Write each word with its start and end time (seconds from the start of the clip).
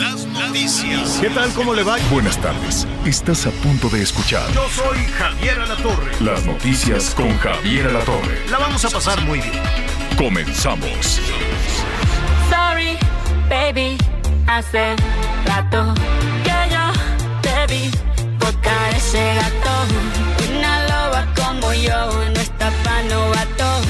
Las 0.00 0.24
noticias. 0.26 1.18
¿Qué 1.20 1.28
tal? 1.30 1.52
¿Cómo 1.52 1.74
le 1.74 1.82
va? 1.82 1.96
Buenas 2.10 2.38
tardes. 2.40 2.86
Estás 3.04 3.46
a 3.46 3.50
punto 3.50 3.88
de 3.88 4.02
escuchar 4.02 4.50
Yo 4.52 4.66
soy 4.70 4.98
Javier 5.18 5.58
Alatorre. 5.60 6.12
las 6.20 6.44
noticias 6.44 7.14
con 7.14 7.36
Javier 7.38 7.86
Alatorre. 7.88 8.46
La 8.50 8.58
vamos 8.58 8.84
a 8.84 8.90
pasar 8.90 9.20
muy 9.22 9.40
bien. 9.40 9.62
Comenzamos. 10.16 11.20
Sorry, 12.50 12.96
baby, 13.48 13.96
hace 14.46 14.96
rato 15.46 15.94
que 16.44 16.50
yo 16.72 17.40
te 17.42 17.74
vi 17.74 17.90
tocar 18.38 18.94
ese 18.94 19.34
gato. 19.34 20.50
Una 20.56 20.82
loba 20.88 21.26
como 21.34 21.72
yo 21.74 22.06
no 22.34 22.40
está 22.40 22.70
pa' 22.84 23.02
novato. 23.02 23.80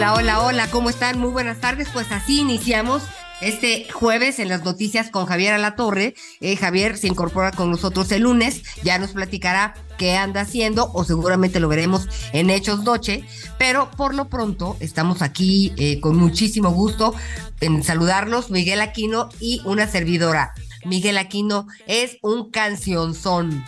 Hola, 0.00 0.14
hola, 0.14 0.40
hola, 0.40 0.70
¿cómo 0.70 0.88
están? 0.88 1.18
Muy 1.18 1.28
buenas 1.28 1.60
tardes. 1.60 1.90
Pues 1.92 2.10
así 2.10 2.40
iniciamos 2.40 3.02
este 3.42 3.86
jueves 3.92 4.38
en 4.38 4.48
las 4.48 4.64
noticias 4.64 5.10
con 5.10 5.26
Javier 5.26 5.52
Alatorre. 5.52 6.14
Eh, 6.40 6.56
Javier 6.56 6.96
se 6.96 7.06
incorpora 7.06 7.50
con 7.50 7.70
nosotros 7.70 8.10
el 8.12 8.22
lunes, 8.22 8.62
ya 8.82 8.98
nos 8.98 9.10
platicará 9.10 9.74
qué 9.98 10.16
anda 10.16 10.40
haciendo 10.40 10.90
o 10.94 11.04
seguramente 11.04 11.60
lo 11.60 11.68
veremos 11.68 12.08
en 12.32 12.48
Hechos 12.48 12.82
Noche, 12.82 13.26
pero 13.58 13.90
por 13.90 14.14
lo 14.14 14.30
pronto 14.30 14.74
estamos 14.80 15.20
aquí 15.20 15.74
eh, 15.76 16.00
con 16.00 16.16
muchísimo 16.16 16.70
gusto 16.70 17.14
en 17.60 17.82
saludarlos, 17.82 18.50
Miguel 18.50 18.80
Aquino 18.80 19.28
y 19.38 19.60
una 19.66 19.86
servidora. 19.86 20.54
Miguel 20.86 21.18
Aquino 21.18 21.66
es 21.86 22.16
un 22.22 22.50
cancionzón. 22.50 23.66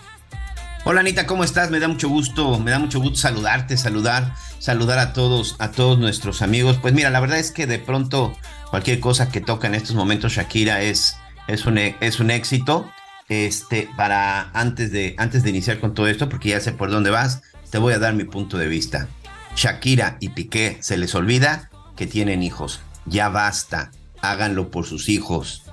Hola 0.84 1.00
Anita, 1.00 1.26
¿cómo 1.26 1.44
estás? 1.44 1.70
Me 1.70 1.78
da 1.78 1.86
mucho 1.86 2.08
gusto, 2.08 2.58
me 2.58 2.72
da 2.72 2.78
mucho 2.78 2.98
gusto 3.00 3.16
saludarte, 3.16 3.76
saludar, 3.76 4.34
saludar 4.62 5.00
a 5.00 5.12
todos, 5.12 5.56
a 5.58 5.72
todos 5.72 5.98
nuestros 5.98 6.40
amigos. 6.40 6.78
Pues 6.80 6.94
mira, 6.94 7.10
la 7.10 7.18
verdad 7.18 7.40
es 7.40 7.50
que 7.50 7.66
de 7.66 7.80
pronto 7.80 8.32
cualquier 8.70 9.00
cosa 9.00 9.28
que 9.28 9.40
toca 9.40 9.66
en 9.66 9.74
estos 9.74 9.96
momentos 9.96 10.34
Shakira 10.34 10.82
es, 10.82 11.16
es, 11.48 11.66
un, 11.66 11.78
e- 11.78 11.96
es 12.00 12.20
un 12.20 12.30
éxito. 12.30 12.88
Este, 13.28 13.88
para 13.96 14.50
antes 14.52 14.92
de, 14.92 15.16
antes 15.18 15.42
de 15.42 15.50
iniciar 15.50 15.80
con 15.80 15.94
todo 15.94 16.06
esto, 16.06 16.28
porque 16.28 16.50
ya 16.50 16.60
sé 16.60 16.70
por 16.72 16.90
dónde 16.92 17.10
vas, 17.10 17.42
te 17.70 17.78
voy 17.78 17.92
a 17.92 17.98
dar 17.98 18.14
mi 18.14 18.22
punto 18.22 18.56
de 18.56 18.68
vista. 18.68 19.08
Shakira 19.56 20.16
y 20.20 20.28
Piqué 20.28 20.76
se 20.80 20.96
les 20.96 21.14
olvida 21.16 21.68
que 21.96 22.06
tienen 22.06 22.42
hijos. 22.44 22.80
Ya 23.04 23.28
basta, 23.30 23.90
háganlo 24.20 24.70
por 24.70 24.86
sus 24.86 25.08
hijos. 25.08 25.64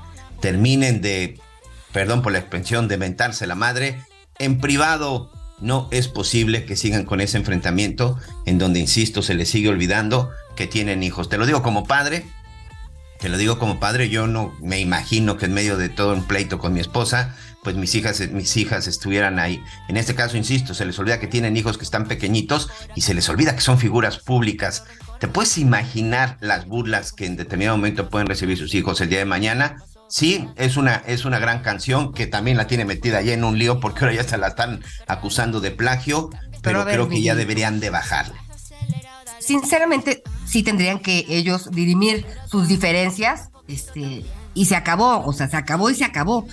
Terminen 0.41 1.01
de, 1.01 1.39
perdón 1.91 2.23
por 2.23 2.31
la 2.31 2.39
expresión, 2.39 2.87
de 2.87 2.97
mentarse 2.97 3.45
la 3.45 3.55
madre 3.55 4.01
en 4.39 4.59
privado. 4.59 5.31
No 5.61 5.87
es 5.91 6.07
posible 6.07 6.65
que 6.65 6.75
sigan 6.75 7.05
con 7.05 7.21
ese 7.21 7.37
enfrentamiento 7.37 8.17
en 8.45 8.57
donde, 8.57 8.79
insisto, 8.79 9.21
se 9.21 9.33
les 9.33 9.49
sigue 9.49 9.69
olvidando 9.69 10.31
que 10.55 10.67
tienen 10.67 11.03
hijos. 11.03 11.29
Te 11.29 11.37
lo 11.37 11.45
digo 11.45 11.61
como 11.61 11.85
padre, 11.85 12.25
te 13.19 13.27
lo 13.27 13.37
digo 13.37 13.59
como 13.59 13.79
padre, 13.79 14.09
yo 14.09 14.27
no 14.27 14.55
me 14.61 14.79
imagino 14.79 15.37
que 15.37 15.45
en 15.45 15.53
medio 15.53 15.77
de 15.77 15.89
todo 15.89 16.13
un 16.13 16.23
pleito 16.23 16.57
con 16.57 16.73
mi 16.73 16.79
esposa, 16.79 17.35
pues 17.63 17.75
mis 17.75 17.93
hijas, 17.95 18.21
mis 18.31 18.55
hijas 18.55 18.87
estuvieran 18.87 19.39
ahí. 19.39 19.61
En 19.89 19.97
este 19.97 20.15
caso, 20.15 20.37
insisto, 20.37 20.73
se 20.73 20.85
les 20.85 20.97
olvida 20.99 21.19
que 21.19 21.27
tienen 21.27 21.57
hijos 21.57 21.77
que 21.77 21.83
están 21.83 22.07
pequeñitos 22.07 22.69
y 22.95 23.01
se 23.01 23.13
les 23.13 23.27
olvida 23.27 23.55
que 23.55 23.61
son 23.61 23.77
figuras 23.77 24.19
públicas. 24.19 24.85
¿Te 25.19 25.27
puedes 25.27 25.57
imaginar 25.57 26.37
las 26.39 26.65
burlas 26.65 27.11
que 27.11 27.25
en 27.25 27.35
determinado 27.35 27.75
momento 27.75 28.09
pueden 28.09 28.27
recibir 28.27 28.57
sus 28.57 28.73
hijos 28.73 29.01
el 29.01 29.09
día 29.09 29.19
de 29.19 29.25
mañana? 29.25 29.83
Sí, 30.09 30.49
es 30.55 30.75
una, 30.75 30.95
es 31.05 31.23
una 31.25 31.37
gran 31.37 31.61
canción 31.61 32.13
que 32.13 32.25
también 32.25 32.57
la 32.57 32.65
tiene 32.65 32.83
metida 32.83 33.21
ya 33.21 33.33
en 33.33 33.43
un 33.43 33.59
lío 33.59 33.79
porque 33.79 34.01
ahora 34.01 34.15
ya 34.15 34.23
se 34.23 34.37
la 34.37 34.47
están 34.47 34.83
acusando 35.07 35.61
de 35.61 35.69
plagio, 35.71 36.31
pero, 36.61 36.83
ver, 36.83 36.95
creo 36.95 37.09
que 37.09 37.21
ya 37.21 37.35
deberían 37.35 37.79
de 37.79 37.91
bajarle. 37.91 38.35
sinceramente 39.39 40.23
sí 40.45 40.63
tendrían 40.63 40.99
que 40.99 41.25
ellos 41.29 41.69
dirimir 41.71 42.25
sus 42.49 42.67
diferencias, 42.67 43.49
este, 43.67 44.25
y 44.55 44.65
se 44.65 44.75
acabó, 44.75 45.23
o 45.25 45.31
sea, 45.31 45.47
se 45.47 45.57
acabó 45.57 45.91
y 45.91 45.95
se 45.95 46.05
acabó. 46.05 46.47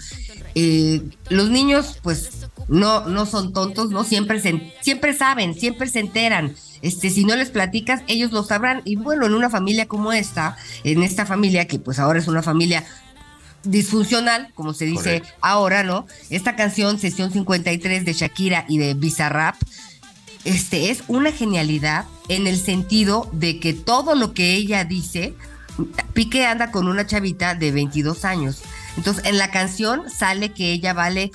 Eh, 0.54 1.02
los 1.30 1.48
niños, 1.48 1.98
pues, 2.02 2.48
no, 2.68 3.06
no 3.06 3.24
son 3.26 3.52
tontos, 3.52 3.90
¿no? 3.90 4.04
Siempre 4.04 4.40
se, 4.40 4.74
siempre 4.82 5.14
saben, 5.14 5.54
siempre 5.54 5.88
se 5.88 6.00
enteran. 6.00 6.54
Este, 6.82 7.10
si 7.10 7.24
no 7.24 7.36
les 7.36 7.50
platicas, 7.50 8.02
ellos 8.06 8.32
lo 8.32 8.42
sabrán. 8.42 8.82
Y 8.84 8.96
bueno, 8.96 9.26
en 9.26 9.34
una 9.34 9.50
familia 9.50 9.86
como 9.86 10.12
esta, 10.12 10.56
en 10.84 11.02
esta 11.02 11.24
familia, 11.24 11.66
que 11.66 11.78
pues 11.78 11.98
ahora 11.98 12.18
es 12.18 12.28
una 12.28 12.42
familia 12.42 12.84
disfuncional, 13.70 14.52
como 14.54 14.74
se 14.74 14.84
dice 14.84 15.20
Correcto. 15.20 15.28
ahora, 15.40 15.82
¿no? 15.82 16.06
Esta 16.30 16.56
canción, 16.56 16.98
Sesión 16.98 17.32
53 17.32 18.04
de 18.04 18.12
Shakira 18.12 18.64
y 18.68 18.78
de 18.78 18.94
Bizarrap, 18.94 19.56
este 20.44 20.90
es 20.90 21.02
una 21.08 21.32
genialidad 21.32 22.04
en 22.28 22.46
el 22.46 22.58
sentido 22.58 23.28
de 23.32 23.58
que 23.58 23.74
todo 23.74 24.14
lo 24.14 24.32
que 24.32 24.54
ella 24.54 24.84
dice, 24.84 25.34
Pique 26.14 26.46
anda 26.46 26.70
con 26.70 26.88
una 26.88 27.06
chavita 27.06 27.54
de 27.54 27.72
22 27.72 28.24
años. 28.24 28.62
Entonces, 28.96 29.24
en 29.26 29.38
la 29.38 29.50
canción 29.50 30.08
sale 30.08 30.52
que 30.52 30.72
ella 30.72 30.94
vale 30.94 31.32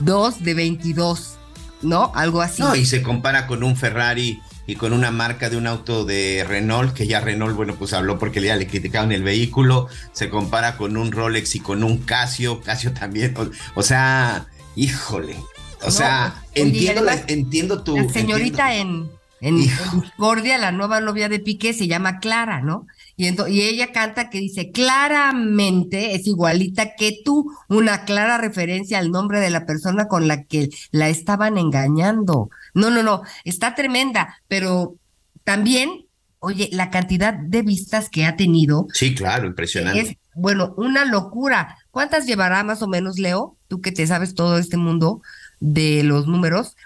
2 0.00 0.42
de 0.42 0.54
22, 0.54 1.34
¿no? 1.82 2.12
Algo 2.14 2.40
así. 2.40 2.62
No, 2.62 2.74
y 2.74 2.86
se 2.86 3.02
compara 3.02 3.46
con 3.46 3.62
un 3.62 3.76
Ferrari 3.76 4.40
y 4.66 4.74
con 4.76 4.92
una 4.92 5.10
marca 5.10 5.48
de 5.50 5.56
un 5.56 5.66
auto 5.66 6.04
de 6.04 6.44
Renault, 6.46 6.92
que 6.94 7.06
ya 7.06 7.20
Renault, 7.20 7.54
bueno, 7.56 7.74
pues 7.76 7.92
habló 7.92 8.18
porque 8.18 8.40
ya 8.42 8.56
le 8.56 8.66
criticaban 8.66 9.12
el 9.12 9.22
vehículo, 9.22 9.88
se 10.12 10.28
compara 10.28 10.76
con 10.76 10.96
un 10.96 11.12
Rolex 11.12 11.54
y 11.54 11.60
con 11.60 11.84
un 11.84 11.98
Casio, 11.98 12.60
Casio 12.62 12.92
también, 12.92 13.34
o, 13.36 13.48
o 13.74 13.82
sea, 13.82 14.46
híjole, 14.74 15.36
o 15.82 15.86
No, 15.86 15.90
sea, 15.90 16.42
entiendo, 16.54 17.02
la- 17.04 17.22
entiendo 17.28 17.82
tu... 17.82 17.96
La 17.96 18.08
señorita 18.08 18.74
entiendo- 18.74 19.10
en, 19.40 19.56
en 19.60 19.60
Discordia, 19.60 20.58
la 20.58 20.72
nueva 20.72 21.00
novia 21.00 21.28
de 21.28 21.38
Piqué, 21.38 21.72
se 21.74 21.86
llama 21.86 22.18
Clara, 22.18 22.60
¿no? 22.62 22.86
Y, 23.16 23.28
y 23.50 23.62
ella 23.62 23.92
canta 23.92 24.28
que 24.30 24.38
dice, 24.38 24.70
claramente 24.72 26.14
es 26.14 26.26
igualita 26.26 26.94
que 26.96 27.20
tú, 27.24 27.50
una 27.68 28.04
clara 28.04 28.38
referencia 28.38 28.98
al 28.98 29.10
nombre 29.10 29.40
de 29.40 29.50
la 29.50 29.66
persona 29.66 30.06
con 30.08 30.28
la 30.28 30.44
que 30.44 30.68
la 30.90 31.08
estaban 31.08 31.58
engañando. 31.58 32.50
No, 32.74 32.90
no, 32.90 33.02
no, 33.02 33.22
está 33.44 33.74
tremenda, 33.74 34.36
pero 34.48 34.96
también, 35.44 36.06
oye, 36.40 36.68
la 36.72 36.90
cantidad 36.90 37.32
de 37.34 37.62
vistas 37.62 38.10
que 38.10 38.26
ha 38.26 38.36
tenido 38.36 38.86
Sí, 38.92 39.14
claro, 39.14 39.46
impresionante. 39.46 40.00
es, 40.00 40.16
bueno, 40.34 40.74
una 40.76 41.04
locura. 41.04 41.78
¿Cuántas 41.90 42.26
llevará 42.26 42.62
más 42.64 42.82
o 42.82 42.88
menos, 42.88 43.18
Leo? 43.18 43.56
Tú 43.68 43.80
que 43.80 43.92
te 43.92 44.06
sabes 44.06 44.34
todo 44.34 44.58
este 44.58 44.76
mundo 44.76 45.22
de 45.60 46.02
los 46.04 46.26
números. 46.26 46.76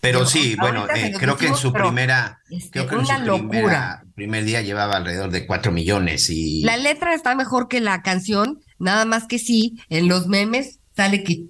Pero 0.00 0.24
Pero 0.24 0.26
sí, 0.26 0.56
bueno, 0.56 0.86
eh, 0.94 1.12
creo 1.18 1.36
que 1.36 1.48
en 1.48 1.56
su 1.56 1.72
pero, 1.72 1.84
primera, 1.84 2.40
este, 2.48 2.70
creo 2.70 2.86
que 2.86 2.94
en 2.94 3.00
una 3.02 3.18
su 3.18 3.24
locura. 3.24 3.48
primera, 3.48 4.05
primer 4.16 4.44
día 4.44 4.62
llevaba 4.62 4.96
alrededor 4.96 5.30
de 5.30 5.46
4 5.46 5.70
millones 5.70 6.28
y... 6.30 6.62
La 6.62 6.76
letra 6.76 7.14
está 7.14 7.34
mejor 7.36 7.68
que 7.68 7.80
la 7.80 8.02
canción, 8.02 8.58
nada 8.80 9.04
más 9.04 9.26
que 9.28 9.38
sí, 9.38 9.78
en 9.90 10.08
los 10.08 10.26
memes 10.26 10.80
sale 10.96 11.22
que 11.22 11.44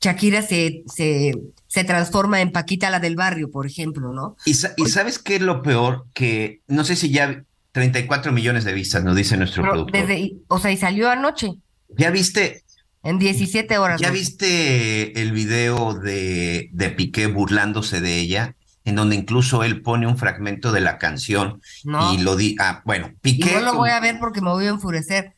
Shakira 0.00 0.42
se, 0.42 0.82
se, 0.94 1.32
se 1.68 1.84
transforma 1.84 2.40
en 2.40 2.52
Paquita 2.52 2.90
la 2.90 3.00
del 3.00 3.16
barrio, 3.16 3.50
por 3.50 3.66
ejemplo, 3.66 4.12
¿no? 4.12 4.36
Y, 4.44 4.54
sa- 4.54 4.74
y 4.76 4.86
sabes 4.86 5.18
qué 5.18 5.36
es 5.36 5.42
lo 5.42 5.62
peor? 5.62 6.06
Que 6.12 6.60
no 6.68 6.84
sé 6.84 6.94
si 6.96 7.10
ya 7.10 7.42
34 7.72 8.32
millones 8.32 8.64
de 8.64 8.72
vistas, 8.74 9.02
nos 9.04 9.16
dice 9.16 9.36
nuestro 9.36 9.62
Pero 9.62 9.72
productor. 9.72 10.00
desde, 10.06 10.32
o 10.48 10.58
sea, 10.58 10.70
y 10.72 10.76
salió 10.76 11.08
anoche, 11.10 11.52
¿Ya 11.96 12.10
viste, 12.10 12.62
en 13.02 13.18
17 13.18 13.78
horas. 13.78 14.00
ya 14.00 14.08
¿no? 14.08 14.14
viste 14.14 15.20
el 15.20 15.32
video 15.32 15.94
de, 15.94 16.68
de 16.72 16.90
Piqué 16.90 17.26
burlándose 17.28 18.00
de 18.00 18.18
ella? 18.18 18.54
En 18.88 18.94
donde 18.96 19.16
incluso 19.16 19.62
él 19.64 19.82
pone 19.82 20.06
un 20.06 20.16
fragmento 20.16 20.72
de 20.72 20.80
la 20.80 20.96
canción 20.98 21.60
No. 21.84 22.14
y 22.14 22.18
lo 22.18 22.36
di. 22.36 22.56
Ah, 22.58 22.80
bueno, 22.86 23.08
Y 23.12 23.16
Piqué. 23.20 23.52
no 23.52 23.60
lo 23.60 23.74
voy 23.74 23.90
a 23.90 24.00
ver 24.00 24.18
porque 24.18 24.40
me 24.40 24.48
voy 24.50 24.64
a 24.66 24.70
enfurecer. 24.70 25.34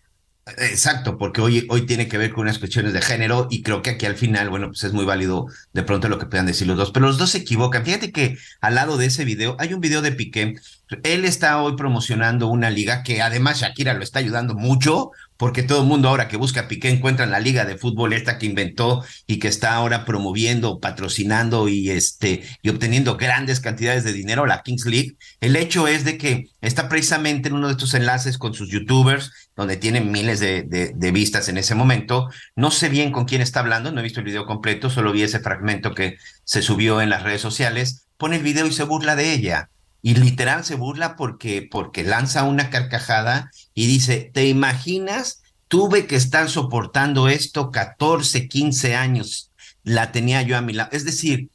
Exacto, 0.59 1.19
porque 1.19 1.41
hoy, 1.41 1.67
hoy 1.69 1.83
tiene 1.87 2.09
que 2.09 2.17
ver 2.19 2.33
con 2.33 2.43
unas 2.43 2.59
cuestiones 2.59 2.93
de 2.93 3.03
género 3.03 3.47
y 3.51 3.63
creo 3.63 3.83
que 3.83 3.91
aquí 3.91 4.07
al 4.07 4.17
final, 4.17 4.51
bueno, 4.51 4.69
pues 4.69 4.83
es 4.85 4.93
muy 4.93 5.05
válido 5.05 5.47
de 5.73 5.83
pronto 5.83 6.09
lo 6.09 6.19
que 6.19 6.27
puedan 6.27 6.47
decir 6.47 6.67
los 6.67 6.77
dos, 6.77 6.91
pero 6.93 7.07
los 7.07 7.19
dos 7.19 7.31
se 7.31 7.39
equivocan. 7.39 7.85
Fíjate 7.85 8.11
que 8.11 8.37
al 8.61 8.75
lado 8.75 8.97
de 8.97 9.07
ese 9.07 9.25
video 9.25 9.57
hay 9.61 9.75
un 9.75 9.81
video 9.81 10.01
de 10.03 10.13
Piqué 10.13 10.55
Él 11.03 11.25
está 11.25 11.61
hoy 11.63 11.77
promocionando 11.77 12.49
una 12.49 12.71
liga 12.71 13.03
que 13.03 13.21
además 13.23 13.61
Shakira 13.61 13.95
lo 13.95 14.03
está 14.03 14.19
ayudando 14.19 14.55
mucho, 14.55 15.11
porque 15.41 15.63
todo 15.63 15.81
el 15.81 15.89
mundo 15.89 16.11
ahora 16.11 16.29
que 16.29 16.37
busca 16.37 16.61
a 16.61 16.69
Piqué 16.69 16.91
encuentra 16.91 17.25
en 17.25 17.31
la 17.31 17.41
liga 17.41 17.65
de 17.65 17.79
fútbol 17.79 18.13
esta 18.13 18.37
que 18.37 18.45
inventó 18.45 19.03
y 19.27 19.39
que 19.39 19.49
está 19.49 19.73
ahora 19.73 20.05
promoviendo, 20.05 20.81
patrocinando 20.81 21.67
y 21.67 21.89
este 21.89 22.43
y 22.61 22.69
obteniendo 22.69 23.17
grandes 23.17 23.59
cantidades 23.59 24.05
de 24.05 24.13
dinero, 24.13 24.45
la 24.45 24.61
Kings 24.63 24.85
League. 24.85 25.17
El 25.41 25.57
hecho 25.57 25.89
es 25.89 26.05
de 26.05 26.19
que 26.19 26.51
está 26.61 26.91
precisamente 26.91 27.49
en 27.49 27.55
uno 27.55 27.69
de 27.69 27.73
estos 27.73 27.95
enlaces 27.95 28.37
con 28.37 28.53
sus 28.53 28.69
youtubers, 28.69 29.33
donde 29.57 29.79
tiene 29.79 30.03
miles 30.03 30.41
de, 30.41 30.63
de, 30.63 30.93
de 30.95 31.11
vistas 31.11 31.49
en 31.49 31.57
ese 31.57 31.75
momento. 31.75 32.29
No 32.55 32.71
sé 32.71 32.91
bien 32.91 33.11
con 33.11 33.25
quién 33.25 33.41
está 33.41 33.61
hablando, 33.61 33.91
no 33.93 34.01
he 34.01 34.05
visto 34.05 34.21
el 34.21 34.27
video 34.27 34.45
completo, 34.45 34.91
solo 34.91 35.11
vi 35.11 35.23
ese 35.23 35.41
fragmento 35.41 35.95
que 35.95 36.19
se 36.45 36.61
subió 36.61 37.01
en 37.01 37.09
las 37.09 37.23
redes 37.23 37.41
sociales. 37.41 38.05
Pone 38.19 38.37
el 38.37 38.43
video 38.43 38.67
y 38.67 38.75
se 38.75 38.85
burla 38.85 39.17
de 39.17 39.33
ella 39.33 39.71
y 40.03 40.15
literal 40.15 40.65
se 40.65 40.77
burla 40.77 41.17
porque, 41.17 41.67
porque 41.71 42.05
lanza 42.05 42.45
una 42.45 42.71
carcajada 42.71 43.51
y 43.81 43.87
dice, 43.87 44.31
¿te 44.35 44.47
imaginas? 44.47 45.41
Tuve 45.69 46.05
que 46.05 46.17
estar 46.17 46.51
soportando 46.51 47.29
esto 47.29 47.71
14, 47.71 48.47
15 48.47 48.95
años. 48.95 49.53
La 49.85 50.13
tenía 50.13 50.43
yo 50.43 50.59
a 50.59 50.61
mi 50.61 50.75
lado. 50.75 50.91
Es 50.93 51.07
decir... 51.07 51.49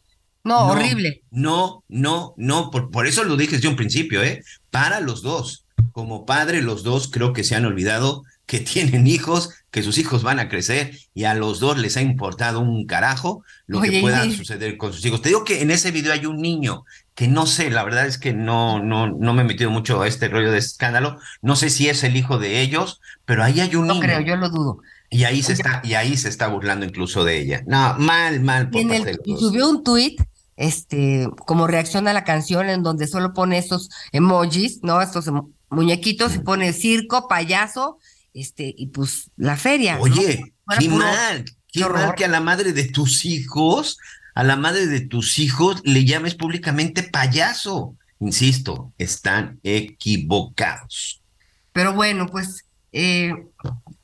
No, 0.44 0.70
horrible. 0.70 1.22
No, 1.30 1.84
no, 1.88 2.34
no. 2.36 2.72
Por, 2.72 2.90
por 2.90 3.06
eso 3.06 3.24
lo 3.26 3.38
dije 3.38 3.58
desde 3.58 3.68
un 3.68 3.76
principio, 3.76 4.24
¿eh? 4.24 4.44
Para 4.72 5.02
los 5.02 5.22
dos. 5.22 5.66
Como 5.92 6.26
padre, 6.26 6.64
los 6.64 6.82
dos 6.82 7.12
creo 7.12 7.32
que 7.32 7.44
se 7.44 7.54
han 7.54 7.66
olvidado 7.66 8.24
que 8.48 8.60
tienen 8.74 9.06
hijos, 9.06 9.52
que 9.70 9.84
sus 9.84 10.00
hijos 10.00 10.24
van 10.24 10.40
a 10.40 10.50
crecer 10.50 10.98
y 11.14 11.26
a 11.26 11.36
los 11.36 11.60
dos 11.60 11.78
les 11.78 11.96
ha 11.96 12.02
importado 12.02 12.60
un 12.60 12.88
carajo 12.88 13.44
lo 13.68 13.82
Oye, 13.82 13.92
que 13.92 14.02
pueda 14.02 14.26
y... 14.26 14.36
suceder 14.36 14.78
con 14.78 14.94
sus 14.94 15.06
hijos. 15.06 15.22
Te 15.22 15.30
digo 15.30 15.44
que 15.44 15.62
en 15.62 15.70
ese 15.70 15.92
video 15.92 16.12
hay 16.12 16.26
un 16.26 16.42
niño 16.42 16.86
que 17.16 17.30
no 17.30 17.48
sé, 17.48 17.70
la 17.70 17.84
verdad 17.86 18.06
es 18.06 18.18
que 18.18 18.34
no, 18.34 18.84
no, 18.84 19.08
no 19.08 19.34
me 19.34 19.42
he 19.42 19.46
metido 19.46 19.72
mucho 19.72 20.02
a 20.02 20.08
este 20.08 20.28
rollo 20.28 20.52
de 20.52 20.58
escándalo. 20.58 21.18
No 21.42 21.56
sé 21.56 21.70
si 21.70 21.88
es 21.88 22.04
el 22.04 22.18
hijo 22.18 22.38
de 22.38 22.60
ellos, 22.60 23.00
pero 23.24 23.42
ahí 23.42 23.62
hay 23.62 23.74
un 23.76 23.88
no 23.88 23.94
niño. 23.94 24.06
creo, 24.06 24.20
yo 24.20 24.36
lo 24.36 24.50
dudo. 24.50 24.80
Y 25.10 25.24
ahí 25.24 25.42
se 25.42 25.54
está, 25.54 25.82
y 25.86 25.94
ahí 25.94 26.18
se 26.18 26.28
está 26.28 26.48
burlando 26.48 26.86
incluso 26.86 27.24
de 27.24 27.40
ella. 27.40 27.64
No, 27.68 27.96
mal, 27.98 28.42
mal. 28.42 28.70
Por 28.70 28.82
el, 28.82 29.20
y 29.24 29.38
subió 29.38 29.70
un 29.70 29.82
tuit, 29.82 30.20
este, 30.58 31.30
como 31.46 31.68
reacción 31.68 32.10
a 32.10 32.14
la 32.14 32.26
canción, 32.26 32.68
en 32.68 32.84
donde 32.84 33.08
solo 33.08 33.34
pone 33.34 33.58
estos 33.60 33.90
emojis, 34.12 34.84
¿no? 34.84 35.02
Estos 35.02 35.32
muñequitos, 35.70 36.36
y 36.36 36.40
pone 36.40 36.74
circo, 36.74 37.30
payaso, 37.30 37.98
este, 38.34 38.74
y 38.78 38.88
pues 38.88 39.32
la 39.38 39.56
feria. 39.56 40.00
Oye, 40.02 40.54
¿no? 40.68 40.78
qué 40.78 40.90
mal, 40.90 41.46
qué, 41.46 41.80
qué 41.80 41.88
mal 41.88 42.16
que 42.16 42.26
a 42.26 42.30
la 42.30 42.42
madre 42.42 42.74
de 42.74 42.90
tus 42.90 43.24
hijos 43.24 43.98
a 44.36 44.44
la 44.44 44.58
madre 44.58 44.86
de 44.88 45.00
tus 45.00 45.40
hijos 45.40 45.82
le 45.86 46.06
llames 46.06 46.36
públicamente 46.36 47.04
payaso. 47.04 47.96
Insisto, 48.20 48.94
están 48.98 49.60
equivocados. 49.64 51.22
Pero 51.72 51.94
bueno, 51.94 52.28
pues 52.28 52.66
eh, 52.92 53.34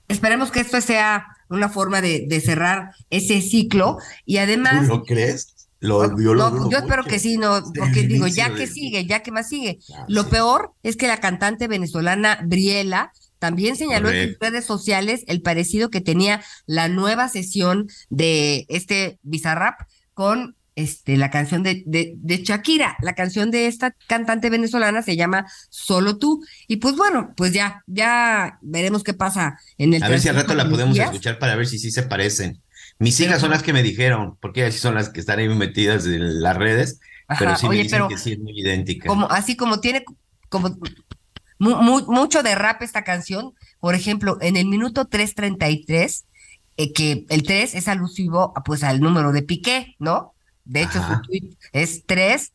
esperemos 0.07 0.49
que 0.51 0.61
esto 0.61 0.79
sea 0.81 1.27
una 1.49 1.69
forma 1.69 2.01
de, 2.01 2.25
de, 2.27 2.39
cerrar 2.39 2.91
ese 3.09 3.41
ciclo 3.41 3.97
y 4.25 4.37
además... 4.37 4.87
¿Tú 4.87 4.95
lo 4.95 5.03
crees? 5.03 5.53
Lo, 5.81 6.17
yo, 6.19 6.33
lo 6.33 6.49
no, 6.51 6.69
yo 6.69 6.77
espero 6.77 7.03
que 7.03 7.19
sí, 7.19 7.37
no, 7.37 7.61
porque 7.75 8.03
digo, 8.03 8.27
ya 8.27 8.53
que 8.53 8.67
sigue, 8.67 9.05
ya 9.05 9.23
que 9.23 9.31
más 9.31 9.49
sigue. 9.49 9.79
Ah, 9.95 10.05
lo 10.07 10.23
sí. 10.23 10.29
peor 10.29 10.73
es 10.83 10.95
que 10.95 11.07
la 11.07 11.19
cantante 11.19 11.67
venezolana 11.67 12.39
Briela 12.45 13.11
también 13.39 13.75
señaló 13.75 14.11
en 14.11 14.29
sus 14.29 14.39
redes 14.39 14.63
sociales 14.63 15.23
el 15.25 15.41
parecido 15.41 15.89
que 15.89 15.99
tenía 15.99 16.43
la 16.67 16.87
nueva 16.87 17.27
sesión 17.27 17.87
de 18.09 18.67
este 18.69 19.17
Bizarrap 19.23 19.81
con 20.13 20.55
este, 20.75 21.17
la 21.17 21.29
canción 21.29 21.63
de, 21.63 21.83
de, 21.85 22.13
de, 22.17 22.37
Shakira. 22.43 22.97
La 23.01 23.13
canción 23.13 23.51
de 23.51 23.67
esta 23.67 23.95
cantante 24.07 24.49
venezolana 24.49 25.01
se 25.01 25.15
llama 25.15 25.45
Solo 25.69 26.17
tú. 26.17 26.43
Y 26.67 26.77
pues 26.77 26.95
bueno, 26.95 27.33
pues 27.35 27.53
ya, 27.53 27.83
ya 27.87 28.59
veremos 28.61 29.03
qué 29.03 29.13
pasa 29.13 29.59
en 29.77 29.93
el 29.93 30.03
A 30.03 30.09
ver 30.09 30.19
si 30.19 30.29
al 30.29 30.35
rato 30.35 30.55
la 30.55 30.69
podemos 30.69 30.95
días. 30.95 31.07
escuchar 31.07 31.39
para 31.39 31.55
ver 31.55 31.67
si 31.67 31.79
sí 31.79 31.91
se 31.91 32.03
parecen. 32.03 32.61
Mis 32.99 33.19
hijas 33.19 33.41
son 33.41 33.51
las 33.51 33.63
que 33.63 33.73
me 33.73 33.83
dijeron, 33.83 34.37
porque 34.39 34.61
ellas 34.61 34.79
son 34.79 34.95
las 34.95 35.09
que 35.09 35.19
están 35.19 35.39
ahí 35.39 35.49
metidas 35.49 36.05
en 36.05 36.41
las 36.41 36.55
redes, 36.55 36.99
Ajá, 37.27 37.39
pero 37.39 37.55
sí 37.55 37.65
oye, 37.65 37.77
me 37.77 37.83
dicen 37.83 37.97
pero 37.97 38.09
que 38.09 38.17
sí 38.17 38.33
es 38.33 38.39
muy 38.39 38.59
idéntica. 38.59 39.07
Como, 39.07 39.29
así 39.31 39.55
como 39.55 39.79
tiene 39.79 40.05
como 40.49 40.77
mu, 41.57 41.75
mu, 41.77 42.01
mucho 42.11 42.43
de 42.43 42.53
rap 42.53 42.81
esta 42.83 43.03
canción, 43.03 43.53
por 43.79 43.95
ejemplo, 43.95 44.37
en 44.41 44.55
el 44.55 44.67
minuto 44.67 45.05
333 45.05 46.25
eh, 46.77 46.93
que 46.93 47.25
el 47.29 47.43
3 47.43 47.75
es 47.75 47.87
alusivo 47.87 48.53
pues 48.65 48.83
al 48.83 48.99
número 48.99 49.31
de 49.31 49.43
Piqué, 49.43 49.95
¿no? 49.99 50.33
De 50.65 50.81
hecho, 50.83 50.99
Ajá. 50.99 51.15
su 51.15 51.21
tweet 51.21 51.57
es 51.73 52.05
3, 52.05 52.51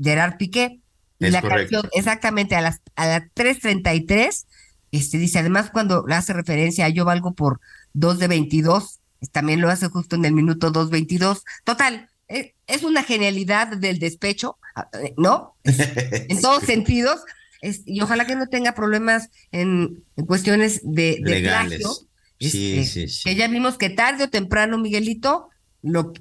Gerard 0.00 0.36
Piqué. 0.36 0.80
Y 1.18 1.26
es 1.26 1.32
la 1.32 1.42
correcto. 1.42 1.82
canción, 1.82 1.90
exactamente 1.94 2.54
a 2.54 2.60
las 2.60 2.80
a 2.94 3.06
las 3.06 3.22
3.33, 3.34 4.46
este, 4.92 5.18
dice, 5.18 5.38
además 5.40 5.70
cuando 5.70 6.04
le 6.06 6.14
hace 6.14 6.32
referencia 6.32 6.86
a 6.86 6.88
yo 6.90 7.04
valgo 7.04 7.34
por 7.34 7.60
2 7.94 8.18
de 8.20 8.28
22, 8.28 9.00
también 9.32 9.60
lo 9.60 9.68
hace 9.68 9.88
justo 9.88 10.16
en 10.16 10.24
el 10.24 10.32
minuto 10.32 10.72
2.22. 10.72 11.42
Total, 11.64 12.08
es, 12.28 12.52
es 12.66 12.84
una 12.84 13.02
genialidad 13.02 13.76
del 13.76 13.98
despecho, 13.98 14.58
eh, 14.92 15.14
¿no? 15.16 15.56
en 15.64 16.40
todos 16.40 16.62
sentidos. 16.62 17.20
Es, 17.60 17.82
y 17.84 18.00
ojalá 18.02 18.24
que 18.24 18.36
no 18.36 18.46
tenga 18.46 18.72
problemas 18.72 19.30
en, 19.50 20.04
en 20.16 20.26
cuestiones 20.26 20.80
de, 20.84 21.18
de 21.20 21.40
plagio. 21.40 21.90
Sí, 22.40 22.78
este, 22.78 22.84
sí, 22.84 23.08
sí. 23.08 23.22
Que 23.24 23.36
ya 23.36 23.48
vimos 23.48 23.78
que 23.78 23.90
tarde 23.90 24.24
o 24.24 24.30
temprano, 24.30 24.78
Miguelito, 24.78 25.48
lo, 25.82 26.12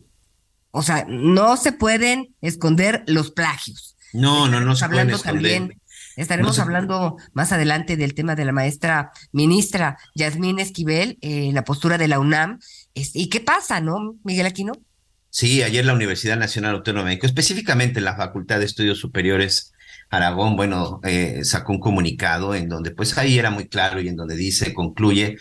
o 0.71 0.83
sea, 0.83 1.05
no 1.07 1.57
se 1.57 1.71
pueden 1.71 2.35
esconder 2.41 3.03
los 3.07 3.31
plagios. 3.31 3.95
No, 4.13 4.47
no, 4.47 4.59
no 4.59 4.75
se 4.75 4.87
pueden 4.87 5.09
esconder. 5.09 5.53
También, 5.53 5.81
estaremos 6.15 6.51
no 6.51 6.53
se... 6.55 6.61
hablando 6.61 7.17
más 7.33 7.51
adelante 7.51 7.97
del 7.97 8.13
tema 8.13 8.35
de 8.35 8.45
la 8.45 8.51
maestra 8.51 9.11
ministra 9.31 9.97
Yasmín 10.15 10.59
Esquivel, 10.59 11.17
eh, 11.21 11.51
la 11.53 11.63
postura 11.63 11.97
de 11.97 12.07
la 12.07 12.19
UNAM. 12.19 12.59
Este, 12.95 13.19
¿Y 13.19 13.29
qué 13.29 13.39
pasa, 13.39 13.79
no, 13.81 14.15
Miguel 14.23 14.47
Aquino? 14.47 14.73
Sí, 15.29 15.61
ayer 15.61 15.85
la 15.85 15.93
Universidad 15.93 16.37
Nacional 16.37 16.75
Autónoma 16.75 17.03
de 17.03 17.09
México, 17.09 17.27
específicamente 17.27 18.01
la 18.01 18.15
Facultad 18.15 18.59
de 18.59 18.65
Estudios 18.65 18.97
Superiores 18.97 19.73
Aragón, 20.09 20.55
bueno, 20.55 21.01
eh, 21.03 21.41
sacó 21.43 21.73
un 21.73 21.79
comunicado 21.79 22.55
en 22.55 22.69
donde 22.69 22.91
pues 22.91 23.17
ahí 23.17 23.37
era 23.37 23.51
muy 23.51 23.67
claro 23.67 23.99
y 23.99 24.07
en 24.07 24.15
donde 24.15 24.35
dice, 24.35 24.73
concluye 24.73 25.37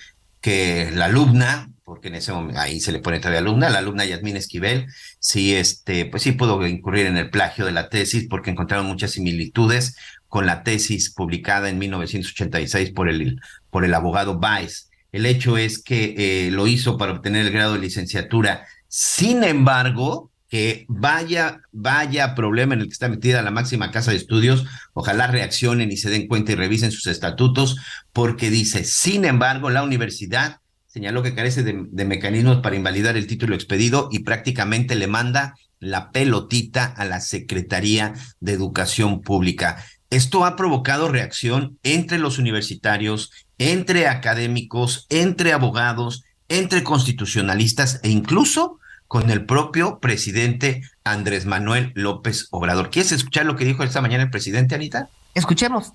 que 0.47 0.93
la 0.93 1.07
alumna, 1.07 1.73
porque 1.83 2.07
en 2.07 2.15
ese 2.15 2.33
momento 2.33 2.61
ahí 2.61 2.79
se 2.79 2.93
le 2.93 3.01
pone 3.01 3.19
todavía 3.19 3.41
alumna, 3.41 3.69
la 3.69 3.81
alumna 3.81 4.05
Yasmín 4.05 4.37
Esquivel, 4.37 4.87
sí, 5.19 5.57
este, 5.57 6.05
pues 6.05 6.23
sí 6.23 6.31
pudo 6.31 6.65
incurrir 6.69 7.07
en 7.07 7.17
el 7.17 7.31
plagio 7.31 7.67
de 7.67 7.73
la 7.73 7.89
tesis 7.89 8.29
porque 8.31 8.53
encontraron 8.53 8.87
muchas 8.87 9.11
similitudes 9.11 9.97
con 10.29 10.47
la 10.47 10.63
tesis 10.63 11.13
publicada 11.13 11.69
en 11.69 11.79
1986 11.79 12.93
por 12.93 13.09
el, 13.09 13.41
por 13.71 13.85
el 13.85 13.93
abogado 13.93 14.39
Baez. 14.39 14.89
El 15.11 15.27
hecho 15.27 15.59
es 15.59 15.83
que 15.83 16.15
eh, 16.17 16.53
lo 16.53 16.69
hizo 16.69 16.97
para 16.97 17.11
obtener 17.11 17.45
el 17.45 17.53
grado 17.53 17.73
de 17.73 17.81
licenciatura. 17.81 18.69
Sin 18.87 19.43
embargo, 19.43 20.31
que 20.49 20.87
vaya, 20.89 21.61
vaya 21.73 22.35
problema 22.35 22.75
en 22.75 22.81
el 22.81 22.87
que 22.87 22.93
está 22.93 23.09
metida 23.09 23.43
la 23.43 23.51
máxima 23.51 23.91
casa 23.91 24.13
de 24.13 24.17
estudios, 24.17 24.65
ojalá 24.93 25.27
reaccionen 25.27 25.91
y 25.91 25.97
se 25.97 26.11
den 26.11 26.29
cuenta 26.29 26.53
y 26.53 26.55
revisen 26.55 26.93
sus 26.93 27.07
estatutos, 27.09 27.77
porque 28.13 28.51
dice, 28.51 28.85
sin 28.85 29.25
embargo, 29.25 29.71
la 29.71 29.83
universidad 29.83 30.61
señaló 30.87 31.23
que 31.23 31.35
carece 31.35 31.63
de, 31.63 32.05
mecanismos 32.07 32.63
para 32.63 32.77
invalidar 32.77 33.19
el 33.19 33.27
título 33.27 33.55
expedido 33.55 34.09
y 34.11 34.21
prácticamente 34.21 34.95
le 34.95 35.07
manda 35.07 35.55
la 35.79 36.11
pelotita 36.11 36.87
a 36.87 37.05
la 37.05 37.21
Secretaría 37.21 38.15
de 38.41 38.53
Educación 38.53 39.21
Pública. 39.21 39.85
Esto 40.09 40.47
ha 40.47 40.57
provocado 40.57 41.09
reacción 41.09 41.79
entre 41.83 42.19
los 42.19 42.39
universitarios, 42.39 43.31
entre 43.59 44.07
académicos, 44.07 45.07
entre 45.11 45.53
abogados, 45.53 46.23
entre 46.49 46.83
constitucionalistas 46.83 48.01
e 48.03 48.09
incluso 48.09 48.79
con 49.09 49.31
el 49.31 49.45
propio 49.45 49.99
presidente 49.99 50.83
Andrés 51.05 51.47
Manuel 51.47 51.93
López 51.95 52.49
Obrador. 52.51 52.91
¿Quieres 52.91 53.13
escuchar 53.13 53.47
lo 53.47 53.57
que 53.57 53.65
dijo 53.65 53.83
esta 53.83 54.01
mañana 54.01 54.25
el 54.25 54.31
presidente, 54.31 54.75
Anita? 54.75 55.09
Escuchemos. 55.35 55.93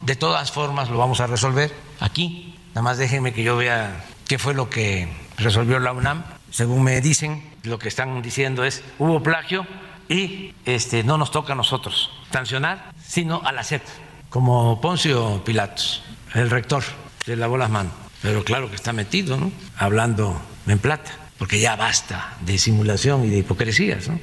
De 0.00 0.16
todas 0.16 0.52
formas, 0.52 0.90
lo 0.90 0.98
vamos 0.98 1.20
a 1.20 1.26
resolver 1.26 1.72
aquí. 2.00 2.54
Nada 2.70 2.82
más 2.82 2.98
déjenme 2.98 3.32
que 3.32 3.42
yo 3.42 3.56
vea 3.56 4.04
qué 4.26 4.38
fue 4.38 4.54
lo 4.54 4.70
que 4.70 5.08
resolvió 5.36 5.78
la 5.78 5.92
UNAM. 5.92 6.24
Según 6.50 6.82
me 6.82 7.00
dicen, 7.00 7.42
lo 7.64 7.78
que 7.78 7.88
están 7.88 8.22
diciendo 8.22 8.64
es, 8.64 8.82
hubo 8.98 9.22
plagio 9.22 9.66
y 10.08 10.54
este, 10.64 11.04
no 11.04 11.18
nos 11.18 11.30
toca 11.30 11.52
a 11.52 11.56
nosotros 11.56 12.10
sancionar, 12.32 12.92
sino 13.04 13.42
a 13.44 13.52
la 13.52 13.64
SEP, 13.64 13.82
como 14.30 14.80
Poncio 14.80 15.42
Pilatos, 15.44 16.02
el 16.34 16.50
rector, 16.50 16.82
se 17.24 17.36
lavó 17.36 17.58
las 17.58 17.70
manos. 17.70 17.92
Pero 18.22 18.44
claro 18.44 18.68
que 18.68 18.76
está 18.76 18.92
metido, 18.92 19.36
¿no? 19.36 19.52
Hablando 19.76 20.40
en 20.66 20.78
plata 20.78 21.10
porque 21.38 21.60
ya 21.60 21.76
basta 21.76 22.36
de 22.40 22.58
simulación 22.58 23.24
y 23.24 23.30
de 23.30 23.38
hipocresías. 23.38 24.08
¿no? 24.08 24.18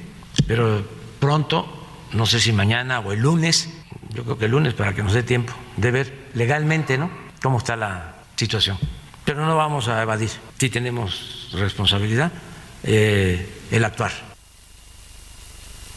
Pero 0.48 0.86
pronto, 1.20 1.66
no 2.14 2.26
sé 2.26 2.40
si 2.40 2.52
mañana 2.52 3.00
o 3.00 3.14
el 3.14 3.22
lunes, 3.22 3.70
yo 4.14 4.24
creo 4.24 4.38
que 4.38 4.46
el 4.46 4.52
lunes 4.52 4.74
para 4.74 4.94
que 4.94 5.02
nos 5.02 5.14
dé 5.14 5.24
tiempo 5.24 5.54
de 5.78 5.92
ver 5.92 6.30
legalmente 6.34 6.98
¿no? 6.98 7.10
cómo 7.42 7.58
está 7.58 7.76
la 7.76 8.16
situación. 8.36 8.78
Pero 9.24 9.46
no 9.46 9.56
vamos 9.56 9.88
a 9.88 10.02
evadir, 10.02 10.30
si 10.60 10.70
tenemos 10.70 11.50
responsabilidad, 11.54 12.32
eh, 12.84 13.50
el 13.72 13.84
actuar. 13.84 14.12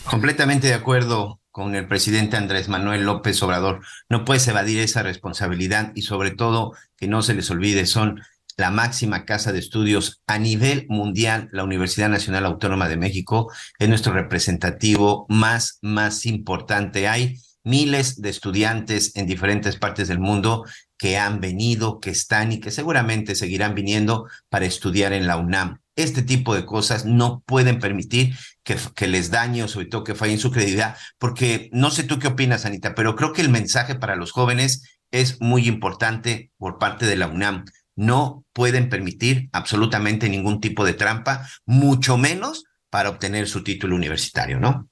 Completamente 0.04 0.68
de 0.68 0.74
acuerdo 0.74 1.38
con 1.50 1.74
el 1.74 1.88
presidente 1.88 2.36
Andrés 2.36 2.68
Manuel 2.68 3.04
López 3.04 3.42
Obrador. 3.42 3.80
No 4.08 4.24
puedes 4.24 4.46
evadir 4.46 4.78
esa 4.78 5.02
responsabilidad 5.02 5.90
y 5.96 6.02
sobre 6.02 6.30
todo 6.30 6.72
que 6.96 7.08
no 7.08 7.20
se 7.20 7.34
les 7.34 7.50
olvide, 7.50 7.84
son 7.84 8.22
la 8.58 8.70
máxima 8.72 9.24
casa 9.24 9.52
de 9.52 9.60
estudios 9.60 10.20
a 10.26 10.38
nivel 10.38 10.84
mundial, 10.88 11.48
la 11.52 11.62
Universidad 11.62 12.08
Nacional 12.08 12.44
Autónoma 12.44 12.88
de 12.88 12.96
México, 12.96 13.52
es 13.78 13.88
nuestro 13.88 14.12
representativo 14.12 15.26
más, 15.28 15.78
más 15.80 16.26
importante. 16.26 17.06
Hay 17.06 17.36
miles 17.62 18.20
de 18.20 18.30
estudiantes 18.30 19.14
en 19.14 19.26
diferentes 19.26 19.76
partes 19.76 20.08
del 20.08 20.18
mundo 20.18 20.64
que 20.96 21.16
han 21.16 21.40
venido, 21.40 22.00
que 22.00 22.10
están 22.10 22.50
y 22.50 22.58
que 22.58 22.72
seguramente 22.72 23.36
seguirán 23.36 23.76
viniendo 23.76 24.26
para 24.48 24.66
estudiar 24.66 25.12
en 25.12 25.28
la 25.28 25.36
UNAM. 25.36 25.78
Este 25.94 26.22
tipo 26.22 26.56
de 26.56 26.66
cosas 26.66 27.04
no 27.04 27.44
pueden 27.46 27.78
permitir 27.78 28.34
que, 28.64 29.06
les 29.06 29.30
dañe 29.30 29.62
o 29.62 29.68
sobre 29.68 29.86
todo 29.86 30.02
que 30.02 30.16
fallen 30.16 30.40
su 30.40 30.50
credibilidad, 30.50 30.96
porque 31.18 31.70
no 31.72 31.92
sé 31.92 32.02
tú 32.02 32.18
qué 32.18 32.26
opinas, 32.26 32.64
Anita, 32.64 32.96
pero 32.96 33.14
creo 33.14 33.32
que 33.32 33.42
el 33.42 33.50
mensaje 33.50 33.94
para 33.94 34.16
los 34.16 34.32
jóvenes 34.32 34.98
es 35.12 35.40
muy 35.40 35.68
importante 35.68 36.50
por 36.58 36.78
parte 36.78 37.06
de 37.06 37.16
la 37.16 37.28
UNAM 37.28 37.64
no 37.98 38.44
pueden 38.52 38.88
permitir 38.88 39.48
absolutamente 39.52 40.28
ningún 40.28 40.60
tipo 40.60 40.84
de 40.84 40.94
trampa, 40.94 41.48
mucho 41.66 42.16
menos 42.16 42.64
para 42.90 43.10
obtener 43.10 43.48
su 43.48 43.64
título 43.64 43.96
universitario, 43.96 44.60
¿no? 44.60 44.88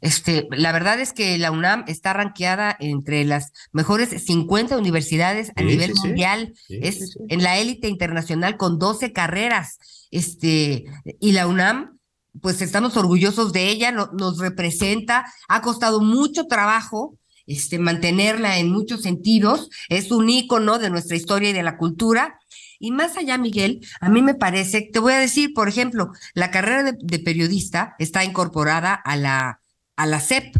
Este, 0.00 0.46
la 0.52 0.70
verdad 0.70 1.00
es 1.00 1.12
que 1.12 1.36
la 1.38 1.50
UNAM 1.50 1.84
está 1.88 2.12
ranqueada 2.12 2.76
entre 2.78 3.24
las 3.24 3.52
mejores 3.72 4.10
50 4.24 4.78
universidades 4.78 5.50
a 5.56 5.62
nivel 5.62 5.92
mundial, 5.96 6.54
es 6.68 7.18
en 7.28 7.42
la 7.42 7.58
élite 7.58 7.88
internacional 7.88 8.56
con 8.56 8.78
12 8.78 9.12
carreras. 9.12 9.78
Este, 10.12 10.84
y 11.18 11.32
la 11.32 11.48
UNAM, 11.48 11.98
pues 12.40 12.62
estamos 12.62 12.96
orgullosos 12.96 13.52
de 13.52 13.68
ella, 13.68 13.90
nos 13.90 14.38
representa, 14.38 15.26
ha 15.48 15.60
costado 15.62 16.00
mucho 16.00 16.46
trabajo 16.46 17.18
este, 17.50 17.80
mantenerla 17.80 18.58
en 18.58 18.70
muchos 18.70 19.02
sentidos, 19.02 19.70
es 19.88 20.12
un 20.12 20.30
ícono 20.30 20.78
de 20.78 20.88
nuestra 20.88 21.16
historia 21.16 21.50
y 21.50 21.52
de 21.52 21.64
la 21.64 21.76
cultura. 21.76 22.38
Y 22.78 22.92
más 22.92 23.16
allá, 23.16 23.38
Miguel, 23.38 23.84
a 24.00 24.08
mí 24.08 24.22
me 24.22 24.34
parece, 24.34 24.88
te 24.92 25.00
voy 25.00 25.14
a 25.14 25.18
decir, 25.18 25.52
por 25.52 25.68
ejemplo, 25.68 26.12
la 26.32 26.52
carrera 26.52 26.92
de, 26.92 27.18
periodista 27.18 27.96
está 27.98 28.24
incorporada 28.24 28.94
a 28.94 29.16
la, 29.16 29.60
a 29.96 30.06
la 30.06 30.20
CEP. 30.20 30.56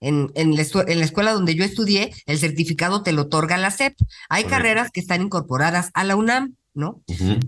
En, 0.00 0.30
en, 0.34 0.54
la, 0.54 0.62
escuela 0.62 1.32
donde 1.32 1.56
yo 1.56 1.64
estudié, 1.64 2.12
el 2.26 2.38
certificado 2.38 3.02
te 3.02 3.12
lo 3.12 3.22
otorga 3.22 3.56
la 3.56 3.72
CEP. 3.72 3.96
Hay 4.28 4.44
carreras 4.44 4.92
que 4.92 5.00
están 5.00 5.20
incorporadas 5.20 5.90
a 5.94 6.04
la 6.04 6.14
UNAM, 6.14 6.54
¿no? 6.74 7.02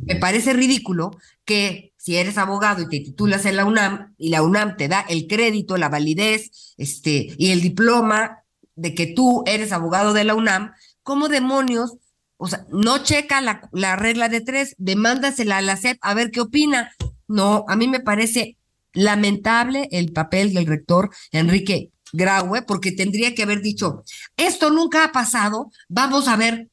Me 0.07 0.17
parece 0.17 0.55
ridículo 0.55 1.13
que 1.45 1.93
si 1.97 2.17
eres 2.17 2.37
abogado 2.37 2.83
y 2.83 2.89
te 2.89 3.01
titulas 3.01 3.47
en 3.47 3.57
la 3.57 3.65
UNAM 3.65 4.15
y 4.19 4.31
la 4.31 4.43
UNAM 4.43 4.77
te 4.77 4.89
da 4.89 5.05
el 5.09 5.27
crédito, 5.29 5.77
la 5.77 5.89
validez, 5.89 6.75
este, 6.77 7.35
y 7.39 7.51
el 7.51 7.61
diploma 7.61 8.43
de 8.77 8.95
que 8.95 9.07
tú 9.07 9.43
eres 9.47 9.73
abogado 9.73 10.13
de 10.13 10.25
la 10.25 10.35
UNAM, 10.35 10.73
¿cómo 11.03 11.29
demonios? 11.29 11.97
O 12.37 12.49
sea, 12.49 12.67
no 12.71 12.99
checa 12.99 13.41
la, 13.41 13.69
la 13.73 13.97
regla 13.97 14.29
de 14.29 14.41
tres, 14.43 14.75
demándasela 14.79 15.59
a 15.59 15.63
la 15.63 15.77
SEP 15.77 15.99
a 16.03 16.15
ver 16.15 16.31
qué 16.31 16.41
opina. 16.41 16.93
No, 17.27 17.65
a 17.69 17.77
mí 17.77 17.89
me 17.89 18.01
parece 18.01 18.57
lamentable 18.93 19.89
el 19.91 20.13
papel 20.13 20.55
del 20.55 20.67
rector 20.67 21.11
Enrique 21.33 21.91
Graue, 22.13 22.63
porque 22.63 22.93
tendría 22.93 23.35
que 23.35 23.43
haber 23.43 23.63
dicho, 23.63 24.05
esto 24.37 24.71
nunca 24.71 25.05
ha 25.05 25.13
pasado, 25.13 25.71
vamos 25.89 26.29
a 26.29 26.37
ver 26.37 26.69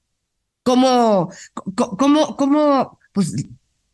cómo, 0.64 1.30
cómo, 1.76 2.36
cómo, 2.38 3.00
pues 3.12 3.34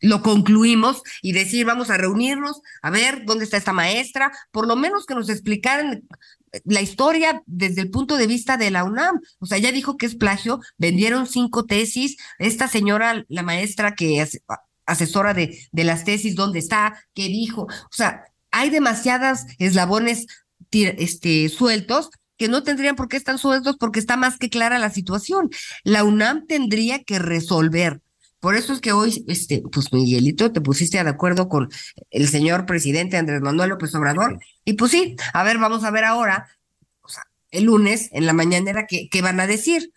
lo 0.00 0.22
concluimos 0.22 1.02
y 1.22 1.32
decir, 1.32 1.66
vamos 1.66 1.90
a 1.90 1.96
reunirnos, 1.96 2.60
a 2.82 2.90
ver 2.90 3.24
dónde 3.24 3.44
está 3.44 3.56
esta 3.56 3.72
maestra, 3.72 4.32
por 4.50 4.66
lo 4.66 4.76
menos 4.76 5.06
que 5.06 5.14
nos 5.14 5.28
explicaran 5.28 6.02
la 6.64 6.80
historia 6.80 7.42
desde 7.46 7.82
el 7.82 7.90
punto 7.90 8.16
de 8.16 8.26
vista 8.26 8.56
de 8.56 8.70
la 8.70 8.84
UNAM. 8.84 9.20
O 9.38 9.46
sea, 9.46 9.58
ya 9.58 9.72
dijo 9.72 9.96
que 9.96 10.06
es 10.06 10.16
plagio, 10.16 10.60
vendieron 10.78 11.26
cinco 11.26 11.64
tesis, 11.64 12.16
esta 12.38 12.68
señora, 12.68 13.24
la 13.28 13.42
maestra 13.42 13.94
que 13.94 14.20
es 14.20 14.40
asesora 14.86 15.34
de, 15.34 15.58
de 15.70 15.84
las 15.84 16.04
tesis, 16.04 16.34
¿dónde 16.34 16.58
está? 16.58 17.04
¿Qué 17.14 17.28
dijo? 17.28 17.62
O 17.62 17.92
sea, 17.92 18.24
hay 18.50 18.70
demasiadas 18.70 19.46
eslabones 19.58 20.26
este, 20.72 21.48
sueltos 21.48 22.10
que 22.36 22.48
no 22.48 22.62
tendrían 22.62 22.96
por 22.96 23.08
qué 23.08 23.16
estar 23.16 23.38
sueltos 23.38 23.76
porque 23.78 24.00
está 24.00 24.16
más 24.16 24.38
que 24.38 24.48
clara 24.48 24.78
la 24.78 24.90
situación. 24.90 25.50
La 25.84 26.04
UNAM 26.04 26.46
tendría 26.46 27.04
que 27.04 27.18
resolver 27.18 28.00
por 28.40 28.56
eso 28.56 28.72
es 28.72 28.80
que 28.80 28.92
hoy, 28.92 29.24
este, 29.28 29.62
pues 29.70 29.92
Miguelito, 29.92 30.50
te 30.50 30.60
pusiste 30.60 31.02
de 31.02 31.10
acuerdo 31.10 31.48
con 31.48 31.68
el 32.10 32.28
señor 32.28 32.66
presidente 32.66 33.16
Andrés 33.16 33.42
Manuel 33.42 33.70
López 33.70 33.94
Obrador. 33.94 34.40
Y 34.64 34.74
pues 34.74 34.92
sí, 34.92 35.16
a 35.32 35.44
ver, 35.44 35.58
vamos 35.58 35.84
a 35.84 35.90
ver 35.90 36.04
ahora, 36.04 36.48
o 37.02 37.08
sea, 37.08 37.24
el 37.50 37.64
lunes, 37.64 38.08
en 38.12 38.26
la 38.26 38.32
mañanera, 38.32 38.86
qué, 38.88 39.08
qué 39.10 39.22
van 39.22 39.40
a 39.40 39.46
decir. 39.46 39.92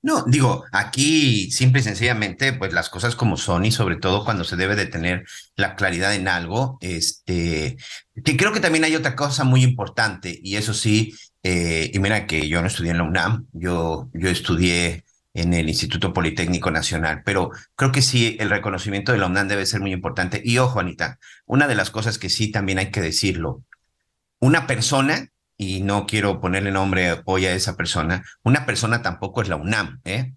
No, 0.00 0.24
digo, 0.28 0.64
aquí 0.70 1.50
simple 1.50 1.80
y 1.80 1.84
sencillamente, 1.84 2.52
pues 2.52 2.72
las 2.72 2.88
cosas 2.88 3.16
como 3.16 3.36
son 3.36 3.64
y 3.64 3.72
sobre 3.72 3.96
todo 3.96 4.24
cuando 4.24 4.44
se 4.44 4.54
debe 4.54 4.76
de 4.76 4.86
tener 4.86 5.24
la 5.56 5.74
claridad 5.74 6.14
en 6.14 6.28
algo, 6.28 6.78
este, 6.80 7.76
que 8.24 8.36
creo 8.36 8.52
que 8.52 8.60
también 8.60 8.84
hay 8.84 8.94
otra 8.94 9.16
cosa 9.16 9.42
muy 9.42 9.64
importante 9.64 10.38
y 10.40 10.54
eso 10.54 10.72
sí, 10.72 11.14
eh, 11.42 11.90
y 11.92 11.98
mira 11.98 12.26
que 12.28 12.48
yo 12.48 12.60
no 12.60 12.68
estudié 12.68 12.92
en 12.92 12.98
la 12.98 13.04
UNAM, 13.04 13.46
yo, 13.52 14.08
yo 14.14 14.28
estudié 14.28 15.04
en 15.40 15.54
el 15.54 15.68
Instituto 15.68 16.12
Politécnico 16.12 16.70
Nacional, 16.70 17.22
pero 17.24 17.50
creo 17.74 17.92
que 17.92 18.02
sí, 18.02 18.36
el 18.40 18.50
reconocimiento 18.50 19.12
de 19.12 19.18
la 19.18 19.26
UNAM 19.26 19.48
debe 19.48 19.66
ser 19.66 19.80
muy 19.80 19.92
importante. 19.92 20.40
Y 20.44 20.58
ojo, 20.58 20.80
Anita, 20.80 21.18
una 21.46 21.66
de 21.66 21.74
las 21.74 21.90
cosas 21.90 22.18
que 22.18 22.30
sí 22.30 22.50
también 22.50 22.78
hay 22.78 22.90
que 22.90 23.00
decirlo, 23.00 23.62
una 24.40 24.66
persona, 24.66 25.28
y 25.56 25.82
no 25.82 26.06
quiero 26.06 26.40
ponerle 26.40 26.70
nombre 26.70 27.20
hoy 27.24 27.46
a 27.46 27.54
esa 27.54 27.76
persona, 27.76 28.24
una 28.42 28.64
persona 28.66 29.02
tampoco 29.02 29.42
es 29.42 29.48
la 29.48 29.56
UNAM, 29.56 30.00
¿eh? 30.04 30.34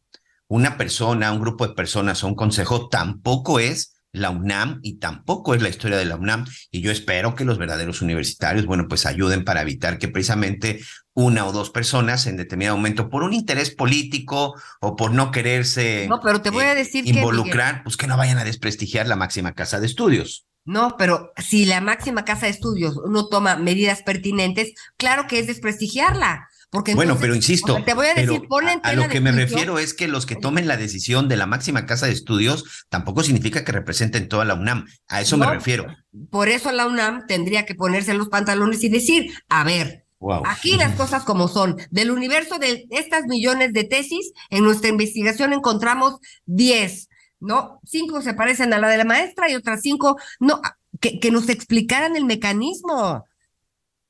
Una 0.47 0.77
persona, 0.77 1.31
un 1.31 1.39
grupo 1.39 1.67
de 1.67 1.75
personas 1.75 2.23
o 2.23 2.27
un 2.27 2.35
consejo 2.35 2.89
tampoco 2.89 3.59
es 3.59 3.93
la 4.11 4.29
UNAM 4.29 4.79
y 4.83 4.97
tampoco 4.99 5.55
es 5.55 5.61
la 5.61 5.69
historia 5.69 5.97
de 5.97 6.05
la 6.05 6.17
UNAM 6.17 6.45
y 6.71 6.81
yo 6.81 6.91
espero 6.91 7.35
que 7.35 7.45
los 7.45 7.57
verdaderos 7.57 8.01
universitarios, 8.01 8.65
bueno, 8.65 8.87
pues 8.87 9.05
ayuden 9.05 9.45
para 9.45 9.61
evitar 9.61 9.97
que 9.97 10.09
precisamente 10.09 10.81
una 11.13 11.45
o 11.45 11.51
dos 11.51 11.69
personas 11.69 12.25
en 12.27 12.37
determinado 12.37 12.77
momento 12.77 13.09
por 13.09 13.23
un 13.23 13.33
interés 13.33 13.71
político 13.71 14.55
o 14.79 14.95
por 14.95 15.11
no 15.11 15.31
quererse 15.31 16.07
no, 16.07 16.21
pero 16.21 16.41
te 16.41 16.49
voy 16.49 16.63
a 16.63 16.79
eh, 16.79 16.87
involucrar, 17.03 17.83
pues 17.83 17.97
que 17.97 18.07
no 18.07 18.17
vayan 18.17 18.37
a 18.37 18.45
desprestigiar 18.45 19.07
la 19.07 19.15
máxima 19.15 19.53
casa 19.53 19.79
de 19.79 19.87
estudios. 19.87 20.45
No, 20.63 20.95
pero 20.97 21.31
si 21.37 21.65
la 21.65 21.81
máxima 21.81 22.23
casa 22.23 22.45
de 22.45 22.51
estudios 22.51 22.99
no 23.09 23.27
toma 23.27 23.55
medidas 23.55 24.03
pertinentes, 24.03 24.73
claro 24.97 25.25
que 25.27 25.39
es 25.39 25.47
desprestigiarla 25.47 26.47
bueno, 26.95 27.17
pero 27.19 27.35
insisto, 27.35 27.83
te 27.83 27.93
voy 27.93 28.07
a, 28.07 28.13
decir, 28.13 28.43
a, 28.83 28.93
lo 28.93 29.09
que 29.09 29.19
me 29.19 29.33
refiero 29.33 29.77
es 29.77 29.93
que 29.93 30.07
los 30.07 30.25
que 30.25 30.37
tomen 30.37 30.69
la 30.69 30.77
decisión 30.77 31.27
de 31.27 31.35
la 31.35 31.45
máxima 31.45 31.85
casa 31.85 32.05
de 32.05 32.13
estudios 32.13 32.85
tampoco 32.87 33.23
significa 33.23 33.65
que 33.65 33.73
representen 33.73 34.29
toda 34.29 34.45
la 34.45 34.53
UNAM. 34.53 34.85
A 35.07 35.19
eso 35.19 35.35
me 35.37 35.47
refiero. 35.47 35.87
Por 36.29 36.47
eso 36.47 36.71
la 36.71 36.87
UNAM 36.87 37.27
tendría 37.27 37.65
que 37.65 37.75
ponerse 37.75 38.13
los 38.13 38.29
pantalones 38.29 38.81
y 38.85 38.89
decir, 38.89 39.33
a 39.49 39.65
ver, 39.65 40.00
Aquí 40.45 40.77
las 40.77 40.95
cosas 40.95 41.23
como 41.23 41.47
son. 41.47 41.77
Del 41.89 42.11
universo 42.11 42.59
de 42.59 42.87
estas 42.91 43.25
millones 43.25 43.73
de 43.73 43.83
tesis, 43.83 44.31
en 44.49 44.63
nuestra 44.63 44.89
investigación 44.89 45.53
encontramos 45.53 46.19
10, 46.45 47.09
¿no? 47.39 47.79
Cinco 47.83 48.21
se 48.21 48.33
parecen 48.33 48.73
a 48.73 48.79
la 48.79 48.89
de 48.89 48.97
la 48.97 49.05
maestra 49.05 49.49
y 49.49 49.55
otras 49.55 49.81
cinco, 49.81 50.17
no, 50.39 50.61
que, 50.99 51.19
que 51.19 51.31
nos 51.31 51.49
explicaran 51.49 52.15
el 52.15 52.25
mecanismo. 52.25 53.25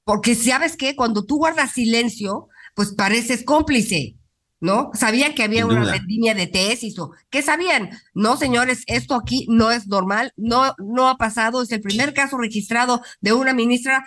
Porque 0.03 0.35
sabes 0.35 0.75
que 0.75 0.95
cuando 0.95 1.25
tú 1.25 1.37
guardas 1.37 1.71
silencio, 1.71 2.49
pues 2.75 2.93
pareces 2.93 3.43
cómplice, 3.43 4.15
¿no? 4.59 4.91
Sabían 4.93 5.33
que 5.33 5.43
había 5.43 5.65
una 5.65 5.95
línea 6.07 6.33
de 6.33 6.47
tesis 6.47 6.97
o 6.99 7.11
¿qué 7.29 7.41
sabían? 7.41 7.89
No, 8.13 8.37
señores, 8.37 8.83
esto 8.87 9.15
aquí 9.15 9.45
no 9.49 9.71
es 9.71 9.87
normal, 9.87 10.33
no, 10.37 10.73
no 10.77 11.07
ha 11.07 11.17
pasado, 11.17 11.61
es 11.61 11.71
el 11.71 11.81
primer 11.81 12.13
caso 12.13 12.37
registrado 12.37 13.01
de 13.21 13.33
una 13.33 13.53
ministra 13.53 14.05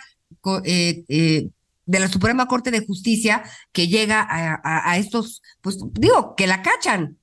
eh, 0.63 1.03
eh, 1.07 1.49
de 1.85 1.99
la 1.99 2.07
Suprema 2.07 2.47
Corte 2.47 2.71
de 2.71 2.85
Justicia 2.85 3.43
que 3.71 3.87
llega 3.87 4.25
a, 4.29 4.97
estos, 4.97 5.41
pues 5.61 5.77
digo, 5.93 6.35
que 6.35 6.47
la 6.47 6.61
cachan. 6.61 7.17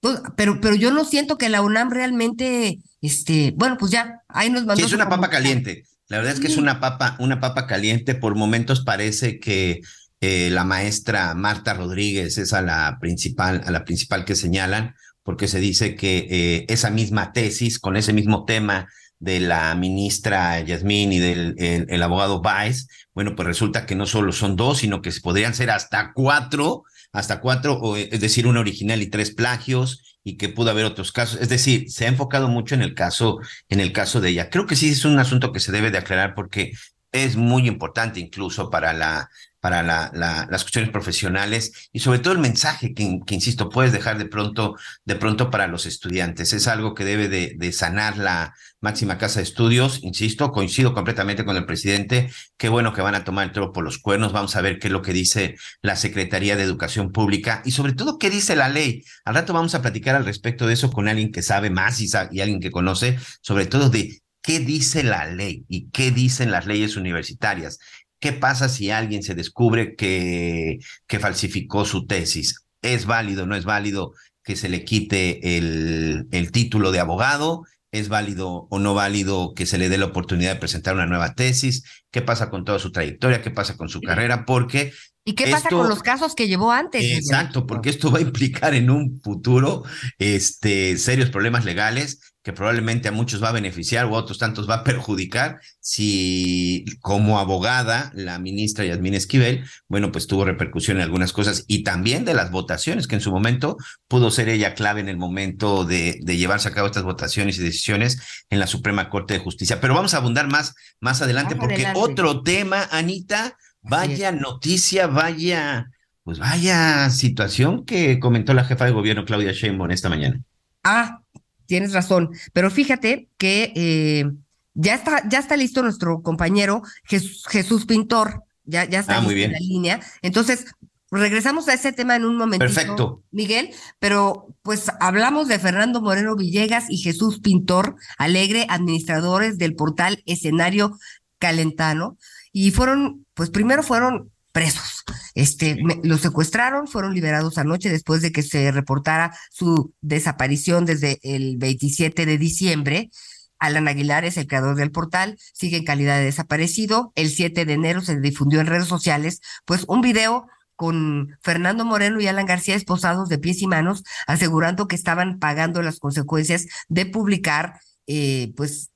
Pues, 0.00 0.20
pero, 0.36 0.60
pero 0.60 0.74
yo 0.74 0.92
no 0.92 1.04
siento 1.04 1.38
que 1.38 1.48
la 1.48 1.62
UNAM 1.62 1.90
realmente, 1.90 2.78
este, 3.00 3.52
bueno, 3.56 3.76
pues 3.78 3.90
ya, 3.90 4.22
ahí 4.28 4.50
nos 4.50 4.64
mandó. 4.64 4.76
Sí, 4.76 4.86
es 4.86 4.92
una 4.92 5.08
papa 5.08 5.30
caliente. 5.30 5.84
La 6.08 6.18
verdad 6.18 6.34
es 6.34 6.40
que 6.40 6.48
es 6.48 6.58
una 6.58 6.80
papa, 6.80 7.16
una 7.18 7.40
papa 7.40 7.66
caliente. 7.66 8.14
Por 8.14 8.34
momentos 8.34 8.84
parece 8.84 9.38
que 9.40 9.80
eh, 10.20 10.50
la 10.50 10.64
maestra 10.64 11.34
Marta 11.34 11.74
Rodríguez 11.74 12.38
es 12.38 12.52
a 12.52 12.60
la 12.60 12.98
principal, 13.00 13.62
a 13.64 13.70
la 13.70 13.84
principal 13.84 14.24
que 14.24 14.36
señalan, 14.36 14.94
porque 15.22 15.48
se 15.48 15.60
dice 15.60 15.96
que 15.96 16.26
eh, 16.30 16.66
esa 16.68 16.90
misma 16.90 17.32
tesis, 17.32 17.78
con 17.78 17.96
ese 17.96 18.12
mismo 18.12 18.44
tema 18.44 18.88
de 19.24 19.40
la 19.40 19.74
ministra 19.74 20.60
Yasmín 20.60 21.12
y 21.12 21.18
del 21.18 21.54
el, 21.58 22.02
abogado 22.02 22.42
Baez, 22.42 22.88
bueno, 23.14 23.34
pues 23.34 23.46
resulta 23.46 23.86
que 23.86 23.94
no 23.94 24.06
solo 24.06 24.32
son 24.32 24.54
dos, 24.54 24.78
sino 24.78 25.00
que 25.00 25.10
podrían 25.22 25.54
ser 25.54 25.70
hasta 25.70 26.12
cuatro, 26.12 26.84
hasta 27.12 27.40
cuatro, 27.40 27.96
es 27.96 28.20
decir, 28.20 28.46
una 28.46 28.60
original 28.60 29.00
y 29.00 29.08
tres 29.08 29.30
plagios, 29.30 30.18
y 30.24 30.36
que 30.36 30.48
pudo 30.48 30.70
haber 30.70 30.84
otros 30.84 31.12
casos. 31.12 31.40
Es 31.40 31.48
decir, 31.48 31.90
se 31.90 32.04
ha 32.04 32.08
enfocado 32.08 32.48
mucho 32.48 32.74
en 32.74 32.82
el 32.82 32.94
caso, 32.94 33.40
en 33.68 33.80
el 33.80 33.92
caso 33.92 34.20
de 34.20 34.30
ella. 34.30 34.50
Creo 34.50 34.66
que 34.66 34.76
sí 34.76 34.90
es 34.90 35.04
un 35.04 35.18
asunto 35.18 35.52
que 35.52 35.60
se 35.60 35.72
debe 35.72 35.90
de 35.90 35.98
aclarar 35.98 36.34
porque 36.34 36.72
es 37.12 37.36
muy 37.36 37.66
importante 37.68 38.20
incluso 38.20 38.70
para 38.70 38.92
la 38.92 39.30
para 39.64 39.82
la, 39.82 40.10
las 40.12 40.62
cuestiones 40.62 40.90
profesionales 40.90 41.88
y 41.90 42.00
sobre 42.00 42.18
todo 42.18 42.34
el 42.34 42.38
mensaje 42.38 42.92
que, 42.92 43.02
insisto, 43.30 43.70
puedes 43.70 43.92
dejar 43.92 44.18
de 44.18 44.26
pronto, 44.26 44.76
de 45.06 45.16
pronto 45.16 45.48
para 45.48 45.68
los 45.68 45.86
estudiantes. 45.86 46.52
Es 46.52 46.68
algo 46.68 46.92
que 46.92 47.06
debe 47.06 47.28
de, 47.30 47.72
sanar 47.72 48.18
la 48.18 48.52
máxima 48.82 49.16
casa 49.16 49.38
de 49.38 49.44
estudios. 49.44 50.00
Insisto, 50.02 50.52
coincido 50.52 50.92
completamente 50.92 51.46
con 51.46 51.56
el 51.56 51.64
presidente. 51.64 52.30
Qué 52.58 52.68
bueno 52.68 52.92
que 52.92 53.00
van 53.00 53.14
a 53.14 53.24
tomar 53.24 53.46
el 53.46 53.52
toro 53.52 53.72
por 53.72 53.84
los 53.84 53.96
cuernos. 53.96 54.34
Vamos 54.34 54.54
a 54.54 54.60
ver 54.60 54.78
qué 54.78 54.88
es 54.88 54.92
lo 54.92 55.00
que 55.00 55.14
dice 55.14 55.56
la 55.80 55.96
Secretaría 55.96 56.56
de 56.56 56.62
Educación 56.62 57.10
Pública 57.10 57.62
y 57.64 57.70
sobre 57.70 57.94
todo 57.94 58.18
qué 58.18 58.28
dice 58.28 58.56
la 58.56 58.68
ley. 58.68 59.02
Al 59.24 59.34
rato 59.34 59.54
vamos 59.54 59.74
a 59.74 59.80
platicar 59.80 60.14
al 60.14 60.26
respecto 60.26 60.66
de 60.66 60.74
eso 60.74 60.90
con 60.90 61.08
alguien 61.08 61.32
que 61.32 61.40
sabe 61.40 61.70
más 61.70 62.02
y 62.02 62.40
alguien 62.42 62.60
que 62.60 62.70
conoce, 62.70 63.18
sobre 63.40 63.64
todo 63.64 63.88
de 63.88 64.20
qué 64.44 64.60
dice 64.60 65.02
la 65.02 65.24
ley 65.24 65.64
y 65.70 65.88
qué 65.88 66.10
dicen 66.10 66.50
las 66.50 66.66
leyes 66.66 66.98
universitarias. 66.98 67.78
¿Qué 68.24 68.32
pasa 68.32 68.70
si 68.70 68.90
alguien 68.90 69.22
se 69.22 69.34
descubre 69.34 69.96
que, 69.96 70.78
que 71.06 71.18
falsificó 71.18 71.84
su 71.84 72.06
tesis? 72.06 72.64
¿Es 72.80 73.04
válido, 73.04 73.44
no 73.44 73.54
es 73.54 73.66
válido 73.66 74.14
que 74.42 74.56
se 74.56 74.70
le 74.70 74.82
quite 74.82 75.58
el, 75.58 76.26
el 76.30 76.50
título 76.50 76.90
de 76.90 77.00
abogado? 77.00 77.64
¿Es 77.92 78.08
válido 78.08 78.66
o 78.70 78.78
no 78.78 78.94
válido 78.94 79.52
que 79.52 79.66
se 79.66 79.76
le 79.76 79.90
dé 79.90 79.98
la 79.98 80.06
oportunidad 80.06 80.54
de 80.54 80.58
presentar 80.58 80.94
una 80.94 81.04
nueva 81.04 81.34
tesis? 81.34 81.84
¿Qué 82.10 82.22
pasa 82.22 82.48
con 82.48 82.64
toda 82.64 82.78
su 82.78 82.92
trayectoria? 82.92 83.42
¿Qué 83.42 83.50
pasa 83.50 83.76
con 83.76 83.90
su 83.90 84.00
carrera? 84.00 84.46
Porque 84.46 84.94
¿Y 85.26 85.34
qué 85.34 85.50
pasa 85.50 85.68
con 85.68 85.90
los 85.90 86.02
casos 86.02 86.34
que 86.34 86.48
llevó 86.48 86.72
antes? 86.72 87.04
Exacto, 87.04 87.66
porque 87.66 87.90
esto 87.90 88.10
va 88.10 88.20
a 88.20 88.22
implicar 88.22 88.72
en 88.72 88.88
un 88.88 89.20
futuro 89.20 89.82
este, 90.16 90.96
serios 90.96 91.28
problemas 91.28 91.66
legales 91.66 92.20
que 92.44 92.52
probablemente 92.52 93.08
a 93.08 93.12
muchos 93.12 93.42
va 93.42 93.48
a 93.48 93.52
beneficiar 93.52 94.06
o 94.06 94.14
a 94.14 94.20
otros 94.20 94.38
tantos 94.38 94.70
va 94.70 94.76
a 94.76 94.84
perjudicar 94.84 95.58
si 95.80 96.84
como 97.00 97.40
abogada 97.40 98.12
la 98.14 98.38
ministra 98.38 98.84
Yasmín 98.84 99.14
Esquivel, 99.14 99.64
bueno, 99.88 100.12
pues 100.12 100.28
tuvo 100.28 100.44
repercusión 100.44 100.98
en 100.98 101.02
algunas 101.02 101.32
cosas 101.32 101.64
y 101.66 101.82
también 101.82 102.24
de 102.24 102.34
las 102.34 102.52
votaciones, 102.52 103.08
que 103.08 103.16
en 103.16 103.20
su 103.20 103.32
momento 103.32 103.76
pudo 104.06 104.30
ser 104.30 104.48
ella 104.48 104.74
clave 104.74 105.00
en 105.00 105.08
el 105.08 105.16
momento 105.16 105.84
de, 105.84 106.20
de 106.22 106.36
llevarse 106.36 106.68
a 106.68 106.72
cabo 106.72 106.86
estas 106.86 107.02
votaciones 107.02 107.58
y 107.58 107.62
decisiones 107.62 108.20
en 108.50 108.60
la 108.60 108.68
Suprema 108.68 109.10
Corte 109.10 109.34
de 109.34 109.40
Justicia. 109.40 109.80
Pero 109.80 109.94
vamos 109.94 110.14
a 110.14 110.18
abundar 110.18 110.48
más, 110.48 110.76
más 111.00 111.20
adelante 111.22 111.56
porque 111.56 111.88
otro 111.96 112.42
tema, 112.42 112.86
Anita, 112.92 113.56
Vaya 113.84 114.32
noticia, 114.32 115.06
vaya, 115.06 115.90
pues 116.22 116.38
vaya 116.38 117.10
situación 117.10 117.84
que 117.84 118.18
comentó 118.18 118.54
la 118.54 118.64
jefa 118.64 118.86
de 118.86 118.92
gobierno 118.92 119.26
Claudia 119.26 119.52
Sheinbaum 119.52 119.90
esta 119.90 120.08
mañana. 120.08 120.40
Ah, 120.82 121.20
tienes 121.66 121.92
razón, 121.92 122.30
pero 122.52 122.70
fíjate 122.70 123.28
que 123.38 123.72
eh, 123.74 124.30
ya 124.74 124.94
está, 124.94 125.28
ya 125.28 125.38
está 125.38 125.56
listo 125.56 125.82
nuestro 125.82 126.22
compañero 126.22 126.82
Jesús, 127.04 127.86
Pintor, 127.86 128.42
ya, 128.64 128.84
ya 128.84 129.00
está 129.00 129.18
ah, 129.18 129.20
muy 129.20 129.34
bien. 129.34 129.50
en 129.50 129.52
la 129.52 129.60
línea. 129.60 130.00
Entonces, 130.22 130.66
regresamos 131.10 131.68
a 131.68 131.74
ese 131.74 131.92
tema 131.92 132.16
en 132.16 132.24
un 132.24 132.36
momento. 132.36 132.64
Perfecto. 132.64 133.22
Miguel, 133.30 133.70
pero 133.98 134.48
pues 134.62 134.90
hablamos 135.00 135.48
de 135.48 135.58
Fernando 135.58 136.00
Moreno 136.00 136.36
Villegas 136.36 136.86
y 136.88 136.98
Jesús 136.98 137.40
Pintor, 137.40 137.96
alegre, 138.18 138.66
administradores 138.68 139.58
del 139.58 139.74
portal 139.74 140.22
Escenario 140.26 140.98
Calentano, 141.38 142.18
y 142.52 142.70
fueron, 142.70 143.26
pues 143.34 143.50
primero 143.50 143.82
fueron 143.82 144.30
presos. 144.54 145.02
Este, 145.34 145.76
los 146.04 146.20
secuestraron, 146.20 146.86
fueron 146.86 147.12
liberados 147.12 147.58
anoche 147.58 147.90
después 147.90 148.22
de 148.22 148.30
que 148.30 148.42
se 148.42 148.70
reportara 148.70 149.36
su 149.50 149.92
desaparición 150.00 150.86
desde 150.86 151.18
el 151.24 151.56
27 151.58 152.24
de 152.24 152.38
diciembre. 152.38 153.10
Alan 153.58 153.88
Aguilar 153.88 154.24
es 154.24 154.36
el 154.36 154.46
creador 154.46 154.76
del 154.76 154.92
portal, 154.92 155.36
sigue 155.52 155.78
en 155.78 155.84
calidad 155.84 156.18
de 156.18 156.26
desaparecido. 156.26 157.12
El 157.16 157.30
7 157.30 157.64
de 157.64 157.72
enero 157.72 158.00
se 158.00 158.20
difundió 158.20 158.60
en 158.60 158.68
redes 158.68 158.86
sociales, 158.86 159.40
pues 159.64 159.84
un 159.88 160.02
video 160.02 160.46
con 160.76 161.36
Fernando 161.42 161.84
Moreno 161.84 162.20
y 162.20 162.28
Alan 162.28 162.46
García 162.46 162.76
esposados 162.76 163.28
de 163.28 163.38
pies 163.38 163.60
y 163.60 163.66
manos, 163.66 164.04
asegurando 164.28 164.86
que 164.86 164.94
estaban 164.94 165.40
pagando 165.40 165.82
las 165.82 165.98
consecuencias 165.98 166.66
de 166.88 167.06
publicar, 167.06 167.80
eh, 168.06 168.52
pues 168.56 168.90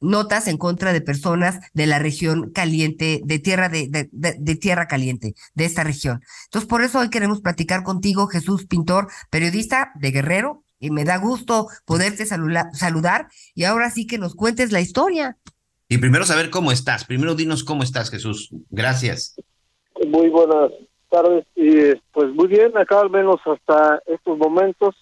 notas 0.00 0.48
en 0.48 0.58
contra 0.58 0.92
de 0.92 1.00
personas 1.00 1.60
de 1.72 1.86
la 1.86 1.98
región 1.98 2.50
caliente, 2.50 3.20
de 3.24 3.38
tierra 3.38 3.68
de, 3.68 4.08
de, 4.10 4.56
tierra 4.56 4.86
caliente, 4.86 5.34
de 5.54 5.64
esta 5.64 5.84
región. 5.84 6.20
Entonces, 6.46 6.68
por 6.68 6.82
eso 6.82 6.98
hoy 6.98 7.10
queremos 7.10 7.40
platicar 7.40 7.82
contigo, 7.82 8.26
Jesús 8.26 8.66
Pintor, 8.66 9.08
periodista 9.30 9.92
de 9.94 10.10
Guerrero, 10.10 10.62
y 10.78 10.90
me 10.90 11.04
da 11.04 11.16
gusto 11.16 11.68
poderte 11.86 12.26
saludar 12.26 13.28
y 13.54 13.64
ahora 13.64 13.90
sí 13.90 14.06
que 14.06 14.18
nos 14.18 14.34
cuentes 14.34 14.72
la 14.72 14.80
historia. 14.80 15.38
Y 15.88 15.98
primero 15.98 16.24
saber 16.24 16.50
cómo 16.50 16.72
estás, 16.72 17.04
primero 17.04 17.34
dinos 17.34 17.64
cómo 17.64 17.82
estás, 17.82 18.10
Jesús. 18.10 18.50
Gracias. 18.70 19.36
Muy 20.06 20.28
buenas 20.28 20.72
tardes 21.08 21.46
y 21.54 21.94
pues 22.12 22.34
muy 22.34 22.48
bien, 22.48 22.76
acá 22.76 23.00
al 23.00 23.10
menos 23.10 23.36
hasta 23.46 24.02
estos 24.06 24.36
momentos 24.36 24.94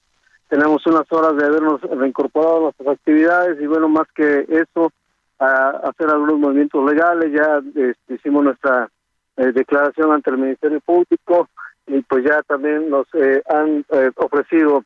tenemos 0.55 0.87
unas 0.87 1.11
horas 1.11 1.37
de 1.37 1.47
habernos 1.47 1.81
reincorporado 1.81 2.59
a 2.59 2.61
nuestras 2.61 2.89
actividades 2.91 3.61
y 3.61 3.67
bueno, 3.67 3.89
más 3.89 4.07
que 4.15 4.47
eso, 4.49 4.93
a 5.41 5.71
hacer 5.89 6.09
algunos 6.09 6.39
movimientos 6.39 6.89
legales, 6.89 7.33
ya 7.33 7.61
este, 7.75 8.15
hicimos 8.15 8.45
nuestra 8.45 8.89
eh, 9.37 9.51
declaración 9.51 10.13
ante 10.13 10.31
el 10.31 10.39
Ministerio 10.39 10.79
Público 10.79 11.49
y 11.89 12.03
pues 12.03 12.25
ya 12.25 12.41
también 12.43 12.89
nos 12.89 13.05
eh, 13.15 13.43
han 13.49 13.85
eh, 13.91 14.13
ofrecido 14.15 14.85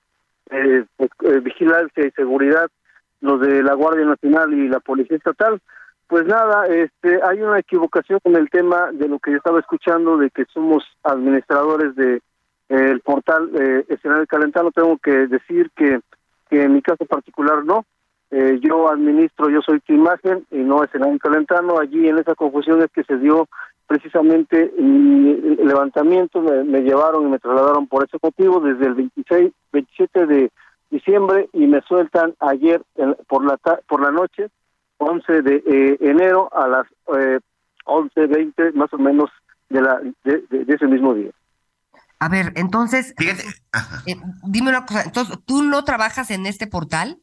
pues, 0.96 1.12
vigilancia 1.42 2.06
y 2.06 2.10
seguridad 2.12 2.70
los 3.20 3.38
de 3.38 3.62
la 3.62 3.74
Guardia 3.74 4.06
Nacional 4.06 4.54
y 4.54 4.68
la 4.68 4.80
Policía 4.80 5.18
Estatal. 5.18 5.60
Pues 6.06 6.24
nada, 6.24 6.66
este, 6.68 7.20
hay 7.22 7.42
una 7.42 7.58
equivocación 7.58 8.20
con 8.20 8.36
el 8.36 8.48
tema 8.48 8.90
de 8.92 9.06
lo 9.06 9.18
que 9.18 9.32
yo 9.32 9.36
estaba 9.36 9.60
escuchando 9.60 10.16
de 10.16 10.30
que 10.30 10.46
somos 10.46 10.82
administradores 11.02 11.94
de 11.94 12.22
el 12.68 13.00
portal 13.00 13.50
eh, 13.58 13.84
Escenario 13.88 14.26
Calentano, 14.26 14.70
tengo 14.70 14.98
que 14.98 15.26
decir 15.26 15.70
que, 15.74 16.00
que 16.50 16.64
en 16.64 16.74
mi 16.74 16.82
caso 16.82 17.04
particular 17.06 17.64
no. 17.64 17.84
Eh, 18.30 18.60
yo 18.60 18.90
administro, 18.90 19.48
yo 19.48 19.62
soy 19.62 19.80
tu 19.80 19.94
imagen 19.94 20.44
y 20.50 20.58
no 20.58 20.84
Escenario 20.84 21.18
Calentano. 21.18 21.78
Allí 21.78 22.08
en 22.08 22.18
esa 22.18 22.34
confusión 22.34 22.82
es 22.82 22.90
que 22.92 23.04
se 23.04 23.16
dio 23.16 23.48
precisamente 23.86 24.70
mi 24.78 25.34
levantamiento, 25.56 26.42
me, 26.42 26.82
llevaron 26.82 27.26
y 27.26 27.30
me 27.30 27.38
trasladaron 27.38 27.86
por 27.86 28.04
ese 28.04 28.18
motivo 28.22 28.60
desde 28.60 28.84
el 28.84 28.94
26, 28.94 29.50
27 29.72 30.26
de 30.26 30.50
diciembre 30.90 31.48
y 31.54 31.66
me 31.66 31.80
sueltan 31.82 32.34
ayer 32.40 32.82
por 33.26 33.46
la 33.46 33.56
por 33.86 34.02
la 34.02 34.10
noche, 34.10 34.48
11 34.98 35.42
de 35.42 35.62
eh, 35.66 35.96
enero 36.00 36.50
a 36.52 36.68
las 36.68 36.86
eh, 37.18 37.40
11.20 37.86 38.74
más 38.74 38.92
o 38.92 38.98
menos 38.98 39.30
de, 39.70 39.80
la, 39.80 40.02
de 40.24 40.74
ese 40.74 40.86
mismo 40.86 41.14
día. 41.14 41.30
A 42.20 42.28
ver, 42.28 42.52
entonces, 42.56 43.14
eh, 43.20 44.16
dime 44.44 44.70
una 44.70 44.84
cosa, 44.84 45.02
entonces, 45.04 45.38
¿tú 45.46 45.62
no 45.62 45.84
trabajas 45.84 46.30
en 46.30 46.46
este 46.46 46.66
portal? 46.66 47.18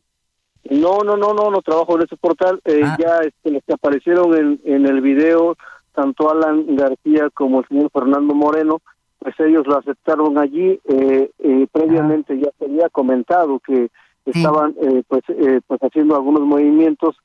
No, 0.69 0.99
no, 0.99 1.17
no, 1.17 1.33
no, 1.33 1.51
no 1.51 1.61
trabajo 1.61 1.95
en 1.95 2.03
este 2.03 2.15
portal. 2.15 2.61
Eh, 2.65 2.81
ah. 2.83 2.97
Ya 2.99 3.19
este, 3.19 3.51
los 3.51 3.63
que 3.65 3.73
aparecieron 3.73 4.35
en, 4.37 4.61
en 4.63 4.85
el 4.87 5.01
video, 5.01 5.57
tanto 5.93 6.31
Alan 6.31 6.75
García 6.75 7.29
como 7.33 7.59
el 7.59 7.67
señor 7.67 7.91
Fernando 7.91 8.33
Moreno, 8.33 8.81
pues 9.19 9.35
ellos 9.39 9.67
lo 9.67 9.77
aceptaron 9.77 10.37
allí. 10.37 10.79
Eh, 10.85 11.29
eh 11.39 11.67
previamente 11.71 12.33
ah. 12.33 12.41
ya 12.45 12.51
se 12.57 12.65
había 12.65 12.89
comentado 12.89 13.59
que 13.59 13.89
estaban 14.25 14.75
pues, 15.07 15.21
pues 15.67 15.79
haciendo 15.83 16.15
algunos 16.15 16.41
movimientos 16.41 17.15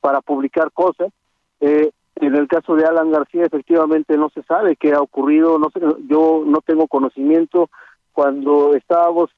para 0.00 0.22
publicar 0.22 0.72
cosas. 0.72 1.12
Eh, 1.60 1.90
en 2.20 2.34
el 2.34 2.48
caso 2.48 2.76
de 2.76 2.84
Alan 2.84 3.10
García, 3.10 3.44
efectivamente 3.44 4.16
no 4.16 4.30
se 4.30 4.42
sabe 4.42 4.76
qué 4.76 4.92
ha 4.92 5.00
ocurrido, 5.00 5.58
no 5.58 5.70
sé, 5.70 5.80
yo 6.06 6.44
no 6.46 6.60
tengo 6.60 6.86
conocimiento. 6.86 7.70
Cuando 8.12 8.74
estábamos 8.74 9.30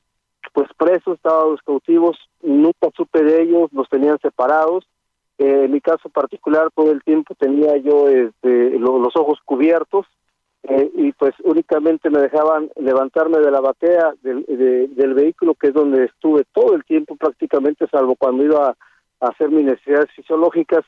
pues 0.53 0.69
presos, 0.77 1.15
estábamos 1.17 1.61
cautivos, 1.63 2.19
nunca 2.43 2.89
supe 2.97 3.23
de 3.23 3.43
ellos, 3.43 3.73
nos 3.73 3.89
tenían 3.89 4.19
separados. 4.19 4.85
Eh, 5.39 5.65
en 5.65 5.73
mi 5.73 5.81
caso 5.81 6.09
particular, 6.09 6.71
todo 6.75 6.91
el 6.91 7.03
tiempo 7.03 7.35
tenía 7.37 7.77
yo 7.77 8.09
este, 8.09 8.79
los 8.79 9.17
ojos 9.17 9.39
cubiertos 9.45 10.07
eh, 10.65 10.91
y 10.95 11.13
pues 11.13 11.35
únicamente 11.45 12.11
me 12.11 12.21
dejaban 12.21 12.71
levantarme 12.77 13.39
de 13.39 13.51
la 13.51 13.61
batea 13.61 14.13
del, 14.23 14.45
del 14.95 15.15
vehículo, 15.15 15.55
que 15.55 15.69
es 15.69 15.75
donde 15.75 16.05
estuve 16.05 16.45
todo 16.53 16.75
el 16.75 16.85
tiempo 16.85 17.17
prácticamente, 17.17 17.87
salvo 17.89 18.17
cuando 18.17 18.45
iba 18.45 18.77
a 19.21 19.27
hacer 19.27 19.51
mis 19.51 19.65
necesidades 19.65 20.11
fisiológicas 20.15 20.85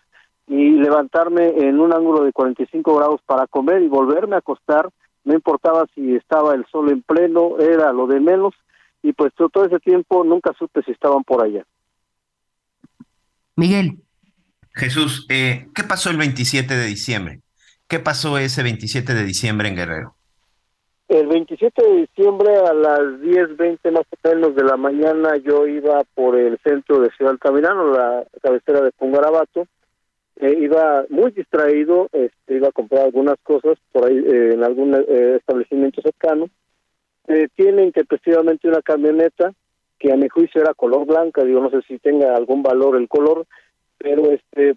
y 0.47 0.73
levantarme 0.73 1.49
en 1.57 1.81
un 1.81 1.93
ángulo 1.93 2.25
de 2.25 2.33
45 2.33 2.97
grados 2.97 3.21
para 3.27 3.47
comer 3.47 3.83
y 3.83 3.89
volverme 3.89 4.37
a 4.37 4.41
acostar, 4.41 4.91
no 5.25 5.35
importaba 5.35 5.87
si 5.95 6.15
estaba 6.15 6.55
el 6.55 6.67
sol 6.67 6.91
en 6.91 7.03
pleno, 7.03 7.59
era 7.59 7.93
lo 7.93 8.07
de 8.07 8.21
menos, 8.21 8.55
y 9.03 9.13
pues 9.13 9.33
todo 9.35 9.65
ese 9.65 9.79
tiempo 9.81 10.25
nunca 10.25 10.53
supe 10.59 10.83
si 10.83 10.93
estaban 10.93 11.25
por 11.25 11.45
allá. 11.45 11.65
Miguel. 13.57 13.99
Jesús, 14.75 15.27
eh, 15.31 15.69
¿qué 15.75 15.85
pasó 15.85 16.11
el 16.11 16.17
27 16.17 16.75
de 16.75 16.87
diciembre? 16.87 17.41
¿Qué 17.87 18.01
pasó 18.01 18.39
ese 18.39 18.63
27 18.63 19.15
de 19.15 19.25
diciembre 19.25 19.69
en 19.69 19.77
Guerrero? 19.77 20.15
El 21.07 21.27
27 21.29 21.83
de 21.83 21.97
diciembre 22.01 22.57
a 22.57 22.73
las 22.73 22.99
10.20 23.21 23.93
más 23.93 24.03
o 24.03 24.29
menos 24.29 24.57
de 24.57 24.65
la 24.65 24.77
mañana 24.77 25.37
yo 25.37 25.67
iba 25.67 26.03
por 26.15 26.35
el 26.37 26.59
centro 26.65 27.01
de 27.01 27.11
Ciudad 27.11 27.33
Altamirano, 27.33 27.93
la 27.93 28.25
cabecera 28.43 28.81
de 28.81 28.91
Pungarabato, 28.93 29.69
eh, 30.37 30.57
iba 30.61 31.05
muy 31.09 31.31
distraído, 31.31 32.09
este, 32.13 32.57
iba 32.57 32.69
a 32.69 32.73
comprar 32.73 33.05
algunas 33.05 33.37
cosas 33.43 33.79
por 33.93 34.07
ahí 34.07 34.17
eh, 34.17 34.55
en 34.55 34.65
algún 34.65 34.95
eh, 34.95 35.37
establecimiento 35.37 36.03
cercano. 36.03 36.49
Eh, 37.29 37.49
tienen 37.55 37.93
que 37.93 38.01
efectivamente 38.01 38.69
una 38.69 38.83
camioneta 38.83 39.53
que 39.99 40.13
a 40.13 40.17
mi 40.17 40.29
juicio 40.29 40.61
era 40.61 40.75
color 40.75 41.07
blanca, 41.07 41.45
digo, 41.45 41.61
no 41.61 41.71
sé 41.71 41.81
si 41.89 41.99
tenga 41.99 42.35
algún 42.35 42.63
valor 42.63 42.97
el 42.97 43.09
color, 43.09 43.47
pero 43.97 44.31
este 44.31 44.75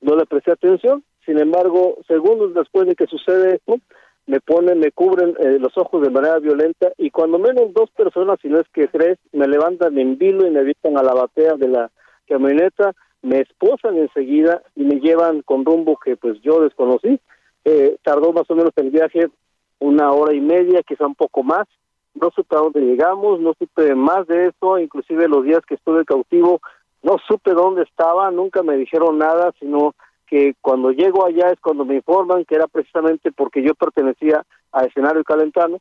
no 0.00 0.16
le 0.16 0.26
presté 0.26 0.52
atención. 0.52 1.04
Sin 1.24 1.38
embargo, 1.38 1.98
segundos 2.06 2.54
después 2.54 2.86
de 2.86 2.94
que 2.94 3.06
sucede 3.06 3.56
esto, 3.56 3.78
me 4.26 4.40
ponen, 4.40 4.78
me 4.78 4.92
cubren 4.92 5.34
eh, 5.38 5.58
los 5.58 5.76
ojos 5.78 6.02
de 6.02 6.10
manera 6.10 6.38
violenta 6.38 6.92
y 6.98 7.10
cuando 7.10 7.38
menos 7.38 7.72
dos 7.72 7.90
personas, 7.90 8.38
si 8.42 8.48
no 8.48 8.60
es 8.60 8.68
que 8.74 8.86
tres, 8.88 9.18
me 9.32 9.48
levantan 9.48 9.98
en 9.98 10.18
vilo 10.18 10.46
y 10.46 10.50
me 10.50 10.60
evitan 10.60 10.98
a 10.98 11.02
la 11.02 11.14
batea 11.14 11.54
de 11.54 11.68
la 11.68 11.90
camioneta, 12.28 12.92
me 13.22 13.40
esposan 13.40 13.96
enseguida 13.96 14.62
y 14.76 14.84
me 14.84 15.00
llevan 15.00 15.42
con 15.42 15.64
rumbo 15.64 15.96
que 15.96 16.16
pues 16.16 16.40
yo 16.42 16.60
desconocí. 16.60 17.20
Eh, 17.64 17.96
tardó 18.02 18.32
más 18.32 18.48
o 18.50 18.54
menos 18.54 18.72
el 18.76 18.90
viaje 18.90 19.28
una 19.80 20.12
hora 20.12 20.34
y 20.34 20.40
media, 20.40 20.82
quizá 20.82 21.06
un 21.06 21.14
poco 21.14 21.42
más. 21.42 21.66
No 22.14 22.30
supe 22.34 22.56
a 22.56 22.60
dónde 22.60 22.80
llegamos, 22.80 23.40
no 23.40 23.54
supe 23.58 23.94
más 23.94 24.26
de 24.26 24.48
eso, 24.48 24.78
inclusive 24.78 25.28
los 25.28 25.44
días 25.44 25.60
que 25.66 25.74
estuve 25.74 26.04
cautivo, 26.04 26.60
no 27.02 27.16
supe 27.28 27.52
dónde 27.52 27.82
estaba, 27.82 28.30
nunca 28.30 28.62
me 28.62 28.76
dijeron 28.76 29.18
nada, 29.18 29.52
sino 29.60 29.94
que 30.26 30.54
cuando 30.60 30.90
llego 30.90 31.24
allá 31.24 31.50
es 31.50 31.60
cuando 31.60 31.84
me 31.84 31.96
informan 31.96 32.44
que 32.44 32.54
era 32.54 32.66
precisamente 32.66 33.32
porque 33.32 33.62
yo 33.62 33.74
pertenecía 33.74 34.44
a 34.72 34.84
escenario 34.84 35.24
calentano 35.24 35.78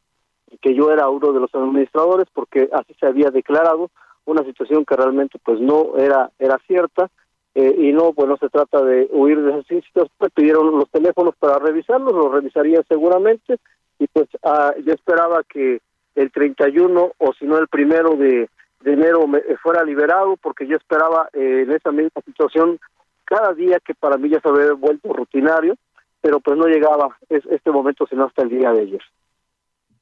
y 0.50 0.58
que 0.58 0.74
yo 0.74 0.92
era 0.92 1.10
uno 1.10 1.34
de 1.34 1.40
los 1.40 1.54
administradores 1.54 2.28
porque 2.34 2.70
así 2.72 2.94
se 3.00 3.08
había 3.08 3.30
declarado 3.30 3.90
una 4.26 4.44
situación 4.44 4.86
que 4.86 4.96
realmente 4.96 5.38
pues 5.44 5.60
no 5.60 5.98
era 5.98 6.32
era 6.40 6.58
cierta 6.66 7.10
eh, 7.60 7.76
y 7.76 7.92
no 7.92 8.14
pues 8.14 8.30
no 8.30 8.38
se 8.38 8.50
trata 8.50 8.84
de 8.84 9.10
huir 9.12 9.42
de 9.42 9.50
esos 9.50 9.66
sitios 9.66 10.10
me 10.20 10.30
pidieron 10.30 10.78
los 10.78 10.88
teléfonos 10.92 11.34
para 11.40 11.58
revisarlos 11.58 12.14
los 12.14 12.32
revisaría 12.32 12.84
seguramente 12.88 13.58
y 13.98 14.06
pues 14.06 14.28
ah, 14.44 14.76
yo 14.86 14.94
esperaba 14.94 15.44
que 15.44 15.82
el 16.14 16.32
31 16.32 17.14
o 17.18 17.34
si 17.34 17.46
no 17.46 17.58
el 17.58 17.68
primero 17.68 18.12
de, 18.12 18.48
de 18.82 18.94
enero 18.94 19.26
me, 19.26 19.42
fuera 19.64 19.84
liberado 19.84 20.38
porque 20.38 20.68
yo 20.68 20.78
esperaba 20.78 21.30
eh, 21.34 21.64
en 21.66 21.72
esa 21.72 21.92
misma 21.92 22.22
situación 22.24 22.80
cada 23.26 23.56
día 23.56 23.80
que 23.84 23.96
para 23.96 24.18
mí 24.18 24.30
ya 24.30 24.40
se 24.40 24.50
había 24.50 24.74
vuelto 24.74 25.12
rutinario, 25.12 25.76
pero 26.22 26.40
pues 26.40 26.58
no 26.58 26.68
llegaba 26.68 27.18
es, 27.28 27.44
este 27.50 27.72
momento 27.72 28.06
sino 28.08 28.26
hasta 28.26 28.44
el 28.44 28.50
día 28.50 28.72
de 28.72 28.82
ayer. 28.82 29.02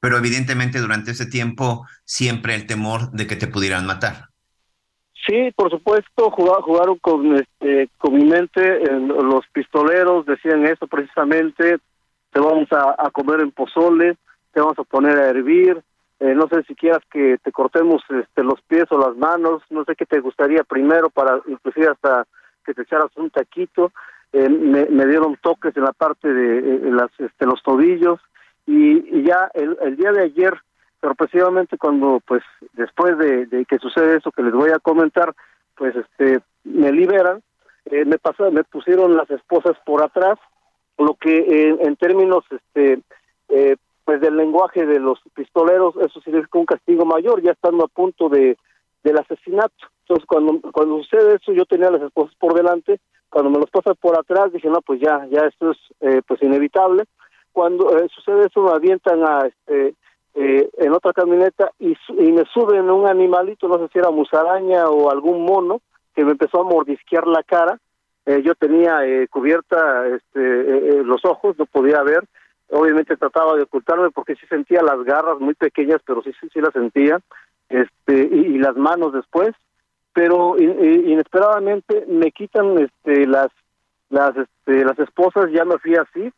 Pero 0.00 0.18
evidentemente 0.18 0.78
durante 0.78 1.12
ese 1.12 1.24
tiempo 1.24 1.86
siempre 2.04 2.54
el 2.54 2.66
temor 2.66 3.12
de 3.12 3.26
que 3.26 3.36
te 3.36 3.46
pudieran 3.46 3.86
matar. 3.86 4.28
Sí, 5.26 5.50
por 5.56 5.70
supuesto, 5.70 6.30
jugaron, 6.30 6.62
jugaron 6.62 6.98
con, 6.98 7.36
este, 7.36 7.88
con 7.98 8.14
mi 8.14 8.24
mente, 8.24 8.80
los 8.90 9.44
pistoleros 9.52 10.24
decían 10.24 10.64
eso 10.64 10.86
precisamente, 10.86 11.78
te 12.32 12.40
vamos 12.40 12.68
a, 12.70 13.10
comer 13.10 13.40
en 13.40 13.50
pozole, 13.50 14.16
te 14.52 14.60
vamos 14.60 14.78
a 14.78 14.84
poner 14.84 15.18
a 15.18 15.28
hervir, 15.28 15.82
eh, 16.20 16.34
no 16.34 16.46
sé 16.48 16.62
si 16.64 16.74
quieras 16.74 17.00
que 17.10 17.38
te 17.42 17.50
cortemos 17.50 18.02
este, 18.08 18.44
los 18.44 18.60
pies 18.62 18.84
o 18.90 18.98
las 18.98 19.16
manos, 19.16 19.62
no 19.70 19.84
sé 19.84 19.96
qué 19.96 20.06
te 20.06 20.20
gustaría 20.20 20.62
primero 20.62 21.10
para 21.10 21.40
inclusive 21.46 21.88
hasta 21.88 22.26
que 22.64 22.74
te 22.74 22.82
echaras 22.82 23.10
un 23.16 23.30
taquito, 23.30 23.92
eh, 24.32 24.48
me, 24.48 24.86
me, 24.86 25.06
dieron 25.06 25.36
toques 25.40 25.76
en 25.76 25.84
la 25.84 25.92
parte 25.92 26.32
de 26.32 26.58
eh, 26.58 26.80
las, 26.90 27.10
este, 27.18 27.46
los 27.46 27.62
tobillos 27.62 28.20
y, 28.66 29.22
ya 29.22 29.50
el, 29.54 29.96
día 29.96 30.12
de 30.12 30.24
ayer, 30.24 30.54
sorpresivamente 31.06 31.78
cuando 31.78 32.20
pues 32.26 32.42
después 32.72 33.16
de, 33.18 33.64
que 33.68 33.78
sucede 33.78 34.16
eso 34.16 34.32
que 34.32 34.42
les 34.42 34.52
voy 34.52 34.70
a 34.70 34.80
comentar, 34.80 35.32
pues 35.76 35.94
este 35.94 36.40
me 36.64 36.90
liberan, 36.90 37.42
eh, 37.84 38.04
me 38.04 38.18
pasó, 38.18 38.50
me 38.50 38.64
pusieron 38.64 39.16
las 39.16 39.30
esposas 39.30 39.76
por 39.84 40.02
atrás, 40.02 40.38
lo 40.98 41.14
que 41.14 41.76
en 41.80 41.96
términos 41.96 42.44
este 42.50 43.00
pues 44.04 44.20
del 44.20 44.36
lenguaje 44.36 44.86
de 44.86 44.98
los 44.98 45.20
pistoleros 45.34 45.94
eso 45.96 46.20
significa 46.22 46.58
un 46.58 46.66
castigo 46.66 47.04
mayor, 47.04 47.42
ya 47.42 47.52
estando 47.52 47.84
a 47.84 47.88
punto 47.88 48.28
de 48.28 48.56
del 49.04 49.18
asesinato. 49.18 49.86
Entonces, 50.00 50.26
cuando, 50.26 50.60
cuando 50.72 50.98
sucede 51.02 51.36
eso, 51.36 51.52
yo 51.52 51.64
tenía 51.64 51.90
las 51.90 52.02
esposas 52.02 52.34
por 52.36 52.54
delante, 52.54 52.98
cuando 53.28 53.50
me 53.50 53.58
los 53.58 53.70
pasan 53.70 53.94
por 54.00 54.18
atrás, 54.18 54.52
dije, 54.52 54.68
no, 54.68 54.80
pues 54.82 55.00
ya, 55.00 55.26
ya 55.30 55.42
esto 55.46 55.70
es 55.70 55.78
eh, 56.00 56.22
pues 56.26 56.42
inevitable. 56.42 57.04
Cuando 57.52 57.96
eh, 57.96 58.08
sucede 58.14 58.46
eso, 58.46 58.62
me 58.62 58.72
avientan 58.72 59.22
a, 59.22 59.46
este, 59.46 59.94
eh, 60.36 60.68
en 60.78 60.92
otra 60.92 61.12
camioneta 61.12 61.70
y, 61.78 61.96
y 62.10 62.32
me 62.32 62.44
suben 62.52 62.90
un 62.90 63.08
animalito, 63.08 63.68
no 63.68 63.78
sé 63.78 63.88
si 63.92 63.98
era 63.98 64.10
musaraña 64.10 64.88
o 64.88 65.10
algún 65.10 65.44
mono, 65.44 65.80
que 66.14 66.24
me 66.24 66.32
empezó 66.32 66.60
a 66.60 66.64
mordisquear 66.64 67.26
la 67.26 67.42
cara. 67.42 67.78
yo 68.26 68.54
tenía 68.54 69.00
cubierta 69.30 70.06
este, 70.08 71.02
los 71.04 71.24
ojos, 71.24 71.58
no 71.58 71.66
podía 71.66 72.02
ver. 72.02 72.24
Obviamente 72.70 73.16
trataba 73.16 73.54
de 73.54 73.62
ocultarme 73.62 74.10
porque 74.10 74.34
sí 74.34 74.46
sentía 74.48 74.82
las 74.82 75.02
garras 75.04 75.38
muy 75.38 75.54
pequeñas, 75.54 76.00
pero 76.04 76.22
sí, 76.22 76.32
sí, 76.40 76.48
sí 76.52 76.60
las 76.60 76.72
sentía 76.72 77.20
este 77.68 78.28
y, 78.32 78.54
y, 78.54 78.58
las 78.58 78.76
manos 78.76 79.12
después 79.12 79.54
pero 80.16 80.56
inesperadamente 80.58 82.06
me 82.08 82.32
quitan 82.32 82.78
este 82.78 83.26
las 83.26 83.48
las 84.08 84.34
este 84.36 84.84
las 84.84 84.98
esposas 84.98 85.50
ya 85.52 85.64
me 85.66 85.78
fui 85.78 85.94
así 85.94 86.32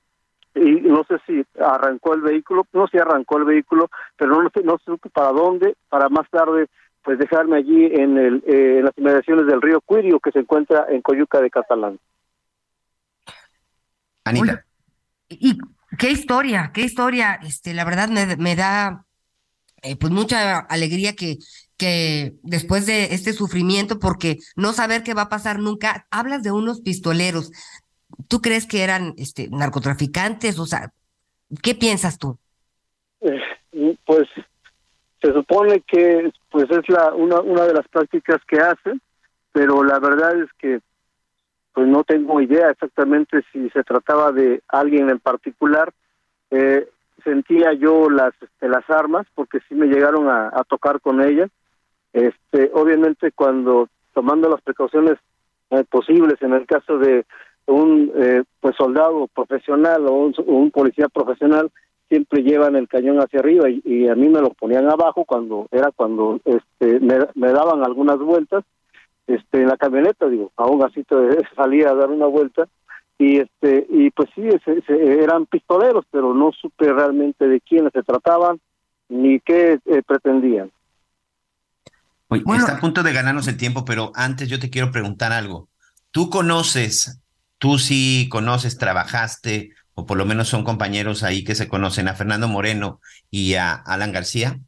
y 0.58 0.80
no 0.80 1.04
sé 1.04 1.16
si 1.26 1.44
arrancó 1.60 2.14
el 2.14 2.22
vehículo 2.22 2.66
no 2.72 2.86
sé 2.86 2.92
si 2.92 2.98
arrancó 2.98 3.38
el 3.38 3.44
vehículo 3.44 3.90
pero 4.16 4.42
no 4.42 4.50
sé 4.54 4.62
no 4.62 4.78
sé 4.84 4.92
para 5.10 5.32
dónde 5.32 5.76
para 5.88 6.08
más 6.08 6.28
tarde 6.30 6.66
pues 7.02 7.18
dejarme 7.18 7.56
allí 7.56 7.86
en 7.86 8.18
el 8.18 8.42
eh, 8.46 8.78
en 8.78 8.84
las 8.84 8.98
inmediaciones 8.98 9.46
del 9.46 9.62
río 9.62 9.80
Cuirio 9.80 10.20
que 10.20 10.32
se 10.32 10.40
encuentra 10.40 10.86
en 10.88 11.02
Coyuca 11.02 11.40
de 11.40 11.50
Catalán 11.50 11.98
Anita 14.24 14.64
y 15.28 15.58
qué 15.98 16.10
historia 16.10 16.70
qué 16.74 16.82
historia 16.82 17.38
este 17.42 17.74
la 17.74 17.84
verdad 17.84 18.08
me, 18.08 18.36
me 18.36 18.56
da 18.56 19.04
eh, 19.82 19.96
pues 19.96 20.12
mucha 20.12 20.58
alegría 20.58 21.14
que, 21.14 21.38
que 21.76 22.34
después 22.42 22.86
de 22.86 23.14
este 23.14 23.32
sufrimiento, 23.32 24.00
porque 24.00 24.38
no 24.56 24.72
saber 24.72 25.04
qué 25.04 25.14
va 25.14 25.22
a 25.22 25.28
pasar 25.28 25.60
nunca, 25.60 26.06
hablas 26.10 26.42
de 26.42 26.50
unos 26.50 26.80
pistoleros. 26.80 27.52
¿Tú 28.28 28.40
crees 28.40 28.66
que 28.66 28.82
eran 28.82 29.14
este, 29.16 29.48
narcotraficantes? 29.50 30.58
O 30.58 30.66
sea, 30.66 30.92
¿qué 31.62 31.74
piensas 31.74 32.18
tú? 32.18 32.38
Eh, 33.20 33.96
pues 34.04 34.28
se 35.20 35.32
supone 35.32 35.82
que 35.86 36.30
pues 36.50 36.70
es 36.70 36.88
la 36.88 37.12
una, 37.14 37.40
una 37.40 37.64
de 37.64 37.74
las 37.74 37.88
prácticas 37.88 38.38
que 38.46 38.58
hacen, 38.58 39.00
pero 39.52 39.82
la 39.82 39.98
verdad 39.98 40.40
es 40.40 40.48
que 40.58 40.80
pues 41.72 41.86
no 41.86 42.04
tengo 42.04 42.40
idea 42.40 42.70
exactamente 42.70 43.44
si 43.52 43.70
se 43.70 43.84
trataba 43.84 44.32
de 44.32 44.62
alguien 44.68 45.10
en 45.10 45.18
particular. 45.18 45.92
Eh, 46.50 46.88
sentía 47.24 47.72
yo 47.72 48.08
las 48.10 48.32
este, 48.40 48.68
las 48.68 48.88
armas 48.88 49.26
porque 49.34 49.58
sí 49.68 49.74
me 49.74 49.86
llegaron 49.86 50.28
a, 50.28 50.50
tocar 50.68 51.00
con 51.00 51.20
ellas 51.20 51.50
este 52.12 52.70
obviamente 52.72 53.32
cuando 53.32 53.88
tomando 54.14 54.48
las 54.48 54.62
precauciones 54.62 55.18
eh, 55.70 55.84
posibles 55.90 56.40
en 56.40 56.54
el 56.54 56.66
caso 56.66 56.98
de 56.98 57.26
un 57.68 58.10
eh, 58.16 58.42
pues 58.60 58.74
soldado 58.76 59.28
profesional 59.28 60.06
o 60.06 60.12
un, 60.12 60.34
un, 60.46 60.70
policía 60.70 61.08
profesional 61.08 61.70
siempre 62.08 62.42
llevan 62.42 62.76
el 62.76 62.88
cañón 62.88 63.18
hacia 63.18 63.40
arriba 63.40 63.68
y, 63.68 63.82
y, 63.84 64.08
a 64.08 64.14
mí 64.14 64.28
me 64.28 64.40
lo 64.40 64.50
ponían 64.50 64.90
abajo 64.90 65.24
cuando 65.24 65.68
era 65.70 65.90
cuando 65.94 66.40
este 66.44 66.98
me, 67.00 67.18
me 67.34 67.52
daban 67.52 67.84
algunas 67.84 68.18
vueltas 68.18 68.64
este 69.26 69.60
en 69.62 69.68
la 69.68 69.76
camioneta 69.76 70.28
digo 70.28 70.50
aún 70.56 70.82
así 70.82 71.04
salía 71.56 71.90
a 71.90 71.94
dar 71.94 72.10
una 72.10 72.26
vuelta 72.26 72.66
y 73.18 73.38
este 73.38 73.86
y 73.90 74.10
pues 74.10 74.30
sí 74.34 74.48
se, 74.64 74.80
se, 74.82 75.22
eran 75.22 75.44
pistoleros 75.46 76.04
pero 76.10 76.32
no 76.32 76.52
supe 76.52 76.90
realmente 76.90 77.46
de 77.46 77.60
quiénes 77.60 77.92
se 77.92 78.02
trataban 78.02 78.58
ni 79.10 79.40
qué 79.40 79.78
eh, 79.86 80.02
pretendían. 80.06 80.70
Oye, 82.28 82.42
bueno, 82.44 82.62
está 82.62 82.76
a 82.76 82.80
punto 82.80 83.02
de 83.02 83.12
ganarnos 83.12 83.48
el 83.48 83.56
tiempo 83.56 83.84
pero 83.84 84.12
antes 84.14 84.48
yo 84.48 84.58
te 84.58 84.70
quiero 84.70 84.90
preguntar 84.90 85.32
algo. 85.32 85.68
Tú 86.10 86.30
conoces 86.30 87.20
tú 87.58 87.78
sí 87.78 88.28
conoces 88.30 88.78
trabajaste 88.78 89.70
o 89.94 90.06
por 90.06 90.16
lo 90.16 90.24
menos 90.24 90.48
son 90.48 90.64
compañeros 90.64 91.24
ahí 91.24 91.44
que 91.44 91.56
se 91.56 91.68
conocen 91.68 92.08
a 92.08 92.14
Fernando 92.14 92.46
Moreno 92.46 93.00
y 93.30 93.54
a 93.54 93.74
Alan 93.74 94.12
García. 94.12 94.58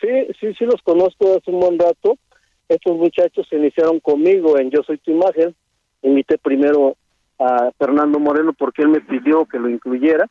Sí 0.00 0.08
sí 0.38 0.54
sí 0.56 0.64
los 0.64 0.80
conozco 0.82 1.36
hace 1.36 1.50
un 1.50 1.60
buen 1.60 1.78
rato. 1.78 2.16
Estos 2.68 2.96
muchachos 2.96 3.46
se 3.50 3.56
iniciaron 3.56 3.98
conmigo 3.98 4.56
en 4.58 4.70
Yo 4.70 4.82
soy 4.84 4.98
tu 4.98 5.10
imagen. 5.10 5.54
Invité 6.02 6.38
primero 6.38 6.96
a 7.40 7.72
Fernando 7.76 8.20
Moreno 8.20 8.52
porque 8.52 8.82
él 8.82 8.88
me 8.88 9.00
pidió 9.00 9.44
que 9.46 9.58
lo 9.58 9.68
incluyera. 9.68 10.28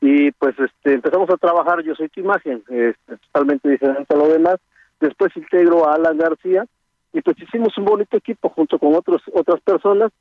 Y 0.00 0.30
pues 0.32 0.54
este 0.58 0.94
empezamos 0.94 1.28
a 1.28 1.36
trabajar 1.36 1.82
yo 1.82 1.94
soy 1.94 2.08
tu 2.08 2.20
imagen 2.20 2.62
es 2.70 2.94
totalmente 3.06 3.68
diferente 3.68 4.14
a 4.14 4.16
lo 4.16 4.28
demás. 4.28 4.56
Después 5.00 5.36
integro 5.36 5.88
a 5.88 5.94
Alan 5.94 6.16
García 6.16 6.64
y 7.12 7.20
pues 7.20 7.36
hicimos 7.40 7.76
un 7.76 7.84
bonito 7.84 8.16
equipo 8.16 8.48
junto 8.50 8.78
con 8.78 8.94
otros 8.94 9.20
otras 9.34 9.60
personas 9.62 10.12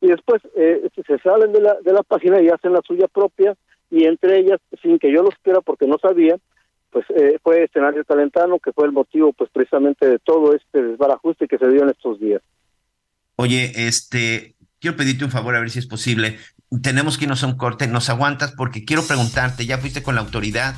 y 0.00 0.08
después 0.08 0.42
eh, 0.56 0.88
se 1.06 1.18
salen 1.18 1.52
de 1.52 1.60
la 1.60 1.76
de 1.82 1.92
la 1.92 2.02
página 2.02 2.40
y 2.40 2.48
hacen 2.48 2.72
la 2.72 2.82
suya 2.86 3.08
propia 3.08 3.54
y 3.90 4.04
entre 4.04 4.38
ellas 4.38 4.60
sin 4.82 4.98
que 4.98 5.12
yo 5.12 5.22
los 5.22 5.34
quiera 5.42 5.60
porque 5.60 5.86
no 5.86 5.98
sabía 5.98 6.36
pues 6.90 7.06
eh, 7.10 7.38
fue 7.42 7.64
escenario 7.64 8.04
talentano 8.04 8.58
que 8.58 8.72
fue 8.72 8.86
el 8.86 8.92
motivo 8.92 9.32
pues 9.32 9.50
precisamente 9.50 10.08
de 10.08 10.18
todo 10.18 10.54
este 10.54 10.82
desbarajuste 10.82 11.48
que 11.48 11.58
se 11.58 11.68
dio 11.68 11.82
en 11.82 11.90
estos 11.90 12.20
días 12.20 12.42
Oye, 13.36 13.72
este, 13.88 14.54
quiero 14.80 14.96
pedirte 14.96 15.24
un 15.24 15.30
favor 15.30 15.56
a 15.56 15.60
ver 15.60 15.70
si 15.70 15.78
es 15.78 15.86
posible. 15.86 16.38
Tenemos 16.82 17.18
que 17.18 17.24
irnos 17.24 17.42
a 17.42 17.46
un 17.46 17.56
corte, 17.56 17.86
nos 17.88 18.08
aguantas 18.08 18.52
porque 18.52 18.84
quiero 18.84 19.06
preguntarte, 19.06 19.66
ya 19.66 19.78
fuiste 19.78 20.02
con 20.02 20.14
la 20.14 20.20
autoridad, 20.20 20.74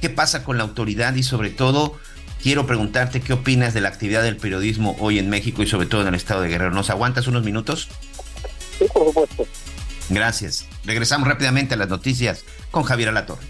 ¿qué 0.00 0.08
pasa 0.08 0.44
con 0.44 0.56
la 0.56 0.64
autoridad? 0.64 1.14
Y 1.14 1.22
sobre 1.22 1.50
todo, 1.50 1.96
quiero 2.42 2.66
preguntarte 2.66 3.20
qué 3.20 3.32
opinas 3.32 3.74
de 3.74 3.80
la 3.80 3.88
actividad 3.88 4.22
del 4.22 4.36
periodismo 4.36 4.96
hoy 5.00 5.18
en 5.18 5.28
México 5.28 5.62
y 5.62 5.66
sobre 5.66 5.86
todo 5.86 6.02
en 6.02 6.08
el 6.08 6.14
estado 6.14 6.42
de 6.42 6.48
Guerrero. 6.48 6.70
¿Nos 6.70 6.90
aguantas 6.90 7.26
unos 7.26 7.44
minutos? 7.44 7.88
Sí, 8.78 8.86
por 8.92 9.06
supuesto. 9.06 9.46
Gracias. 10.08 10.66
Regresamos 10.84 11.28
rápidamente 11.28 11.74
a 11.74 11.76
las 11.76 11.88
noticias 11.88 12.44
con 12.70 12.82
Javier 12.84 13.08
Alatorre. 13.08 13.44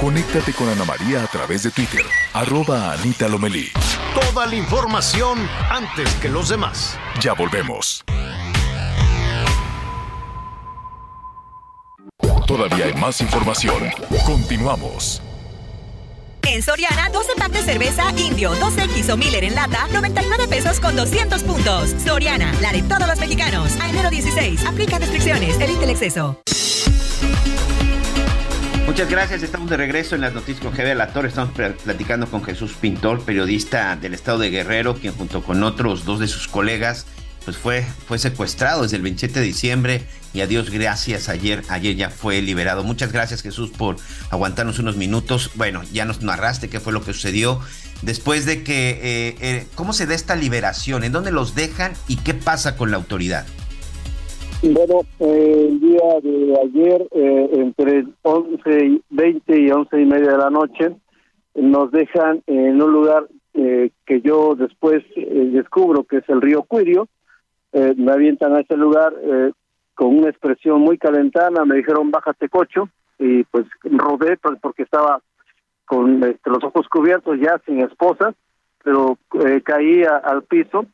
Conéctate 0.00 0.52
con 0.52 0.68
Ana 0.68 0.84
María 0.84 1.24
a 1.24 1.26
través 1.26 1.64
de 1.64 1.70
Twitter, 1.72 2.04
arroba 2.32 2.92
Anita 2.92 3.28
Lomelí. 3.28 3.72
Toda 4.14 4.46
la 4.46 4.54
información 4.54 5.38
antes 5.68 6.12
que 6.22 6.28
los 6.28 6.48
demás. 6.48 6.96
Ya 7.20 7.32
volvemos. 7.32 8.04
Todavía 12.46 12.84
hay 12.84 12.94
más 12.94 13.20
información. 13.20 13.90
Continuamos. 14.24 15.20
En 16.48 16.62
Soriana, 16.62 17.08
12 17.12 17.32
packs 17.36 17.52
de 17.52 17.62
cerveza 17.62 18.04
Indio, 18.16 18.52
2X 18.54 19.10
o 19.10 19.16
Miller 19.16 19.42
en 19.42 19.56
lata, 19.56 19.88
99 19.92 20.46
pesos 20.48 20.78
con 20.78 20.94
200 20.94 21.42
puntos. 21.42 21.90
Soriana, 22.04 22.52
la 22.60 22.72
de 22.72 22.82
todos 22.82 23.06
los 23.08 23.18
mexicanos. 23.18 23.76
A 23.80 23.88
enero 23.88 24.10
16, 24.10 24.64
aplica 24.64 24.98
restricciones, 24.98 25.60
evite 25.60 25.84
el 25.84 25.90
exceso. 25.90 26.40
Muchas 28.86 29.10
gracias, 29.10 29.42
estamos 29.42 29.68
de 29.68 29.76
regreso 29.76 30.14
en 30.14 30.20
las 30.20 30.32
noticias 30.32 30.60
con 30.60 30.72
Javier 30.72 30.96
La 30.96 31.08
Torre. 31.08 31.28
Estamos 31.28 31.50
platicando 31.52 32.28
con 32.28 32.44
Jesús 32.44 32.74
Pintor, 32.80 33.24
periodista 33.24 33.96
del 33.96 34.14
estado 34.14 34.38
de 34.38 34.50
Guerrero, 34.50 34.94
quien 34.94 35.14
junto 35.14 35.42
con 35.42 35.64
otros 35.64 36.04
dos 36.04 36.20
de 36.20 36.28
sus 36.28 36.46
colegas 36.46 37.06
pues 37.46 37.56
fue, 37.56 37.82
fue 37.82 38.18
secuestrado 38.18 38.82
desde 38.82 38.96
el 38.96 39.04
27 39.04 39.38
de 39.38 39.46
diciembre 39.46 40.00
y 40.34 40.40
a 40.40 40.48
Dios 40.48 40.68
gracias, 40.68 41.28
ayer, 41.28 41.62
ayer 41.70 41.94
ya 41.94 42.10
fue 42.10 42.42
liberado. 42.42 42.82
Muchas 42.82 43.12
gracias 43.12 43.40
Jesús 43.40 43.70
por 43.70 43.96
aguantarnos 44.32 44.80
unos 44.80 44.96
minutos. 44.96 45.52
Bueno, 45.54 45.82
ya 45.92 46.04
nos 46.04 46.22
narraste 46.22 46.68
qué 46.68 46.80
fue 46.80 46.92
lo 46.92 47.02
que 47.02 47.12
sucedió 47.12 47.60
después 48.02 48.46
de 48.46 48.64
que, 48.64 48.90
eh, 48.90 49.36
eh, 49.40 49.64
¿cómo 49.76 49.92
se 49.92 50.06
da 50.06 50.14
esta 50.14 50.34
liberación? 50.34 51.04
¿En 51.04 51.12
dónde 51.12 51.30
los 51.30 51.54
dejan 51.54 51.92
y 52.08 52.16
qué 52.16 52.34
pasa 52.34 52.76
con 52.76 52.90
la 52.90 52.96
autoridad? 52.96 53.46
Bueno, 54.62 55.02
eh, 55.20 55.68
el 55.68 55.80
día 55.80 56.20
de 56.24 56.58
ayer, 56.64 57.06
entre 57.12 58.06
11 58.22 58.86
y 58.86 59.02
20 59.10 59.60
y 59.60 59.70
11 59.70 60.00
y 60.00 60.04
media 60.04 60.32
de 60.32 60.38
la 60.38 60.50
noche, 60.50 60.96
nos 61.54 61.92
dejan 61.92 62.42
en 62.48 62.82
un 62.82 62.92
lugar 62.92 63.28
que 63.54 64.20
yo 64.20 64.54
después 64.54 65.02
descubro 65.16 66.04
que 66.04 66.18
es 66.18 66.28
el 66.28 66.42
río 66.42 66.64
Cuirio, 66.64 67.08
eh, 67.76 67.92
me 67.94 68.10
avientan 68.10 68.56
a 68.56 68.60
ese 68.60 68.74
lugar 68.74 69.12
eh, 69.22 69.52
con 69.94 70.16
una 70.16 70.30
expresión 70.30 70.80
muy 70.80 70.96
calentana, 70.96 71.66
me 71.66 71.76
dijeron 71.76 72.10
bájate 72.10 72.48
cocho 72.48 72.88
y 73.18 73.44
pues 73.44 73.66
rodé 73.82 74.38
pues, 74.38 74.58
porque 74.62 74.84
estaba 74.84 75.20
con 75.84 76.24
este, 76.24 76.48
los 76.48 76.64
ojos 76.64 76.88
cubiertos 76.88 77.38
ya 77.38 77.60
sin 77.66 77.82
esposa, 77.82 78.32
pero 78.82 79.18
eh, 79.44 79.60
caí 79.62 80.04
al 80.04 80.44
piso 80.44 80.86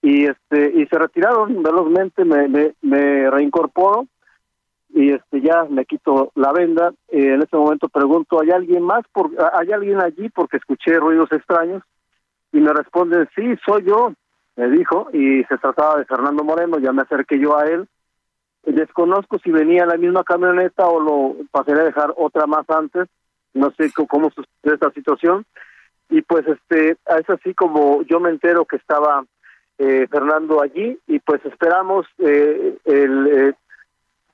y 0.00 0.24
este 0.24 0.72
y 0.74 0.86
se 0.86 0.98
retiraron 0.98 1.62
velozmente, 1.62 2.24
me, 2.24 2.48
me, 2.48 2.72
me 2.80 3.30
reincorporo 3.30 4.06
y 4.94 5.10
este 5.10 5.42
ya 5.42 5.64
me 5.68 5.84
quito 5.84 6.32
la 6.36 6.52
venda. 6.52 6.94
en 7.08 7.42
ese 7.42 7.54
momento 7.54 7.90
pregunto, 7.90 8.40
¿hay 8.40 8.50
alguien 8.50 8.82
más? 8.82 9.04
Por, 9.12 9.30
¿Hay 9.52 9.72
alguien 9.72 10.00
allí? 10.00 10.30
Porque 10.30 10.56
escuché 10.56 10.96
ruidos 10.96 11.30
extraños 11.32 11.82
y 12.50 12.60
me 12.60 12.72
responden, 12.72 13.28
sí, 13.36 13.42
soy 13.66 13.84
yo 13.84 14.14
me 14.56 14.68
dijo, 14.68 15.08
y 15.12 15.44
se 15.44 15.58
trataba 15.58 15.98
de 15.98 16.04
Fernando 16.04 16.44
Moreno, 16.44 16.78
ya 16.78 16.92
me 16.92 17.02
acerqué 17.02 17.38
yo 17.38 17.58
a 17.58 17.66
él. 17.66 17.88
Desconozco 18.64 19.38
si 19.38 19.50
venía 19.50 19.82
en 19.82 19.88
la 19.88 19.96
misma 19.96 20.24
camioneta 20.24 20.86
o 20.86 21.00
lo 21.00 21.36
pasaré 21.50 21.80
a 21.80 21.84
dejar 21.84 22.14
otra 22.16 22.46
más 22.46 22.68
antes, 22.70 23.08
no 23.52 23.70
sé 23.72 23.92
cómo 24.08 24.30
sucede 24.30 24.74
esta 24.74 24.90
situación. 24.92 25.44
Y 26.08 26.22
pues 26.22 26.46
este, 26.46 26.92
es 26.92 27.30
así 27.30 27.54
como 27.54 28.02
yo 28.02 28.20
me 28.20 28.30
entero 28.30 28.64
que 28.64 28.76
estaba 28.76 29.24
eh, 29.78 30.06
Fernando 30.10 30.62
allí 30.62 30.98
y 31.06 31.18
pues 31.18 31.44
esperamos 31.44 32.06
eh, 32.18 32.78
el, 32.84 33.26
eh, 33.26 33.54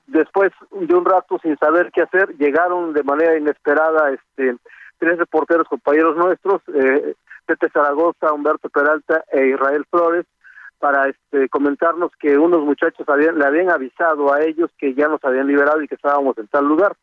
después 0.07 0.51
de 0.71 0.93
un 0.93 1.05
rato 1.05 1.39
sin 1.41 1.57
saber 1.57 1.91
qué 1.91 2.01
hacer, 2.01 2.35
llegaron 2.37 2.93
de 2.93 3.03
manera 3.03 3.37
inesperada 3.37 4.11
este 4.11 4.55
tres 5.01 5.17
reporteros 5.17 5.67
compañeros 5.67 6.15
nuestros, 6.15 6.61
eh, 6.75 7.15
Pepe 7.51 7.69
Zaragoza, 7.69 8.31
Humberto 8.31 8.69
Peralta 8.69 9.25
e 9.29 9.47
Israel 9.47 9.85
Flores 9.89 10.25
para 10.79 11.09
este, 11.09 11.49
comentarnos 11.49 12.09
que 12.17 12.37
unos 12.37 12.63
muchachos 12.63 13.07
habían, 13.09 13.37
le 13.37 13.45
habían 13.45 13.69
avisado 13.69 14.33
a 14.33 14.41
ellos 14.41 14.71
que 14.77 14.93
ya 14.93 15.09
nos 15.09 15.21
habían 15.25 15.47
liberado 15.47 15.81
y 15.81 15.87
que 15.89 15.95
estábamos 15.95 16.37
en 16.37 16.47
tal 16.47 16.65
lugar. 16.65 16.95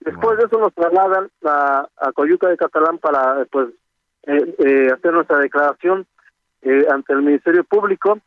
Después 0.00 0.36
de 0.36 0.44
eso 0.44 0.58
nos 0.58 0.74
trasladan 0.74 1.30
a, 1.46 1.88
a 1.96 2.12
Coyuca 2.12 2.48
de 2.48 2.58
Catalán 2.58 2.98
para 2.98 3.46
pues 3.50 3.68
eh, 4.26 4.54
eh, 4.58 4.90
hacer 4.92 5.14
nuestra 5.14 5.38
declaración 5.38 6.06
eh, 6.60 6.86
ante 6.92 7.14
el 7.14 7.22
Ministerio 7.22 7.64
Público. 7.64 8.18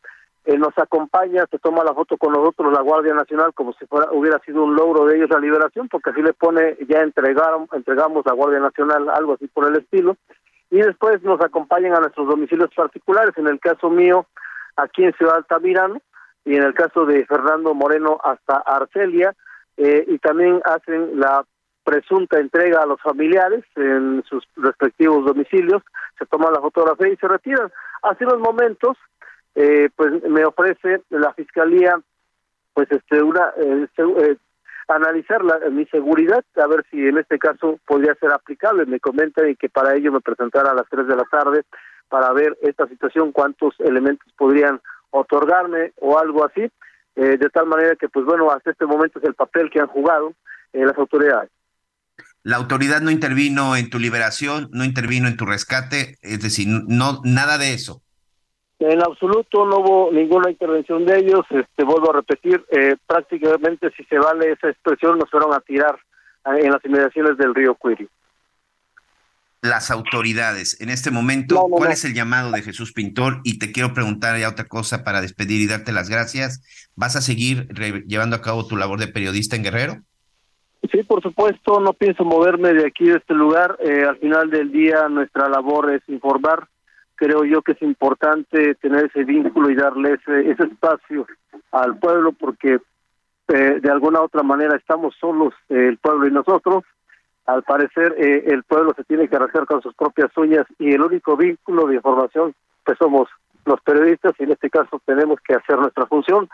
nos 0.48 0.76
acompaña, 0.76 1.46
se 1.52 1.60
toma 1.60 1.84
la 1.84 1.94
foto 1.94 2.18
con 2.18 2.34
nosotros 2.34 2.74
la 2.74 2.82
Guardia 2.82 3.14
Nacional 3.14 3.54
como 3.54 3.74
si 3.74 3.86
fuera 3.86 4.10
hubiera 4.12 4.40
sido 4.40 4.64
un 4.64 4.76
logro 4.76 5.06
de 5.06 5.18
ellos 5.18 5.30
la 5.30 5.40
liberación, 5.40 5.88
porque 5.88 6.10
así 6.10 6.24
le 6.24 6.34
pone, 6.34 6.78
ya 6.88 7.02
entregaron, 7.02 7.68
entregamos 7.74 8.26
a 8.26 8.34
Guardia 8.34 8.60
Nacional, 8.60 9.08
algo 9.10 9.34
así 9.34 9.48
por 9.48 9.68
el 9.68 9.76
estilo 9.76 10.18
y 10.72 10.78
después 10.78 11.22
nos 11.24 11.42
acompañan 11.42 11.96
a 11.96 12.00
nuestros 12.00 12.28
domicilios 12.28 12.70
particulares, 12.76 13.38
en 13.38 13.48
el 13.48 13.60
caso 13.60 13.90
mío 13.90 14.28
aquí 14.76 15.04
en 15.04 15.14
Ciudad 15.14 15.38
Altamirano 15.38 16.02
y 16.46 16.56
en 16.56 16.64
el 16.64 16.74
caso 16.74 17.06
de 17.06 17.26
Fernando 17.26 17.74
Moreno 17.74 18.20
hasta 18.24 18.58
Arcelia 18.58 19.36
eh, 19.78 20.06
y 20.08 20.18
también 20.20 20.62
hacen 20.66 21.20
la 21.20 21.46
presunta 21.84 22.40
entrega 22.40 22.84
a 22.84 22.86
los 22.86 23.02
familiares 23.02 23.64
en 23.76 24.24
sus 24.30 24.44
respectivos 24.58 25.26
domicilios, 25.26 25.82
se 26.18 26.26
toman 26.26 26.54
la 26.54 26.62
fotografía 26.62 27.08
y 27.08 27.16
se 27.16 27.28
retiran. 27.28 27.72
Hace 28.04 28.26
unos 28.26 28.40
momentos, 28.40 28.98
eh, 29.56 29.90
pues 29.96 30.22
me 30.24 30.46
ofrece 30.46 31.02
la 31.10 31.34
fiscalía, 31.34 32.00
pues 32.74 32.92
este 32.92 33.24
una 33.24 33.54
eh, 33.58 33.88
eh 33.98 34.38
analizar 34.96 35.44
la, 35.44 35.60
mi 35.70 35.86
seguridad, 35.86 36.44
a 36.56 36.68
ver 36.68 36.86
si 36.90 37.08
en 37.08 37.18
este 37.18 37.38
caso 37.38 37.80
podría 37.86 38.16
ser 38.16 38.32
aplicable. 38.32 38.86
Me 38.86 39.00
comentan 39.00 39.56
que 39.56 39.70
para 39.70 39.96
ello 39.96 40.12
me 40.12 40.22
presentara 40.22 40.72
a 40.72 40.76
las 40.76 40.88
3 40.90 41.08
de 41.08 41.16
la 41.16 41.26
tarde 41.26 41.64
para 42.10 42.32
ver 42.34 42.58
esta 42.62 42.88
situación, 42.88 43.32
cuántos 43.32 43.76
elementos 43.80 44.28
podrían 44.38 44.82
otorgarme 45.12 45.94
o 45.98 46.18
algo 46.18 46.46
así, 46.46 46.70
eh, 47.16 47.38
de 47.38 47.50
tal 47.50 47.68
manera 47.68 47.96
que, 47.96 48.10
pues 48.10 48.26
bueno, 48.26 48.52
hasta 48.52 48.72
este 48.72 48.86
momento 48.86 49.20
es 49.20 49.26
el 49.26 49.36
papel 49.36 49.70
que 49.70 49.80
han 49.80 49.88
jugado 49.88 50.34
eh, 50.74 50.86
las 50.86 50.98
autoridades. 50.98 51.50
La 52.44 52.58
autoridad 52.58 53.02
no 53.02 53.12
intervino 53.12 53.76
en 53.76 53.90
tu 53.90 54.00
liberación, 54.00 54.70
no 54.72 54.84
intervino 54.84 55.28
en 55.28 55.38
tu 55.38 55.46
rescate, 55.46 56.18
es 56.22 56.42
decir, 56.42 56.68
no 56.68 57.22
nada 57.24 57.58
de 57.58 57.74
eso. 57.74 58.02
En 58.80 59.04
absoluto 59.04 59.66
no 59.66 59.80
hubo 59.80 60.12
ninguna 60.12 60.50
intervención 60.50 61.06
de 61.06 61.18
ellos. 61.18 61.42
Este, 61.50 61.84
vuelvo 61.84 62.12
a 62.12 62.16
repetir, 62.18 62.66
eh, 62.72 62.96
prácticamente, 63.06 63.92
si 63.98 64.06
se 64.06 64.18
vale 64.18 64.54
esa 64.54 64.70
expresión, 64.70 65.20
nos 65.20 65.30
fueron 65.30 65.54
a 65.54 65.60
tirar 65.60 66.00
eh, 66.46 66.62
en 66.64 66.72
las 66.72 66.84
inmediaciones 66.86 67.38
del 67.38 67.54
río 67.54 67.76
Cuiri. 67.76 68.08
Las 69.62 69.92
autoridades, 69.92 70.80
en 70.80 70.88
este 70.88 71.12
momento, 71.12 71.60
¿cuál 71.70 71.92
es 71.92 72.06
el 72.06 72.14
llamado 72.14 72.50
de 72.52 72.62
Jesús 72.62 72.94
Pintor? 72.94 73.42
Y 73.44 73.60
te 73.60 73.74
quiero 73.74 73.94
preguntar 73.94 74.40
ya 74.40 74.48
otra 74.48 74.64
cosa 74.64 75.04
para 75.04 75.20
despedir 75.20 75.60
y 75.60 75.68
darte 75.68 75.92
las 75.92 76.10
gracias. 76.10 76.64
¿Vas 76.96 77.18
a 77.18 77.22
seguir 77.22 77.68
llevando 78.08 78.38
a 78.38 78.42
cabo 78.42 78.66
tu 78.66 78.78
labor 78.78 79.00
de 79.00 79.10
periodista 79.10 79.58
en 79.58 79.64
Guerrero? 79.64 79.98
Sí, 80.90 81.04
por 81.04 81.22
supuesto, 81.22 81.82
no 81.82 81.92
pienso 81.92 82.24
moverme 82.24 82.74
de 82.74 82.88
aquí, 82.88 83.10
de 83.10 83.18
este 83.18 83.34
lugar. 83.34 83.78
Eh, 83.82 84.06
al 84.08 84.18
final 84.20 84.50
del 84.50 84.72
día, 84.72 85.10
nuestra 85.10 85.50
labor 85.50 85.92
es 85.94 86.02
informar 86.08 86.70
creo 87.20 87.44
yo 87.44 87.62
que 87.62 87.74
es 87.74 87.82
importante 87.82 88.76
tener 88.76 89.08
ese 89.08 89.26
vínculo 89.26 89.70
y 89.70 89.76
darle 89.76 90.14
ese, 90.14 90.52
ese 90.52 90.64
espacio 90.64 91.28
al 91.72 92.00
pueblo 92.00 92.32
porque 92.32 92.80
eh, 93.50 93.80
de 93.82 93.92
alguna 93.92 94.22
otra 94.22 94.42
manera 94.42 94.78
estamos 94.78 95.14
solos 95.20 95.54
eh, 95.68 95.88
el 95.90 95.98
pueblo 95.98 96.28
y 96.28 96.32
nosotros. 96.32 96.86
Al 97.46 97.64
parecer 97.64 98.16
eh, 98.18 98.46
el 98.48 98.64
pueblo 98.64 98.94
se 98.96 99.04
tiene 99.04 99.28
que 99.28 99.36
arreglar 99.36 99.66
con 99.66 99.82
sus 99.82 99.94
propias 99.96 100.30
uñas 100.38 100.66
y 100.78 100.94
el 100.94 101.02
único 101.02 101.36
vínculo 101.36 101.88
de 101.88 101.96
información 101.96 102.56
pues 102.86 102.98
somos 102.98 103.28
los 103.66 103.82
periodistas 103.82 104.34
y 104.40 104.44
en 104.44 104.52
este 104.52 104.70
caso 104.70 105.02
tenemos 105.06 105.40
que 105.42 105.56
hacer 105.56 105.78
nuestra 105.78 106.06
función. 106.06 106.48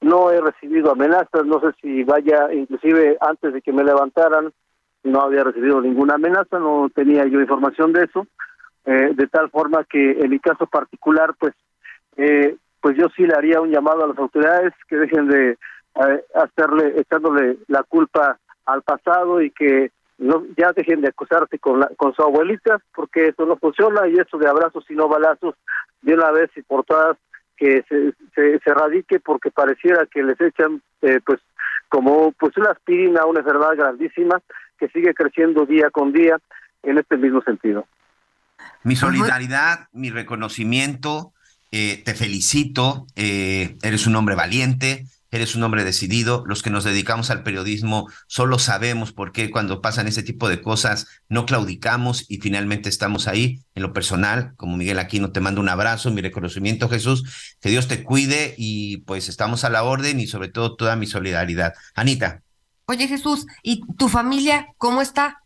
No 0.00 0.32
he 0.32 0.40
recibido 0.40 0.90
amenazas 0.90 1.44
no 1.44 1.60
sé 1.60 1.68
si 1.80 2.02
vaya 2.02 2.52
inclusive 2.52 3.18
antes 3.20 3.52
de 3.52 3.62
que 3.62 3.72
me 3.72 3.84
levantaran 3.84 4.52
no 5.04 5.20
había 5.20 5.44
recibido 5.44 5.80
ninguna 5.80 6.14
amenaza 6.14 6.58
no 6.58 6.90
tenía 6.92 7.24
yo 7.26 7.40
información 7.40 7.92
de 7.92 8.04
eso 8.04 8.26
eh, 8.88 9.12
de 9.14 9.26
tal 9.26 9.50
forma 9.50 9.84
que 9.84 10.12
en 10.12 10.30
mi 10.30 10.38
caso 10.38 10.66
particular, 10.66 11.34
pues, 11.38 11.54
eh, 12.16 12.56
pues 12.80 12.96
yo 12.96 13.08
sí 13.14 13.26
le 13.26 13.34
haría 13.34 13.60
un 13.60 13.70
llamado 13.70 14.02
a 14.02 14.06
las 14.06 14.16
autoridades 14.16 14.72
que 14.88 14.96
dejen 14.96 15.28
de 15.28 15.50
eh, 15.50 16.24
hacerle, 16.34 16.94
echándole 16.96 17.58
la 17.66 17.82
culpa 17.82 18.38
al 18.64 18.80
pasado 18.80 19.42
y 19.42 19.50
que 19.50 19.90
no, 20.16 20.42
ya 20.56 20.72
dejen 20.72 21.02
de 21.02 21.08
acusarse 21.08 21.58
con, 21.58 21.80
la, 21.80 21.90
con 21.98 22.14
su 22.14 22.22
abuelita, 22.22 22.78
porque 22.94 23.28
eso 23.28 23.44
no 23.44 23.56
funciona 23.56 24.08
y 24.08 24.14
eso 24.14 24.38
de 24.38 24.48
abrazos 24.48 24.90
y 24.90 24.94
no 24.94 25.06
balazos, 25.06 25.54
de 26.00 26.14
una 26.14 26.30
vez 26.30 26.50
y 26.56 26.62
por 26.62 26.84
todas, 26.84 27.18
que 27.58 27.84
se, 27.90 28.14
se, 28.34 28.72
radique 28.72 29.20
porque 29.20 29.50
pareciera 29.50 30.06
que 30.06 30.22
les 30.22 30.40
echan 30.40 30.80
eh, 31.02 31.20
pues 31.26 31.40
como 31.90 32.32
pues 32.32 32.56
una 32.56 32.70
aspirina, 32.70 33.26
una 33.26 33.40
enfermedad 33.40 33.76
grandísima 33.76 34.40
que 34.78 34.88
sigue 34.88 35.12
creciendo 35.12 35.66
día 35.66 35.90
con 35.90 36.10
día 36.12 36.38
en 36.84 36.96
este 36.96 37.18
mismo 37.18 37.42
sentido. 37.42 37.84
Mi 38.84 38.96
solidaridad, 38.96 39.88
mi 39.92 40.10
reconocimiento, 40.10 41.32
eh, 41.70 42.02
te 42.04 42.14
felicito, 42.14 43.06
eh, 43.16 43.76
eres 43.82 44.06
un 44.06 44.16
hombre 44.16 44.34
valiente, 44.34 45.06
eres 45.30 45.54
un 45.54 45.62
hombre 45.62 45.84
decidido. 45.84 46.44
Los 46.46 46.62
que 46.62 46.70
nos 46.70 46.84
dedicamos 46.84 47.30
al 47.30 47.42
periodismo 47.42 48.08
solo 48.26 48.58
sabemos 48.58 49.12
por 49.12 49.32
qué 49.32 49.50
cuando 49.50 49.82
pasan 49.82 50.08
ese 50.08 50.22
tipo 50.22 50.48
de 50.48 50.62
cosas 50.62 51.06
no 51.28 51.44
claudicamos 51.44 52.24
y 52.28 52.38
finalmente 52.38 52.88
estamos 52.88 53.28
ahí. 53.28 53.62
En 53.74 53.82
lo 53.82 53.92
personal, 53.92 54.54
como 54.56 54.76
Miguel 54.76 54.98
Aquino, 54.98 55.30
te 55.30 55.40
mando 55.40 55.60
un 55.60 55.68
abrazo, 55.68 56.10
mi 56.10 56.22
reconocimiento, 56.22 56.88
Jesús. 56.88 57.56
Que 57.60 57.70
Dios 57.70 57.88
te 57.88 58.02
cuide 58.02 58.54
y 58.56 58.98
pues 58.98 59.28
estamos 59.28 59.64
a 59.64 59.70
la 59.70 59.82
orden 59.82 60.20
y 60.20 60.26
sobre 60.26 60.48
todo 60.48 60.76
toda 60.76 60.96
mi 60.96 61.06
solidaridad. 61.06 61.74
Anita. 61.94 62.42
Oye 62.86 63.06
Jesús, 63.06 63.46
¿y 63.62 63.82
tu 63.98 64.08
familia 64.08 64.68
cómo 64.78 65.02
está? 65.02 65.42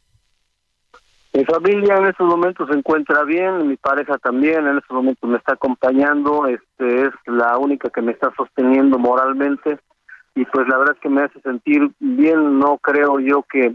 Mi 1.34 1.46
familia 1.46 1.96
en 1.96 2.08
estos 2.08 2.28
momentos 2.28 2.68
se 2.68 2.76
encuentra 2.76 3.24
bien, 3.24 3.66
mi 3.66 3.78
pareja 3.78 4.18
también 4.18 4.66
en 4.66 4.76
estos 4.76 4.94
momentos 4.94 5.30
me 5.30 5.38
está 5.38 5.54
acompañando, 5.54 6.46
este 6.46 7.06
es 7.06 7.12
la 7.24 7.56
única 7.56 7.88
que 7.88 8.02
me 8.02 8.12
está 8.12 8.30
sosteniendo 8.36 8.98
moralmente 8.98 9.78
y 10.34 10.44
pues 10.44 10.68
la 10.68 10.76
verdad 10.76 10.94
es 10.94 11.00
que 11.00 11.08
me 11.08 11.22
hace 11.22 11.40
sentir 11.40 11.90
bien, 11.98 12.58
no 12.58 12.76
creo 12.76 13.18
yo 13.18 13.44
que 13.50 13.74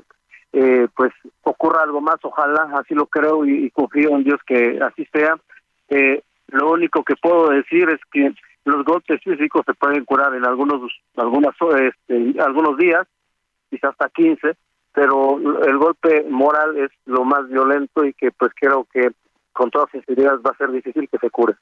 eh, 0.54 0.88
pues 0.96 1.12
ocurra 1.42 1.82
algo 1.82 2.00
más, 2.00 2.18
ojalá 2.22 2.70
así 2.78 2.94
lo 2.94 3.08
creo 3.08 3.44
y, 3.44 3.72
confío 3.72 4.12
en 4.12 4.24
Dios 4.24 4.40
que 4.46 4.80
así 4.80 5.08
sea. 5.12 5.36
Eh, 5.90 6.22
lo 6.50 6.72
único 6.72 7.04
que 7.04 7.16
puedo 7.16 7.50
decir 7.50 7.90
es 7.90 8.00
que 8.12 8.34
los 8.66 8.86
golpes 8.86 9.20
físicos 9.24 9.64
se 9.66 9.74
pueden 9.74 10.06
curar 10.06 10.36
en 10.36 10.46
algunos 10.46 10.92
algunas 11.16 11.56
este, 11.82 12.40
algunos 12.40 12.78
días, 12.78 13.08
quizás 13.72 13.92
hasta 13.92 14.10
15 14.10 14.56
pero 14.98 15.38
el 15.64 15.78
golpe 15.78 16.26
moral 16.28 16.76
es 16.76 16.90
lo 17.06 17.24
más 17.24 17.48
violento 17.50 18.04
y 18.04 18.16
que 18.16 18.32
pues 18.32 18.52
creo 18.60 18.88
que 18.92 19.12
con 19.54 19.70
todas 19.70 19.92
sinceridad 19.92 20.42
va 20.44 20.50
a 20.50 20.58
ser 20.58 20.72
difícil 20.72 21.08
que 21.08 21.20
se 21.20 21.30
cure. 21.30 21.54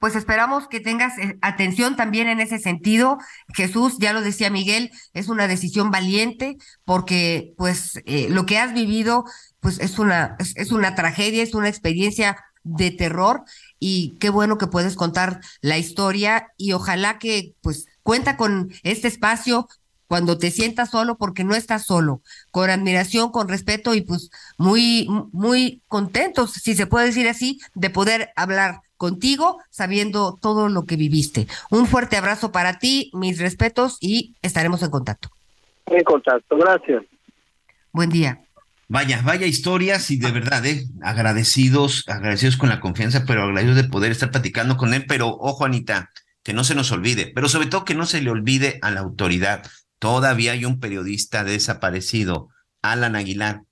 Pues 0.00 0.16
esperamos 0.16 0.66
que 0.66 0.80
tengas 0.80 1.16
eh, 1.18 1.38
atención 1.40 1.94
también 1.94 2.26
en 2.26 2.40
ese 2.40 2.58
sentido. 2.58 3.18
Jesús, 3.54 3.96
ya 4.00 4.12
lo 4.12 4.22
decía 4.22 4.50
Miguel, 4.50 4.90
es 5.14 5.28
una 5.28 5.46
decisión 5.46 5.92
valiente 5.92 6.56
porque 6.84 7.54
pues 7.56 8.02
eh, 8.06 8.26
lo 8.28 8.44
que 8.44 8.58
has 8.58 8.74
vivido 8.74 9.22
pues 9.60 9.78
es 9.78 10.00
una 10.00 10.34
es, 10.40 10.56
es 10.56 10.72
una 10.72 10.96
tragedia, 10.96 11.44
es 11.44 11.54
una 11.54 11.68
experiencia 11.68 12.36
de 12.64 12.90
terror 12.90 13.42
y 13.78 14.16
qué 14.18 14.30
bueno 14.30 14.58
que 14.58 14.66
puedes 14.66 14.96
contar 14.96 15.38
la 15.60 15.78
historia 15.78 16.48
y 16.56 16.72
ojalá 16.72 17.20
que 17.20 17.54
pues 17.60 17.86
cuenta 18.02 18.36
con 18.36 18.72
este 18.82 19.06
espacio 19.06 19.68
cuando 20.12 20.36
te 20.36 20.50
sientas 20.50 20.90
solo 20.90 21.16
porque 21.16 21.42
no 21.42 21.54
estás 21.54 21.86
solo, 21.86 22.20
con 22.50 22.68
admiración, 22.68 23.32
con 23.32 23.48
respeto 23.48 23.94
y 23.94 24.02
pues 24.02 24.30
muy, 24.58 25.08
muy 25.32 25.80
contentos, 25.88 26.52
si 26.52 26.74
se 26.74 26.86
puede 26.86 27.06
decir 27.06 27.26
así, 27.30 27.60
de 27.74 27.88
poder 27.88 28.28
hablar 28.36 28.82
contigo 28.98 29.62
sabiendo 29.70 30.36
todo 30.38 30.68
lo 30.68 30.84
que 30.84 30.96
viviste. 30.96 31.46
Un 31.70 31.86
fuerte 31.86 32.18
abrazo 32.18 32.52
para 32.52 32.78
ti, 32.78 33.10
mis 33.14 33.38
respetos 33.38 33.96
y 34.02 34.36
estaremos 34.42 34.82
en 34.82 34.90
contacto. 34.90 35.30
En 35.86 36.04
contacto, 36.04 36.58
gracias. 36.58 37.04
Buen 37.90 38.10
día. 38.10 38.38
Vaya, 38.88 39.22
vaya 39.24 39.46
historias 39.46 40.10
y 40.10 40.18
de 40.18 40.30
verdad, 40.30 40.66
¿eh? 40.66 40.88
agradecidos, 41.00 42.04
agradecidos 42.06 42.58
con 42.58 42.68
la 42.68 42.80
confianza, 42.80 43.24
pero 43.26 43.44
agradecidos 43.44 43.76
de 43.76 43.88
poder 43.88 44.12
estar 44.12 44.30
platicando 44.30 44.76
con 44.76 44.92
él. 44.92 45.06
Pero 45.08 45.28
ojo, 45.28 45.64
Anita, 45.64 46.10
que 46.42 46.52
no 46.52 46.64
se 46.64 46.74
nos 46.74 46.92
olvide, 46.92 47.32
pero 47.34 47.48
sobre 47.48 47.68
todo 47.68 47.86
que 47.86 47.94
no 47.94 48.04
se 48.04 48.20
le 48.20 48.28
olvide 48.28 48.78
a 48.82 48.90
la 48.90 49.00
autoridad. 49.00 49.62
Todavía 50.02 50.50
hay 50.50 50.64
un 50.64 50.80
periodista 50.80 51.44
desaparecido, 51.44 52.48
Alan 52.82 53.14
Aguilar, 53.14 53.62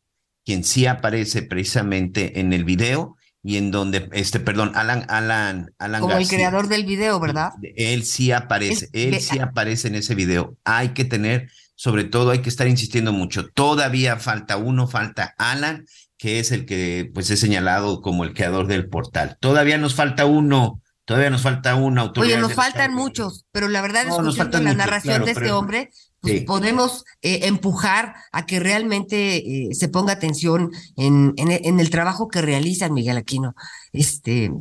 quien 0.44 0.62
sí 0.62 0.86
aparece 0.86 1.42
precisamente 1.42 2.38
en 2.38 2.52
el 2.52 2.62
video 2.64 3.16
y 3.42 3.56
en 3.56 3.72
donde, 3.72 4.08
este, 4.12 4.38
perdón, 4.38 4.70
Alan, 4.76 5.06
Alan, 5.08 5.74
Alan 5.80 6.00
Como 6.00 6.16
el 6.16 6.28
creador 6.28 6.68
del 6.68 6.84
video, 6.84 7.18
¿verdad? 7.18 7.50
Él 7.74 8.04
sí 8.04 8.30
aparece, 8.30 8.88
él 8.92 9.20
sí 9.20 9.40
aparece 9.40 9.88
en 9.88 9.96
ese 9.96 10.14
video. 10.14 10.56
Hay 10.62 10.90
que 10.90 11.04
tener, 11.04 11.50
sobre 11.74 12.04
todo, 12.04 12.30
hay 12.30 12.42
que 12.42 12.48
estar 12.48 12.68
insistiendo 12.68 13.12
mucho. 13.12 13.48
Todavía 13.48 14.16
falta 14.16 14.56
uno, 14.56 14.86
falta 14.86 15.34
Alan, 15.36 15.84
que 16.16 16.38
es 16.38 16.52
el 16.52 16.64
que, 16.64 17.10
pues, 17.12 17.28
es 17.30 17.40
señalado 17.40 18.02
como 18.02 18.22
el 18.22 18.34
creador 18.34 18.68
del 18.68 18.88
portal. 18.88 19.36
Todavía 19.40 19.78
nos 19.78 19.96
falta 19.96 20.26
uno. 20.26 20.80
Todavía 21.06 21.30
nos 21.30 21.42
falta 21.42 21.74
una 21.74 22.02
autoridad. 22.02 22.36
Oye, 22.36 22.40
nos 22.40 22.54
faltan 22.54 22.94
muchos, 22.94 23.44
pero 23.50 23.66
la 23.66 23.82
verdad 23.82 24.04
es 24.06 24.14
que 24.36 24.60
la 24.60 24.74
narración 24.74 25.24
de 25.24 25.32
este 25.32 25.50
hombre, 25.50 25.90
pues 26.20 26.44
podemos 26.44 27.04
eh, 27.22 27.40
empujar 27.44 28.14
a 28.32 28.44
que 28.44 28.60
realmente 28.60 29.36
eh, 29.36 29.74
se 29.74 29.88
ponga 29.88 30.12
atención 30.12 30.70
en, 30.96 31.32
en, 31.36 31.80
el 31.80 31.90
trabajo 31.90 32.28
que 32.28 32.42
realizan 32.42 32.92
Miguel 32.92 33.16
Aquino. 33.16 33.54
Este, 33.92 34.52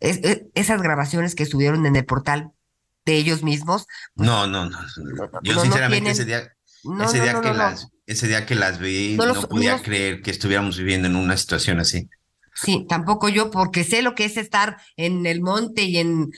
esas 0.00 0.82
grabaciones 0.82 1.34
que 1.34 1.46
subieron 1.46 1.86
en 1.86 1.96
el 1.96 2.04
portal 2.04 2.52
de 3.04 3.16
ellos 3.16 3.42
mismos. 3.42 3.86
Pues 4.14 4.26
no, 4.26 4.46
no, 4.46 4.68
no. 4.68 4.78
Yo 5.42 5.60
sinceramente 5.60 6.10
ese 6.10 6.24
día, 6.24 6.52
ese, 7.02 7.20
día 7.20 7.40
que 7.40 7.54
las, 7.54 7.88
ese 8.06 8.28
día 8.28 8.46
que 8.46 8.54
las 8.54 8.78
vi, 8.78 9.16
no, 9.16 9.34
podía 9.48 9.80
creer 9.80 10.22
que 10.22 10.30
estuviéramos 10.30 10.76
viviendo 10.76 11.08
en 11.08 11.16
una 11.16 11.36
situación 11.36 11.80
así. 11.80 12.08
Sí, 12.54 12.86
tampoco 12.88 13.28
yo, 13.28 13.50
porque 13.50 13.82
sé 13.82 14.02
lo 14.02 14.14
que 14.14 14.26
es 14.26 14.36
estar 14.36 14.76
en 14.96 15.26
el 15.26 15.40
monte 15.40 15.82
y 15.82 15.98
en 15.98 16.30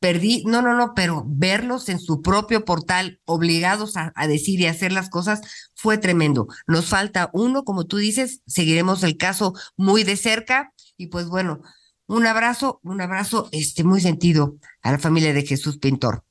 perdí, 0.00 0.42
no, 0.46 0.62
no, 0.62 0.74
no, 0.74 0.94
pero 0.94 1.24
verlos 1.26 1.88
en 1.90 2.00
su 2.00 2.22
propio 2.22 2.64
portal 2.64 3.20
obligados 3.26 3.96
a, 3.96 4.12
decir 4.26 4.58
y 4.58 4.66
hacer 4.66 4.92
las 4.92 5.10
cosas 5.10 5.42
fue 5.74 5.98
tremendo. 5.98 6.48
Nos 6.66 6.86
falta 6.86 7.30
uno, 7.34 7.64
como 7.64 7.84
tú 7.84 7.98
dices, 7.98 8.40
seguiremos 8.46 9.02
el 9.02 9.18
caso 9.18 9.54
muy 9.76 10.02
de 10.02 10.16
cerca 10.16 10.72
y 10.96 11.08
pues 11.08 11.26
bueno, 11.26 11.60
un 12.06 12.26
abrazo, 12.26 12.80
un 12.82 13.00
abrazo 13.00 13.48
este 13.52 13.84
muy 13.84 14.00
sentido 14.00 14.56
a 14.82 14.90
la 14.90 14.98
familia 14.98 15.34
de 15.34 15.44
Jesús 15.44 15.78
Pintor. 15.78 16.24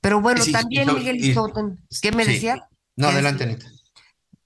Pero 0.00 0.20
bueno, 0.20 0.44
también 0.52 0.92
Miguel 0.92 1.18
¿qué 2.02 2.12
me 2.12 2.24
decía? 2.26 2.68
No, 2.96 3.08
adelante, 3.08 3.44
Anita. 3.44 3.66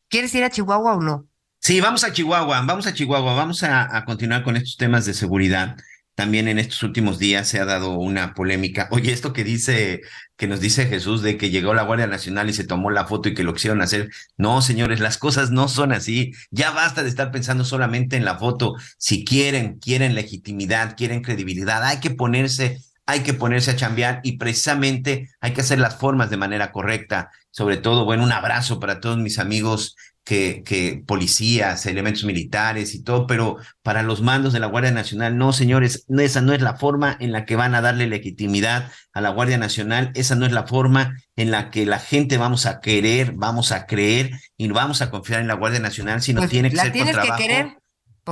¿Quieres 0.09 0.35
ir 0.35 0.44
a 0.44 0.50
Chihuahua 0.50 0.94
o 0.94 1.02
no? 1.02 1.26
Sí, 1.61 1.81
vamos 1.81 2.04
a 2.04 2.12
Chihuahua, 2.12 2.61
vamos 2.61 2.87
a 2.87 2.94
Chihuahua, 2.94 3.35
vamos 3.35 3.62
a 3.62 4.04
continuar 4.04 4.44
con 4.44 4.57
estos 4.57 4.76
temas 4.76 5.07
de 5.07 5.14
seguridad. 5.14 5.76
También 6.18 6.48
en 6.48 6.59
estos 6.59 6.83
últimos 6.83 7.20
días 7.20 7.46
se 7.46 7.61
ha 7.61 7.64
dado 7.64 7.92
una 7.92 8.35
polémica. 8.35 8.88
Oye, 8.90 9.12
esto 9.12 9.33
que 9.33 9.44
dice, 9.44 10.00
que 10.37 10.48
nos 10.48 10.59
dice 10.59 10.87
Jesús 10.87 11.22
de 11.22 11.37
que 11.37 11.50
llegó 11.50 11.74
la 11.74 11.85
Guardia 11.85 12.09
Nacional 12.09 12.50
y 12.50 12.54
se 12.54 12.64
tomó 12.64 12.90
la 12.90 13.07
foto 13.07 13.28
y 13.28 13.35
que 13.35 13.44
lo 13.44 13.54
quisieron 13.54 13.83
hacer. 13.83 14.11
No, 14.37 14.61
señores, 14.61 14.98
las 14.98 15.16
cosas 15.16 15.52
no 15.52 15.68
son 15.68 15.92
así. 15.92 16.33
Ya 16.50 16.72
basta 16.72 17.04
de 17.04 17.09
estar 17.09 17.31
pensando 17.31 17.64
solamente 17.64 18.16
en 18.16 18.24
la 18.24 18.37
foto. 18.37 18.74
Si 18.98 19.24
quieren, 19.24 19.78
quieren 19.78 20.16
legitimidad, 20.16 20.96
quieren 20.96 21.22
credibilidad, 21.22 21.85
hay 21.85 22.00
que 22.00 22.11
ponerse 22.11 22.81
hay 23.07 23.20
que 23.20 23.33
ponerse 23.33 23.70
a 23.70 23.76
chambear 23.76 24.20
y 24.22 24.38
precisamente 24.38 25.31
hay 25.40 25.54
que 25.54 25.62
hacer 25.62 25.78
las 25.78 25.96
formas 25.96 26.31
de 26.31 26.37
manera 26.37 26.72
correcta. 26.72 27.31
Sobre 27.50 27.76
todo, 27.76 28.04
bueno, 28.04 28.24
un 28.24 28.33
abrazo 28.33 28.81
para 28.81 29.00
todos 29.00 29.18
mis 29.18 29.38
amigos 29.38 29.96
que, 30.28 30.62
que, 30.62 31.02
policías, 31.06 31.86
elementos 31.86 32.24
militares 32.24 32.94
y 32.94 33.02
todo, 33.02 33.26
pero 33.26 33.56
para 33.82 34.02
los 34.02 34.20
mandos 34.20 34.52
de 34.52 34.60
la 34.60 34.66
Guardia 34.66 34.90
Nacional, 34.90 35.38
no, 35.38 35.54
señores, 35.54 36.04
esa 36.18 36.42
no 36.42 36.52
es 36.52 36.60
la 36.60 36.76
forma 36.76 37.16
en 37.18 37.32
la 37.32 37.46
que 37.46 37.56
van 37.56 37.74
a 37.74 37.80
darle 37.80 38.06
legitimidad 38.06 38.92
a 39.14 39.22
la 39.22 39.30
Guardia 39.30 39.56
Nacional, 39.56 40.12
esa 40.14 40.34
no 40.34 40.44
es 40.44 40.52
la 40.52 40.66
forma 40.66 41.16
en 41.34 41.50
la 41.50 41.70
que 41.70 41.86
la 41.86 41.98
gente 41.98 42.36
vamos 42.36 42.66
a 42.66 42.80
querer, 42.80 43.32
vamos 43.36 43.72
a 43.72 43.86
creer 43.86 44.32
y 44.58 44.68
vamos 44.68 45.00
a 45.00 45.10
confiar 45.10 45.40
en 45.40 45.48
la 45.48 45.54
Guardia 45.54 45.80
Nacional, 45.80 46.20
sino 46.20 46.42
pues 46.42 46.50
tiene 46.50 46.68
que 46.68 46.76
ser 46.76 46.92
con 46.92 47.06
trabajo. 47.06 47.78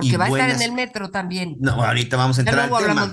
Porque 0.01 0.17
va 0.17 0.27
a 0.27 0.29
estar 0.29 0.51
en 0.51 0.63
el 0.63 0.73
metro 0.73 1.11
también. 1.11 1.57
No, 1.59 1.83
ahorita 1.83 2.17
vamos 2.17 2.39
a 2.39 2.43
entrar 2.43 2.71
al 2.71 3.13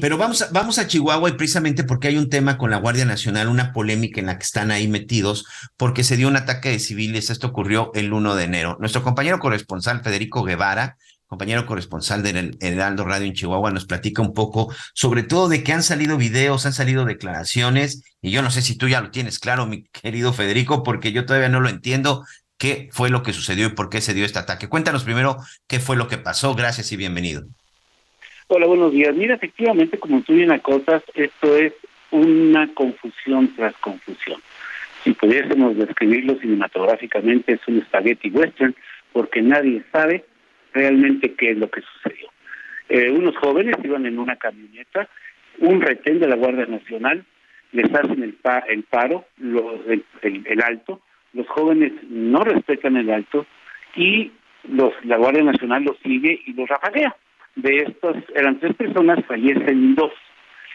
Pero 0.00 0.18
vamos 0.18 0.42
a, 0.42 0.48
vamos 0.50 0.78
a 0.78 0.86
Chihuahua 0.86 1.28
y 1.28 1.32
precisamente 1.32 1.84
porque 1.84 2.08
hay 2.08 2.16
un 2.16 2.30
tema 2.30 2.58
con 2.58 2.70
la 2.70 2.78
Guardia 2.78 3.04
Nacional, 3.04 3.48
una 3.48 3.72
polémica 3.72 4.20
en 4.20 4.26
la 4.26 4.38
que 4.38 4.44
están 4.44 4.70
ahí 4.70 4.88
metidos, 4.88 5.46
porque 5.76 6.04
se 6.04 6.16
dio 6.16 6.28
un 6.28 6.36
ataque 6.36 6.70
de 6.70 6.78
civiles. 6.78 7.30
Esto 7.30 7.48
ocurrió 7.48 7.90
el 7.94 8.12
1 8.12 8.34
de 8.34 8.44
enero. 8.44 8.76
Nuestro 8.80 9.02
compañero 9.02 9.38
corresponsal, 9.38 10.02
Federico 10.02 10.42
Guevara, 10.42 10.96
compañero 11.26 11.66
corresponsal 11.66 12.22
del 12.22 12.56
Heraldo 12.60 13.04
Radio 13.04 13.26
en 13.26 13.34
Chihuahua, 13.34 13.70
nos 13.70 13.84
platica 13.84 14.22
un 14.22 14.32
poco 14.32 14.72
sobre 14.94 15.22
todo 15.22 15.48
de 15.48 15.62
que 15.62 15.72
han 15.72 15.82
salido 15.82 16.16
videos, 16.16 16.66
han 16.66 16.72
salido 16.72 17.04
declaraciones, 17.04 18.02
y 18.22 18.30
yo 18.30 18.42
no 18.42 18.50
sé 18.50 18.62
si 18.62 18.76
tú 18.76 18.88
ya 18.88 19.00
lo 19.00 19.10
tienes 19.10 19.38
claro, 19.38 19.66
mi 19.66 19.84
querido 19.84 20.32
Federico, 20.32 20.82
porque 20.82 21.12
yo 21.12 21.26
todavía 21.26 21.48
no 21.48 21.60
lo 21.60 21.68
entiendo, 21.68 22.24
qué 22.58 22.88
fue 22.92 23.10
lo 23.10 23.22
que 23.22 23.32
sucedió 23.32 23.66
y 23.66 23.70
por 23.70 23.90
qué 23.90 24.00
se 24.00 24.14
dio 24.14 24.24
este 24.24 24.38
ataque. 24.38 24.68
Cuéntanos 24.68 25.04
primero 25.04 25.36
qué 25.68 25.80
fue 25.80 25.96
lo 25.96 26.08
que 26.08 26.18
pasó. 26.18 26.54
Gracias 26.54 26.92
y 26.92 26.96
bienvenido. 26.96 27.44
Hola, 28.48 28.66
buenos 28.66 28.92
días. 28.92 29.14
Mira, 29.14 29.34
efectivamente, 29.34 29.98
como 29.98 30.22
tú 30.22 30.34
bien 30.34 30.52
acotas, 30.52 31.02
esto 31.14 31.56
es 31.56 31.72
una 32.10 32.72
confusión 32.74 33.54
tras 33.56 33.74
confusión. 33.78 34.40
si 35.02 35.12
pudiésemos 35.12 35.76
describirlo 35.76 36.38
cinematográficamente, 36.40 37.54
es 37.54 37.60
un 37.68 37.80
spaghetti 37.82 38.30
western, 38.30 38.74
porque 39.12 39.42
nadie 39.42 39.82
sabe 39.92 40.24
realmente 40.72 41.34
qué 41.34 41.52
es 41.52 41.58
lo 41.58 41.70
que 41.70 41.80
sucedió. 41.80 42.28
Eh, 42.88 43.10
unos 43.10 43.36
jóvenes 43.36 43.76
iban 43.82 44.06
en 44.06 44.18
una 44.18 44.36
camioneta, 44.36 45.08
un 45.58 45.80
retén 45.80 46.20
de 46.20 46.28
la 46.28 46.36
Guardia 46.36 46.66
Nacional, 46.66 47.24
les 47.72 47.92
hacen 47.92 48.22
el, 48.22 48.36
el 48.68 48.82
paro, 48.84 49.24
los, 49.38 49.80
el, 50.22 50.62
alto, 50.62 51.00
los 51.36 51.46
jóvenes 51.48 51.92
no 52.08 52.40
respetan 52.40 52.96
el 52.96 53.10
alto 53.10 53.46
y 53.94 54.32
los, 54.68 54.92
la 55.04 55.16
Guardia 55.16 55.44
Nacional 55.44 55.84
los 55.84 55.96
sigue 55.98 56.40
y 56.46 56.52
los 56.54 56.68
rafaguea. 56.68 57.14
De 57.54 57.76
estos, 57.78 58.16
eran 58.34 58.58
tres 58.58 58.74
personas, 58.74 59.24
fallecen 59.26 59.94
dos. 59.94 60.12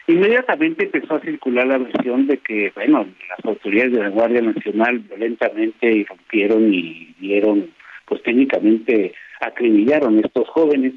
Inmediatamente 0.07 0.85
empezó 0.85 1.15
a 1.15 1.21
circular 1.21 1.67
la 1.67 1.77
versión 1.77 2.27
de 2.27 2.37
que, 2.37 2.71
bueno, 2.75 3.05
las 3.29 3.45
autoridades 3.45 3.93
de 3.93 3.99
la 3.99 4.09
Guardia 4.09 4.41
Nacional 4.41 4.99
violentamente 4.99 5.91
irrumpieron 5.91 6.73
y 6.73 7.13
dieron, 7.19 7.69
pues 8.05 8.23
técnicamente 8.23 9.13
acribillaron 9.39 10.17
a 10.17 10.21
estos 10.21 10.47
jóvenes, 10.49 10.93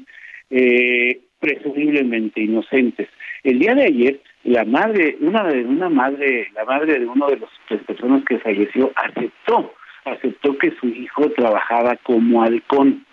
eh, 0.49 1.19
presumiblemente 1.39 2.41
inocentes. 2.41 3.07
El 3.45 3.59
día 3.59 3.75
de 3.75 3.83
ayer, 3.83 4.21
la 4.43 4.65
madre, 4.65 5.17
una 5.21 5.43
de 5.43 5.63
una 5.63 5.87
madre, 5.87 6.49
la 6.55 6.65
madre 6.65 6.99
de 6.99 7.05
uno 7.05 7.27
de 7.27 7.37
los 7.37 7.49
tres 7.67 7.79
personas 7.83 8.23
que 8.27 8.39
falleció 8.39 8.91
aceptó, 8.95 9.71
aceptó 10.03 10.57
que 10.57 10.73
su 10.79 10.87
hijo 10.87 11.29
trabajaba 11.29 11.95
como 11.97 12.41
halcón. 12.41 13.05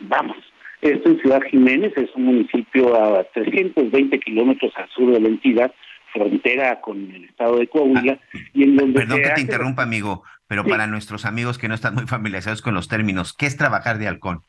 Vamos, 0.00 0.36
esto 0.80 1.10
en 1.10 1.20
Ciudad 1.20 1.40
Jiménez 1.48 1.92
es 1.96 2.10
un 2.16 2.24
municipio 2.24 2.92
a 3.00 3.22
320 3.32 4.18
kilómetros 4.18 4.72
al 4.74 4.88
sur 4.88 5.12
de 5.12 5.20
la 5.20 5.28
entidad, 5.28 5.72
frontera 6.12 6.80
con 6.80 6.98
el 7.14 7.26
estado 7.26 7.58
de 7.58 7.68
Coahuila. 7.68 8.18
Ah, 8.20 8.38
y 8.52 8.64
en 8.64 8.76
donde 8.76 8.98
perdón 8.98 9.22
que 9.22 9.30
te 9.30 9.40
interrumpa, 9.42 9.84
amigo, 9.84 10.24
pero 10.48 10.64
para 10.64 10.88
nuestros 10.88 11.24
amigos 11.24 11.56
que 11.56 11.68
no 11.68 11.74
están 11.74 11.94
muy 11.94 12.08
familiarizados 12.08 12.62
con 12.62 12.74
los 12.74 12.88
términos, 12.88 13.32
¿qué 13.32 13.46
es 13.46 13.56
trabajar 13.56 13.98
de 13.98 14.08
halcón? 14.08 14.40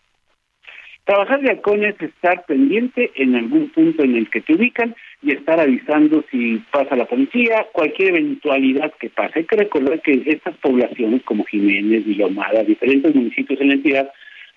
Trabajar 1.06 1.42
de 1.42 1.52
halcón 1.52 1.84
es 1.84 2.02
estar 2.02 2.46
pendiente 2.46 3.12
en 3.16 3.36
algún 3.36 3.70
punto 3.70 4.04
en 4.04 4.16
el 4.16 4.30
que 4.30 4.42
te 4.42 4.56
ubican 4.56 4.96
y 5.22 5.32
estar 5.32 5.60
avisando 5.60 6.24
si 6.32 6.62
pasa 6.72 6.96
la 6.96 7.06
policía, 7.06 7.68
cualquier 7.74 8.10
eventualidad 8.10 8.94
que 9.00 9.10
pase. 9.10 9.40
Hay 9.40 9.46
que 9.46 9.58
recordar 9.58 10.02
que 10.02 10.24
estas 10.26 10.56
poblaciones 10.58 11.24
como 11.24 11.44
Jiménez, 11.46 12.06
Villomada, 12.06 12.64
diferentes 12.64 13.14
municipios 13.14 13.60
en 13.60 13.68
la 13.68 13.74
entidad, 13.74 14.12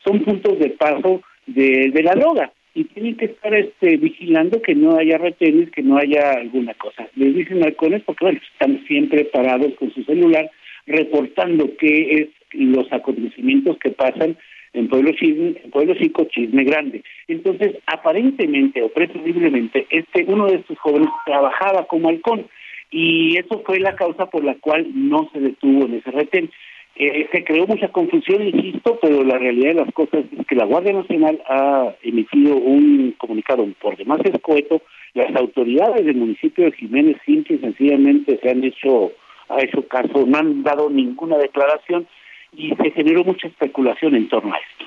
son 0.05 0.21
puntos 0.21 0.59
de 0.59 0.71
paso 0.71 1.23
de, 1.47 1.93
la 2.03 2.15
droga 2.15 2.53
y 2.75 2.85
tienen 2.85 3.17
que 3.17 3.27
estar 3.27 3.53
este, 3.55 3.97
vigilando 3.97 4.63
que 4.63 4.75
no 4.75 4.97
haya 4.97 5.19
retenes, 5.19 5.71
que 5.71 5.83
no 5.83 5.99
haya 5.99 6.33
alguna 6.33 6.75
cosa. 6.75 7.09
Les 7.17 7.35
dicen 7.35 7.63
halcones 7.63 8.03
porque 8.03 8.25
bueno, 8.25 8.41
están 8.53 8.85
siempre 8.87 9.25
parados 9.25 9.75
con 9.75 9.93
su 9.93 10.03
celular 10.05 10.51
reportando 10.87 11.71
qué 11.79 12.15
es 12.15 12.29
los 12.53 12.91
acontecimientos 12.93 13.79
que 13.79 13.91
pasan 13.91 14.37
en 14.73 14.89
Pueblo, 14.89 15.13
Chisme, 15.13 15.55
en 15.63 15.71
Pueblo 15.71 15.95
Chico, 15.95 16.25
Chisme 16.25 16.65
Grande. 16.65 17.03
Entonces, 17.29 17.77
aparentemente 17.87 18.83
o 18.83 18.89
presumiblemente, 18.89 19.87
este, 19.91 20.25
uno 20.27 20.47
de 20.47 20.57
estos 20.57 20.79
jóvenes 20.79 21.09
trabajaba 21.27 21.87
como 21.87 22.09
halcón 22.09 22.47
y 22.91 23.37
eso 23.39 23.63
fue 23.65 23.81
la 23.81 23.97
causa 23.97 24.27
por 24.27 24.45
la 24.45 24.55
cual 24.57 24.87
no 24.95 25.29
se 25.33 25.41
detuvo 25.41 25.87
en 25.87 25.95
ese 25.95 26.11
retén. 26.11 26.51
Eh, 26.95 27.27
se 27.33 27.43
creó 27.43 27.67
mucha 27.67 27.89
confusión, 27.89 28.43
insisto, 28.43 28.99
pero 29.01 29.25
la 29.25 29.39
realidad 29.39 29.69
de 29.69 29.81
las 29.81 29.95
cosas 29.95 30.25
es 30.39 30.47
que 30.47 30.55
la 30.55 30.67
Guardia 30.67 30.93
Nacional 30.93 31.43
ha 31.49 31.95
emitido 32.03 32.55
un 32.57 33.15
comunicado 33.17 33.67
por 33.81 33.97
demás 33.97 34.21
escueto. 34.25 34.83
Las 35.15 35.35
autoridades 35.37 36.05
del 36.05 36.17
municipio 36.17 36.67
de 36.67 36.73
Jiménez 36.73 37.17
simple 37.25 37.57
y 37.57 37.59
sencillamente 37.61 38.39
se 38.43 38.51
han 38.51 38.63
hecho, 38.63 39.13
ha 39.49 39.63
hecho 39.63 39.87
caso, 39.89 40.27
no 40.27 40.37
han 40.37 40.63
dado 40.63 40.91
ninguna 40.91 41.39
declaración 41.39 42.07
y 42.53 42.75
se 42.75 42.91
generó 42.91 43.25
mucha 43.25 43.49
especulación 43.49 44.15
en 44.15 44.29
torno 44.29 44.55
a 44.55 44.59
esto. 44.59 44.85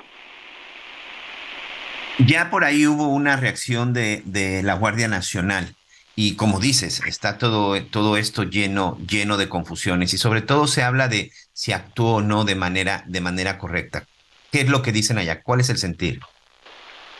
Ya 2.26 2.50
por 2.50 2.64
ahí 2.64 2.86
hubo 2.86 3.08
una 3.08 3.36
reacción 3.36 3.92
de, 3.92 4.22
de 4.24 4.62
la 4.62 4.74
Guardia 4.74 5.08
Nacional. 5.08 5.74
Y 6.18 6.36
como 6.36 6.60
dices, 6.60 7.02
está 7.06 7.36
todo, 7.36 7.76
todo 7.84 8.16
esto 8.16 8.44
lleno, 8.44 8.96
lleno 9.06 9.36
de 9.36 9.50
confusiones 9.50 10.14
y 10.14 10.16
sobre 10.16 10.40
todo 10.40 10.66
se 10.66 10.82
habla 10.82 11.08
de 11.08 11.30
si 11.52 11.72
actuó 11.72 12.16
o 12.16 12.22
no 12.22 12.44
de 12.44 12.54
manera, 12.54 13.02
de 13.06 13.20
manera 13.20 13.58
correcta. 13.58 14.04
¿Qué 14.50 14.60
es 14.60 14.70
lo 14.70 14.80
que 14.80 14.92
dicen 14.92 15.18
allá? 15.18 15.42
¿Cuál 15.42 15.60
es 15.60 15.68
el 15.68 15.76
sentir? 15.76 16.20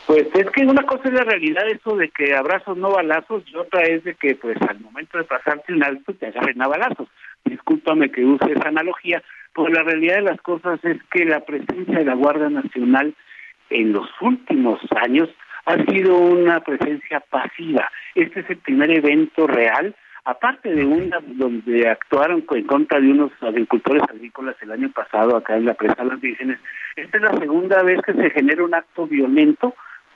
Pues 0.06 0.26
es 0.34 0.50
que 0.50 0.62
una 0.62 0.84
cosa 0.84 1.08
es 1.08 1.12
la 1.12 1.24
realidad, 1.24 1.68
eso 1.68 1.96
de 1.96 2.08
que 2.10 2.34
abrazos 2.34 2.78
no 2.78 2.92
balazos, 2.92 3.42
y 3.46 3.56
otra 3.56 3.82
es 3.82 4.04
de 4.04 4.14
que 4.14 4.36
pues 4.36 4.56
al 4.66 4.80
momento 4.80 5.18
de 5.18 5.24
pasarte 5.24 5.74
un 5.74 5.82
alto 5.82 6.14
te 6.14 6.28
agarren 6.28 6.62
a 6.62 6.68
balazos. 6.68 7.08
Discúlpame 7.46 8.10
que 8.10 8.24
use 8.24 8.52
esa 8.52 8.68
analogía, 8.68 9.22
pero 9.54 9.68
la 9.68 9.82
realidad 9.82 10.16
de 10.16 10.22
las 10.22 10.40
cosas 10.42 10.78
es 10.84 10.98
que 11.10 11.24
la 11.24 11.40
presencia 11.40 11.98
de 11.98 12.04
la 12.04 12.14
Guardia 12.14 12.50
Nacional 12.50 13.14
en 13.70 13.92
los 13.92 14.08
últimos 14.20 14.80
años 15.02 15.28
ha 15.64 15.76
sido 15.84 16.16
una 16.16 16.60
presencia 16.60 17.20
pasiva. 17.20 17.90
Este 18.14 18.40
es 18.40 18.50
el 18.50 18.58
primer 18.58 18.90
evento 18.90 19.46
real, 19.46 19.94
aparte 20.24 20.72
de 20.72 20.84
una 20.84 21.20
donde 21.24 21.88
actuaron 21.88 22.44
en 22.50 22.64
contra 22.64 23.00
de 23.00 23.10
unos 23.10 23.32
agricultores 23.40 24.02
agrícolas 24.08 24.56
el 24.60 24.72
año 24.72 24.90
pasado 24.90 25.36
acá 25.36 25.56
en 25.56 25.66
la 25.66 25.74
presa 25.74 26.02
de 26.02 26.10
las 26.10 26.20
Vírgenes. 26.20 26.58
Esta 26.94 27.16
es 27.16 27.22
la 27.22 27.36
segunda 27.38 27.82
vez 27.82 28.00
que 28.02 28.12
se 28.12 28.30
genera 28.30 28.64
un 28.64 28.74
acto 28.74 29.06
violento 29.06 29.74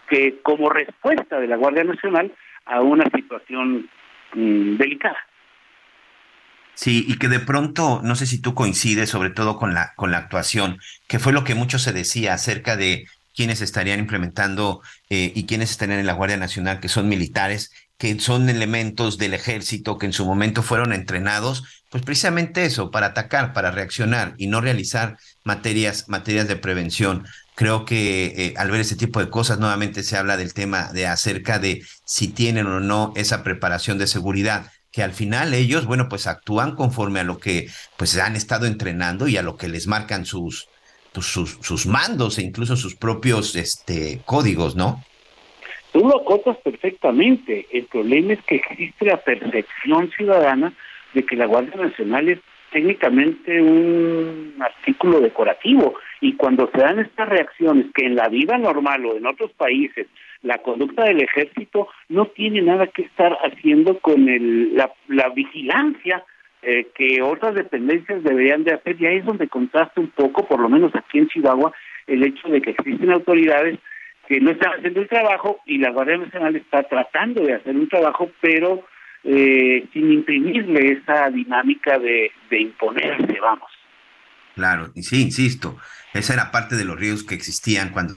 que 0.08 0.40
como 0.42 0.68
respuesta 0.68 1.38
de 1.38 1.46
la 1.46 1.56
Guardia 1.56 1.84
Nacional 1.84 2.32
a 2.66 2.80
una 2.82 3.04
situación 3.14 3.88
mm, 4.34 4.76
delicada. 4.76 5.18
Sí, 6.80 7.04
y 7.06 7.18
que 7.18 7.28
de 7.28 7.40
pronto, 7.40 8.00
no 8.02 8.16
sé 8.16 8.24
si 8.24 8.38
tú 8.38 8.54
coincides, 8.54 9.10
sobre 9.10 9.28
todo 9.28 9.58
con 9.58 9.74
la, 9.74 9.92
con 9.96 10.10
la 10.10 10.16
actuación, 10.16 10.78
que 11.08 11.18
fue 11.18 11.34
lo 11.34 11.44
que 11.44 11.54
mucho 11.54 11.78
se 11.78 11.92
decía 11.92 12.32
acerca 12.32 12.74
de 12.74 13.06
quienes 13.34 13.60
estarían 13.60 13.98
implementando 14.00 14.80
eh, 15.10 15.30
y 15.34 15.44
quienes 15.44 15.72
estarían 15.72 15.98
en 15.98 16.06
la 16.06 16.14
Guardia 16.14 16.38
Nacional, 16.38 16.80
que 16.80 16.88
son 16.88 17.06
militares, 17.06 17.70
que 17.98 18.18
son 18.18 18.48
elementos 18.48 19.18
del 19.18 19.34
ejército 19.34 19.98
que 19.98 20.06
en 20.06 20.14
su 20.14 20.24
momento 20.24 20.62
fueron 20.62 20.94
entrenados, 20.94 21.64
pues 21.90 22.02
precisamente 22.02 22.64
eso, 22.64 22.90
para 22.90 23.08
atacar, 23.08 23.52
para 23.52 23.70
reaccionar 23.70 24.32
y 24.38 24.46
no 24.46 24.62
realizar 24.62 25.18
materias, 25.44 26.08
materias 26.08 26.48
de 26.48 26.56
prevención. 26.56 27.26
Creo 27.56 27.84
que 27.84 28.32
eh, 28.38 28.54
al 28.56 28.70
ver 28.70 28.80
ese 28.80 28.96
tipo 28.96 29.20
de 29.20 29.28
cosas, 29.28 29.58
nuevamente 29.58 30.02
se 30.02 30.16
habla 30.16 30.38
del 30.38 30.54
tema 30.54 30.90
de 30.94 31.06
acerca 31.06 31.58
de 31.58 31.84
si 32.06 32.28
tienen 32.28 32.66
o 32.68 32.80
no 32.80 33.12
esa 33.16 33.42
preparación 33.42 33.98
de 33.98 34.06
seguridad 34.06 34.72
que 34.92 35.02
al 35.02 35.12
final 35.12 35.54
ellos, 35.54 35.86
bueno, 35.86 36.08
pues 36.08 36.26
actúan 36.26 36.74
conforme 36.74 37.20
a 37.20 37.24
lo 37.24 37.38
que 37.38 37.68
pues 37.96 38.18
han 38.18 38.36
estado 38.36 38.66
entrenando 38.66 39.28
y 39.28 39.36
a 39.36 39.42
lo 39.42 39.56
que 39.56 39.68
les 39.68 39.86
marcan 39.86 40.26
sus, 40.26 40.68
pues, 41.12 41.26
sus, 41.26 41.58
sus 41.60 41.86
mandos 41.86 42.38
e 42.38 42.42
incluso 42.42 42.76
sus 42.76 42.96
propios 42.96 43.54
este, 43.56 44.20
códigos, 44.24 44.74
¿no? 44.76 45.02
Tú 45.92 46.00
lo 46.00 46.20
acotas 46.20 46.56
perfectamente. 46.58 47.66
El 47.72 47.84
problema 47.86 48.34
es 48.34 48.42
que 48.42 48.56
existe 48.56 49.06
la 49.06 49.16
percepción 49.18 50.10
ciudadana 50.10 50.72
de 51.14 51.24
que 51.24 51.36
la 51.36 51.46
Guardia 51.46 51.76
Nacional 51.76 52.28
es 52.28 52.38
técnicamente 52.72 53.60
un 53.60 54.54
artículo 54.60 55.20
decorativo 55.20 55.94
y 56.20 56.36
cuando 56.36 56.70
se 56.72 56.80
dan 56.80 57.00
estas 57.00 57.28
reacciones 57.28 57.86
que 57.94 58.06
en 58.06 58.14
la 58.14 58.28
vida 58.28 58.58
normal 58.58 59.04
o 59.06 59.16
en 59.16 59.26
otros 59.26 59.50
países 59.52 60.06
la 60.42 60.58
conducta 60.58 61.04
del 61.04 61.20
ejército 61.20 61.88
no 62.08 62.26
tiene 62.26 62.62
nada 62.62 62.86
que 62.86 63.02
estar 63.02 63.36
haciendo 63.44 63.98
con 63.98 64.28
el, 64.28 64.74
la, 64.74 64.90
la 65.08 65.28
vigilancia 65.30 66.24
eh, 66.62 66.88
que 66.94 67.22
otras 67.22 67.54
dependencias 67.54 68.22
deberían 68.22 68.64
de 68.64 68.74
hacer 68.74 69.00
y 69.00 69.06
ahí 69.06 69.16
es 69.16 69.24
donde 69.24 69.48
contrasta 69.48 70.00
un 70.00 70.10
poco, 70.10 70.46
por 70.46 70.60
lo 70.60 70.68
menos 70.68 70.94
aquí 70.94 71.18
en 71.18 71.28
Chihuahua, 71.28 71.72
el 72.06 72.22
hecho 72.22 72.48
de 72.48 72.60
que 72.60 72.70
existen 72.70 73.10
autoridades 73.10 73.78
que 74.28 74.40
no 74.40 74.50
están 74.50 74.72
haciendo 74.74 75.00
el 75.00 75.08
trabajo 75.08 75.60
y 75.64 75.78
la 75.78 75.90
Guardia 75.90 76.18
Nacional 76.18 76.54
está 76.56 76.82
tratando 76.82 77.42
de 77.42 77.54
hacer 77.54 77.74
un 77.74 77.88
trabajo, 77.88 78.30
pero 78.40 78.84
eh, 79.24 79.86
sin 79.92 80.12
imprimirle 80.12 80.92
esa 80.92 81.30
dinámica 81.30 81.98
de, 81.98 82.30
imponerse, 82.50 83.40
vamos. 83.40 83.70
Claro, 84.54 84.88
y 84.94 85.02
sí, 85.02 85.22
insisto, 85.22 85.78
esa 86.12 86.34
era 86.34 86.50
parte 86.50 86.76
de 86.76 86.84
los 86.84 87.00
riesgos 87.00 87.24
que 87.24 87.34
existían 87.34 87.90
cuando 87.90 88.14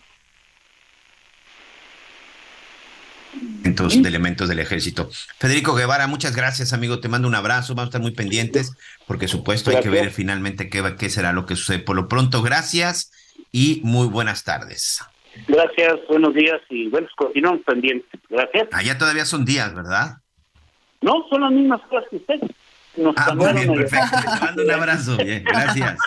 de 3.63 4.07
elementos 4.07 4.47
del 4.49 4.59
ejército. 4.59 5.09
Federico 5.37 5.73
Guevara, 5.73 6.07
muchas 6.07 6.35
gracias, 6.35 6.73
amigo. 6.73 6.99
Te 6.99 7.09
mando 7.09 7.27
un 7.27 7.35
abrazo. 7.35 7.73
Vamos 7.73 7.87
a 7.87 7.89
estar 7.89 8.01
muy 8.01 8.11
pendientes, 8.11 8.73
porque 9.07 9.27
supuesto 9.27 9.71
hay 9.71 9.81
que 9.81 9.89
ver 9.89 10.11
finalmente 10.11 10.69
qué, 10.69 10.95
qué 10.97 11.09
será 11.09 11.33
lo 11.33 11.45
que 11.45 11.55
sucede. 11.55 11.79
Por 11.79 11.95
lo 11.95 12.07
pronto, 12.07 12.41
gracias 12.41 13.11
y 13.51 13.81
muy 13.83 14.07
buenas 14.07 14.43
tardes. 14.43 15.01
Gracias, 15.47 15.95
buenos 16.07 16.33
días 16.35 16.61
y 16.69 16.89
bueno, 16.89 17.07
continuamos 17.15 17.61
pendientes. 17.65 18.19
Gracias. 18.29 18.67
Allá 18.71 18.97
todavía 18.97 19.25
son 19.25 19.45
días, 19.45 19.73
¿verdad? 19.73 20.17
No, 21.01 21.25
son 21.29 21.41
las 21.41 21.51
mismas 21.51 21.81
cosas 21.89 22.05
que 22.09 22.17
usted. 22.17 22.39
ah, 23.15 23.33
muy 23.35 23.53
bien, 23.53 23.73
perfecto. 23.73 24.17
Te 24.21 24.45
mando 24.45 24.63
un 24.63 24.71
abrazo. 24.71 25.17
Bien, 25.17 25.43
gracias. 25.43 25.97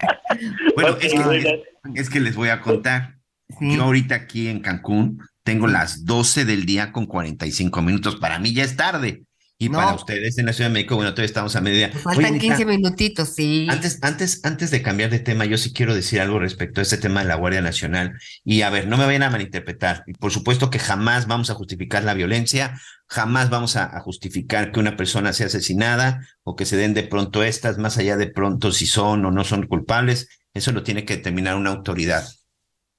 bueno, 0.74 0.96
es 1.00 1.12
que, 1.12 1.64
es 1.94 2.10
que 2.10 2.20
les 2.20 2.34
voy 2.34 2.48
a 2.48 2.60
contar. 2.60 3.16
Yo 3.60 3.82
ahorita 3.84 4.14
aquí 4.14 4.48
en 4.48 4.60
Cancún 4.60 5.20
tengo 5.46 5.68
las 5.68 6.04
12 6.04 6.44
del 6.44 6.66
día 6.66 6.90
con 6.90 7.06
45 7.06 7.80
minutos. 7.80 8.16
Para 8.16 8.40
mí 8.40 8.52
ya 8.52 8.64
es 8.64 8.76
tarde. 8.76 9.22
Y 9.58 9.70
No. 9.70 9.78
para 9.78 9.94
ustedes 9.94 10.36
en 10.36 10.44
la 10.44 10.52
Ciudad 10.52 10.68
de 10.68 10.74
México, 10.74 10.96
bueno, 10.96 11.12
todavía 11.12 11.26
estamos 11.28 11.54
a 11.56 11.60
media. 11.62 11.88
Nos 11.88 12.02
faltan 12.02 12.24
Oye, 12.24 12.26
Anita, 12.26 12.56
15 12.56 12.66
minutitos, 12.66 13.28
sí. 13.34 13.66
Antes, 13.70 14.00
antes, 14.02 14.40
antes 14.44 14.70
de 14.70 14.82
cambiar 14.82 15.08
de 15.08 15.20
tema, 15.20 15.46
yo 15.46 15.56
sí 15.56 15.72
quiero 15.72 15.94
decir 15.94 16.20
algo 16.20 16.40
respecto 16.40 16.80
a 16.80 16.82
este 16.82 16.98
tema 16.98 17.20
de 17.22 17.28
la 17.28 17.36
Guardia 17.36 17.62
Nacional. 17.62 18.18
Y 18.44 18.62
a 18.62 18.70
ver, 18.70 18.86
no 18.88 18.98
me 18.98 19.06
vayan 19.06 19.22
a 19.22 19.30
malinterpretar. 19.30 20.02
Y 20.08 20.12
por 20.14 20.30
supuesto 20.32 20.68
que 20.68 20.78
jamás 20.80 21.26
vamos 21.28 21.48
a 21.48 21.54
justificar 21.54 22.02
la 22.04 22.12
violencia, 22.12 22.78
jamás 23.06 23.48
vamos 23.48 23.76
a, 23.76 23.84
a 23.96 24.00
justificar 24.00 24.72
que 24.72 24.80
una 24.80 24.96
persona 24.96 25.32
sea 25.32 25.46
asesinada 25.46 26.26
o 26.42 26.54
que 26.56 26.66
se 26.66 26.76
den 26.76 26.92
de 26.92 27.04
pronto 27.04 27.42
estas, 27.42 27.78
más 27.78 27.96
allá 27.96 28.16
de 28.18 28.26
pronto 28.26 28.72
si 28.72 28.86
son 28.86 29.24
o 29.24 29.30
no 29.30 29.44
son 29.44 29.66
culpables. 29.68 30.28
Eso 30.52 30.72
lo 30.72 30.82
tiene 30.82 31.04
que 31.06 31.16
determinar 31.16 31.56
una 31.56 31.70
autoridad. 31.70 32.26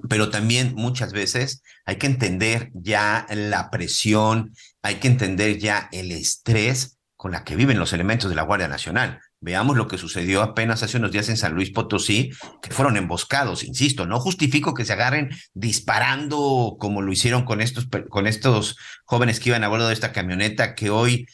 Pero 0.10 0.30
también 0.30 0.74
muchas 0.76 1.12
veces 1.12 1.64
hay 1.86 1.96
que 1.96 2.08
entender 2.08 2.70
ya 2.74 3.26
la 3.30 3.70
presión, 3.72 4.54
hay 4.82 4.96
que 4.96 5.08
entender 5.08 5.58
ya 5.58 5.90
el 5.92 6.12
estrés 6.12 6.98
con 7.16 7.32
la 7.32 7.44
que 7.44 7.56
viven 7.56 7.80
los 7.80 7.94
elementos 7.94 8.30
de 8.30 8.36
la 8.36 8.44
Guardia 8.44 8.68
Nacional. 8.68 9.20
Veamos 9.40 9.76
lo 9.76 9.88
que 9.88 9.98
sucedió 9.98 10.42
apenas 10.42 10.84
hace 10.84 10.98
unos 10.98 11.12
días 11.12 11.30
en 11.30 11.38
San 11.38 11.54
Luis 11.54 11.72
Potosí, 11.72 12.32
que 12.62 12.72
fueron 12.72 12.98
emboscados, 12.98 13.64
insisto, 13.64 14.06
no 14.06 14.20
justifico 14.20 14.74
que 14.74 14.86
se 14.86 14.94
agarren 14.94 15.30
disparando 15.54 16.78
como 16.80 17.02
lo 17.02 17.12
hicieron 17.12 17.44
con 17.44 17.62
estos, 17.62 17.88
con 18.10 18.28
estos 18.28 18.78
jóvenes 19.06 19.40
que 19.40 19.50
iban 19.50 19.64
a 19.64 19.68
bordo 19.68 19.88
de 19.88 19.94
esta 19.94 20.12
camioneta, 20.12 20.76
que 20.76 20.90
hoy 20.90 21.28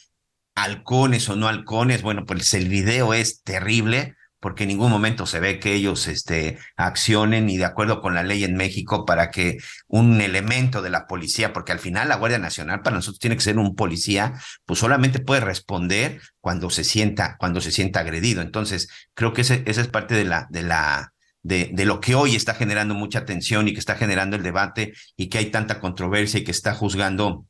halcones 0.54 1.28
o 1.28 1.36
no 1.36 1.48
halcones, 1.48 2.02
bueno, 2.02 2.24
pues 2.26 2.52
el 2.54 2.68
video 2.68 3.14
es 3.14 3.42
terrible 3.42 4.14
porque 4.44 4.64
en 4.64 4.68
ningún 4.68 4.90
momento 4.90 5.24
se 5.24 5.40
ve 5.40 5.58
que 5.58 5.72
ellos 5.72 6.06
este, 6.06 6.58
accionen 6.76 7.48
y 7.48 7.56
de 7.56 7.64
acuerdo 7.64 8.02
con 8.02 8.14
la 8.14 8.22
ley 8.22 8.44
en 8.44 8.56
México 8.56 9.06
para 9.06 9.30
que 9.30 9.56
un 9.86 10.20
elemento 10.20 10.82
de 10.82 10.90
la 10.90 11.06
policía, 11.06 11.54
porque 11.54 11.72
al 11.72 11.78
final 11.78 12.10
la 12.10 12.16
Guardia 12.16 12.38
Nacional 12.38 12.82
para 12.82 12.96
nosotros 12.96 13.20
tiene 13.20 13.36
que 13.36 13.42
ser 13.42 13.56
un 13.56 13.74
policía, 13.74 14.34
pues 14.66 14.80
solamente 14.80 15.18
puede 15.18 15.40
responder 15.40 16.20
cuando 16.40 16.68
se 16.68 16.84
sienta, 16.84 17.38
cuando 17.38 17.62
se 17.62 17.72
sienta 17.72 18.00
agredido. 18.00 18.42
Entonces, 18.42 18.90
creo 19.14 19.32
que 19.32 19.40
ese, 19.40 19.62
esa 19.64 19.80
es 19.80 19.88
parte 19.88 20.14
de 20.14 20.26
la, 20.26 20.46
de 20.50 20.60
la, 20.60 21.14
de, 21.42 21.70
de 21.72 21.86
lo 21.86 22.00
que 22.02 22.14
hoy 22.14 22.36
está 22.36 22.52
generando 22.52 22.94
mucha 22.94 23.24
tensión 23.24 23.66
y 23.66 23.72
que 23.72 23.80
está 23.80 23.96
generando 23.96 24.36
el 24.36 24.42
debate 24.42 24.92
y 25.16 25.30
que 25.30 25.38
hay 25.38 25.46
tanta 25.46 25.80
controversia 25.80 26.40
y 26.40 26.44
que 26.44 26.50
está 26.50 26.74
juzgando 26.74 27.46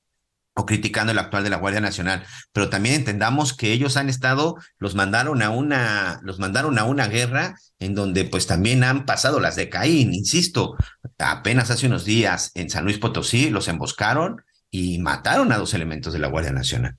o 0.56 0.66
criticando 0.66 1.12
el 1.12 1.18
actual 1.18 1.42
de 1.44 1.50
la 1.50 1.56
Guardia 1.56 1.80
Nacional, 1.80 2.24
pero 2.52 2.70
también 2.70 2.94
entendamos 2.94 3.56
que 3.56 3.72
ellos 3.72 3.96
han 3.96 4.08
estado, 4.08 4.56
los 4.78 4.94
mandaron 4.94 5.42
a 5.42 5.50
una, 5.50 6.20
los 6.22 6.38
mandaron 6.38 6.78
a 6.78 6.84
una 6.84 7.08
guerra 7.08 7.56
en 7.80 7.94
donde 7.94 8.24
pues 8.24 8.46
también 8.46 8.84
han 8.84 9.04
pasado 9.04 9.40
las 9.40 9.56
de 9.56 9.68
Caín, 9.68 10.14
insisto, 10.14 10.76
apenas 11.18 11.70
hace 11.70 11.86
unos 11.86 12.04
días 12.04 12.52
en 12.54 12.70
San 12.70 12.84
Luis 12.84 12.98
Potosí 12.98 13.50
los 13.50 13.66
emboscaron 13.68 14.42
y 14.70 14.98
mataron 14.98 15.52
a 15.52 15.58
dos 15.58 15.74
elementos 15.74 16.12
de 16.12 16.18
la 16.20 16.28
Guardia 16.28 16.52
Nacional. 16.52 16.96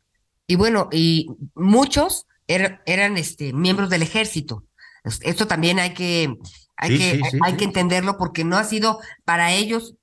Y 0.47 0.55
bueno, 0.55 0.89
y 0.91 1.27
muchos 1.55 2.27
er- 2.47 2.81
eran 2.85 3.17
este, 3.17 3.53
miembros 3.53 3.89
del 3.89 4.01
ejército. 4.03 4.63
Es- 5.03 5.19
Esto 5.23 5.47
también 5.47 5.79
hay 5.79 5.93
que, 5.93 6.33
hay 6.77 6.89
Sí, 6.91 6.97
que, 6.97 7.11
sí, 7.17 7.21
sí, 7.31 7.37
hay 7.41 7.53
que 7.57 7.63
entenderlo 7.65 8.17
porque 8.17 8.43
no 8.43 8.57
ha 8.57 8.63
sido 8.63 8.99
para 9.23 9.53
ellos 9.53 9.95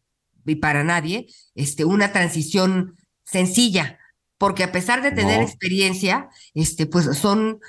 y 0.45 0.57
para 0.57 0.83
nadie 0.85 1.27
este, 1.55 1.85
una 1.85 2.13
transición 2.13 2.97
sencilla, 3.25 3.99
porque 4.39 4.65
a 4.65 4.73
pesar 4.73 5.03
de 5.03 5.13
tener 5.13 5.39
No. 5.41 5.45
experiencia, 5.47 6.29
este, 6.55 6.87
pues 6.87 7.07
son, 7.19 7.61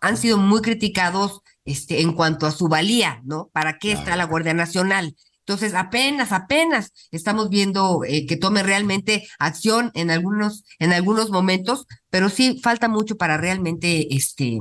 han 0.00 0.16
sido 0.16 0.38
muy 0.38 0.60
criticados 0.62 1.40
este, 1.64 2.00
en 2.00 2.12
cuanto 2.12 2.46
a 2.46 2.50
su 2.52 2.68
valía, 2.68 3.20
¿no? 3.24 3.48
¿Para 3.52 3.78
qué 3.78 3.92
está 3.92 4.16
la 4.16 4.24
Guardia 4.24 4.54
Nacional? 4.54 5.14
Entonces, 5.40 5.72
apenas, 5.74 6.32
apenas 6.32 6.92
estamos 7.10 7.48
viendo 7.48 8.02
eh, 8.04 8.26
que 8.26 8.36
tome 8.36 8.62
realmente 8.62 9.26
acción 9.38 9.90
en 9.94 10.10
algunos, 10.10 10.64
en 10.78 10.92
algunos 10.92 11.30
momentos, 11.30 11.86
pero 12.10 12.28
sí 12.28 12.60
falta 12.62 12.88
mucho 12.88 13.16
para 13.16 13.38
realmente, 13.38 14.14
este, 14.14 14.58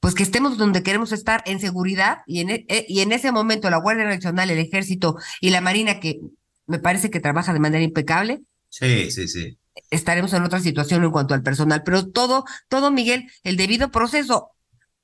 pues 0.00 0.14
que 0.14 0.22
estemos 0.24 0.58
donde 0.58 0.82
queremos 0.82 1.12
estar 1.12 1.42
en 1.46 1.60
seguridad 1.60 2.18
y 2.26 2.40
en, 2.40 2.50
e- 2.50 2.64
eh, 2.68 2.84
y 2.88 3.00
en 3.00 3.12
ese 3.12 3.30
momento 3.30 3.70
la 3.70 3.76
Guardia 3.78 4.06
Nacional, 4.06 4.50
el 4.50 4.58
Ejército 4.58 5.16
y 5.40 5.50
la 5.50 5.60
Marina, 5.60 6.00
que 6.00 6.18
me 6.66 6.78
parece 6.80 7.10
que 7.10 7.20
trabaja 7.20 7.52
de 7.52 7.60
manera 7.60 7.84
impecable, 7.84 8.40
Sí, 8.68 9.10
sí, 9.10 9.28
sí. 9.28 9.58
estaremos 9.90 10.32
en 10.32 10.42
otra 10.42 10.60
situación 10.60 11.04
en 11.04 11.10
cuanto 11.10 11.34
al 11.34 11.42
personal. 11.42 11.82
Pero 11.84 12.06
todo, 12.08 12.44
todo, 12.68 12.90
Miguel, 12.90 13.30
el 13.44 13.56
debido 13.56 13.90
proceso. 13.90 14.50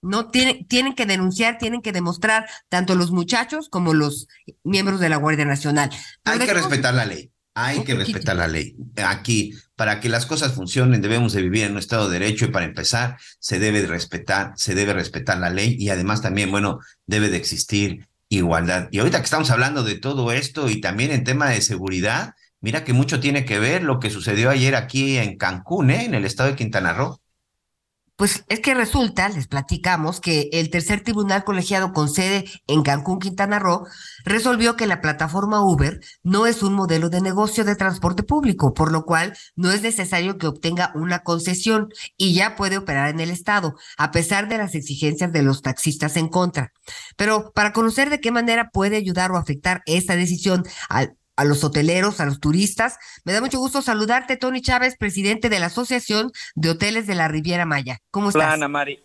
No 0.02 0.28
tienen, 0.30 0.66
tienen 0.66 0.94
que 0.94 1.06
denunciar, 1.06 1.56
tienen 1.56 1.80
que 1.80 1.90
demostrar 1.92 2.46
tanto 2.68 2.94
los 2.94 3.10
muchachos 3.10 3.70
como 3.70 3.94
los 3.94 4.28
miembros 4.62 5.00
de 5.00 5.08
la 5.08 5.16
Guardia 5.16 5.46
Nacional. 5.46 5.88
Pero 6.22 6.34
Hay 6.34 6.38
que 6.40 6.52
dejemos- 6.52 6.68
respetar 6.68 6.94
la 6.94 7.06
ley. 7.06 7.30
Hay 7.56 7.84
que 7.84 7.94
respetar 7.94 8.34
la 8.36 8.48
ley. 8.48 8.76
Aquí, 8.96 9.54
para 9.76 10.00
que 10.00 10.08
las 10.08 10.26
cosas 10.26 10.52
funcionen, 10.54 11.00
debemos 11.00 11.32
de 11.32 11.40
vivir 11.40 11.62
en 11.64 11.72
un 11.72 11.78
estado 11.78 12.10
de 12.10 12.18
derecho 12.18 12.44
y 12.46 12.48
para 12.48 12.66
empezar, 12.66 13.16
se 13.38 13.60
debe 13.60 13.80
de 13.80 13.86
respetar, 13.86 14.52
se 14.56 14.74
debe 14.74 14.92
respetar 14.92 15.38
la 15.38 15.50
ley 15.50 15.76
y 15.78 15.88
además 15.88 16.20
también, 16.20 16.50
bueno, 16.50 16.80
debe 17.06 17.30
de 17.30 17.36
existir 17.36 18.08
igualdad. 18.28 18.88
Y 18.90 18.98
ahorita 18.98 19.18
que 19.20 19.24
estamos 19.24 19.50
hablando 19.50 19.84
de 19.84 19.94
todo 19.98 20.32
esto 20.32 20.68
y 20.68 20.80
también 20.80 21.12
en 21.12 21.22
tema 21.22 21.48
de 21.48 21.60
seguridad, 21.62 22.34
mira 22.64 22.82
que 22.82 22.94
mucho 22.94 23.20
tiene 23.20 23.44
que 23.44 23.58
ver 23.58 23.82
lo 23.82 24.00
que 24.00 24.08
sucedió 24.08 24.48
ayer 24.48 24.74
aquí 24.74 25.18
en 25.18 25.36
Cancún, 25.36 25.90
¿eh? 25.90 26.06
en 26.06 26.14
el 26.14 26.24
estado 26.24 26.48
de 26.48 26.56
Quintana 26.56 26.94
Roo. 26.94 27.20
Pues 28.16 28.44
es 28.48 28.60
que 28.60 28.72
resulta, 28.72 29.28
les 29.28 29.48
platicamos, 29.48 30.18
que 30.20 30.48
el 30.52 30.70
tercer 30.70 31.02
tribunal 31.02 31.44
colegiado 31.44 31.92
con 31.92 32.08
sede 32.08 32.44
en 32.66 32.82
Cancún, 32.82 33.18
Quintana 33.18 33.58
Roo, 33.58 33.86
resolvió 34.24 34.76
que 34.76 34.86
la 34.86 35.02
plataforma 35.02 35.60
Uber 35.62 36.00
no 36.22 36.46
es 36.46 36.62
un 36.62 36.72
modelo 36.72 37.10
de 37.10 37.20
negocio 37.20 37.64
de 37.64 37.76
transporte 37.76 38.22
público, 38.22 38.72
por 38.72 38.92
lo 38.92 39.04
cual 39.04 39.36
no 39.56 39.70
es 39.70 39.82
necesario 39.82 40.38
que 40.38 40.46
obtenga 40.46 40.92
una 40.94 41.18
concesión 41.18 41.88
y 42.16 42.32
ya 42.32 42.56
puede 42.56 42.78
operar 42.78 43.10
en 43.10 43.20
el 43.20 43.30
estado, 43.30 43.74
a 43.98 44.10
pesar 44.10 44.48
de 44.48 44.56
las 44.56 44.74
exigencias 44.74 45.32
de 45.32 45.42
los 45.42 45.60
taxistas 45.60 46.16
en 46.16 46.28
contra. 46.28 46.72
Pero 47.16 47.52
para 47.52 47.74
conocer 47.74 48.08
de 48.08 48.20
qué 48.20 48.30
manera 48.30 48.70
puede 48.72 48.96
ayudar 48.96 49.32
o 49.32 49.36
afectar 49.36 49.82
esta 49.84 50.16
decisión 50.16 50.62
al 50.88 51.18
a 51.36 51.44
los 51.44 51.64
hoteleros, 51.64 52.20
a 52.20 52.26
los 52.26 52.40
turistas. 52.40 52.98
Me 53.24 53.32
da 53.32 53.40
mucho 53.40 53.58
gusto 53.58 53.82
saludarte, 53.82 54.36
Tony 54.36 54.60
Chávez, 54.60 54.96
presidente 54.96 55.48
de 55.48 55.60
la 55.60 55.66
Asociación 55.66 56.30
de 56.54 56.70
Hoteles 56.70 57.06
de 57.06 57.14
la 57.14 57.28
Riviera 57.28 57.66
Maya. 57.66 57.98
¿Cómo 58.10 58.28
Hola 58.28 58.44
estás? 58.44 58.54
Ana 58.54 58.68
Mari. 58.68 59.00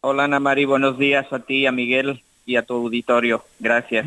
Hola 0.00 0.24
Ana 0.24 0.40
Mari, 0.40 0.64
buenos 0.64 0.98
días 0.98 1.26
a 1.32 1.40
ti, 1.40 1.66
a 1.66 1.72
Miguel 1.72 2.22
y 2.44 2.56
a 2.56 2.62
tu 2.62 2.74
auditorio. 2.74 3.44
Gracias. 3.58 4.06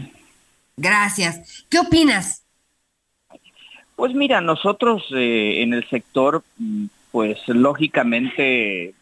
Gracias. 0.78 1.66
¿Qué 1.70 1.80
opinas? 1.80 2.44
Pues 3.96 4.14
mira, 4.14 4.40
nosotros 4.40 5.04
eh, 5.12 5.62
en 5.62 5.74
el 5.74 5.88
sector, 5.90 6.42
pues 7.12 7.38
lógicamente, 7.48 8.94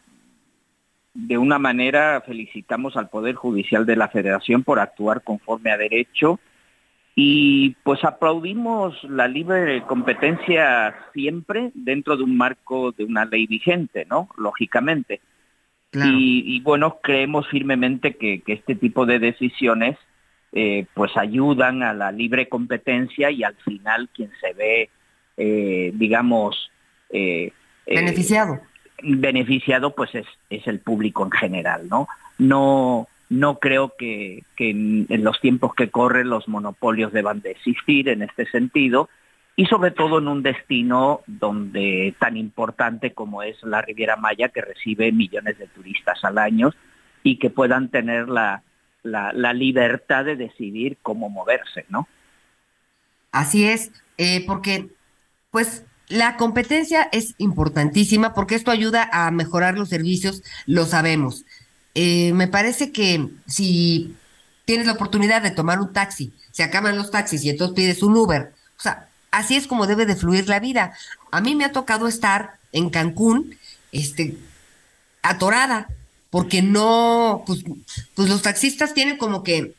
de 1.14 1.38
una 1.38 1.60
manera 1.60 2.20
felicitamos 2.26 2.96
al 2.96 3.08
Poder 3.08 3.36
Judicial 3.36 3.86
de 3.86 3.94
la 3.94 4.08
Federación 4.08 4.64
por 4.64 4.80
actuar 4.80 5.22
conforme 5.22 5.70
a 5.70 5.76
derecho 5.76 6.40
y 7.20 7.70
pues 7.82 8.04
aplaudimos 8.04 8.94
la 9.02 9.26
libre 9.26 9.82
competencia 9.88 10.94
siempre 11.12 11.72
dentro 11.74 12.16
de 12.16 12.22
un 12.22 12.36
marco 12.36 12.92
de 12.92 13.02
una 13.02 13.24
ley 13.24 13.48
vigente, 13.48 14.06
¿no? 14.08 14.28
Lógicamente. 14.36 15.20
Y, 15.92 16.44
y, 16.46 16.60
bueno, 16.60 17.00
creemos 17.02 17.48
firmemente 17.48 18.14
que, 18.14 18.42
que 18.42 18.52
este 18.52 18.76
tipo 18.76 19.04
de 19.04 19.18
decisiones 19.18 19.96
eh, 20.52 20.86
pues 20.94 21.16
ayudan 21.16 21.82
a 21.82 21.92
la 21.92 22.12
libre 22.12 22.48
competencia 22.48 23.32
y 23.32 23.42
al 23.42 23.56
final 23.56 24.08
quien 24.14 24.30
se 24.40 24.52
ve, 24.52 24.88
eh, 25.36 25.90
digamos, 25.96 26.70
eh, 27.10 27.50
beneficiado. 27.84 28.60
beneficiado 29.02 29.92
pues 29.92 30.14
es, 30.14 30.26
es 30.50 30.64
el 30.68 30.78
público 30.78 31.24
en 31.24 31.32
general, 31.32 31.88
¿no? 31.88 32.06
No, 32.38 33.08
no 33.28 33.58
creo 33.58 33.94
que, 33.98 34.44
que 34.56 34.70
en, 34.70 35.06
los 35.22 35.40
tiempos 35.40 35.74
que 35.74 35.90
corren 35.90 36.30
los 36.30 36.48
monopolios 36.48 37.12
deban 37.12 37.40
de 37.40 37.50
existir 37.50 38.08
en 38.08 38.22
este 38.22 38.46
sentido 38.46 39.08
y 39.56 39.66
sobre 39.66 39.90
todo 39.90 40.18
en 40.18 40.28
un 40.28 40.42
destino 40.42 41.20
donde 41.26 42.14
tan 42.18 42.36
importante 42.36 43.12
como 43.12 43.42
es 43.42 43.62
la 43.62 43.82
Riviera 43.82 44.16
Maya 44.16 44.48
que 44.48 44.62
recibe 44.62 45.12
millones 45.12 45.58
de 45.58 45.66
turistas 45.66 46.24
al 46.24 46.38
año 46.38 46.70
y 47.22 47.38
que 47.38 47.50
puedan 47.50 47.90
tener 47.90 48.28
la, 48.28 48.62
la, 49.02 49.32
la 49.32 49.52
libertad 49.52 50.24
de 50.24 50.36
decidir 50.36 50.96
cómo 51.02 51.28
moverse, 51.28 51.84
¿no? 51.88 52.08
Así 53.32 53.64
es, 53.64 53.92
eh, 54.16 54.44
porque 54.46 54.88
pues 55.50 55.84
la 56.08 56.36
competencia 56.36 57.08
es 57.12 57.34
importantísima 57.38 58.32
porque 58.32 58.54
esto 58.54 58.70
ayuda 58.70 59.08
a 59.12 59.30
mejorar 59.30 59.76
los 59.76 59.90
servicios, 59.90 60.42
lo 60.66 60.86
sabemos. 60.86 61.44
Eh, 62.00 62.32
me 62.32 62.46
parece 62.46 62.92
que 62.92 63.28
si 63.48 64.14
tienes 64.64 64.86
la 64.86 64.92
oportunidad 64.92 65.42
de 65.42 65.50
tomar 65.50 65.80
un 65.80 65.92
taxi, 65.92 66.32
se 66.52 66.62
acaban 66.62 66.96
los 66.96 67.10
taxis 67.10 67.42
y 67.42 67.50
entonces 67.50 67.74
pides 67.74 68.04
un 68.04 68.16
Uber, 68.16 68.52
o 68.78 68.80
sea, 68.80 69.08
así 69.32 69.56
es 69.56 69.66
como 69.66 69.88
debe 69.88 70.06
de 70.06 70.14
fluir 70.14 70.48
la 70.48 70.60
vida. 70.60 70.92
A 71.32 71.40
mí 71.40 71.56
me 71.56 71.64
ha 71.64 71.72
tocado 71.72 72.06
estar 72.06 72.60
en 72.70 72.90
Cancún, 72.90 73.58
este, 73.90 74.38
atorada, 75.22 75.88
porque 76.30 76.62
no, 76.62 77.42
pues, 77.44 77.64
pues 78.14 78.28
los 78.28 78.42
taxistas 78.42 78.94
tienen 78.94 79.16
como 79.16 79.42
que 79.42 79.74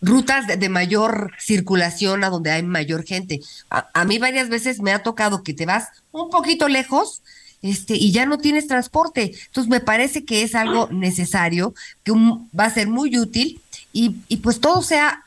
rutas 0.00 0.48
de, 0.48 0.68
mayor 0.68 1.30
circulación 1.38 2.24
a 2.24 2.28
donde 2.28 2.50
hay 2.50 2.64
mayor 2.64 3.04
gente. 3.04 3.38
A, 3.70 3.88
a, 3.94 4.04
mí 4.04 4.18
varias 4.18 4.48
veces 4.48 4.80
me 4.80 4.92
ha 4.92 5.04
tocado 5.04 5.44
que 5.44 5.54
te 5.54 5.64
vas 5.64 5.90
un 6.10 6.28
poquito 6.28 6.66
lejos 6.66 7.22
este, 7.64 7.94
y 7.96 8.12
ya 8.12 8.26
no 8.26 8.36
tienes 8.36 8.66
transporte. 8.66 9.32
Entonces 9.46 9.70
me 9.70 9.80
parece 9.80 10.26
que 10.26 10.42
es 10.42 10.54
algo 10.54 10.88
necesario, 10.90 11.72
que 12.02 12.12
va 12.12 12.66
a 12.66 12.70
ser 12.70 12.88
muy 12.88 13.18
útil 13.18 13.58
y, 13.90 14.16
y 14.28 14.36
pues 14.38 14.60
todo 14.60 14.82
sea 14.82 15.24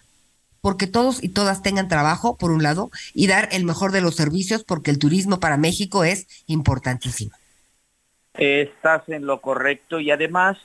porque 0.61 0.85
todos 0.85 1.23
y 1.23 1.29
todas 1.29 1.63
tengan 1.63 1.87
trabajo, 1.87 2.37
por 2.37 2.51
un 2.51 2.61
lado, 2.61 2.91
y 3.15 3.25
dar 3.25 3.49
el 3.51 3.63
mejor 3.63 3.91
de 3.91 4.01
los 4.01 4.15
servicios, 4.15 4.63
porque 4.63 4.91
el 4.91 4.99
turismo 4.99 5.39
para 5.39 5.57
México 5.57 6.03
es 6.03 6.27
importantísimo. 6.45 7.31
Estás 8.35 9.09
en 9.09 9.25
lo 9.25 9.41
correcto 9.41 9.99
y 9.99 10.11
además, 10.11 10.57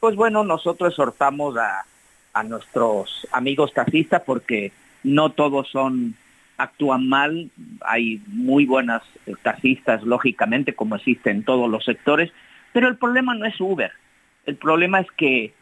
pues 0.00 0.16
bueno, 0.16 0.44
nosotros 0.44 0.92
exhortamos 0.92 1.58
a, 1.58 1.84
a 2.32 2.42
nuestros 2.42 3.26
amigos 3.32 3.74
taxistas 3.74 4.22
porque 4.24 4.72
no 5.02 5.32
todos 5.32 5.68
son 5.68 6.14
actúan 6.58 7.08
mal, 7.08 7.50
hay 7.80 8.20
muy 8.26 8.66
buenas 8.66 9.02
taxistas, 9.42 10.02
lógicamente, 10.02 10.74
como 10.74 10.96
existen 10.96 11.38
en 11.38 11.44
todos 11.44 11.70
los 11.70 11.84
sectores, 11.84 12.30
pero 12.72 12.88
el 12.88 12.98
problema 12.98 13.34
no 13.34 13.46
es 13.46 13.58
Uber. 13.60 13.92
El 14.44 14.56
problema 14.56 15.00
es 15.00 15.06
que, 15.16 15.54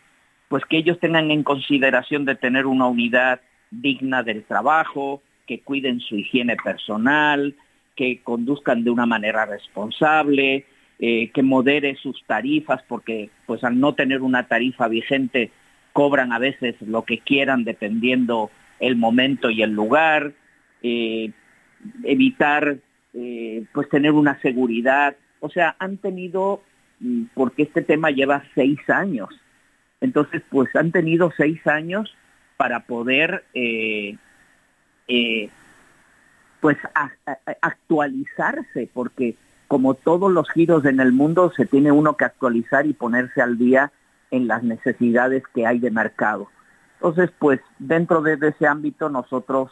pues 0.49 0.64
que 0.64 0.78
ellos 0.78 0.99
tengan 0.99 1.30
en 1.30 1.42
consideración 1.42 2.24
de 2.24 2.34
tener 2.34 2.66
una 2.66 2.86
unidad 2.86 3.40
digna 3.70 4.22
del 4.22 4.44
trabajo, 4.44 5.22
que 5.47 5.61
cuiden 5.61 6.01
su 6.01 6.16
higiene 6.16 6.57
personal, 6.57 7.55
que 7.94 8.20
conduzcan 8.22 8.82
de 8.82 8.90
una 8.90 9.07
manera 9.07 9.47
responsable, 9.47 10.66
eh, 10.99 11.30
que 11.30 11.42
modere 11.42 11.97
sus 11.97 12.22
tarifas, 12.26 12.82
porque 12.88 13.30
pues 13.47 13.62
al 13.64 13.78
no 13.78 13.94
tener 13.94 14.22
una 14.22 14.49
tarifa 14.49 14.88
vigente 14.88 15.51
cobran 15.92 16.32
a 16.32 16.38
veces 16.38 16.74
lo 16.80 17.05
que 17.05 17.18
quieran 17.18 17.64
dependiendo 17.64 18.51
el 18.80 18.97
momento 18.97 19.51
y 19.51 19.62
el 19.62 19.70
lugar, 19.72 20.32
eh, 20.82 21.32
evitar 22.04 22.78
eh, 23.14 23.64
pues 23.72 23.88
tener 23.88 24.12
una 24.12 24.40
seguridad. 24.40 25.16
O 25.40 25.48
sea, 25.48 25.76
han 25.78 25.96
tenido, 25.98 26.62
mm, 27.00 27.24
porque 27.34 27.62
este 27.62 27.82
tema 27.82 28.10
lleva 28.10 28.44
seis 28.54 28.78
años, 28.88 29.28
entonces 30.00 30.42
pues 30.50 30.74
han 30.76 30.92
tenido 30.92 31.32
seis 31.36 31.66
años 31.66 32.14
para 32.56 32.80
poder 32.80 33.44
eh, 33.54 34.16
pues 36.60 36.78
actualizarse, 37.60 38.88
porque 38.92 39.36
como 39.68 39.94
todos 39.94 40.32
los 40.32 40.50
giros 40.50 40.84
en 40.84 41.00
el 41.00 41.12
mundo 41.12 41.52
se 41.56 41.66
tiene 41.66 41.92
uno 41.92 42.16
que 42.16 42.24
actualizar 42.24 42.86
y 42.86 42.92
ponerse 42.92 43.42
al 43.42 43.58
día 43.58 43.92
en 44.30 44.48
las 44.48 44.62
necesidades 44.62 45.42
que 45.54 45.66
hay 45.66 45.78
de 45.78 45.90
mercado. 45.90 46.48
Entonces, 46.94 47.30
pues 47.38 47.60
dentro 47.78 48.22
de, 48.22 48.38
ese 48.48 48.66
ámbito 48.66 49.08
nosotros 49.08 49.70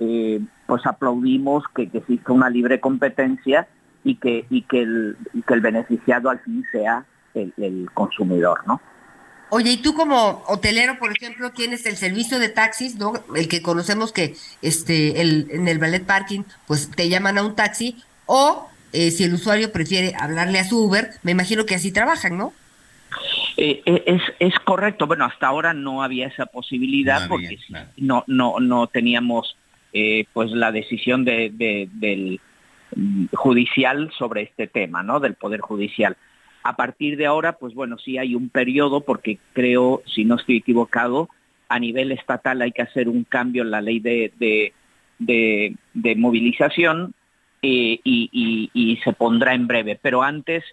eh, 0.00 0.40
pues 0.66 0.84
aplaudimos 0.86 1.64
que, 1.74 1.88
que 1.88 1.98
exista 1.98 2.32
una 2.32 2.50
libre 2.50 2.80
competencia 2.80 3.68
y 4.02 4.16
que, 4.16 4.46
y 4.50 4.62
que, 4.62 4.82
el, 4.82 5.16
que 5.46 5.54
el 5.54 5.60
beneficiado 5.60 6.30
al 6.30 6.40
fin 6.40 6.64
sea 6.72 7.04
el, 7.34 7.52
el 7.58 7.88
consumidor, 7.92 8.60
¿no? 8.66 8.80
Oye, 9.52 9.72
y 9.72 9.76
tú 9.78 9.94
como 9.94 10.44
hotelero, 10.46 10.98
por 10.98 11.10
ejemplo, 11.10 11.50
tienes 11.50 11.84
el 11.84 11.96
servicio 11.96 12.38
de 12.38 12.48
taxis, 12.48 12.96
¿no? 12.96 13.12
El 13.34 13.48
que 13.48 13.62
conocemos 13.62 14.12
que 14.12 14.36
este, 14.62 15.20
el, 15.20 15.48
en 15.50 15.66
el 15.66 15.78
ballet 15.78 16.06
parking, 16.06 16.42
pues 16.68 16.88
te 16.90 17.08
llaman 17.08 17.36
a 17.36 17.42
un 17.42 17.56
taxi, 17.56 17.96
o 18.26 18.68
eh, 18.92 19.10
si 19.10 19.24
el 19.24 19.34
usuario 19.34 19.72
prefiere 19.72 20.14
hablarle 20.18 20.60
a 20.60 20.64
su 20.64 20.78
Uber, 20.78 21.10
me 21.24 21.32
imagino 21.32 21.66
que 21.66 21.74
así 21.74 21.90
trabajan, 21.90 22.38
¿no? 22.38 22.52
Eh, 23.56 23.82
eh, 23.84 24.04
es, 24.06 24.22
es 24.38 24.54
correcto. 24.60 25.08
Bueno, 25.08 25.24
hasta 25.24 25.48
ahora 25.48 25.74
no 25.74 26.02
había 26.02 26.28
esa 26.28 26.46
posibilidad 26.46 27.28
porque 27.28 27.58
no, 27.96 28.22
no, 28.28 28.60
no 28.60 28.86
teníamos 28.86 29.56
pues 30.32 30.50
la 30.52 30.72
decisión 30.72 31.24
de, 31.24 31.50
de, 31.52 31.88
del 31.92 32.40
judicial 33.32 34.10
sobre 34.16 34.42
este 34.42 34.66
tema, 34.66 35.02
¿no? 35.02 35.20
Del 35.20 35.34
Poder 35.34 35.60
Judicial. 35.60 36.16
A 36.62 36.76
partir 36.76 37.16
de 37.16 37.26
ahora, 37.26 37.52
pues 37.52 37.74
bueno, 37.74 37.98
sí 37.98 38.18
hay 38.18 38.34
un 38.34 38.48
periodo, 38.50 39.00
porque 39.00 39.38
creo, 39.52 40.02
si 40.06 40.24
no 40.24 40.36
estoy 40.36 40.58
equivocado, 40.58 41.28
a 41.68 41.78
nivel 41.78 42.12
estatal 42.12 42.60
hay 42.62 42.72
que 42.72 42.82
hacer 42.82 43.08
un 43.08 43.24
cambio 43.24 43.62
en 43.62 43.70
la 43.70 43.80
ley 43.80 44.00
de, 44.00 44.32
de, 45.18 46.16
movilización 46.16 47.14
eh, 47.62 48.00
y, 48.04 48.98
se 49.04 49.12
pondrá 49.12 49.54
en 49.54 49.66
breve. 49.66 49.98
Pero 50.00 50.22
antes 50.22 50.64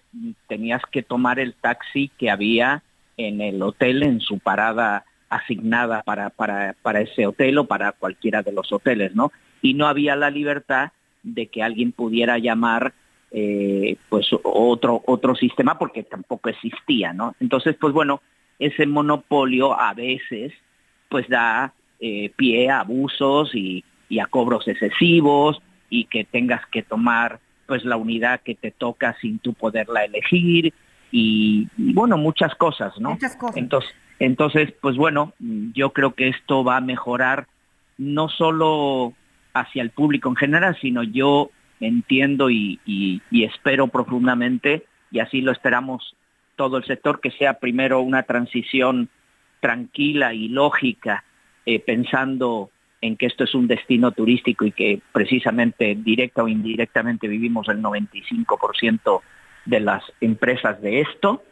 tenías 0.47 0.81
que 0.91 1.03
tomar 1.03 1.39
el 1.39 1.53
taxi 1.53 2.11
que 2.17 2.29
había 2.29 2.83
en 3.15 3.41
el 3.41 3.61
hotel, 3.61 4.03
en 4.03 4.19
su 4.19 4.39
parada 4.39 5.05
asignada 5.29 6.03
para, 6.03 6.29
para, 6.29 6.75
para 6.81 7.01
ese 7.01 7.27
hotel 7.27 7.57
o 7.57 7.65
para 7.65 7.91
cualquiera 7.91 8.41
de 8.43 8.51
los 8.51 8.71
hoteles, 8.71 9.15
¿no? 9.15 9.31
Y 9.61 9.73
no 9.73 9.87
había 9.87 10.15
la 10.15 10.29
libertad 10.29 10.91
de 11.23 11.47
que 11.47 11.63
alguien 11.63 11.91
pudiera 11.91 12.37
llamar 12.37 12.93
eh, 13.31 13.97
pues 14.09 14.27
otro, 14.43 15.03
otro 15.05 15.35
sistema 15.35 15.77
porque 15.77 16.03
tampoco 16.03 16.49
existía, 16.49 17.13
¿no? 17.13 17.35
Entonces, 17.39 17.75
pues 17.79 17.93
bueno, 17.93 18.21
ese 18.59 18.85
monopolio 18.85 19.77
a 19.79 19.93
veces 19.93 20.53
pues 21.09 21.27
da 21.27 21.73
eh, 21.99 22.31
pie 22.35 22.69
a 22.69 22.81
abusos 22.81 23.53
y, 23.53 23.83
y, 24.09 24.19
a 24.19 24.27
cobros 24.27 24.67
excesivos 24.67 25.61
y 25.89 26.05
que 26.05 26.23
tengas 26.23 26.65
que 26.67 26.83
tomar 26.83 27.39
pues 27.65 27.83
la 27.83 27.97
unidad 27.97 28.41
que 28.41 28.55
te 28.55 28.71
toca 28.71 29.15
sin 29.19 29.39
tú 29.39 29.53
poderla 29.53 30.05
elegir 30.05 30.73
y, 31.11 31.67
bueno, 31.77 32.17
muchas 32.17 32.53
cosas, 32.55 32.93
¿no? 32.99 33.11
Muchas 33.11 33.35
cosas. 33.35 33.57
Entonces, 33.57 33.93
entonces, 34.19 34.73
pues 34.81 34.95
bueno, 34.95 35.33
yo 35.39 35.91
creo 35.91 36.13
que 36.13 36.29
esto 36.29 36.63
va 36.63 36.77
a 36.77 36.81
mejorar 36.81 37.47
no 37.97 38.29
solo 38.29 39.13
hacia 39.53 39.81
el 39.81 39.91
público 39.91 40.29
en 40.29 40.35
general, 40.35 40.77
sino 40.81 41.03
yo 41.03 41.51
entiendo 41.79 42.49
y, 42.49 42.79
espero 43.31 43.87
profundamente, 43.87 44.85
y 45.11 45.19
así 45.19 45.41
lo 45.41 45.51
esperamos 45.51 46.15
todo 46.55 46.77
el 46.77 46.85
sector, 46.85 47.19
que 47.21 47.31
sea 47.31 47.59
primero 47.59 48.01
una 48.01 48.23
transición 48.23 49.09
tranquila 49.59 50.33
y 50.33 50.47
lógica, 50.47 51.23
eh, 51.65 51.79
pensando 51.79 52.71
en 53.01 53.15
que 53.15 53.27
esto 53.27 53.43
es 53.43 53.53
un 53.53 53.67
destino 53.67 54.11
turístico 54.11 54.65
y 54.65 54.71
que 54.71 55.01
precisamente 55.11 55.95
directa 55.95 56.43
o 56.43 56.47
indirectamente 56.47 57.27
vivimos 57.27 57.67
el 57.69 57.81
95% 57.81 59.21
de 59.65 59.79
las 59.79 60.03
empresas 60.19 60.81
de 60.81 61.01
esto. 61.01 61.43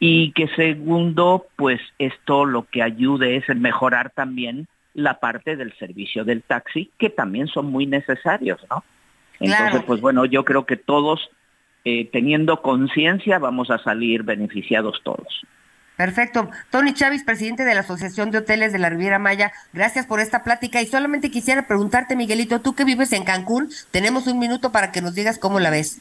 Y 0.00 0.32
que 0.32 0.48
segundo, 0.54 1.46
pues 1.56 1.80
esto 1.98 2.44
lo 2.44 2.64
que 2.64 2.82
ayude 2.82 3.36
es 3.36 3.44
mejorar 3.56 4.10
también 4.10 4.68
la 4.94 5.20
parte 5.20 5.56
del 5.56 5.76
servicio 5.78 6.24
del 6.24 6.42
taxi, 6.42 6.90
que 6.98 7.10
también 7.10 7.48
son 7.48 7.66
muy 7.66 7.86
necesarios, 7.86 8.60
¿no? 8.70 8.84
Entonces, 9.40 9.82
pues 9.86 10.00
bueno, 10.00 10.24
yo 10.24 10.44
creo 10.44 10.66
que 10.66 10.76
todos, 10.76 11.30
eh, 11.84 12.08
teniendo 12.12 12.62
conciencia, 12.62 13.38
vamos 13.38 13.70
a 13.70 13.78
salir 13.78 14.24
beneficiados 14.24 15.00
todos. 15.04 15.46
Perfecto. 15.96 16.48
Tony 16.70 16.94
Chávez, 16.94 17.24
presidente 17.24 17.64
de 17.64 17.74
la 17.74 17.80
Asociación 17.80 18.30
de 18.30 18.38
Hoteles 18.38 18.72
de 18.72 18.78
la 18.78 18.88
Riviera 18.88 19.18
Maya, 19.18 19.52
gracias 19.72 20.06
por 20.06 20.20
esta 20.20 20.44
plática. 20.44 20.80
Y 20.80 20.86
solamente 20.86 21.30
quisiera 21.30 21.66
preguntarte, 21.66 22.14
Miguelito, 22.14 22.60
tú 22.60 22.76
que 22.76 22.84
vives 22.84 23.12
en 23.12 23.24
Cancún, 23.24 23.68
tenemos 23.90 24.28
un 24.28 24.38
minuto 24.38 24.70
para 24.70 24.92
que 24.92 25.02
nos 25.02 25.16
digas 25.16 25.40
cómo 25.40 25.58
la 25.58 25.70
ves. 25.70 26.00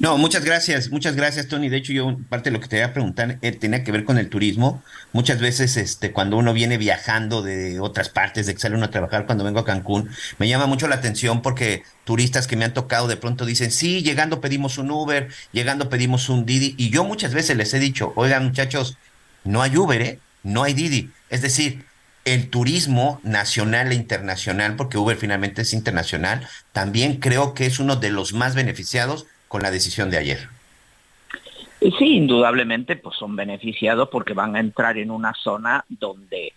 No, 0.00 0.16
muchas 0.16 0.44
gracias, 0.44 0.90
muchas 0.90 1.16
gracias, 1.16 1.48
Tony. 1.48 1.68
De 1.68 1.76
hecho, 1.76 1.92
yo 1.92 2.16
parte 2.28 2.50
de 2.50 2.54
lo 2.54 2.60
que 2.60 2.68
te 2.68 2.76
iba 2.76 2.86
a 2.86 2.92
preguntar 2.92 3.38
eh, 3.42 3.50
tenía 3.50 3.82
que 3.82 3.90
ver 3.90 4.04
con 4.04 4.16
el 4.16 4.28
turismo. 4.28 4.80
Muchas 5.12 5.40
veces, 5.40 5.76
este, 5.76 6.12
cuando 6.12 6.36
uno 6.36 6.52
viene 6.52 6.78
viajando 6.78 7.42
de 7.42 7.80
otras 7.80 8.08
partes, 8.08 8.46
de 8.46 8.54
que 8.54 8.60
sale 8.60 8.76
uno 8.76 8.84
a 8.84 8.90
trabajar, 8.90 9.26
cuando 9.26 9.42
vengo 9.42 9.58
a 9.58 9.64
Cancún, 9.64 10.08
me 10.38 10.46
llama 10.46 10.66
mucho 10.66 10.86
la 10.86 10.94
atención 10.94 11.42
porque 11.42 11.82
turistas 12.04 12.46
que 12.46 12.54
me 12.54 12.64
han 12.64 12.74
tocado 12.74 13.08
de 13.08 13.16
pronto 13.16 13.44
dicen, 13.44 13.72
sí, 13.72 14.02
llegando 14.02 14.40
pedimos 14.40 14.78
un 14.78 14.92
Uber, 14.92 15.30
llegando 15.50 15.88
pedimos 15.88 16.28
un 16.28 16.46
Didi, 16.46 16.76
y 16.78 16.90
yo 16.90 17.02
muchas 17.02 17.34
veces 17.34 17.56
les 17.56 17.74
he 17.74 17.80
dicho, 17.80 18.12
oigan 18.14 18.44
muchachos, 18.44 18.98
no 19.42 19.62
hay 19.62 19.76
Uber, 19.76 20.00
¿eh? 20.00 20.20
No 20.44 20.62
hay 20.62 20.74
Didi. 20.74 21.10
Es 21.28 21.42
decir, 21.42 21.84
el 22.24 22.50
turismo 22.50 23.20
nacional 23.24 23.90
e 23.90 23.96
internacional, 23.96 24.76
porque 24.76 24.96
Uber 24.96 25.16
finalmente 25.16 25.62
es 25.62 25.72
internacional, 25.72 26.46
también 26.72 27.16
creo 27.16 27.52
que 27.54 27.66
es 27.66 27.80
uno 27.80 27.96
de 27.96 28.10
los 28.10 28.32
más 28.32 28.54
beneficiados 28.54 29.26
con 29.48 29.62
la 29.62 29.70
decisión 29.70 30.10
de 30.10 30.18
ayer. 30.18 30.48
Sí, 31.80 32.16
indudablemente, 32.16 32.96
pues 32.96 33.16
son 33.16 33.36
beneficiados 33.36 34.08
porque 34.10 34.34
van 34.34 34.56
a 34.56 34.60
entrar 34.60 34.98
en 34.98 35.10
una 35.10 35.32
zona 35.34 35.84
donde 35.88 36.52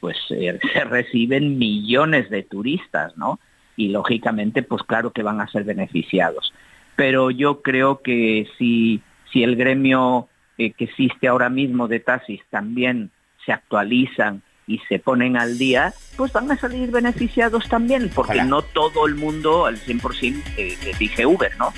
pues 0.00 0.16
eh, 0.30 0.58
se 0.72 0.84
reciben 0.84 1.58
millones 1.58 2.30
de 2.30 2.42
turistas, 2.42 3.16
¿no? 3.16 3.40
Y 3.76 3.88
lógicamente, 3.88 4.62
pues 4.62 4.82
claro 4.82 5.12
que 5.12 5.22
van 5.22 5.40
a 5.40 5.48
ser 5.48 5.64
beneficiados. 5.64 6.52
Pero 6.94 7.30
yo 7.30 7.62
creo 7.62 8.00
que 8.02 8.48
si, 8.58 9.02
si 9.32 9.42
el 9.42 9.56
gremio 9.56 10.28
eh, 10.58 10.72
que 10.72 10.84
existe 10.84 11.28
ahora 11.28 11.50
mismo 11.50 11.88
de 11.88 12.00
taxis 12.00 12.40
también 12.50 13.10
se 13.44 13.52
actualizan 13.52 14.42
y 14.66 14.78
se 14.88 14.98
ponen 14.98 15.36
al 15.36 15.58
día, 15.58 15.92
pues 16.16 16.32
van 16.32 16.50
a 16.50 16.58
salir 16.58 16.90
beneficiados 16.90 17.68
también, 17.68 18.10
porque 18.14 18.42
no 18.42 18.62
todo 18.62 19.06
el 19.06 19.14
mundo 19.14 19.66
al 19.66 19.78
100% 19.78 20.42
eh, 20.56 20.76
dije 20.98 21.24
Uber, 21.24 21.52
¿no? 21.58 21.72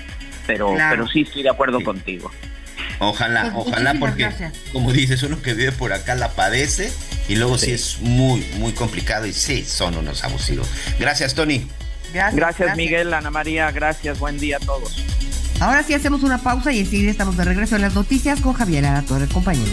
Pero, 0.48 0.74
pero 0.74 1.06
sí 1.06 1.20
estoy 1.20 1.42
de 1.42 1.50
acuerdo 1.50 1.82
contigo. 1.82 2.32
Ojalá, 3.00 3.52
pues 3.52 3.66
ojalá, 3.66 3.94
porque 4.00 4.28
como 4.72 4.92
dices, 4.92 5.22
uno 5.22 5.40
que 5.42 5.52
vive 5.52 5.72
por 5.72 5.92
acá 5.92 6.14
la 6.14 6.30
padece 6.30 6.90
y 7.28 7.36
luego 7.36 7.58
sí. 7.58 7.70
es 7.70 7.98
muy, 8.00 8.40
muy 8.56 8.72
complicado 8.72 9.26
y 9.26 9.34
sí, 9.34 9.62
son 9.62 9.96
unos 9.98 10.24
abusivos. 10.24 10.68
Gracias, 10.98 11.34
Tony. 11.34 11.68
Gracias, 12.14 12.34
gracias, 12.34 12.76
Miguel, 12.78 13.12
Ana 13.12 13.30
María, 13.30 13.70
gracias, 13.70 14.18
buen 14.18 14.40
día 14.40 14.56
a 14.56 14.60
todos. 14.60 15.04
Ahora 15.60 15.82
sí 15.82 15.92
hacemos 15.92 16.22
una 16.22 16.38
pausa 16.38 16.72
y 16.72 16.80
enseguida 16.80 17.10
estamos 17.10 17.36
de 17.36 17.44
regreso 17.44 17.76
en 17.76 17.82
las 17.82 17.94
noticias 17.94 18.40
con 18.40 18.54
Javier 18.54 18.86
Aratorre, 18.86 19.28
compañero. 19.28 19.72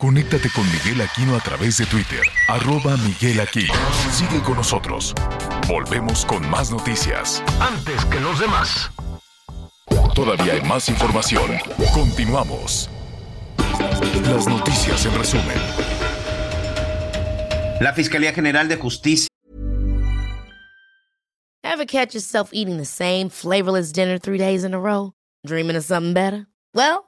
Conéctate 0.00 0.48
con 0.54 0.64
Miguel 0.70 1.00
Aquino 1.00 1.34
a 1.34 1.40
través 1.40 1.76
de 1.76 1.84
Twitter, 1.86 2.22
arroba 2.46 2.96
Miguel 2.98 3.40
Aquino. 3.40 3.74
Sigue 4.12 4.40
con 4.44 4.54
nosotros. 4.54 5.12
Volvemos 5.66 6.24
con 6.24 6.48
más 6.48 6.70
noticias. 6.70 7.42
Antes 7.58 8.04
que 8.04 8.20
los 8.20 8.38
demás. 8.38 8.92
Todavía 10.14 10.52
hay 10.52 10.62
más 10.62 10.88
información. 10.88 11.50
Continuamos. 11.92 12.88
Las 14.22 14.46
noticias 14.46 15.04
en 15.04 15.18
resumen. 15.18 15.58
La 17.80 17.92
Fiscalía 17.92 18.32
General 18.32 18.68
de 18.68 18.76
Justicia. 18.76 19.26
Ever 21.64 21.86
catch 21.86 22.14
yourself 22.14 22.50
eating 22.52 22.76
the 22.76 22.84
same 22.84 23.28
flavorless 23.28 23.90
dinner 23.90 24.16
three 24.20 24.38
days 24.38 24.62
in 24.62 24.74
a 24.74 24.78
row? 24.78 25.14
Dreaming 25.44 25.74
of 25.74 25.82
something 25.82 26.14
better? 26.14 26.46
Well, 26.72 27.07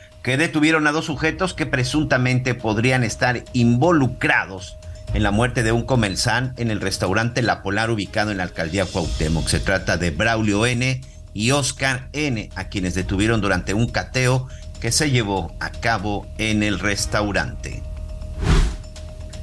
que 0.23 0.37
detuvieron 0.37 0.87
a 0.87 0.91
dos 0.91 1.05
sujetos 1.05 1.53
que 1.53 1.65
presuntamente 1.65 2.53
podrían 2.53 3.03
estar 3.03 3.43
involucrados 3.53 4.77
en 5.13 5.23
la 5.23 5.31
muerte 5.31 5.63
de 5.63 5.71
un 5.71 5.83
comensal 5.83 6.53
en 6.57 6.71
el 6.71 6.79
restaurante 6.79 7.41
La 7.41 7.63
Polar 7.63 7.89
ubicado 7.89 8.31
en 8.31 8.37
la 8.37 8.43
alcaldía 8.43 8.85
Cuauhtémoc. 8.85 9.47
Se 9.47 9.59
trata 9.59 9.97
de 9.97 10.11
Braulio 10.11 10.65
N. 10.65 11.01
y 11.33 11.51
Oscar 11.51 12.07
N., 12.13 12.49
a 12.55 12.65
quienes 12.65 12.93
detuvieron 12.93 13.41
durante 13.41 13.73
un 13.73 13.87
cateo 13.87 14.47
que 14.79 14.91
se 14.91 15.11
llevó 15.11 15.55
a 15.59 15.71
cabo 15.71 16.27
en 16.37 16.63
el 16.63 16.79
restaurante. 16.79 17.83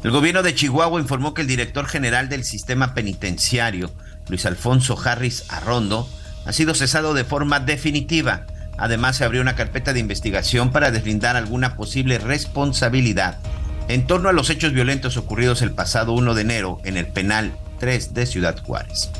El 0.02 0.10
gobierno 0.12 0.42
de 0.42 0.54
Chihuahua 0.54 1.00
informó 1.00 1.34
que 1.34 1.42
el 1.42 1.48
director 1.48 1.86
general 1.86 2.28
del 2.28 2.44
sistema 2.44 2.94
penitenciario, 2.94 3.90
Luis 4.28 4.46
Alfonso 4.46 4.96
Harris 4.98 5.44
Arrondo, 5.48 6.08
ha 6.46 6.52
sido 6.52 6.74
cesado 6.74 7.14
de 7.14 7.24
forma 7.24 7.60
definitiva 7.60 8.46
Además, 8.78 9.16
se 9.16 9.24
abrió 9.24 9.42
una 9.42 9.56
carpeta 9.56 9.92
de 9.92 10.00
investigación 10.00 10.70
para 10.70 10.90
deslindar 10.90 11.36
alguna 11.36 11.76
posible 11.76 12.18
responsabilidad 12.18 13.38
en 13.88 14.06
torno 14.06 14.28
a 14.28 14.32
los 14.32 14.50
hechos 14.50 14.72
violentos 14.72 15.16
ocurridos 15.16 15.62
el 15.62 15.72
pasado 15.72 16.12
1 16.12 16.34
de 16.34 16.42
enero 16.42 16.78
en 16.84 16.96
el 16.96 17.06
penal 17.06 17.52
3 17.80 18.14
de 18.14 18.26
Ciudad 18.26 18.56
Juárez. 18.62 19.10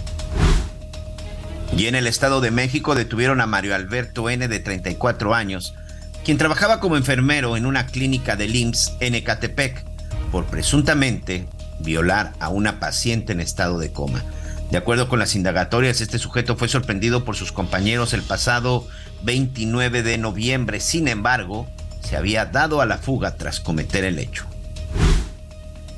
Y 1.77 1.87
en 1.87 1.95
el 1.95 2.07
Estado 2.07 2.41
de 2.41 2.51
México 2.51 2.95
detuvieron 2.95 3.41
a 3.41 3.47
Mario 3.47 3.75
Alberto 3.75 4.31
N. 4.31 4.47
de 4.47 4.61
34 4.61 5.35
años, 5.35 5.75
quien 6.25 6.39
trabajaba 6.39 6.81
como 6.81 6.97
enfermero 6.97 7.57
en 7.57 7.67
una 7.67 7.87
clínica 7.87 8.37
de 8.37 8.47
IMSS 8.47 8.97
en 9.01 9.15
Ecatepec, 9.15 9.85
por 10.31 10.45
presuntamente 10.45 11.47
violar 11.81 12.33
a 12.39 12.49
una 12.49 12.81
paciente 12.81 13.33
en 13.33 13.41
estado 13.41 13.79
de 13.79 13.93
coma. 13.93 14.23
De 14.71 14.77
acuerdo 14.77 15.09
con 15.09 15.19
las 15.19 15.35
indagatorias, 15.35 16.01
este 16.01 16.19
sujeto 16.19 16.57
fue 16.57 16.69
sorprendido 16.69 17.25
por 17.25 17.37
sus 17.37 17.53
compañeros 17.53 18.13
el 18.13 18.23
pasado 18.23 18.87
29 19.23 20.03
de 20.03 20.19
noviembre. 20.19 20.81
Sin 20.81 21.09
embargo, 21.09 21.67
se 22.01 22.17
había 22.17 22.45
dado 22.45 22.83
a 22.83 22.87
la 22.87 22.99
fuga 22.99 23.37
tras 23.37 23.61
cometer 23.61 24.05
el 24.05 24.19
hecho. 24.19 24.45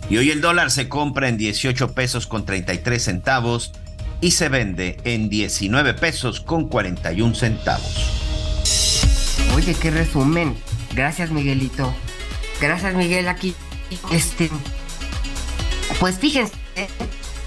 Y 0.08 0.18
hoy 0.18 0.30
el 0.30 0.40
dólar 0.40 0.70
se 0.70 0.88
compra 0.88 1.28
en 1.28 1.36
18 1.36 1.94
pesos 1.94 2.26
con 2.26 2.44
33 2.44 3.02
centavos 3.02 3.72
y 4.20 4.32
se 4.32 4.48
vende 4.48 4.98
en 5.04 5.28
19 5.28 5.94
pesos 5.94 6.40
con 6.40 6.68
41 6.68 7.34
centavos. 7.34 7.96
Oye, 9.54 9.74
qué 9.74 9.90
resumen. 9.90 10.56
Gracias, 10.94 11.30
Miguelito. 11.30 11.92
Gracias, 12.60 12.94
Miguel. 12.94 13.28
Aquí, 13.28 13.54
este, 14.12 14.50
pues 15.98 16.18
fíjense 16.18 16.52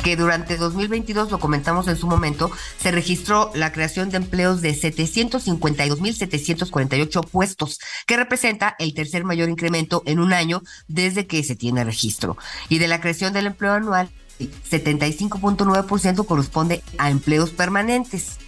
que 0.04 0.16
durante 0.18 0.58
2022, 0.58 1.32
lo 1.32 1.39
comentamos 1.39 1.88
en 1.88 1.95
su 1.95 2.08
momento, 2.08 2.51
se 2.78 2.91
registró 2.91 3.51
la 3.56 3.72
creación 3.72 4.10
de 4.10 4.18
empleos 4.18 4.60
de 4.62 4.76
752.748 4.76 7.30
puestos, 7.30 7.80
que 8.06 8.18
representa 8.18 8.76
el 8.80 8.93
tercer 8.93 9.24
mayor 9.24 9.47
incremento 9.49 10.04
en 10.06 10.20
un 10.20 10.34
año 10.34 10.62
desde 10.88 11.26
que 11.26 11.41
se 11.43 11.56
tiene 11.56 11.86
registro. 11.86 12.38
Y 12.70 12.78
de 12.80 12.89
la 12.89 13.01
creación 13.01 13.34
del 13.34 13.47
empleo 13.47 13.72
anual, 13.72 14.12
75.9% 14.39 16.26
corresponde 16.26 16.84
a 16.97 17.10
empleos 17.10 17.51
permanentes. 17.51 18.39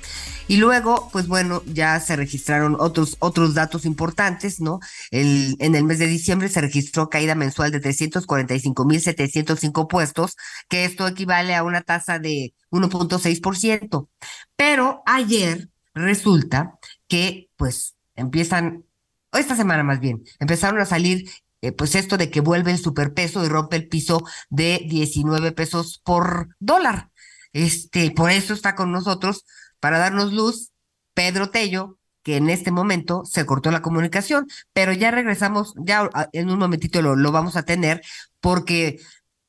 Y 0.47 0.57
luego, 0.57 1.09
pues 1.11 1.27
bueno, 1.27 1.63
ya 1.65 1.99
se 1.99 2.15
registraron 2.15 2.77
otros, 2.79 3.17
otros 3.19 3.55
datos 3.55 3.85
importantes, 3.85 4.61
¿no? 4.61 4.79
El, 5.11 5.55
en 5.59 5.75
el 5.75 5.83
mes 5.83 5.99
de 5.99 6.07
diciembre 6.07 6.49
se 6.49 6.61
registró 6.61 7.09
caída 7.09 7.33
mensual 7.33 7.71
de 7.71 7.81
345.705 7.81 9.87
puestos, 9.87 10.35
que 10.69 10.85
esto 10.85 11.07
equivale 11.07 11.55
a 11.55 11.63
una 11.63 11.81
tasa 11.81 12.19
de 12.19 12.53
1.6%. 12.69 14.07
Pero 14.55 15.01
ayer 15.05 15.69
resulta 15.95 16.77
que, 17.07 17.49
pues, 17.55 17.95
empiezan, 18.15 18.85
esta 19.33 19.55
semana 19.55 19.83
más 19.83 19.99
bien, 19.99 20.23
empezaron 20.39 20.79
a 20.79 20.85
salir 20.85 21.27
eh, 21.61 21.71
pues 21.71 21.95
esto 21.95 22.17
de 22.17 22.29
que 22.29 22.41
vuelve 22.41 22.71
el 22.71 22.77
superpeso 22.77 23.43
y 23.43 23.47
rompe 23.47 23.77
el 23.77 23.87
piso 23.87 24.23
de 24.49 24.85
19 24.87 25.51
pesos 25.53 25.99
por 26.03 26.49
dólar. 26.59 27.09
Este, 27.53 28.11
por 28.11 28.29
eso 28.29 28.53
está 28.53 28.75
con 28.75 28.91
nosotros 28.91 29.45
para 29.85 29.99
darnos 29.99 30.33
luz, 30.33 30.71
Pedro 31.13 31.51
Tello, 31.51 31.99
que 32.23 32.37
en 32.37 32.49
este 32.49 32.71
momento 32.71 33.23
se 33.23 33.45
cortó 33.45 33.69
la 33.69 33.83
comunicación, 33.83 34.47
pero 34.73 34.93
ya 34.93 35.11
regresamos, 35.11 35.75
ya 35.77 36.09
en 36.33 36.49
un 36.49 36.57
momentito 36.57 37.03
lo, 37.03 37.15
lo 37.15 37.31
vamos 37.31 37.55
a 37.55 37.65
tener, 37.65 38.01
porque 38.41 38.99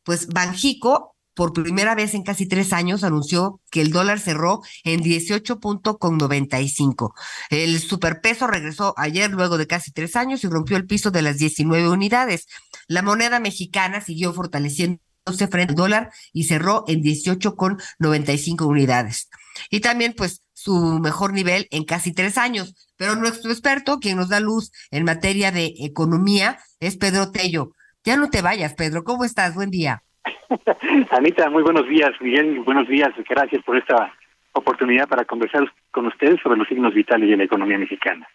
pues 0.03 0.27
Banjico 0.27 1.17
por 1.33 1.55
primera 1.55 1.95
vez 1.95 2.13
en 2.13 2.23
casi 2.23 2.47
tres 2.47 2.75
años 2.75 3.03
anunció 3.03 3.63
que 3.71 3.81
el 3.81 3.93
dólar 3.93 4.21
cerró 4.21 4.61
en 4.85 5.01
18.95. 5.01 7.15
El 7.49 7.81
superpeso 7.81 8.47
regresó 8.47 8.93
ayer 8.99 9.31
luego 9.31 9.57
de 9.57 9.67
casi 9.67 9.91
tres 9.91 10.17
años 10.17 10.45
y 10.45 10.49
rompió 10.49 10.77
el 10.77 10.85
piso 10.85 11.11
de 11.11 11.23
las 11.23 11.39
19 11.39 11.89
unidades. 11.89 12.47
La 12.89 13.01
moneda 13.01 13.41
mexicana 13.41 14.03
siguió 14.03 14.35
fortaleciéndose 14.35 15.49
frente 15.51 15.73
al 15.73 15.77
dólar 15.77 16.11
y 16.35 16.45
cerró 16.45 16.85
en 16.89 17.03
18.95 17.03 18.67
unidades 18.67 19.31
y 19.71 19.81
también 19.81 20.15
pues 20.17 20.43
su 20.53 20.99
mejor 21.01 21.33
nivel 21.33 21.67
en 21.71 21.85
casi 21.85 22.15
tres 22.15 22.39
años. 22.39 22.75
Pero 22.97 23.15
nuestro 23.15 23.51
experto, 23.51 23.99
quien 23.99 24.17
nos 24.17 24.29
da 24.29 24.41
luz 24.41 24.73
en 24.91 25.05
materia 25.05 25.53
de 25.53 25.73
economía, 25.81 26.59
es 26.81 26.97
Pedro 26.97 27.31
Tello. 27.31 27.73
Ya 28.05 28.17
no 28.17 28.31
te 28.31 28.43
vayas, 28.43 28.75
Pedro. 28.75 29.05
¿Cómo 29.05 29.25
estás? 29.25 29.55
Buen 29.55 29.71
día. 29.71 30.03
Anita, 31.11 31.51
muy 31.51 31.63
buenos 31.63 31.89
días. 31.89 32.11
Miguel, 32.21 32.61
buenos 32.61 32.89
días. 32.89 33.11
Gracias 33.29 33.63
por 33.65 33.77
esta 33.77 34.13
oportunidad 34.53 35.09
para 35.09 35.25
conversar 35.25 35.71
con 35.91 36.07
ustedes 36.07 36.41
sobre 36.43 36.59
los 36.59 36.69
signos 36.69 36.95
vitales 36.95 37.29
de 37.29 37.37
la 37.37 37.45
economía 37.45 37.79
mexicana. 37.79 38.27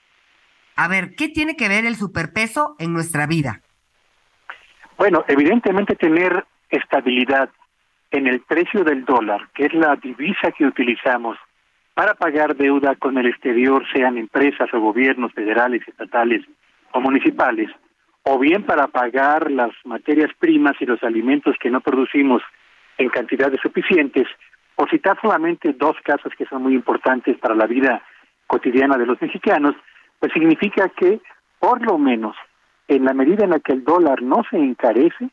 A 0.76 0.88
ver, 0.88 1.16
¿qué 1.16 1.30
tiene 1.30 1.56
que 1.56 1.68
ver 1.68 1.86
el 1.86 1.96
superpeso 1.96 2.76
en 2.80 2.94
nuestra 2.94 3.28
vida? 3.28 3.62
Bueno, 4.98 5.26
evidentemente 5.28 5.96
tener 5.96 6.46
estabilidad 6.70 7.50
en 8.12 8.28
el 8.28 8.42
precio 8.42 8.84
del 8.84 9.06
dólar, 9.06 9.50
que 9.54 9.66
es 9.66 9.74
la 9.74 9.96
divisa 9.96 10.52
que 10.52 10.66
utilizamos 10.66 11.38
para 11.94 12.14
pagar 12.14 12.56
deuda 12.56 12.96
con 12.96 13.18
el 13.18 13.28
exterior, 13.28 13.84
sean 13.94 14.18
empresas 14.18 14.70
o 14.74 14.80
gobiernos 14.80 15.34
federales, 15.34 15.82
estatales 15.88 16.46
o 16.94 17.02
municipales, 17.02 17.70
o 18.24 18.38
bien 18.38 18.64
para 18.64 18.88
pagar 18.88 19.50
las 19.52 19.72
materias 19.86 20.32
primas 20.40 20.76
y 20.80 20.86
los 20.86 21.02
alimentos 21.04 21.56
que 21.60 21.70
no 21.70 21.82
producimos 21.82 22.42
en 22.98 23.10
cantidades 23.10 23.60
suficientes, 23.62 24.28
por 24.76 24.90
citar 24.90 25.18
solamente 25.22 25.74
dos 25.74 25.96
casos 26.04 26.34
que 26.38 26.46
son 26.46 26.64
muy 26.64 26.74
importantes 26.74 27.38
para 27.38 27.56
la 27.56 27.66
vida 27.66 28.02
cotidiana 28.48 28.98
de 28.98 29.06
los 29.06 29.22
mexicanos, 29.22 29.76
pues 30.20 30.32
significa 30.34 30.90
que 30.90 31.20
por 31.60 31.82
lo 31.86 31.98
menos 31.98 32.36
en 32.88 33.06
la 33.06 33.14
medida 33.14 33.44
en 33.44 33.52
la 33.52 33.60
que 33.60 33.74
el 33.74 33.84
dólar 33.84 34.22
no 34.22 34.44
se 34.50 34.58
encarece, 34.58 35.30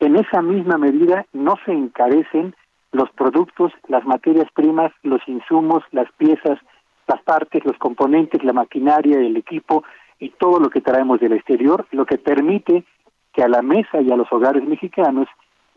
en 0.00 0.16
esa 0.16 0.42
misma 0.42 0.78
medida 0.78 1.26
no 1.32 1.56
se 1.64 1.72
encarecen 1.72 2.54
los 2.92 3.10
productos, 3.10 3.72
las 3.86 4.04
materias 4.04 4.48
primas, 4.54 4.92
los 5.02 5.20
insumos, 5.28 5.84
las 5.92 6.10
piezas, 6.12 6.58
las 7.06 7.22
partes, 7.22 7.64
los 7.64 7.76
componentes, 7.78 8.42
la 8.42 8.52
maquinaria, 8.52 9.18
el 9.18 9.36
equipo 9.36 9.84
y 10.18 10.30
todo 10.30 10.58
lo 10.58 10.70
que 10.70 10.80
traemos 10.80 11.20
del 11.20 11.34
exterior, 11.34 11.86
lo 11.92 12.06
que 12.06 12.18
permite 12.18 12.84
que 13.32 13.42
a 13.42 13.48
la 13.48 13.62
mesa 13.62 14.00
y 14.00 14.10
a 14.10 14.16
los 14.16 14.30
hogares 14.32 14.64
mexicanos 14.66 15.28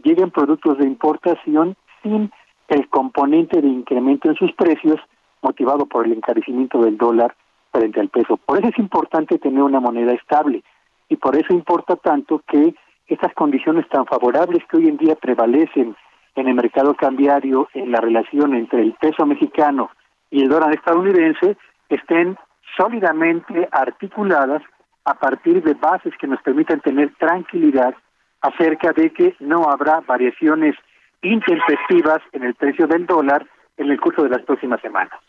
lleguen 0.03 0.31
productos 0.31 0.77
de 0.77 0.87
importación 0.87 1.75
sin 2.01 2.31
el 2.67 2.87
componente 2.89 3.61
de 3.61 3.67
incremento 3.67 4.29
en 4.29 4.35
sus 4.35 4.51
precios 4.53 4.99
motivado 5.41 5.85
por 5.85 6.05
el 6.05 6.13
encarecimiento 6.13 6.81
del 6.81 6.97
dólar 6.97 7.35
frente 7.71 7.99
al 7.99 8.09
peso. 8.09 8.37
Por 8.37 8.59
eso 8.59 8.69
es 8.69 8.79
importante 8.79 9.37
tener 9.37 9.61
una 9.61 9.79
moneda 9.79 10.13
estable 10.13 10.63
y 11.09 11.17
por 11.17 11.35
eso 11.35 11.53
importa 11.53 11.95
tanto 11.97 12.41
que 12.47 12.73
estas 13.07 13.33
condiciones 13.33 13.87
tan 13.89 14.05
favorables 14.05 14.63
que 14.69 14.77
hoy 14.77 14.87
en 14.87 14.97
día 14.97 15.15
prevalecen 15.15 15.95
en 16.35 16.47
el 16.47 16.55
mercado 16.55 16.95
cambiario 16.95 17.67
en 17.73 17.91
la 17.91 17.99
relación 17.99 18.55
entre 18.55 18.81
el 18.81 18.93
peso 18.93 19.25
mexicano 19.25 19.91
y 20.31 20.41
el 20.41 20.49
dólar 20.49 20.73
estadounidense 20.73 21.57
estén 21.89 22.37
sólidamente 22.75 23.67
articuladas 23.71 24.63
a 25.05 25.13
partir 25.15 25.61
de 25.63 25.73
bases 25.73 26.13
que 26.19 26.27
nos 26.27 26.41
permitan 26.41 26.79
tener 26.81 27.13
tranquilidad 27.15 27.93
acerca 28.41 28.91
de 28.93 29.11
que 29.11 29.35
no 29.39 29.69
habrá 29.69 29.99
variaciones 30.01 30.75
intempestivas 31.21 32.19
en 32.31 32.43
el 32.43 32.55
precio 32.55 32.87
del 32.87 33.05
dólar 33.05 33.47
en 33.77 33.89
el 33.89 33.99
curso 33.99 34.23
de 34.23 34.29
las 34.29 34.43
próximas 34.43 34.81
semanas. 34.81 35.19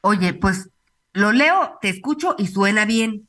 Oye, 0.00 0.34
pues 0.34 0.70
lo 1.12 1.32
leo, 1.32 1.78
te 1.80 1.88
escucho 1.88 2.34
y 2.38 2.46
suena 2.46 2.84
bien, 2.84 3.28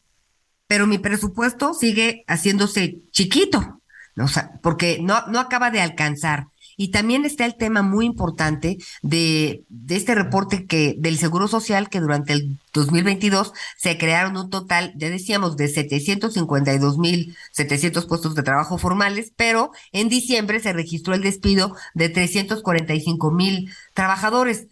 pero 0.67 0.87
mi 0.87 0.97
presupuesto 0.97 1.73
sigue 1.73 2.23
haciéndose 2.27 2.97
chiquito, 3.11 3.81
o 4.17 4.27
sea, 4.27 4.51
porque 4.61 4.99
no, 5.01 5.25
no 5.27 5.39
acaba 5.39 5.71
de 5.71 5.81
alcanzar. 5.81 6.47
Y 6.77 6.91
también 6.91 7.25
está 7.25 7.45
el 7.45 7.55
tema 7.55 7.83
muy 7.83 8.05
importante 8.05 8.77
de, 9.01 9.63
de 9.69 9.95
este 9.95 10.13
reporte 10.13 10.65
que 10.65 10.95
del 10.97 11.17
Seguro 11.17 11.47
Social 11.47 11.89
que 11.89 12.01
durante 12.01 12.33
el 12.33 12.57
2022 12.73 13.53
se 13.77 13.97
crearon 13.97 14.35
un 14.35 14.49
total, 14.49 14.91
ya 14.97 15.09
decíamos, 15.09 15.55
de 15.55 15.69
752 15.69 16.97
mil 16.97 17.35
700 17.51 18.05
puestos 18.05 18.35
de 18.35 18.43
trabajo 18.43 18.77
formales, 18.77 19.31
pero 19.37 19.71
en 19.93 20.09
diciembre 20.09 20.59
se 20.59 20.73
registró 20.73 21.13
el 21.13 21.21
despido 21.21 21.75
de 21.93 22.09
345 22.09 23.31
mil 23.31 23.71
trabajadores. 23.93 24.67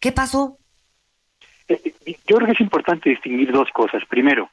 ¿Qué 0.00 0.10
pasó? 0.10 0.58
Eh, 1.68 1.94
yo 2.26 2.36
creo 2.36 2.46
que 2.46 2.52
es 2.52 2.60
importante 2.60 3.10
distinguir 3.10 3.52
dos 3.52 3.68
cosas. 3.72 4.02
Primero, 4.08 4.50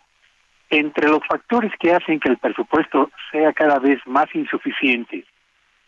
entre 0.70 1.10
los 1.10 1.20
factores 1.28 1.72
que 1.80 1.94
hacen 1.94 2.20
que 2.20 2.30
el 2.30 2.38
presupuesto 2.38 3.10
sea 3.32 3.54
cada 3.54 3.80
vez 3.80 4.00
más 4.06 4.28
insuficiente 4.34 5.26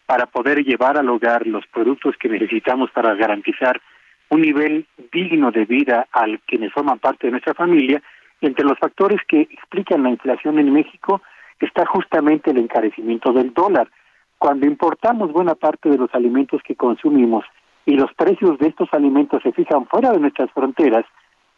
para 0.05 0.25
poder 0.25 0.63
llevar 0.63 0.97
al 0.97 1.09
hogar 1.09 1.45
los 1.47 1.65
productos 1.67 2.15
que 2.17 2.29
necesitamos 2.29 2.89
para 2.91 3.13
garantizar 3.15 3.81
un 4.29 4.41
nivel 4.41 4.85
digno 5.11 5.51
de 5.51 5.65
vida 5.65 6.07
al 6.11 6.39
quienes 6.41 6.73
forman 6.73 6.99
parte 6.99 7.27
de 7.27 7.31
nuestra 7.31 7.53
familia, 7.53 8.01
entre 8.39 8.65
los 8.65 8.77
factores 8.79 9.19
que 9.27 9.41
explican 9.41 10.03
la 10.03 10.09
inflación 10.09 10.57
en 10.57 10.73
México 10.73 11.21
está 11.59 11.85
justamente 11.85 12.51
el 12.51 12.57
encarecimiento 12.57 13.31
del 13.33 13.53
dólar. 13.53 13.89
Cuando 14.37 14.65
importamos 14.65 15.31
buena 15.31 15.53
parte 15.53 15.89
de 15.89 15.97
los 15.97 16.13
alimentos 16.15 16.61
que 16.63 16.75
consumimos 16.75 17.45
y 17.85 17.95
los 17.95 18.11
precios 18.13 18.57
de 18.57 18.69
estos 18.69 18.89
alimentos 18.93 19.43
se 19.43 19.51
fijan 19.51 19.85
fuera 19.85 20.11
de 20.11 20.19
nuestras 20.19 20.49
fronteras, 20.51 21.05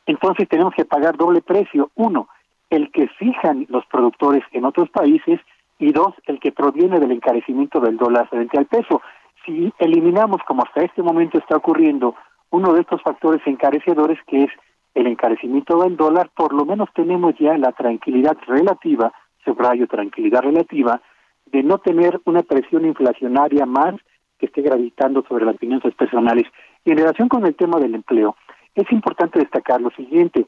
entonces 0.05 0.49
tenemos 0.49 0.73
que 0.75 0.83
pagar 0.83 1.15
doble 1.15 1.41
precio. 1.41 1.91
Uno, 1.95 2.27
el 2.75 2.91
que 2.91 3.07
fijan 3.07 3.67
los 3.69 3.85
productores 3.85 4.43
en 4.51 4.65
otros 4.65 4.89
países 4.89 5.39
y 5.77 5.91
dos, 5.91 6.13
el 6.25 6.39
que 6.39 6.51
proviene 6.51 6.99
del 6.99 7.11
encarecimiento 7.11 7.79
del 7.79 7.97
dólar 7.97 8.27
frente 8.29 8.57
al 8.57 8.65
peso. 8.65 9.01
Si 9.45 9.71
eliminamos, 9.77 10.41
como 10.47 10.63
hasta 10.63 10.81
este 10.81 11.03
momento 11.03 11.37
está 11.37 11.57
ocurriendo, 11.57 12.15
uno 12.49 12.73
de 12.73 12.81
estos 12.81 13.01
factores 13.01 13.41
encarecedores 13.45 14.17
que 14.25 14.45
es 14.45 14.49
el 14.95 15.07
encarecimiento 15.07 15.81
del 15.83 15.97
dólar, 15.97 16.31
por 16.35 16.53
lo 16.53 16.65
menos 16.65 16.89
tenemos 16.95 17.35
ya 17.39 17.57
la 17.57 17.71
tranquilidad 17.73 18.37
relativa, 18.47 19.11
subrayo 19.43 19.87
tranquilidad 19.87 20.41
relativa, 20.41 21.01
de 21.45 21.61
no 21.61 21.77
tener 21.77 22.21
una 22.25 22.41
presión 22.41 22.85
inflacionaria 22.85 23.65
más 23.65 23.95
que 24.39 24.47
esté 24.47 24.61
gravitando 24.61 25.23
sobre 25.27 25.45
las 25.45 25.57
finanzas 25.57 25.93
personales. 25.93 26.45
Y 26.85 26.91
en 26.91 26.97
relación 26.97 27.27
con 27.29 27.45
el 27.45 27.55
tema 27.55 27.79
del 27.79 27.93
empleo, 27.95 28.35
es 28.73 28.91
importante 28.91 29.39
destacar 29.39 29.79
lo 29.79 29.91
siguiente, 29.91 30.47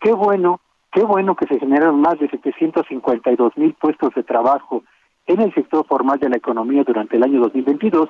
qué 0.00 0.12
bueno 0.12 0.60
Qué 0.94 1.02
bueno 1.02 1.34
que 1.34 1.48
se 1.48 1.58
generaron 1.58 2.00
más 2.00 2.20
de 2.20 2.28
752 2.28 3.58
mil 3.58 3.74
puestos 3.74 4.14
de 4.14 4.22
trabajo 4.22 4.84
en 5.26 5.40
el 5.40 5.52
sector 5.52 5.84
formal 5.88 6.20
de 6.20 6.28
la 6.28 6.36
economía 6.36 6.84
durante 6.84 7.16
el 7.16 7.24
año 7.24 7.40
2022, 7.40 8.08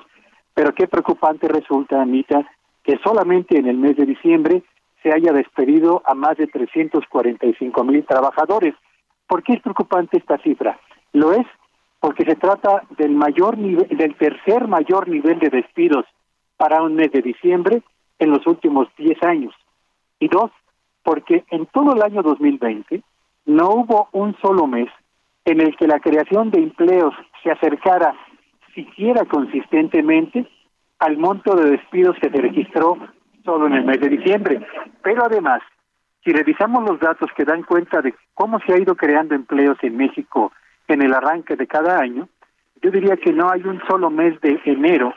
pero 0.53 0.71
qué 0.75 0.87
preocupante 0.87 1.47
resulta, 1.47 1.99
Anita, 1.99 2.47
que 2.83 2.99
solamente 3.03 3.57
en 3.57 3.65
el 3.65 3.77
mes 3.77 3.97
de 3.97 4.05
diciembre 4.05 4.61
se 5.01 5.11
haya 5.11 5.33
despedido 5.33 6.03
a 6.05 6.13
más 6.13 6.37
de 6.37 6.45
345 6.45 7.83
mil 7.83 8.05
trabajadores. 8.05 8.75
¿Por 9.25 9.41
qué 9.41 9.53
es 9.53 9.61
preocupante 9.63 10.19
esta 10.19 10.37
cifra? 10.37 10.79
Lo 11.11 11.31
es 11.31 11.47
porque 11.99 12.23
se 12.23 12.35
trata 12.35 12.83
del 12.99 13.15
mayor 13.15 13.57
nivel, 13.57 13.87
del 13.97 14.15
tercer 14.15 14.67
mayor 14.67 15.09
nivel 15.09 15.39
de 15.39 15.49
despidos 15.49 16.05
para 16.55 16.83
un 16.83 16.93
mes 16.93 17.11
de 17.11 17.23
diciembre 17.23 17.81
en 18.19 18.29
los 18.29 18.45
últimos 18.45 18.87
10 18.95 19.23
años. 19.23 19.55
Y 20.19 20.27
dos, 20.27 20.51
porque 21.05 21.45
en 21.51 21.67
todo 21.67 21.93
el 21.93 22.01
año 22.01 22.23
2020 22.23 23.01
no 23.45 23.69
hubo 23.69 24.09
un 24.11 24.35
solo 24.41 24.65
mes 24.65 24.89
en 25.45 25.61
el 25.61 25.77
que 25.77 25.87
la 25.87 25.99
creación 25.99 26.49
de 26.49 26.59
empleos 26.59 27.13
se 27.43 27.51
acercara 27.51 28.15
siquiera 28.73 29.23
consistentemente 29.25 30.47
al 30.99 31.17
monto 31.17 31.55
de 31.55 31.69
despidos 31.69 32.17
que 32.19 32.31
se 32.31 32.41
registró 32.41 32.97
solo 33.45 33.67
en 33.67 33.73
el 33.73 33.85
mes 33.85 33.99
de 33.99 34.09
diciembre. 34.09 34.65
Pero 35.03 35.23
además, 35.23 35.61
si 36.23 36.31
revisamos 36.31 36.83
los 36.89 36.99
datos 36.99 37.29
que 37.37 37.45
dan 37.45 37.61
cuenta 37.61 38.01
de 38.01 38.15
cómo 38.33 38.59
se 38.65 38.73
ha 38.73 38.79
ido 38.79 38.95
creando 38.95 39.35
empleos 39.35 39.77
en 39.83 39.95
México 39.95 40.51
en 40.87 41.03
el 41.03 41.13
arranque 41.13 41.55
de 41.55 41.67
cada 41.67 41.99
año, 41.99 42.27
yo 42.81 42.89
diría 42.89 43.15
que 43.17 43.31
no 43.31 43.51
hay 43.51 43.61
un 43.61 43.79
solo 43.87 44.09
mes 44.09 44.41
de 44.41 44.59
enero 44.65 45.13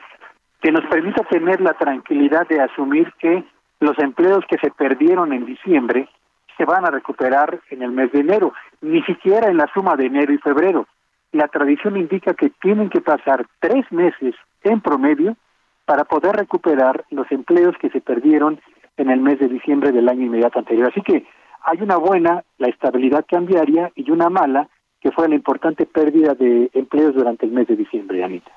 que 0.60 0.70
nos 0.70 0.84
permita 0.86 1.22
tener 1.24 1.62
la 1.62 1.72
tranquilidad 1.74 2.46
de 2.48 2.60
asumir 2.60 3.10
que 3.18 3.42
los 3.80 3.98
empleos 3.98 4.44
que 4.48 4.58
se 4.58 4.70
perdieron 4.70 5.32
en 5.32 5.46
diciembre 5.46 6.08
se 6.56 6.64
van 6.64 6.84
a 6.84 6.90
recuperar 6.90 7.60
en 7.70 7.82
el 7.82 7.92
mes 7.92 8.10
de 8.12 8.20
enero, 8.20 8.52
ni 8.80 9.02
siquiera 9.02 9.48
en 9.48 9.56
la 9.56 9.70
suma 9.72 9.96
de 9.96 10.06
enero 10.06 10.32
y 10.32 10.38
febrero. 10.38 10.86
La 11.32 11.46
tradición 11.48 11.96
indica 11.96 12.34
que 12.34 12.50
tienen 12.60 12.90
que 12.90 13.00
pasar 13.00 13.46
tres 13.60 13.90
meses 13.92 14.34
en 14.64 14.80
promedio 14.80 15.36
para 15.84 16.04
poder 16.04 16.36
recuperar 16.36 17.04
los 17.10 17.30
empleos 17.30 17.76
que 17.80 17.90
se 17.90 18.00
perdieron 18.00 18.60
en 18.96 19.10
el 19.10 19.20
mes 19.20 19.38
de 19.38 19.48
diciembre 19.48 19.92
del 19.92 20.08
año 20.08 20.26
inmediato 20.26 20.58
anterior. 20.58 20.88
Así 20.90 21.00
que 21.02 21.26
hay 21.62 21.80
una 21.80 21.96
buena, 21.96 22.44
la 22.58 22.68
estabilidad 22.68 23.24
cambiaria, 23.28 23.92
y 23.94 24.10
una 24.10 24.28
mala, 24.28 24.68
que 25.00 25.12
fue 25.12 25.28
la 25.28 25.36
importante 25.36 25.86
pérdida 25.86 26.34
de 26.34 26.70
empleos 26.72 27.14
durante 27.14 27.46
el 27.46 27.52
mes 27.52 27.68
de 27.68 27.76
diciembre, 27.76 28.24
Anita. 28.24 28.50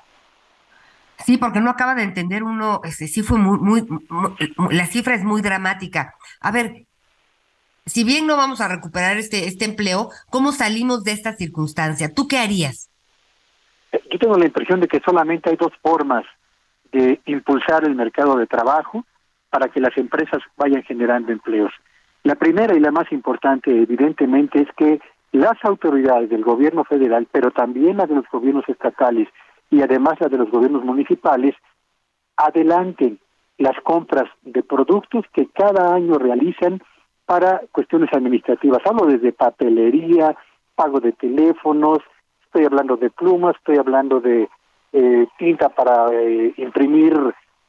Sí, 1.24 1.38
porque 1.38 1.60
no 1.60 1.70
acaba 1.70 1.94
de 1.94 2.02
entender 2.02 2.42
uno, 2.42 2.80
este, 2.84 3.06
sí 3.06 3.22
fue 3.22 3.38
muy, 3.38 3.58
muy, 3.58 3.86
la 4.70 4.86
cifra 4.86 5.14
es 5.14 5.24
muy 5.24 5.42
dramática. 5.42 6.14
A 6.40 6.50
ver, 6.50 6.86
si 7.86 8.04
bien 8.04 8.26
no 8.26 8.36
vamos 8.36 8.60
a 8.60 8.68
recuperar 8.68 9.16
este, 9.16 9.46
este 9.46 9.64
empleo, 9.64 10.10
¿cómo 10.30 10.52
salimos 10.52 11.04
de 11.04 11.12
esta 11.12 11.32
circunstancia? 11.32 12.12
¿Tú 12.14 12.28
qué 12.28 12.38
harías? 12.38 12.90
Yo 13.92 14.18
tengo 14.18 14.38
la 14.38 14.46
impresión 14.46 14.80
de 14.80 14.88
que 14.88 15.00
solamente 15.04 15.50
hay 15.50 15.56
dos 15.56 15.72
formas 15.82 16.24
de 16.92 17.20
impulsar 17.26 17.84
el 17.84 17.94
mercado 17.94 18.36
de 18.36 18.46
trabajo 18.46 19.04
para 19.50 19.68
que 19.68 19.80
las 19.80 19.96
empresas 19.96 20.40
vayan 20.56 20.82
generando 20.82 21.32
empleos. 21.32 21.72
La 22.22 22.36
primera 22.36 22.74
y 22.74 22.80
la 22.80 22.90
más 22.90 23.10
importante, 23.12 23.70
evidentemente, 23.70 24.60
es 24.60 24.68
que 24.76 25.00
las 25.32 25.56
autoridades 25.64 26.30
del 26.30 26.44
gobierno 26.44 26.84
federal, 26.84 27.26
pero 27.32 27.50
también 27.50 27.96
las 27.96 28.08
de 28.08 28.16
los 28.16 28.24
gobiernos 28.30 28.68
estatales 28.68 29.28
y 29.72 29.80
además 29.80 30.20
la 30.20 30.28
de 30.28 30.36
los 30.36 30.50
gobiernos 30.50 30.84
municipales 30.84 31.54
adelanten 32.36 33.18
las 33.56 33.74
compras 33.82 34.28
de 34.42 34.62
productos 34.62 35.24
que 35.32 35.46
cada 35.46 35.94
año 35.94 36.18
realizan 36.18 36.82
para 37.24 37.62
cuestiones 37.72 38.10
administrativas. 38.12 38.80
Hablo 38.84 39.06
desde 39.06 39.32
papelería, 39.32 40.36
pago 40.74 41.00
de 41.00 41.12
teléfonos, 41.12 41.98
estoy 42.44 42.66
hablando 42.66 42.96
de 42.96 43.08
plumas, 43.10 43.56
estoy 43.56 43.78
hablando 43.78 44.20
de 44.20 44.46
eh, 44.92 45.26
tinta 45.38 45.70
para 45.70 46.12
eh, 46.12 46.52
imprimir 46.58 47.14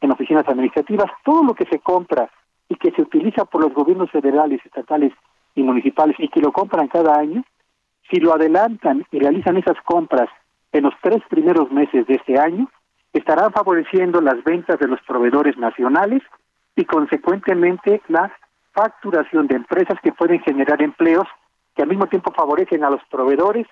en 0.02 0.12
oficinas 0.12 0.48
administrativas, 0.50 1.10
todo 1.24 1.42
lo 1.46 1.54
que 1.54 1.66
se 1.66 1.80
compra 1.80 2.30
y 2.68 2.76
que 2.76 2.92
se 2.92 3.02
utiliza 3.02 3.46
por 3.46 3.62
los 3.62 3.74
gobiernos 3.74 4.12
federales, 4.12 4.60
estatales 4.66 5.14
y 5.56 5.64
municipales 5.64 6.18
y 6.20 6.28
que 6.28 6.42
lo 6.42 6.52
compran 6.52 6.90
cada 6.90 7.18
año, 7.18 7.46
si 8.12 8.20
lo 8.20 8.34
adelantan 8.34 9.06
y 9.10 9.20
realizan 9.20 9.56
esas 9.56 9.78
compras 9.86 10.28
en 10.74 10.84
los 10.84 10.94
tres 11.02 11.22
primeros 11.30 11.72
meses 11.72 12.06
de 12.08 12.16
este 12.16 12.38
año 12.38 12.70
estarán 13.14 13.54
favoreciendo 13.54 14.20
las 14.22 14.44
ventas 14.44 14.80
de 14.80 14.88
los 14.88 15.00
proveedores 15.08 15.56
nacionales 15.58 16.22
y 16.76 16.84
consecuentemente 16.86 18.02
la 18.08 18.36
facturación 18.74 19.48
de 19.48 19.56
empresas 19.56 20.00
que 20.02 20.12
pueden 20.12 20.40
generar 20.42 20.82
empleos 20.82 21.28
que 21.76 21.84
al 21.84 21.90
mismo 21.90 22.08
tiempo 22.08 22.34
favorecen 22.36 22.84
a 22.84 22.90
los 22.90 23.02
proveedores 23.10 23.68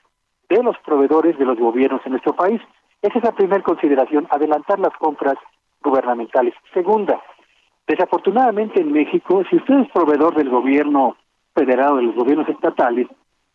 de 0.48 0.62
los 0.62 0.78
proveedores 0.86 1.38
de 1.38 1.46
los 1.46 1.58
gobiernos 1.58 2.02
en 2.06 2.12
nuestro 2.12 2.36
país. 2.36 2.62
Esa 3.02 3.18
es 3.18 3.24
la 3.24 3.32
primera 3.32 3.64
consideración, 3.64 4.28
adelantar 4.30 4.80
las 4.80 4.94
compras 4.98 5.36
gubernamentales. 5.84 6.54
Segunda, 6.74 7.20
desafortunadamente 7.88 8.80
en 8.80 8.92
México, 8.92 9.44
si 9.50 9.56
usted 9.56 9.80
es 9.80 9.92
proveedor 9.92 10.36
del 10.36 10.50
gobierno 10.50 11.16
federal, 11.56 11.98
de 11.98 12.04
los 12.04 12.16
gobiernos 12.16 12.48
estatales, 12.48 13.08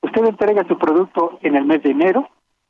usted 0.03 0.25
entrega 0.25 0.67
su 0.67 0.77
producto 0.79 1.39
en 1.43 1.55
el 1.55 1.65
mes 1.65 1.83
de 1.83 1.91
enero, 1.91 2.29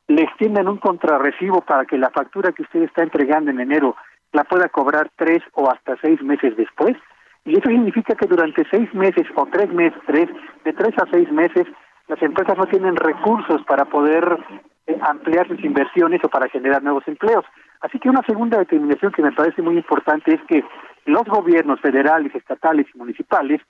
le 0.08 0.22
extienden 0.22 0.68
un 0.68 0.78
contrarrecibo 0.78 1.60
para 1.62 1.84
que 1.84 1.98
la 1.98 2.10
factura 2.10 2.52
que 2.52 2.62
usted 2.62 2.82
está 2.82 3.02
entregando 3.02 3.50
en 3.50 3.60
enero 3.60 3.96
la 4.32 4.44
pueda 4.44 4.68
cobrar 4.68 5.10
tres 5.16 5.42
o 5.52 5.70
hasta 5.70 5.96
seis 6.00 6.22
meses 6.22 6.56
después, 6.56 6.96
y 7.44 7.52
eso 7.52 7.68
significa 7.68 8.14
que 8.14 8.26
durante 8.26 8.64
seis 8.70 8.92
meses 8.94 9.26
o 9.34 9.46
tres 9.46 9.72
meses, 9.72 9.98
tres, 10.06 10.28
de 10.64 10.72
tres 10.72 10.94
a 10.98 11.06
seis 11.10 11.30
meses, 11.30 11.66
las 12.08 12.20
empresas 12.22 12.56
no 12.56 12.66
tienen 12.66 12.96
recursos 12.96 13.62
para 13.66 13.84
poder 13.84 14.38
eh, 14.86 14.98
ampliar 15.00 15.48
sus 15.48 15.62
inversiones 15.64 16.20
o 16.24 16.28
para 16.28 16.48
generar 16.48 16.82
nuevos 16.82 17.06
empleos. 17.06 17.44
Así 17.80 17.98
que 17.98 18.08
una 18.08 18.22
segunda 18.26 18.58
determinación 18.58 19.12
que 19.12 19.22
me 19.22 19.32
parece 19.32 19.62
muy 19.62 19.76
importante 19.76 20.34
es 20.34 20.40
que 20.48 20.64
los 21.04 21.24
gobiernos 21.24 21.80
federales, 21.80 22.34
estatales 22.34 22.86
y 22.92 22.98
municipales 22.98 23.60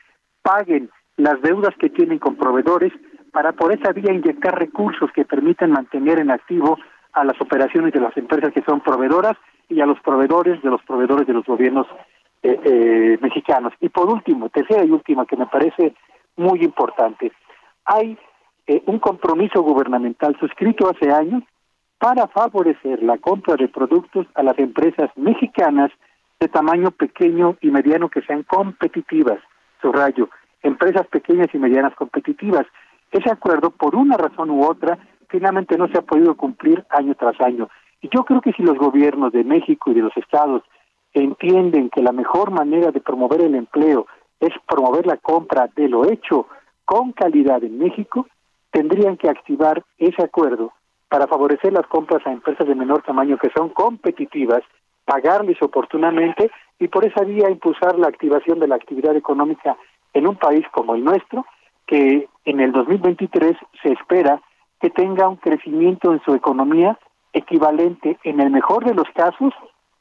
paguen 0.42 0.90
las 1.16 1.40
deudas 1.42 1.74
que 1.78 1.90
tienen 1.90 2.18
con 2.18 2.36
proveedores 2.36 2.92
para 3.36 3.52
por 3.52 3.70
esa 3.70 3.92
vía 3.92 4.14
inyectar 4.14 4.58
recursos 4.58 5.12
que 5.12 5.26
permitan 5.26 5.70
mantener 5.70 6.18
en 6.20 6.30
activo 6.30 6.78
a 7.12 7.22
las 7.22 7.38
operaciones 7.38 7.92
de 7.92 8.00
las 8.00 8.16
empresas 8.16 8.50
que 8.50 8.62
son 8.62 8.80
proveedoras 8.80 9.36
y 9.68 9.82
a 9.82 9.84
los 9.84 10.00
proveedores 10.00 10.62
de 10.62 10.70
los 10.70 10.80
proveedores 10.84 11.26
de 11.26 11.34
los 11.34 11.44
gobiernos 11.44 11.86
eh, 12.42 12.58
eh, 12.64 13.18
mexicanos. 13.20 13.74
Y 13.82 13.90
por 13.90 14.08
último, 14.08 14.48
tercera 14.48 14.86
y 14.86 14.90
última, 14.90 15.26
que 15.26 15.36
me 15.36 15.44
parece 15.48 15.94
muy 16.36 16.64
importante, 16.64 17.30
hay 17.84 18.16
eh, 18.66 18.82
un 18.86 19.00
compromiso 19.00 19.60
gubernamental 19.60 20.34
suscrito 20.40 20.88
hace 20.88 21.12
años 21.12 21.42
para 21.98 22.28
favorecer 22.28 23.02
la 23.02 23.18
compra 23.18 23.56
de 23.56 23.68
productos 23.68 24.26
a 24.34 24.44
las 24.44 24.58
empresas 24.58 25.10
mexicanas 25.14 25.90
de 26.40 26.48
tamaño 26.48 26.90
pequeño 26.90 27.58
y 27.60 27.70
mediano 27.70 28.08
que 28.08 28.22
sean 28.22 28.44
competitivas. 28.44 29.40
Subrayo, 29.82 30.30
empresas 30.62 31.06
pequeñas 31.08 31.48
y 31.52 31.58
medianas 31.58 31.94
competitivas. 31.96 32.66
Ese 33.10 33.30
acuerdo, 33.30 33.70
por 33.70 33.94
una 33.94 34.16
razón 34.16 34.50
u 34.50 34.64
otra, 34.64 34.98
finalmente 35.28 35.76
no 35.78 35.88
se 35.88 35.98
ha 35.98 36.02
podido 36.02 36.36
cumplir 36.36 36.84
año 36.90 37.14
tras 37.14 37.40
año. 37.40 37.68
Y 38.00 38.08
yo 38.14 38.24
creo 38.24 38.40
que 38.40 38.52
si 38.52 38.62
los 38.62 38.76
gobiernos 38.76 39.32
de 39.32 39.44
México 39.44 39.90
y 39.90 39.94
de 39.94 40.02
los 40.02 40.16
estados 40.16 40.62
entienden 41.12 41.90
que 41.90 42.02
la 42.02 42.12
mejor 42.12 42.50
manera 42.50 42.90
de 42.90 43.00
promover 43.00 43.40
el 43.40 43.54
empleo 43.54 44.06
es 44.40 44.52
promover 44.68 45.06
la 45.06 45.16
compra 45.16 45.68
de 45.74 45.88
lo 45.88 46.04
hecho 46.04 46.46
con 46.84 47.12
calidad 47.12 47.64
en 47.64 47.78
México, 47.78 48.26
tendrían 48.70 49.16
que 49.16 49.30
activar 49.30 49.82
ese 49.98 50.22
acuerdo 50.22 50.72
para 51.08 51.26
favorecer 51.26 51.72
las 51.72 51.86
compras 51.86 52.26
a 52.26 52.32
empresas 52.32 52.66
de 52.66 52.74
menor 52.74 53.02
tamaño 53.02 53.38
que 53.38 53.50
son 53.56 53.70
competitivas, 53.70 54.62
pagarles 55.04 55.60
oportunamente 55.62 56.50
y 56.78 56.88
por 56.88 57.06
esa 57.06 57.24
vía 57.24 57.48
impulsar 57.48 57.98
la 57.98 58.08
activación 58.08 58.58
de 58.58 58.68
la 58.68 58.74
actividad 58.74 59.16
económica 59.16 59.76
en 60.12 60.26
un 60.26 60.36
país 60.36 60.66
como 60.72 60.94
el 60.94 61.04
nuestro, 61.04 61.46
que 61.86 62.28
en 62.44 62.60
el 62.60 62.72
2023 62.72 63.56
se 63.82 63.92
espera 63.92 64.40
que 64.80 64.90
tenga 64.90 65.28
un 65.28 65.36
crecimiento 65.36 66.12
en 66.12 66.22
su 66.22 66.34
economía 66.34 66.98
equivalente, 67.32 68.18
en 68.24 68.40
el 68.40 68.50
mejor 68.50 68.84
de 68.84 68.94
los 68.94 69.08
casos, 69.14 69.52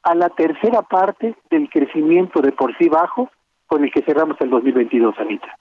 a 0.03 0.15
la 0.15 0.29
tercera 0.29 0.81
parte 0.83 1.35
del 1.49 1.69
crecimiento 1.69 2.41
de 2.41 2.51
por 2.51 2.75
sí 2.77 2.89
bajo 2.89 3.29
con 3.67 3.83
el 3.83 3.91
que 3.91 4.03
cerramos 4.03 4.37
el 4.39 4.49
2022, 4.49 5.15
Anita. 5.19 5.57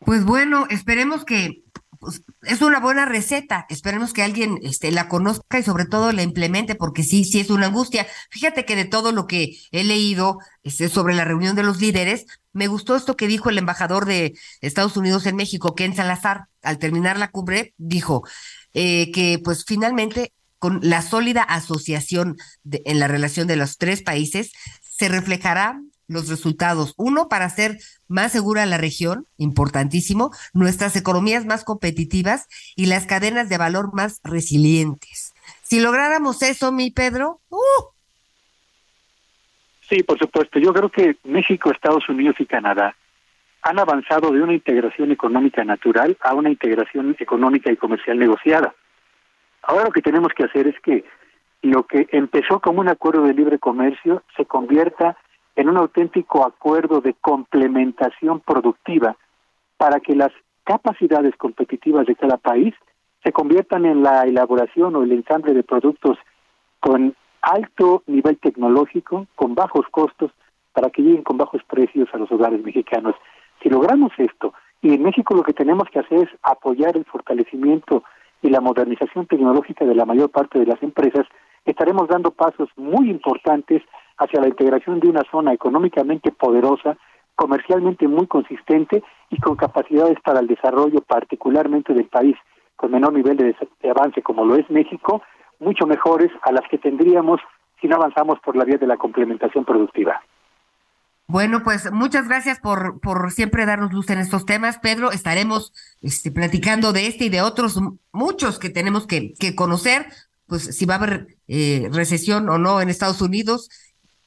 Pues 0.00 0.24
bueno, 0.24 0.66
esperemos 0.70 1.24
que 1.24 1.62
pues, 2.00 2.22
es 2.42 2.62
una 2.62 2.80
buena 2.80 3.04
receta. 3.04 3.66
Esperemos 3.68 4.12
que 4.12 4.22
alguien 4.22 4.58
este, 4.62 4.90
la 4.90 5.08
conozca 5.08 5.58
y 5.58 5.62
sobre 5.62 5.84
todo 5.84 6.12
la 6.12 6.22
implemente, 6.22 6.74
porque 6.74 7.02
sí, 7.02 7.24
sí 7.24 7.40
es 7.40 7.50
una 7.50 7.66
angustia. 7.66 8.06
Fíjate 8.30 8.64
que 8.64 8.74
de 8.74 8.86
todo 8.86 9.12
lo 9.12 9.26
que 9.26 9.58
he 9.70 9.84
leído 9.84 10.38
este, 10.62 10.88
sobre 10.88 11.14
la 11.14 11.24
reunión 11.24 11.54
de 11.54 11.62
los 11.62 11.80
líderes, 11.80 12.24
me 12.52 12.66
gustó 12.66 12.96
esto 12.96 13.16
que 13.16 13.28
dijo 13.28 13.50
el 13.50 13.58
embajador 13.58 14.06
de 14.06 14.34
Estados 14.62 14.96
Unidos 14.96 15.26
en 15.26 15.36
México, 15.36 15.74
Ken 15.74 15.94
Salazar, 15.94 16.46
al 16.62 16.78
terminar 16.78 17.18
la 17.18 17.30
cumbre, 17.30 17.74
dijo 17.76 18.24
eh, 18.72 19.12
que 19.12 19.38
pues 19.44 19.64
finalmente 19.66 20.32
con 20.58 20.80
la 20.82 21.02
sólida 21.02 21.42
asociación 21.42 22.36
en 22.70 22.98
la 22.98 23.08
relación 23.08 23.46
de 23.46 23.56
los 23.56 23.78
tres 23.78 24.02
países 24.02 24.52
se 24.82 25.08
reflejará 25.08 25.80
los 26.10 26.28
resultados. 26.28 26.94
Uno, 26.96 27.28
para 27.28 27.44
hacer 27.44 27.78
más 28.08 28.32
segura 28.32 28.66
la 28.66 28.78
región, 28.78 29.26
importantísimo, 29.38 30.30
nuestras 30.52 30.96
economías 30.96 31.46
más 31.46 31.64
competitivas 31.64 32.48
y 32.76 32.86
las 32.86 33.06
cadenas 33.06 33.48
de 33.48 33.58
valor 33.58 33.94
más 33.94 34.20
resilientes. 34.24 35.34
Si 35.62 35.80
lográramos 35.80 36.42
eso, 36.42 36.72
mi 36.72 36.90
Pedro, 36.90 37.40
¡uh! 37.48 37.58
Sí, 39.88 40.02
por 40.02 40.18
supuesto. 40.18 40.58
Yo 40.58 40.72
creo 40.72 40.88
que 40.88 41.16
México, 41.24 41.70
Estados 41.70 42.08
Unidos 42.08 42.36
y 42.38 42.46
Canadá 42.46 42.94
han 43.62 43.78
avanzado 43.78 44.30
de 44.30 44.42
una 44.42 44.54
integración 44.54 45.10
económica 45.10 45.64
natural 45.64 46.16
a 46.22 46.34
una 46.34 46.50
integración 46.50 47.16
económica 47.18 47.70
y 47.70 47.76
comercial 47.76 48.18
negociada. 48.18 48.74
Ahora 49.62 49.84
lo 49.84 49.90
que 49.90 50.02
tenemos 50.02 50.32
que 50.34 50.44
hacer 50.44 50.66
es 50.66 50.74
que 50.80 51.04
lo 51.62 51.86
que 51.86 52.06
empezó 52.12 52.60
como 52.60 52.80
un 52.80 52.88
acuerdo 52.88 53.24
de 53.24 53.34
libre 53.34 53.58
comercio 53.58 54.22
se 54.36 54.46
convierta 54.46 55.16
en 55.56 55.68
un 55.68 55.76
auténtico 55.76 56.46
acuerdo 56.46 57.00
de 57.00 57.14
complementación 57.14 58.40
productiva 58.40 59.16
para 59.76 60.00
que 60.00 60.14
las 60.14 60.32
capacidades 60.64 61.36
competitivas 61.36 62.06
de 62.06 62.14
cada 62.14 62.36
país 62.36 62.74
se 63.22 63.32
conviertan 63.32 63.84
en 63.84 64.02
la 64.02 64.22
elaboración 64.22 64.96
o 64.96 65.02
el 65.02 65.12
ensamble 65.12 65.52
de 65.52 65.62
productos 65.62 66.18
con 66.80 67.14
alto 67.42 68.02
nivel 68.06 68.38
tecnológico, 68.38 69.26
con 69.34 69.54
bajos 69.54 69.86
costos, 69.90 70.30
para 70.72 70.90
que 70.90 71.02
lleguen 71.02 71.22
con 71.22 71.36
bajos 71.36 71.62
precios 71.64 72.08
a 72.12 72.18
los 72.18 72.30
hogares 72.30 72.62
mexicanos. 72.62 73.14
Si 73.62 73.68
logramos 73.68 74.12
esto, 74.18 74.54
y 74.82 74.94
en 74.94 75.02
México 75.02 75.34
lo 75.34 75.42
que 75.42 75.52
tenemos 75.52 75.88
que 75.90 75.98
hacer 75.98 76.22
es 76.22 76.28
apoyar 76.42 76.96
el 76.96 77.04
fortalecimiento 77.04 78.02
y 78.42 78.48
la 78.48 78.60
modernización 78.60 79.26
tecnológica 79.26 79.84
de 79.84 79.94
la 79.94 80.06
mayor 80.06 80.30
parte 80.30 80.58
de 80.58 80.66
las 80.66 80.82
empresas, 80.82 81.26
estaremos 81.64 82.08
dando 82.08 82.30
pasos 82.30 82.68
muy 82.76 83.10
importantes 83.10 83.82
hacia 84.20 84.40
la 84.40 84.48
integración 84.48 85.00
de 85.00 85.08
una 85.08 85.22
zona 85.30 85.52
económicamente 85.52 86.30
poderosa, 86.30 86.96
comercialmente 87.34 88.06
muy 88.06 88.26
consistente 88.26 89.02
y 89.30 89.40
con 89.40 89.56
capacidades 89.56 90.18
para 90.22 90.40
el 90.40 90.46
desarrollo 90.46 91.00
particularmente 91.00 91.94
del 91.94 92.06
país 92.06 92.36
con 92.76 92.92
menor 92.92 93.12
nivel 93.12 93.36
de, 93.36 93.54
avance 93.90 94.22
como 94.22 94.44
lo 94.44 94.56
es 94.56 94.70
México, 94.70 95.22
mucho 95.58 95.86
mejores 95.86 96.30
a 96.42 96.52
las 96.52 96.66
que 96.70 96.78
tendríamos 96.78 97.40
si 97.80 97.88
no 97.88 97.96
avanzamos 97.96 98.38
por 98.40 98.56
la 98.56 98.64
vía 98.64 98.76
de 98.76 98.86
la 98.86 98.96
complementación 98.96 99.64
productiva. 99.64 100.20
Bueno, 101.26 101.62
pues 101.62 101.92
muchas 101.92 102.26
gracias 102.26 102.58
por, 102.58 103.00
por 103.00 103.30
siempre 103.30 103.64
darnos 103.64 103.92
luz 103.92 104.10
en 104.10 104.18
estos 104.18 104.44
temas, 104.44 104.78
Pedro. 104.78 105.12
Estaremos 105.12 105.72
este, 106.02 106.30
platicando 106.30 106.92
de 106.92 107.06
este 107.06 107.26
y 107.26 107.28
de 107.28 107.40
otros 107.40 107.80
muchos 108.12 108.58
que 108.58 108.68
tenemos 108.68 109.06
que, 109.06 109.34
que 109.38 109.54
conocer, 109.54 110.06
pues 110.46 110.76
si 110.76 110.86
va 110.86 110.94
a 110.94 110.98
haber 110.98 111.26
eh, 111.48 111.88
recesión 111.92 112.48
o 112.48 112.58
no 112.58 112.80
en 112.80 112.88
Estados 112.88 113.22
Unidos, 113.22 113.70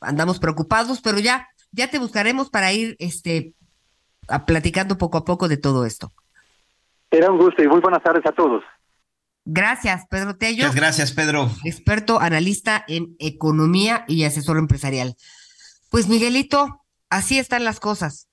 andamos 0.04 0.40
preocupados, 0.40 1.02
pero 1.02 1.20
ya, 1.20 1.48
ya 1.72 1.90
te 1.90 2.00
buscaremos 2.00 2.50
para 2.50 2.72
ir 2.74 2.96
este, 3.00 3.54
a, 4.28 4.46
platicando 4.46 4.98
poco 4.98 5.18
a 5.18 5.26
poco 5.26 5.48
de 5.48 5.58
todo 5.58 5.86
esto. 5.86 6.12
Era 7.12 7.32
un 7.32 7.38
gusto 7.38 7.62
y 7.62 7.68
muy 7.68 7.80
buenas 7.80 8.02
tardes 8.02 8.26
a 8.26 8.32
todos. 8.32 8.64
Gracias, 9.46 10.06
Pedro 10.10 10.36
Tello. 10.38 10.64
Muchas 10.64 10.76
gracias, 10.76 11.12
Pedro. 11.12 11.50
Experto, 11.66 12.20
analista 12.20 12.84
en 12.88 13.16
economía 13.20 14.06
y 14.08 14.24
asesor 14.24 14.58
empresarial. 14.58 15.16
Pues 15.90 16.08
Miguelito, 16.08 16.82
así 17.10 17.38
están 17.38 17.64
las 17.64 17.80
cosas. 17.80 18.30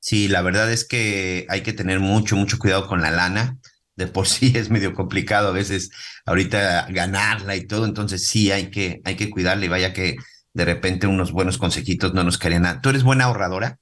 Sí, 0.00 0.28
la 0.28 0.42
verdad 0.42 0.70
es 0.72 0.86
que 0.86 1.46
hay 1.48 1.62
que 1.62 1.72
tener 1.72 2.00
mucho, 2.00 2.36
mucho 2.36 2.58
cuidado 2.58 2.86
con 2.86 3.02
la 3.02 3.10
lana. 3.10 3.56
De 3.98 4.06
por 4.06 4.28
sí 4.28 4.52
es 4.54 4.70
medio 4.70 4.94
complicado 4.94 5.48
a 5.48 5.52
veces 5.52 5.90
ahorita 6.24 6.86
ganarla 6.90 7.56
y 7.56 7.66
todo, 7.66 7.84
entonces 7.84 8.26
sí 8.26 8.52
hay 8.52 8.70
que, 8.70 9.00
hay 9.04 9.16
que 9.16 9.28
cuidarla 9.28 9.64
y 9.64 9.68
vaya 9.68 9.92
que 9.92 10.16
de 10.54 10.64
repente 10.64 11.08
unos 11.08 11.32
buenos 11.32 11.58
consejitos 11.58 12.14
no 12.14 12.22
nos 12.22 12.38
caerían 12.38 12.62
nada. 12.62 12.80
¿Tú 12.80 12.90
eres 12.90 13.02
buena 13.02 13.24
ahorradora? 13.24 13.80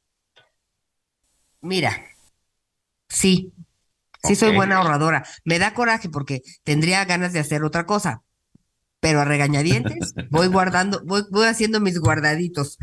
Mira, 1.60 2.02
sí, 3.10 3.52
sí 4.22 4.36
soy 4.36 4.54
buena 4.54 4.78
ahorradora. 4.78 5.22
Me 5.44 5.58
da 5.58 5.74
coraje 5.74 6.08
porque 6.08 6.40
tendría 6.64 7.04
ganas 7.04 7.34
de 7.34 7.40
hacer 7.40 7.62
otra 7.62 7.84
cosa, 7.84 8.22
pero 9.00 9.20
a 9.20 9.26
regañadientes 9.26 10.14
voy 10.30 10.48
guardando, 10.48 11.02
voy, 11.04 11.24
voy 11.30 11.46
haciendo 11.46 11.78
mis 11.78 12.00
guardaditos. 12.00 12.78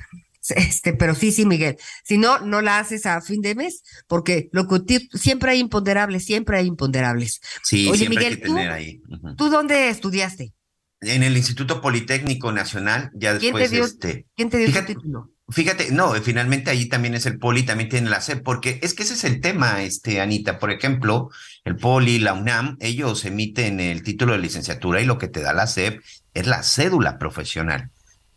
Este, 0.55 0.93
pero 0.93 1.15
sí, 1.15 1.31
sí, 1.31 1.45
Miguel. 1.45 1.77
Si 2.03 2.17
no, 2.17 2.39
no 2.39 2.61
la 2.61 2.79
haces 2.79 3.05
a 3.05 3.21
fin 3.21 3.41
de 3.41 3.55
mes, 3.55 3.83
porque 4.07 4.49
lo 4.51 4.67
que 4.67 4.99
siempre 5.13 5.51
hay 5.51 5.59
imponderables, 5.59 6.25
siempre 6.25 6.57
hay 6.57 6.67
imponderables. 6.67 7.39
Sí, 7.63 7.87
Oye, 7.89 8.09
Miguel, 8.09 8.41
¿tú, 8.41 8.57
ahí. 8.57 9.01
¿tú 9.37 9.49
dónde 9.49 9.89
estudiaste? 9.89 10.53
En 11.01 11.23
el 11.23 11.35
Instituto 11.35 11.81
Politécnico 11.81 12.51
Nacional, 12.51 13.11
ya 13.13 13.33
después 13.33 13.69
¿Quién 13.69 13.69
te 13.69 13.75
dio, 13.75 13.85
este. 13.85 14.25
¿quién 14.35 14.49
te 14.49 14.57
dio 14.57 14.85
título? 14.85 15.29
Fíjate, 15.49 15.91
no, 15.91 16.13
finalmente 16.13 16.71
ahí 16.71 16.87
también 16.87 17.15
es 17.15 17.25
el 17.25 17.37
poli, 17.37 17.63
también 17.63 17.89
tiene 17.89 18.09
la 18.09 18.21
SEP, 18.21 18.41
porque 18.43 18.79
es 18.81 18.93
que 18.93 19.03
ese 19.03 19.13
es 19.13 19.25
el 19.25 19.41
tema, 19.41 19.83
este, 19.83 20.21
Anita. 20.21 20.57
Por 20.57 20.71
ejemplo, 20.71 21.29
el 21.65 21.75
poli, 21.75 22.19
la 22.19 22.33
UNAM, 22.33 22.77
ellos 22.79 23.25
emiten 23.25 23.81
el 23.81 24.03
título 24.03 24.31
de 24.33 24.39
licenciatura 24.39 25.01
y 25.01 25.05
lo 25.05 25.17
que 25.17 25.27
te 25.27 25.41
da 25.41 25.51
la 25.51 25.67
SEP 25.67 26.01
es 26.33 26.47
la 26.47 26.63
cédula 26.63 27.17
profesional. 27.17 27.91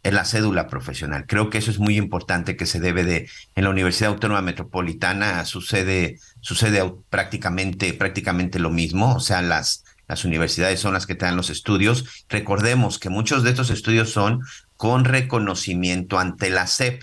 Es 0.07 0.15
la 0.15 0.25
cédula 0.25 0.69
profesional. 0.69 1.27
Creo 1.27 1.51
que 1.51 1.59
eso 1.59 1.73
es 1.73 1.81
muy 1.81 1.97
importante 1.97 2.57
que 2.57 2.67
se 2.67 2.79
debe 2.79 3.03
de, 3.03 3.29
en 3.57 3.65
la 3.65 3.71
Universidad 3.71 4.13
Autónoma 4.13 4.41
Metropolitana 4.41 5.45
sucede, 5.45 6.21
sucede 6.41 6.81
prácticamente, 7.11 7.93
prácticamente 7.93 8.61
lo 8.61 8.71
mismo. 8.71 9.17
O 9.17 9.19
sea, 9.19 9.43
las, 9.43 9.83
las 10.07 10.25
universidades 10.25 10.79
son 10.79 10.93
las 10.93 11.07
que 11.07 11.17
te 11.17 11.25
dan 11.25 11.35
los 11.35 11.51
estudios. 11.51 12.25
Recordemos 12.29 13.01
que 13.01 13.11
muchos 13.11 13.43
de 13.43 13.51
estos 13.51 13.71
estudios 13.71 14.13
son 14.13 14.43
con 14.77 15.05
reconocimiento 15.05 16.21
ante 16.21 16.51
la 16.51 16.69
SEP 16.69 17.03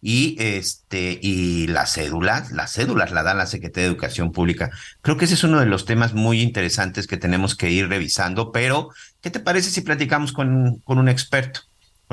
y 0.00 0.36
este 0.38 1.18
y 1.20 1.66
las 1.66 1.94
cédulas, 1.94 2.52
las 2.52 2.74
cédulas 2.74 3.10
la 3.10 3.24
da 3.24 3.34
la 3.34 3.46
Secretaría 3.46 3.88
de 3.88 3.94
Educación 3.94 4.30
Pública. 4.30 4.70
Creo 5.02 5.16
que 5.16 5.24
ese 5.24 5.34
es 5.34 5.42
uno 5.42 5.58
de 5.58 5.66
los 5.66 5.86
temas 5.86 6.14
muy 6.14 6.40
interesantes 6.40 7.08
que 7.08 7.16
tenemos 7.16 7.56
que 7.56 7.72
ir 7.72 7.88
revisando, 7.88 8.52
pero 8.52 8.90
¿qué 9.20 9.30
te 9.30 9.40
parece 9.40 9.70
si 9.70 9.80
platicamos 9.80 10.32
con, 10.32 10.78
con 10.84 10.98
un 10.98 11.08
experto? 11.08 11.62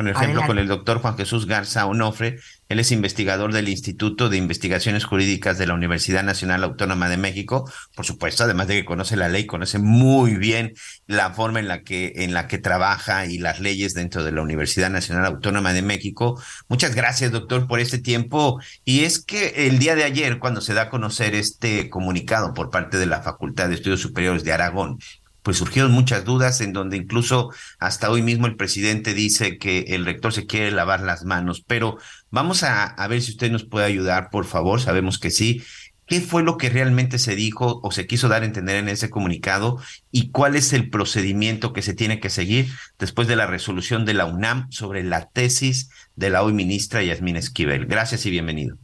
Por 0.01 0.23
ejemplo, 0.23 0.45
con 0.47 0.57
el 0.57 0.67
doctor 0.67 0.99
Juan 0.99 1.17
Jesús 1.17 1.45
Garza 1.45 1.85
Onofre, 1.85 2.39
él 2.69 2.79
es 2.79 2.91
investigador 2.91 3.51
del 3.53 3.67
Instituto 3.69 4.29
de 4.29 4.37
Investigaciones 4.37 5.03
Jurídicas 5.03 5.57
de 5.57 5.67
la 5.67 5.73
Universidad 5.73 6.23
Nacional 6.23 6.63
Autónoma 6.63 7.09
de 7.09 7.17
México. 7.17 7.69
Por 7.95 8.05
supuesto, 8.05 8.45
además 8.45 8.67
de 8.67 8.75
que 8.75 8.85
conoce 8.85 9.15
la 9.17 9.29
ley, 9.29 9.45
conoce 9.45 9.77
muy 9.77 10.35
bien 10.35 10.73
la 11.05 11.31
forma 11.31 11.59
en 11.59 11.67
la 11.67 11.83
que, 11.83 12.13
en 12.15 12.33
la 12.33 12.47
que 12.47 12.57
trabaja 12.57 13.25
y 13.25 13.37
las 13.37 13.59
leyes 13.59 13.93
dentro 13.93 14.23
de 14.23 14.31
la 14.31 14.41
Universidad 14.41 14.89
Nacional 14.89 15.25
Autónoma 15.25 15.73
de 15.73 15.81
México. 15.81 16.41
Muchas 16.69 16.95
gracias, 16.95 17.31
doctor, 17.31 17.67
por 17.67 17.79
este 17.79 17.97
tiempo. 17.97 18.61
Y 18.85 19.01
es 19.01 19.23
que 19.23 19.67
el 19.67 19.79
día 19.79 19.95
de 19.95 20.03
ayer, 20.03 20.39
cuando 20.39 20.61
se 20.61 20.73
da 20.73 20.83
a 20.83 20.89
conocer 20.89 21.35
este 21.35 21.89
comunicado 21.89 22.53
por 22.53 22.69
parte 22.69 22.97
de 22.97 23.05
la 23.05 23.21
Facultad 23.21 23.69
de 23.69 23.75
Estudios 23.75 24.01
Superiores 24.01 24.43
de 24.43 24.53
Aragón, 24.53 24.99
pues 25.43 25.57
surgieron 25.57 25.91
muchas 25.91 26.25
dudas 26.25 26.61
en 26.61 26.73
donde 26.73 26.97
incluso 26.97 27.51
hasta 27.79 28.09
hoy 28.09 28.21
mismo 28.21 28.47
el 28.47 28.55
presidente 28.55 29.13
dice 29.13 29.57
que 29.57 29.79
el 29.89 30.05
rector 30.05 30.33
se 30.33 30.45
quiere 30.45 30.71
lavar 30.71 31.01
las 31.01 31.25
manos, 31.25 31.63
pero 31.65 31.97
vamos 32.29 32.63
a, 32.63 32.95
ver 33.07 33.21
si 33.21 33.31
usted 33.31 33.51
nos 33.51 33.65
puede 33.65 33.85
ayudar, 33.85 34.29
por 34.29 34.45
favor, 34.45 34.81
sabemos 34.81 35.19
que 35.19 35.31
sí. 35.31 35.63
¿Qué 36.05 36.19
fue 36.19 36.43
lo 36.43 36.57
que 36.57 36.69
realmente 36.69 37.17
se 37.19 37.37
dijo 37.37 37.79
o 37.83 37.91
se 37.91 38.05
quiso 38.05 38.27
dar 38.27 38.41
a 38.41 38.45
entender 38.45 38.75
en 38.75 38.89
ese 38.89 39.09
comunicado 39.09 39.79
y 40.11 40.29
cuál 40.31 40.57
es 40.57 40.73
el 40.73 40.89
procedimiento 40.89 41.71
que 41.71 41.81
se 41.81 41.93
tiene 41.93 42.19
que 42.19 42.29
seguir 42.29 42.67
después 42.99 43.29
de 43.29 43.37
la 43.37 43.47
resolución 43.47 44.03
de 44.03 44.13
la 44.13 44.25
UNAM 44.25 44.69
sobre 44.71 45.03
la 45.03 45.29
tesis 45.29 45.89
de 46.17 46.29
la 46.29 46.43
hoy 46.43 46.51
ministra 46.51 47.01
Yasmín 47.01 47.37
Esquivel? 47.37 47.85
Gracias 47.85 48.25
y 48.25 48.31
bienvenido. 48.31 48.80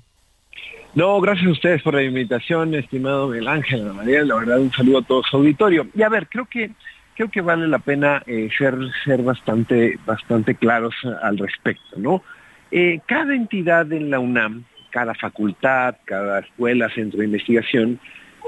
No, 0.95 1.21
gracias 1.21 1.47
a 1.47 1.51
ustedes 1.51 1.81
por 1.83 1.93
la 1.93 2.03
invitación, 2.03 2.73
estimado 2.73 3.27
Miguel 3.27 3.47
Ángel, 3.47 3.93
María, 3.93 4.23
la 4.23 4.35
verdad 4.35 4.59
un 4.59 4.71
saludo 4.71 4.99
a 4.99 5.01
todo 5.03 5.21
su 5.23 5.37
auditorio. 5.37 5.87
Y 5.93 6.01
a 6.01 6.09
ver, 6.09 6.27
creo 6.27 6.45
que 6.45 6.71
creo 7.15 7.29
que 7.29 7.41
vale 7.41 7.67
la 7.67 7.79
pena 7.79 8.21
eh, 8.27 8.47
ser, 8.55 8.75
ser 9.03 9.23
bastante, 9.23 9.97
bastante 10.05 10.53
claros 10.53 10.93
al 11.23 11.37
respecto, 11.39 11.97
¿no? 11.97 12.23
Eh, 12.69 12.99
cada 13.07 13.33
entidad 13.33 13.91
en 13.91 14.11
la 14.11 14.19
UNAM, 14.19 14.65
cada 14.91 15.15
facultad, 15.15 15.95
cada 16.05 16.39
escuela, 16.39 16.89
centro 16.89 17.19
de 17.19 17.25
investigación, 17.25 17.99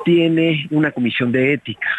tiene 0.06 0.68
una 0.70 0.92
comisión 0.92 1.32
de 1.32 1.54
ética 1.54 1.90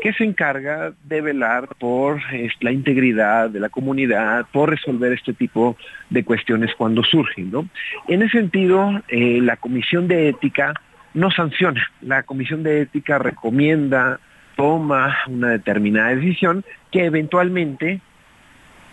que 0.00 0.12
se 0.12 0.24
encarga 0.24 0.92
de 1.04 1.20
velar 1.20 1.68
por 1.78 2.20
la 2.60 2.72
integridad 2.72 3.50
de 3.50 3.60
la 3.60 3.68
comunidad, 3.68 4.46
por 4.52 4.70
resolver 4.70 5.12
este 5.12 5.32
tipo 5.32 5.76
de 6.08 6.24
cuestiones 6.24 6.74
cuando 6.76 7.02
surgen. 7.04 7.50
¿no? 7.50 7.68
En 8.08 8.22
ese 8.22 8.38
sentido, 8.38 9.02
eh, 9.08 9.40
la 9.42 9.56
Comisión 9.56 10.08
de 10.08 10.28
Ética 10.28 10.74
no 11.12 11.30
sanciona, 11.30 11.86
la 12.00 12.22
Comisión 12.22 12.62
de 12.62 12.82
Ética 12.82 13.18
recomienda, 13.18 14.20
toma 14.56 15.16
una 15.26 15.48
determinada 15.48 16.14
decisión 16.14 16.64
que 16.90 17.04
eventualmente 17.04 18.00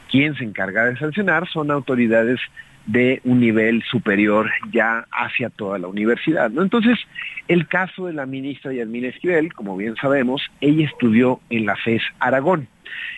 quien 0.09 0.35
se 0.35 0.43
encarga 0.43 0.85
de 0.85 0.97
sancionar 0.97 1.47
son 1.47 1.71
autoridades 1.71 2.39
de 2.87 3.21
un 3.25 3.39
nivel 3.41 3.83
superior 3.83 4.49
ya 4.71 5.05
hacia 5.11 5.49
toda 5.49 5.77
la 5.77 5.87
universidad. 5.87 6.51
Entonces, 6.57 6.97
el 7.47 7.67
caso 7.67 8.07
de 8.07 8.13
la 8.13 8.25
ministra 8.25 8.73
Yasmín 8.73 9.05
Esquivel, 9.05 9.53
como 9.53 9.75
bien 9.77 9.95
sabemos, 9.97 10.41
ella 10.61 10.85
estudió 10.85 11.39
en 11.49 11.65
la 11.65 11.75
FES 11.75 12.01
Aragón. 12.19 12.67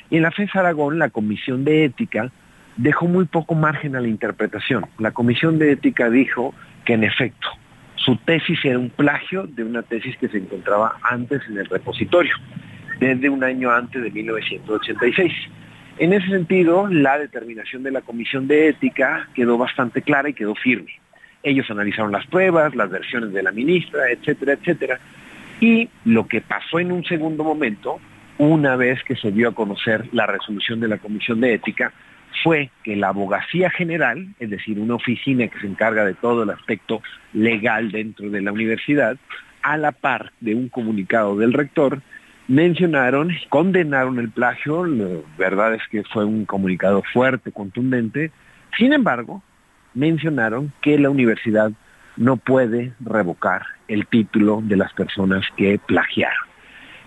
Y 0.09 0.17
en 0.17 0.23
la 0.23 0.31
FES 0.31 0.55
Aragón, 0.55 0.99
la 0.99 1.09
Comisión 1.09 1.63
de 1.63 1.85
Ética 1.85 2.31
dejó 2.77 3.07
muy 3.07 3.25
poco 3.25 3.55
margen 3.55 3.95
a 3.95 4.01
la 4.01 4.07
interpretación. 4.07 4.85
La 4.97 5.11
Comisión 5.11 5.59
de 5.59 5.73
Ética 5.73 6.09
dijo 6.09 6.53
que 6.85 6.93
en 6.93 7.03
efecto, 7.03 7.47
su 7.95 8.15
tesis 8.17 8.57
era 8.63 8.79
un 8.79 8.89
plagio 8.89 9.43
de 9.43 9.63
una 9.63 9.83
tesis 9.83 10.17
que 10.17 10.29
se 10.29 10.37
encontraba 10.37 10.97
antes 11.03 11.41
en 11.47 11.57
el 11.57 11.65
repositorio, 11.65 12.35
desde 12.99 13.29
un 13.29 13.43
año 13.43 13.69
antes 13.69 14.01
de 14.01 14.09
1986. 14.09 15.31
En 15.99 16.13
ese 16.13 16.27
sentido, 16.27 16.87
la 16.87 17.19
determinación 17.19 17.83
de 17.83 17.91
la 17.91 17.99
Comisión 17.99 18.47
de 18.47 18.69
Ética 18.69 19.27
quedó 19.35 19.57
bastante 19.57 20.01
clara 20.01 20.29
y 20.29 20.33
quedó 20.33 20.55
firme. 20.55 20.93
Ellos 21.43 21.69
analizaron 21.69 22.13
las 22.13 22.25
pruebas, 22.25 22.73
las 22.73 22.89
versiones 22.89 23.33
de 23.33 23.43
la 23.43 23.51
ministra, 23.51 24.09
etcétera, 24.09 24.53
etcétera. 24.53 24.97
Y 25.59 25.89
lo 26.05 26.25
que 26.25 26.39
pasó 26.39 26.79
en 26.79 26.93
un 26.93 27.03
segundo 27.03 27.43
momento, 27.43 27.99
una 28.37 28.77
vez 28.77 29.03
que 29.03 29.17
se 29.17 29.33
dio 29.33 29.49
a 29.49 29.53
conocer 29.53 30.05
la 30.13 30.25
resolución 30.25 30.79
de 30.79 30.87
la 30.87 30.99
Comisión 30.99 31.41
de 31.41 31.55
Ética, 31.55 31.91
fue 32.45 32.69
que 32.81 32.95
la 32.95 33.09
Abogacía 33.09 33.69
General, 33.69 34.25
es 34.39 34.49
decir, 34.49 34.79
una 34.79 34.95
oficina 34.95 35.49
que 35.49 35.59
se 35.59 35.67
encarga 35.67 36.05
de 36.05 36.13
todo 36.13 36.43
el 36.43 36.49
aspecto 36.49 37.01
legal 37.33 37.91
dentro 37.91 38.29
de 38.29 38.41
la 38.41 38.53
universidad, 38.53 39.17
a 39.61 39.75
la 39.75 39.91
par 39.91 40.31
de 40.39 40.55
un 40.55 40.69
comunicado 40.69 41.35
del 41.35 41.51
rector, 41.51 42.01
mencionaron, 42.49 43.31
condenaron 43.49 44.17
el 44.19 44.31
plagio, 44.31 44.83
la 44.85 45.21
verdad 45.37 45.75
es 45.75 45.83
que 45.89 46.03
fue 46.03 46.25
un 46.25 46.45
comunicado 46.45 47.03
fuerte, 47.13 47.51
contundente, 47.51 48.31
sin 48.77 48.91
embargo, 48.91 49.43
mencionaron 49.93 50.73
que 50.81 50.97
la 50.97 51.11
universidad 51.11 51.71
no 52.17 52.37
puede 52.37 52.91
revocar 52.99 53.61
el 53.87 54.07
título 54.07 54.61
de 54.63 54.77
las 54.77 54.91
personas 54.93 55.45
que 55.55 55.79
plagiaron. 55.85 56.49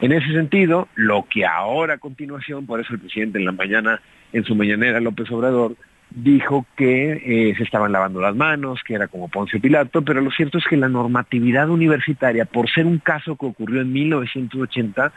En 0.01 0.13
ese 0.13 0.33
sentido, 0.33 0.89
lo 0.95 1.27
que 1.29 1.45
ahora 1.45 1.95
a 1.95 1.99
continuación, 1.99 2.65
por 2.65 2.81
eso 2.81 2.95
el 2.95 3.01
presidente 3.01 3.39
en 3.39 3.45
la 3.45 3.53
mañana, 3.53 4.01
en 4.33 4.45
su 4.45 4.55
mañanera, 4.55 5.01
López 5.01 5.31
Obrador, 5.33 5.77
dijo 6.15 6.67
que 6.77 7.13
eh, 7.51 7.55
se 7.57 7.63
estaban 7.63 7.93
lavando 7.93 8.21
las 8.21 8.35
manos, 8.35 8.81
que 8.85 8.95
era 8.95 9.09
como 9.09 9.29
Poncio 9.29 9.61
Pilato, 9.61 10.03
pero 10.03 10.21
lo 10.21 10.31
cierto 10.31 10.59
es 10.59 10.65
que 10.65 10.77
la 10.77 10.89
normatividad 10.89 11.69
universitaria, 11.69 12.45
por 12.45 12.71
ser 12.71 12.87
un 12.87 12.99
caso 12.99 13.37
que 13.37 13.47
ocurrió 13.47 13.81
en 13.81 13.93
1980, 13.93 15.13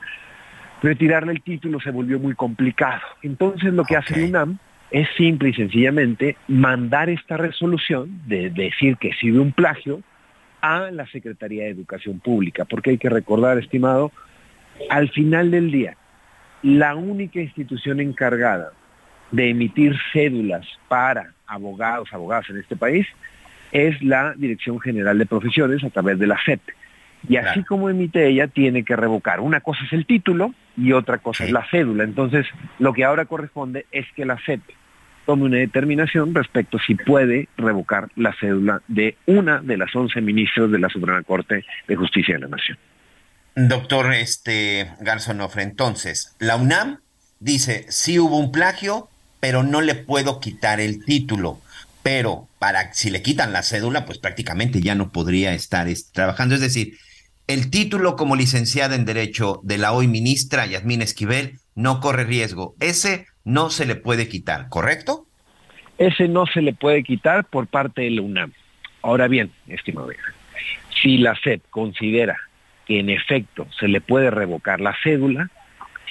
retirarle 0.82 1.34
el 1.34 1.41
título 1.41 1.80
se 1.80 1.91
volvió 1.91 2.20
muy 2.20 2.36
complicado. 2.36 3.02
Entonces 3.22 3.74
lo 3.74 3.84
que 3.84 3.98
hace 3.98 4.16
el 4.16 4.30
UNAM 4.30 4.60
es 4.91 5.08
simple 5.18 5.50
y 5.50 5.54
sencillamente 5.54 6.38
mandar 6.48 7.10
esta 7.10 7.38
resolución 7.38 8.22
de 8.28 8.49
decir 8.49 8.98
que 8.98 9.14
sirve 9.14 9.40
un 9.40 9.52
plagio 9.52 10.02
a 10.61 10.91
la 10.91 11.06
Secretaría 11.07 11.65
de 11.65 11.72
Educación 11.72 12.19
Pública, 12.19 12.65
porque 12.65 12.91
hay 12.91 12.98
que 12.98 13.10
recordar, 13.10 13.57
estimado, 13.57 14.11
al 14.90 15.10
final 15.10 15.52
del 15.52 15.72
día, 15.72 15.98
la 16.64 16.95
única 16.95 17.40
institución 17.40 17.99
encargada 17.99 18.72
de 19.31 19.49
emitir 19.49 19.95
cédulas 20.14 20.65
para 20.88 21.34
abogados, 21.47 22.10
abogadas 22.11 22.49
en 22.49 22.57
este 22.57 22.76
país, 22.76 23.07
es 23.72 24.02
la 24.02 24.34
Dirección 24.38 24.80
General 24.80 25.18
de 25.18 25.26
Profesiones 25.26 25.84
a 25.84 25.89
través 25.89 26.19
de 26.19 26.27
la 26.27 26.38
FEP. 26.38 26.61
Y 27.27 27.38
así 27.38 27.64
como 27.64 27.89
emite 27.89 28.27
ella, 28.27 28.47
tiene 28.47 28.84
que 28.84 28.95
revocar. 28.95 29.39
Una 29.39 29.61
cosa 29.61 29.84
es 29.85 29.93
el 29.93 30.06
título 30.06 30.53
y 30.77 30.91
otra 30.91 31.18
cosa 31.18 31.43
es 31.43 31.52
la 31.52 31.65
cédula. 31.69 32.03
Entonces, 32.03 32.45
lo 32.77 32.93
que 32.93 33.03
ahora 33.03 33.26
corresponde 33.26 33.88
es 33.91 34.06
que 34.15 34.26
la 34.26 34.38
FEP 34.38 34.61
tome 35.26 35.45
una 35.45 35.57
determinación 35.57 36.35
respecto 36.35 36.77
si 36.80 36.95
puede 36.95 37.49
revocar 37.57 38.10
la 38.15 38.34
cédula 38.39 38.81
de 38.88 39.18
una 39.26 39.60
de 39.60 39.77
las 39.77 39.95
11 39.95 40.22
ministros 40.22 40.72
de 40.72 40.80
la 40.80 40.89
Suprema 40.89 41.23
Corte 41.23 41.65
de 41.88 41.95
Justicia 41.95 42.35
de 42.35 42.41
la 42.41 42.47
Nación. 42.47 42.77
Doctor 43.56 44.14
este, 44.14 44.91
Garzonofre, 44.99 45.64
entonces, 45.64 46.35
la 46.39 46.57
UNAM 46.57 46.99
dice, 47.39 47.85
sí 47.89 48.19
hubo 48.19 48.38
un 48.38 48.52
plagio, 48.52 49.10
pero 49.45 49.61
no 49.61 49.81
le 49.81 49.93
puedo 49.93 50.39
quitar 50.39 50.80
el 50.80 51.05
título. 51.05 51.59
Pero 52.01 52.47
para 52.57 52.91
si 52.93 53.11
le 53.11 53.22
quitan 53.22 53.53
la 53.53 53.61
cédula, 53.61 54.03
pues 54.03 54.17
prácticamente 54.17 54.81
ya 54.81 54.95
no 54.95 55.11
podría 55.11 55.53
estar 55.53 55.88
trabajando. 56.11 56.55
Es 56.55 56.61
decir, 56.61 56.97
el 57.45 57.69
título 57.69 58.15
como 58.15 58.35
licenciada 58.35 58.95
en 58.95 59.05
Derecho 59.05 59.59
de 59.61 59.77
la 59.77 59.91
hoy 59.91 60.07
ministra 60.07 60.65
Yasmín 60.65 61.03
Esquivel 61.03 61.59
no 61.76 61.99
corre 61.99 62.23
riesgo. 62.23 62.73
Ese 62.80 63.27
no 63.43 63.69
se 63.69 63.85
le 63.85 63.93
puede 63.93 64.27
quitar, 64.27 64.67
¿correcto? 64.67 65.27
Ese 65.99 66.27
no 66.27 66.47
se 66.47 66.63
le 66.63 66.73
puede 66.73 67.03
quitar 67.03 67.45
por 67.45 67.67
parte 67.67 68.01
de 68.01 68.09
la 68.09 68.23
UNAM. 68.23 68.51
Ahora 69.03 69.27
bien, 69.27 69.51
estimado, 69.67 70.09
si 71.03 71.19
la 71.19 71.35
SEP 71.35 71.61
considera 71.69 72.35
que 72.88 72.99
en 72.99 73.11
efecto 73.11 73.67
se 73.80 73.89
le 73.89 74.01
puede 74.01 74.31
revocar 74.31 74.81
la 74.81 74.95
cédula, 75.03 75.51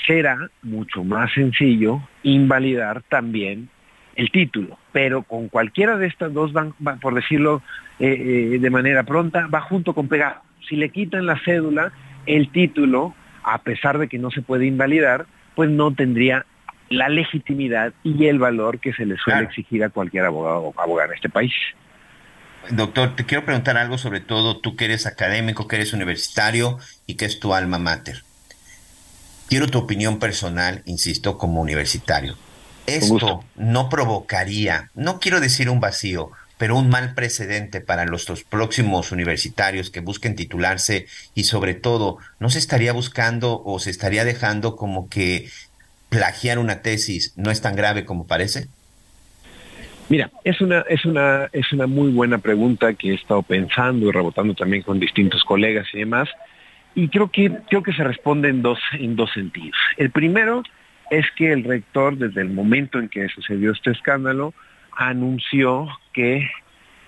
será 0.07 0.51
mucho 0.63 1.05
más 1.05 1.33
sencillo 1.33 2.01
invalidar 2.23 3.03
también 3.09 3.69
el 4.17 4.31
título, 4.31 4.79
pero 4.93 5.23
con 5.23 5.49
cualquiera 5.49 5.97
de 5.97 6.07
estas 6.07 6.33
dos 6.33 6.53
van, 6.53 6.75
por 7.01 7.15
decirlo 7.15 7.63
eh, 7.99 8.55
eh, 8.55 8.59
de 8.59 8.71
manera 8.71 9.03
pronta, 9.03 9.47
va 9.49 9.61
junto 9.61 9.95
con 9.95 10.09
pegado. 10.09 10.41
Si 10.69 10.77
le 10.77 10.91
quitan 10.91 11.27
la 11.27 11.39
cédula, 11.45 11.93
el 12.27 12.51
título, 12.51 13.15
a 13.43 13.59
pesar 13.59 13.99
de 13.99 14.09
que 14.09 14.19
no 14.19 14.31
se 14.31 14.43
puede 14.43 14.67
invalidar, 14.67 15.27
pues 15.55 15.71
no 15.71 15.93
tendría 15.93 16.47
la 16.91 17.09
legitimidad 17.09 17.93
y 18.03 18.27
el 18.27 18.39
valor 18.39 18.79
que 18.79 18.93
se 18.93 19.07
le 19.07 19.17
suele 19.17 19.45
exigir 19.45 19.83
a 19.85 19.89
cualquier 19.89 20.27
abogado 20.27 20.59
o 20.59 20.81
abogada 20.81 21.09
en 21.09 21.15
este 21.15 21.29
país. 21.29 21.53
Doctor, 22.71 23.15
te 23.15 23.27
quiero 23.27 23.45
preguntar 23.45 23.77
algo 23.77 23.99
sobre 23.99 24.21
todo 24.21 24.59
tú 24.59 24.77
que 24.77 24.87
eres 24.87 25.07
académico, 25.07 25.69
que 25.69 25.77
eres 25.77 25.93
universitario 25.93 26.79
y 27.07 27.17
que 27.17 27.27
es 27.27 27.41
tu 27.41 27.53
alma 27.53 27.79
mater. 27.79 28.23
Quiero 29.49 29.69
tu 29.69 29.79
opinión 29.79 30.19
personal, 30.19 30.83
insisto, 30.87 31.39
como 31.39 31.61
universitario. 31.61 32.37
Esto 32.87 33.45
no 33.57 33.89
provocaría, 33.89 34.91
no 34.95 35.19
quiero 35.19 35.41
decir 35.41 35.71
un 35.71 35.81
vacío, 35.81 36.31
pero 36.59 36.77
un 36.77 36.89
mal 36.89 37.15
precedente 37.15 37.81
para 37.81 38.05
los, 38.05 38.27
próximos 38.45 39.13
universitarios 39.13 39.91
que 39.91 40.01
busquen 40.01 40.37
titularse 40.37 41.07
y 41.35 41.45
sobre 41.45 41.75
todo, 41.75 42.19
¿no 42.39 42.51
se 42.51 42.59
estaría 42.59 42.93
buscando 42.93 43.63
o 43.65 43.79
se 43.79 43.91
estaría 43.91 44.25
dejando 44.25 44.77
como 44.77 45.09
que 45.09 45.49
plagiar 46.09 46.59
una 46.59 46.81
tesis 46.81 47.33
no 47.37 47.51
es 47.51 47.61
tan 47.61 47.75
grave 47.75 48.05
como 48.05 48.27
parece? 48.27 48.69
Mira, 50.09 50.31
es 50.45 50.61
una, 50.61 50.85
es 50.89 51.05
una, 51.07 51.49
es 51.53 51.73
una 51.73 51.87
muy 51.87 52.13
buena 52.13 52.39
pregunta 52.39 52.93
que 52.95 53.11
he 53.11 53.15
estado 53.15 53.43
pensando 53.43 54.07
y 54.07 54.13
rebotando 54.13 54.55
también 54.55 54.83
con 54.83 55.01
distintos 55.01 55.43
colegas 55.45 55.87
y 55.95 56.01
demás. 56.01 56.29
Y 56.95 57.09
creo 57.09 57.31
que, 57.31 57.51
creo 57.69 57.83
que 57.83 57.93
se 57.93 58.05
responde 58.05 58.49
en 58.49 58.63
dos, 58.63 58.79
en 58.93 59.17
dos 59.17 59.33
sentidos. 59.33 59.77
El 59.97 60.11
primero 60.11 60.63
es 61.11 61.27
que 61.33 61.53
el 61.53 61.65
rector, 61.65 62.17
desde 62.17 62.41
el 62.41 62.51
momento 62.51 62.99
en 62.99 63.09
que 63.09 63.29
sucedió 63.29 63.73
este 63.73 63.91
escándalo, 63.91 64.55
anunció 64.97 65.89
que 66.13 66.49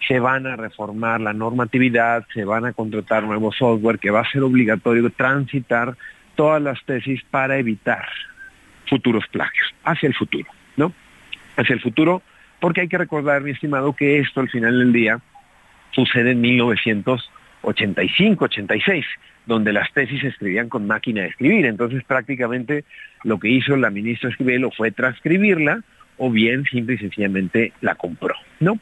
se 0.06 0.20
van 0.20 0.46
a 0.46 0.56
reformar 0.56 1.20
la 1.20 1.32
normatividad, 1.32 2.26
se 2.34 2.44
van 2.44 2.66
a 2.66 2.72
contratar 2.72 3.24
nuevo 3.24 3.52
software, 3.52 3.98
que 3.98 4.10
va 4.10 4.20
a 4.20 4.30
ser 4.30 4.42
obligatorio 4.42 5.08
transitar 5.10 5.96
todas 6.34 6.60
las 6.60 6.82
tesis 6.84 7.22
para 7.30 7.58
evitar 7.58 8.06
futuros 8.88 9.26
plagios, 9.28 9.74
hacia 9.84 10.06
el 10.06 10.14
futuro, 10.14 10.48
¿no? 10.76 10.92
Hacia 11.56 11.74
el 11.74 11.80
futuro, 11.80 12.22
porque 12.60 12.82
hay 12.82 12.88
que 12.88 12.98
recordar, 12.98 13.42
mi 13.42 13.52
estimado, 13.52 13.94
que 13.94 14.18
esto 14.18 14.40
al 14.40 14.48
final 14.48 14.78
del 14.78 14.92
día 14.92 15.20
sucede 15.92 16.32
en 16.32 16.40
1985, 16.40 18.44
86 18.44 19.06
donde 19.46 19.72
las 19.72 19.92
tesis 19.92 20.20
se 20.20 20.28
escribían 20.28 20.68
con 20.68 20.86
máquina 20.86 21.22
de 21.22 21.28
escribir. 21.28 21.66
Entonces 21.66 22.04
prácticamente 22.04 22.84
lo 23.24 23.38
que 23.38 23.48
hizo 23.48 23.76
la 23.76 23.90
ministra 23.90 24.30
Esquivel 24.30 24.68
fue 24.76 24.90
transcribirla 24.90 25.82
o 26.18 26.30
bien 26.30 26.64
simple 26.64 26.94
y 26.94 26.98
sencillamente 26.98 27.72
la 27.80 27.94
compró, 27.94 28.34
¿no? 28.60 28.78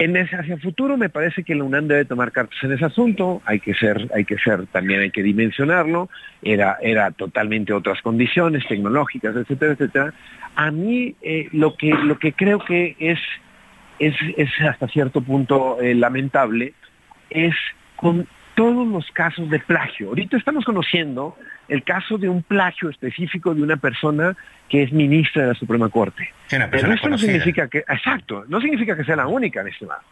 En 0.00 0.16
ese 0.16 0.34
hacia 0.34 0.56
futuro 0.56 0.96
me 0.96 1.10
parece 1.10 1.44
que 1.44 1.54
la 1.54 1.62
UNAM 1.62 1.86
debe 1.86 2.06
tomar 2.06 2.32
cartas 2.32 2.56
en 2.62 2.72
ese 2.72 2.86
asunto, 2.86 3.42
hay 3.44 3.60
que 3.60 3.74
ser, 3.74 4.08
hay 4.14 4.24
que 4.24 4.38
ser, 4.38 4.66
también 4.68 5.00
hay 5.00 5.10
que 5.10 5.22
dimensionarlo, 5.22 6.08
era, 6.40 6.78
era 6.80 7.10
totalmente 7.10 7.74
otras 7.74 8.00
condiciones 8.00 8.66
tecnológicas, 8.66 9.36
etcétera, 9.36 9.72
etcétera. 9.72 10.14
A 10.56 10.70
mí 10.70 11.16
eh, 11.20 11.48
lo 11.52 11.76
que 11.76 11.90
lo 11.90 12.18
que 12.18 12.32
creo 12.32 12.60
que 12.60 12.96
es, 12.98 13.18
es, 13.98 14.14
hasta 14.66 14.88
cierto 14.88 15.20
punto 15.20 15.78
eh, 15.82 15.94
lamentable 15.94 16.72
es 17.28 17.54
con 17.96 18.26
todos 18.60 18.86
los 18.86 19.10
casos 19.12 19.48
de 19.48 19.58
plagio. 19.58 20.08
Ahorita 20.08 20.36
estamos 20.36 20.66
conociendo 20.66 21.34
el 21.66 21.82
caso 21.82 22.18
de 22.18 22.28
un 22.28 22.42
plagio 22.42 22.90
específico 22.90 23.54
de 23.54 23.62
una 23.62 23.78
persona 23.78 24.36
que 24.68 24.82
es 24.82 24.92
ministra 24.92 25.44
de 25.44 25.48
la 25.48 25.54
Suprema 25.54 25.88
Corte. 25.88 26.28
Pero 26.46 26.92
esto 26.92 27.08
no 27.08 27.16
significa 27.16 27.68
que, 27.68 27.78
exacto, 27.78 28.44
no 28.48 28.60
significa 28.60 28.94
que 28.94 29.04
sea 29.04 29.16
la 29.16 29.26
única, 29.28 29.62
estimado. 29.62 30.02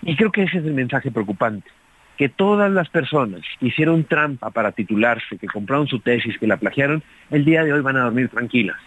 Y 0.00 0.16
creo 0.16 0.32
que 0.32 0.44
ese 0.44 0.60
es 0.60 0.64
el 0.64 0.72
mensaje 0.72 1.10
preocupante. 1.10 1.70
Que 2.16 2.30
todas 2.30 2.72
las 2.72 2.88
personas 2.88 3.42
que 3.58 3.66
hicieron 3.66 4.04
trampa 4.04 4.48
para 4.48 4.72
titularse, 4.72 5.36
que 5.36 5.46
compraron 5.46 5.86
su 5.86 6.00
tesis, 6.00 6.38
que 6.38 6.46
la 6.46 6.56
plagiaron, 6.56 7.02
el 7.30 7.44
día 7.44 7.64
de 7.64 7.74
hoy 7.74 7.82
van 7.82 7.98
a 7.98 8.04
dormir 8.04 8.30
tranquilas. 8.30 8.78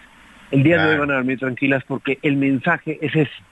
El 0.50 0.64
día 0.64 0.84
de 0.84 0.90
hoy 0.90 0.98
van 0.98 1.12
a 1.12 1.16
dormir 1.18 1.38
tranquilas 1.38 1.84
porque 1.88 2.18
el 2.24 2.38
mensaje 2.38 2.98
es 3.00 3.16
ese. 3.16 3.44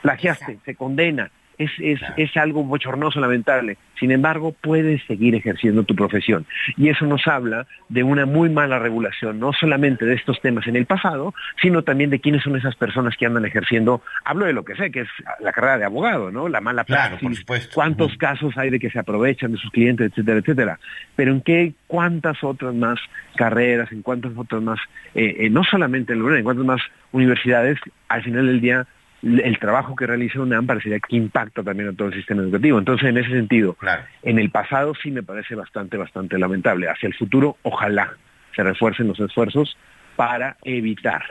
Plagiaste, 0.00 0.58
se 0.64 0.74
condena, 0.74 1.30
es, 1.62 1.70
es, 1.78 2.00
es, 2.16 2.36
algo 2.36 2.64
bochornoso, 2.64 3.20
lamentable. 3.20 3.76
Sin 3.98 4.10
embargo, 4.10 4.54
puedes 4.60 5.02
seguir 5.06 5.34
ejerciendo 5.34 5.84
tu 5.84 5.94
profesión. 5.94 6.46
Y 6.76 6.88
eso 6.88 7.06
nos 7.06 7.26
habla 7.26 7.66
de 7.88 8.02
una 8.02 8.26
muy 8.26 8.48
mala 8.50 8.78
regulación, 8.78 9.38
no 9.38 9.52
solamente 9.52 10.04
de 10.04 10.14
estos 10.14 10.40
temas 10.40 10.66
en 10.66 10.76
el 10.76 10.86
pasado, 10.86 11.34
sino 11.60 11.82
también 11.82 12.10
de 12.10 12.20
quiénes 12.20 12.42
son 12.42 12.56
esas 12.56 12.74
personas 12.74 13.16
que 13.16 13.26
andan 13.26 13.44
ejerciendo, 13.44 14.02
hablo 14.24 14.46
de 14.46 14.52
lo 14.52 14.64
que 14.64 14.74
sé, 14.74 14.90
que 14.90 15.00
es 15.00 15.08
la 15.40 15.52
carrera 15.52 15.78
de 15.78 15.84
abogado, 15.84 16.30
¿no? 16.30 16.48
La 16.48 16.60
mala 16.60 16.84
praxis, 16.84 17.44
cuántos 17.74 18.16
casos 18.16 18.56
hay 18.56 18.70
de 18.70 18.80
que 18.80 18.90
se 18.90 18.98
aprovechan 18.98 19.52
de 19.52 19.58
sus 19.58 19.70
clientes, 19.70 20.10
etcétera, 20.10 20.38
etcétera. 20.38 20.80
Pero 21.16 21.32
en 21.32 21.40
qué, 21.40 21.74
cuántas 21.86 22.42
otras 22.42 22.74
más 22.74 22.98
carreras, 23.36 23.92
en 23.92 24.02
cuántas 24.02 24.32
otras 24.36 24.62
más, 24.62 24.80
eh, 25.14 25.36
eh, 25.40 25.50
no 25.50 25.64
solamente 25.64 26.12
en 26.12 26.24
la 26.24 26.38
en 26.38 26.44
cuántas 26.44 26.66
más 26.66 26.80
universidades, 27.12 27.78
al 28.08 28.22
final 28.22 28.46
del 28.46 28.60
día 28.60 28.86
el 29.22 29.58
trabajo 29.58 29.94
que 29.94 30.06
realiza 30.06 30.40
UNAM 30.40 30.66
parecería 30.66 30.98
que 30.98 31.16
impacta 31.16 31.62
también 31.62 31.90
a 31.90 31.92
todo 31.92 32.08
el 32.08 32.14
sistema 32.14 32.42
educativo. 32.42 32.78
Entonces, 32.78 33.08
en 33.08 33.18
ese 33.18 33.30
sentido, 33.30 33.76
en 34.22 34.38
el 34.38 34.50
pasado 34.50 34.94
sí 35.00 35.10
me 35.10 35.22
parece 35.22 35.54
bastante, 35.54 35.96
bastante 35.96 36.38
lamentable. 36.38 36.88
Hacia 36.88 37.06
el 37.06 37.14
futuro, 37.14 37.56
ojalá 37.62 38.12
se 38.54 38.62
refuercen 38.62 39.06
los 39.08 39.20
esfuerzos 39.20 39.76
para 40.16 40.56
evitar 40.64 41.22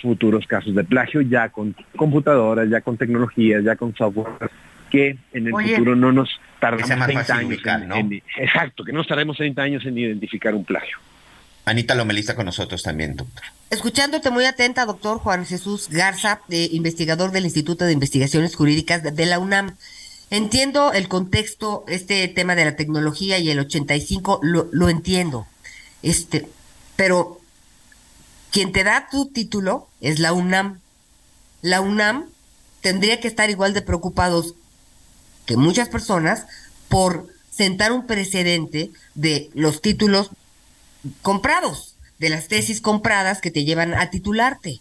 futuros 0.00 0.46
casos 0.46 0.74
de 0.74 0.84
plagio 0.84 1.20
ya 1.20 1.48
con 1.48 1.74
computadoras, 1.96 2.68
ya 2.68 2.80
con 2.80 2.96
tecnologías, 2.96 3.62
ya 3.64 3.76
con 3.76 3.94
software, 3.94 4.50
que 4.90 5.16
en 5.32 5.46
el 5.46 5.52
futuro 5.52 5.96
no 5.96 6.12
nos 6.12 6.40
tardemos 6.60 7.06
30 7.06 7.34
años 7.34 7.60
en, 7.64 8.22
exacto, 8.36 8.84
que 8.84 8.92
no 8.92 8.98
nos 8.98 9.08
tardemos 9.08 9.36
30 9.36 9.62
años 9.62 9.86
en 9.86 9.98
identificar 9.98 10.54
un 10.54 10.64
plagio. 10.64 10.98
Anita 11.64 11.94
Lomelista 11.94 12.34
con 12.34 12.46
nosotros 12.46 12.82
también, 12.82 13.16
doctor. 13.16 13.44
Escuchándote 13.70 14.30
muy 14.30 14.44
atenta, 14.44 14.84
doctor 14.84 15.18
Juan 15.18 15.46
Jesús 15.46 15.88
Garza, 15.88 16.40
investigador 16.48 17.30
del 17.30 17.44
Instituto 17.44 17.84
de 17.84 17.92
Investigaciones 17.92 18.56
Jurídicas 18.56 19.02
de, 19.02 19.26
la 19.26 19.38
UNAM. 19.38 19.76
Entiendo 20.30 20.92
el 20.92 21.08
contexto, 21.08 21.84
este 21.88 22.26
tema 22.28 22.54
de 22.54 22.64
la 22.64 22.76
tecnología 22.76 23.38
y 23.38 23.50
el 23.50 23.60
85, 23.60 24.40
lo, 24.42 24.68
lo 24.72 24.88
entiendo. 24.88 25.46
Este, 26.02 26.48
pero 26.96 27.40
quien 28.50 28.72
te 28.72 28.84
da 28.84 29.08
tu 29.10 29.26
título 29.26 29.88
es 30.00 30.18
la 30.18 30.32
UNAM. 30.32 30.80
La 31.62 31.80
UNAM 31.80 32.26
tendría 32.80 33.20
que 33.20 33.28
estar 33.28 33.48
igual 33.50 33.72
de 33.72 33.82
preocupados 33.82 34.54
que 35.46 35.56
muchas 35.56 35.88
personas 35.88 36.46
por 36.88 37.28
sentar 37.50 37.92
un 37.92 38.06
precedente 38.06 38.90
de 39.14 39.50
los 39.54 39.80
títulos 39.80 40.30
comprados, 41.22 41.96
de 42.18 42.28
las 42.28 42.48
tesis 42.48 42.80
compradas 42.80 43.40
que 43.40 43.50
te 43.50 43.64
llevan 43.64 43.94
a 43.94 44.10
titularte. 44.10 44.80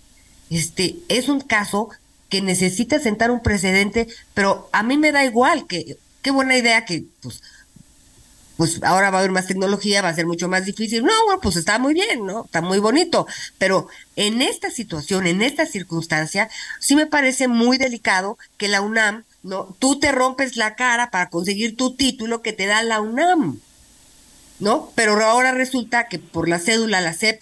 Este 0.50 0.96
es 1.08 1.30
un 1.30 1.42
caso 1.42 1.90
que 2.30 2.42
necesita 2.42 3.00
sentar 3.00 3.32
un 3.32 3.42
precedente, 3.42 4.08
pero 4.34 4.70
a 4.72 4.84
mí 4.84 4.98
me 4.98 5.12
da 5.12 5.26
igual, 5.26 5.68
que 5.68 5.98
qué 6.22 6.32
buena 6.32 6.58
idea 6.58 6.86
que 6.86 7.04
pues 7.22 7.42
pues 8.62 8.80
ahora 8.84 9.10
va 9.10 9.18
a 9.18 9.20
haber 9.22 9.32
más 9.32 9.48
tecnología, 9.48 10.04
va 10.04 10.10
a 10.10 10.14
ser 10.14 10.28
mucho 10.28 10.48
más 10.48 10.66
difícil. 10.66 11.04
No, 11.04 11.12
bueno, 11.26 11.42
pues 11.42 11.56
está 11.56 11.80
muy 11.80 11.96
bien, 11.96 12.28
¿no? 12.28 12.46
Está 12.46 12.62
muy 12.62 12.78
bonito. 12.78 13.26
Pero 13.58 13.88
en 14.16 14.44
esta 14.44 14.70
situación, 14.70 15.26
en 15.26 15.42
esta 15.42 15.66
circunstancia, 15.66 16.48
sí 16.80 16.96
me 16.96 17.08
parece 17.08 17.48
muy 17.48 17.80
delicado 17.80 18.38
que 18.58 18.68
la 18.68 18.82
UNAM, 18.82 19.24
¿no? 19.42 19.76
Tú 19.80 20.00
te 20.00 20.12
rompes 20.12 20.58
la 20.58 20.76
cara 20.76 21.10
para 21.10 21.32
conseguir 21.32 21.76
tu 21.76 21.96
título 21.96 22.44
que 22.44 22.54
te 22.54 22.68
da 22.68 22.84
la 22.84 23.02
UNAM. 23.02 23.60
¿No? 24.62 24.90
Pero 24.96 25.14
ahora 25.22 25.52
resulta 25.52 26.08
que 26.08 26.20
por 26.20 26.48
la 26.48 26.60
cédula, 26.60 27.02
la 27.02 27.14
CEP, 27.14 27.42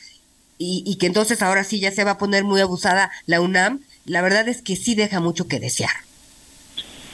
y, 0.61 0.97
que 0.97 1.05
entonces 1.05 1.41
ahora 1.41 1.63
sí 1.63 1.79
ya 1.79 1.89
se 1.91 2.03
va 2.03 2.11
a 2.11 2.17
poner 2.17 2.43
muy 2.43 2.59
abusada 2.59 3.11
la 3.25 3.39
UNAM, 3.39 3.79
la 4.05 4.21
verdad 4.21 4.47
es 4.49 4.61
que 4.61 4.75
sí 4.75 4.93
deja 4.93 5.21
mucho 5.21 5.47
que 5.47 5.59
desear. 5.59 5.91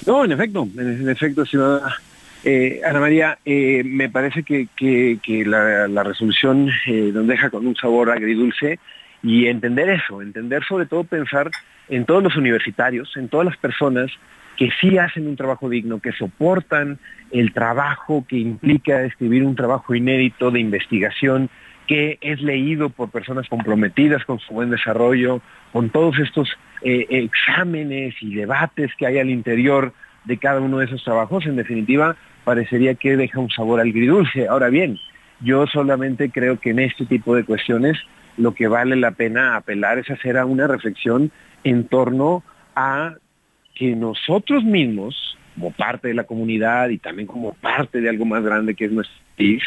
No, 0.07 0.25
en 0.25 0.31
efecto, 0.31 0.67
en, 0.77 1.07
efecto, 1.07 1.43
eh, 2.43 2.81
Ana 2.83 2.99
María, 2.99 3.37
eh, 3.45 3.83
me 3.85 4.09
parece 4.09 4.41
que, 4.43 4.67
que, 4.75 5.45
la, 5.45 6.03
resolución 6.03 6.69
eh, 6.87 7.11
nos 7.13 7.27
deja 7.27 7.51
con 7.51 7.67
un 7.67 7.75
sabor 7.75 8.09
agridulce 8.09 8.79
y 9.21 9.45
entender 9.45 9.89
eso, 9.89 10.23
entender 10.23 10.63
sobre 10.67 10.87
todo 10.87 11.03
pensar 11.03 11.51
en 11.87 12.05
todos 12.05 12.23
los 12.23 12.35
universitarios, 12.35 13.15
en 13.15 13.29
todas 13.29 13.45
las 13.45 13.57
personas 13.57 14.11
que 14.57 14.69
sí 14.79 14.97
hacen 14.97 15.27
un 15.27 15.35
trabajo 15.35 15.69
digno, 15.69 15.99
que 15.99 16.11
soportan 16.13 16.99
el 17.39 17.51
trabajo 17.53 18.25
que 18.27 18.37
implica 18.37 19.03
escribir 19.03 19.43
un 19.43 19.55
trabajo 19.55 19.93
inédito 19.93 20.51
de 20.51 20.61
investigación 20.61 21.49
que 21.85 22.17
es 22.21 22.41
leído 22.41 22.89
por 22.89 23.09
personas 23.09 23.47
comprometidas 23.49 24.23
con 24.23 24.39
su 24.39 24.53
buen 24.53 24.69
desarrollo, 24.69 25.41
con 25.73 25.89
todos 25.89 26.17
estos 26.19 26.49
eh, 26.81 27.05
exámenes 27.09 28.15
y 28.21 28.35
debates 28.35 28.91
que 28.97 29.05
hay 29.05 29.19
al 29.19 29.29
interior 29.29 29.93
de 30.23 30.37
cada 30.37 30.61
uno 30.61 30.79
de 30.79 30.85
esos 30.85 31.03
trabajos, 31.03 31.45
en 31.45 31.57
definitiva, 31.57 32.15
parecería 32.45 32.95
que 32.95 33.17
deja 33.17 33.39
un 33.39 33.51
sabor 33.51 33.81
agridulce. 33.81 34.47
Ahora 34.47 34.69
bien, 34.69 34.97
yo 35.41 35.67
solamente 35.67 36.29
creo 36.29 36.57
que 36.57 36.69
en 36.71 36.79
este 36.79 37.05
tipo 37.05 37.35
de 37.35 37.43
cuestiones 37.43 37.97
lo 38.37 38.53
que 38.53 38.67
vale 38.67 38.95
la 38.95 39.11
pena 39.11 39.57
apelar 39.57 39.99
es 39.99 40.09
hacer 40.09 40.37
a 40.37 40.45
una 40.45 40.67
reflexión 40.67 41.31
en 41.65 41.87
torno 41.87 42.43
a 42.75 43.15
que 43.75 43.95
nosotros 43.95 44.63
mismos, 44.63 45.34
como 45.55 45.71
parte 45.71 46.09
de 46.09 46.13
la 46.13 46.25
comunidad 46.25 46.89
y 46.89 46.97
también 46.97 47.27
como 47.27 47.53
parte 47.53 48.01
de 48.01 48.09
algo 48.09 48.25
más 48.25 48.43
grande 48.43 48.75
que 48.75 48.85
es 48.85 48.91
nuestro 48.91 49.17
país, 49.37 49.63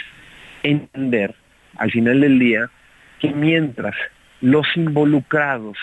entender 0.63 1.35
al 1.77 1.91
final 1.91 2.21
del 2.21 2.39
día 2.39 2.71
que 3.19 3.31
mientras 3.31 3.95
los 4.41 4.67
involucrados 4.77 5.77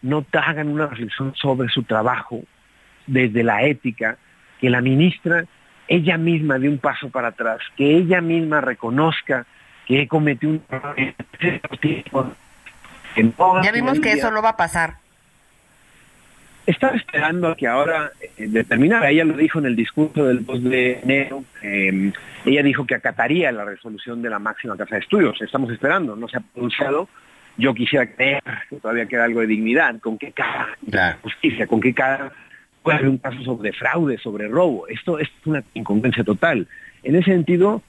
no 0.00 0.24
hagan 0.32 0.68
una 0.68 0.86
reflexión 0.86 1.34
sobre 1.34 1.68
su 1.68 1.82
trabajo 1.82 2.42
desde 3.06 3.42
la 3.42 3.62
ética, 3.64 4.16
que 4.60 4.70
la 4.70 4.80
ministra 4.80 5.44
ella 5.88 6.18
misma 6.18 6.58
dé 6.58 6.68
un 6.68 6.78
paso 6.78 7.08
para 7.08 7.28
atrás, 7.28 7.60
que 7.76 7.96
ella 7.96 8.20
misma 8.20 8.60
reconozca 8.60 9.46
que 9.86 10.06
cometió 10.06 10.50
un 10.50 10.62
error. 10.68 10.96
Ya 13.62 13.72
vimos 13.72 13.98
que 14.00 14.12
eso 14.12 14.30
no 14.30 14.42
va 14.42 14.50
a 14.50 14.56
pasar. 14.56 14.96
Estaba 16.68 16.96
esperando 16.96 17.48
a 17.48 17.56
que 17.56 17.66
ahora 17.66 18.12
eh, 18.20 18.46
determinara, 18.46 19.08
ella 19.08 19.24
lo 19.24 19.38
dijo 19.38 19.58
en 19.58 19.64
el 19.64 19.74
discurso 19.74 20.26
del 20.26 20.44
2 20.44 20.64
de 20.64 21.00
enero, 21.02 21.42
eh, 21.62 22.12
ella 22.44 22.62
dijo 22.62 22.84
que 22.84 22.94
acataría 22.94 23.50
la 23.52 23.64
resolución 23.64 24.20
de 24.20 24.28
la 24.28 24.38
máxima 24.38 24.76
casa 24.76 24.96
de 24.96 25.00
estudios, 25.00 25.40
estamos 25.40 25.72
esperando, 25.72 26.14
no 26.14 26.28
se 26.28 26.36
ha 26.36 26.40
pronunciado, 26.40 27.08
yo 27.56 27.72
quisiera 27.72 28.06
creer 28.14 28.42
que 28.68 28.76
todavía 28.76 29.06
queda 29.06 29.24
algo 29.24 29.40
de 29.40 29.46
dignidad, 29.46 29.98
con 30.00 30.18
qué 30.18 30.32
cara, 30.32 30.76
justicia, 31.22 31.66
con 31.66 31.80
qué 31.80 31.94
cara 31.94 32.32
puede 32.82 32.98
haber 32.98 33.08
un 33.08 33.16
caso 33.16 33.42
sobre 33.44 33.72
fraude, 33.72 34.18
sobre 34.18 34.46
robo, 34.46 34.86
esto, 34.88 35.18
es 35.18 35.30
una 35.46 35.64
incongruencia 35.72 36.22
total. 36.22 36.68
En 37.02 37.16
ese 37.16 37.30
sentido, 37.30 37.80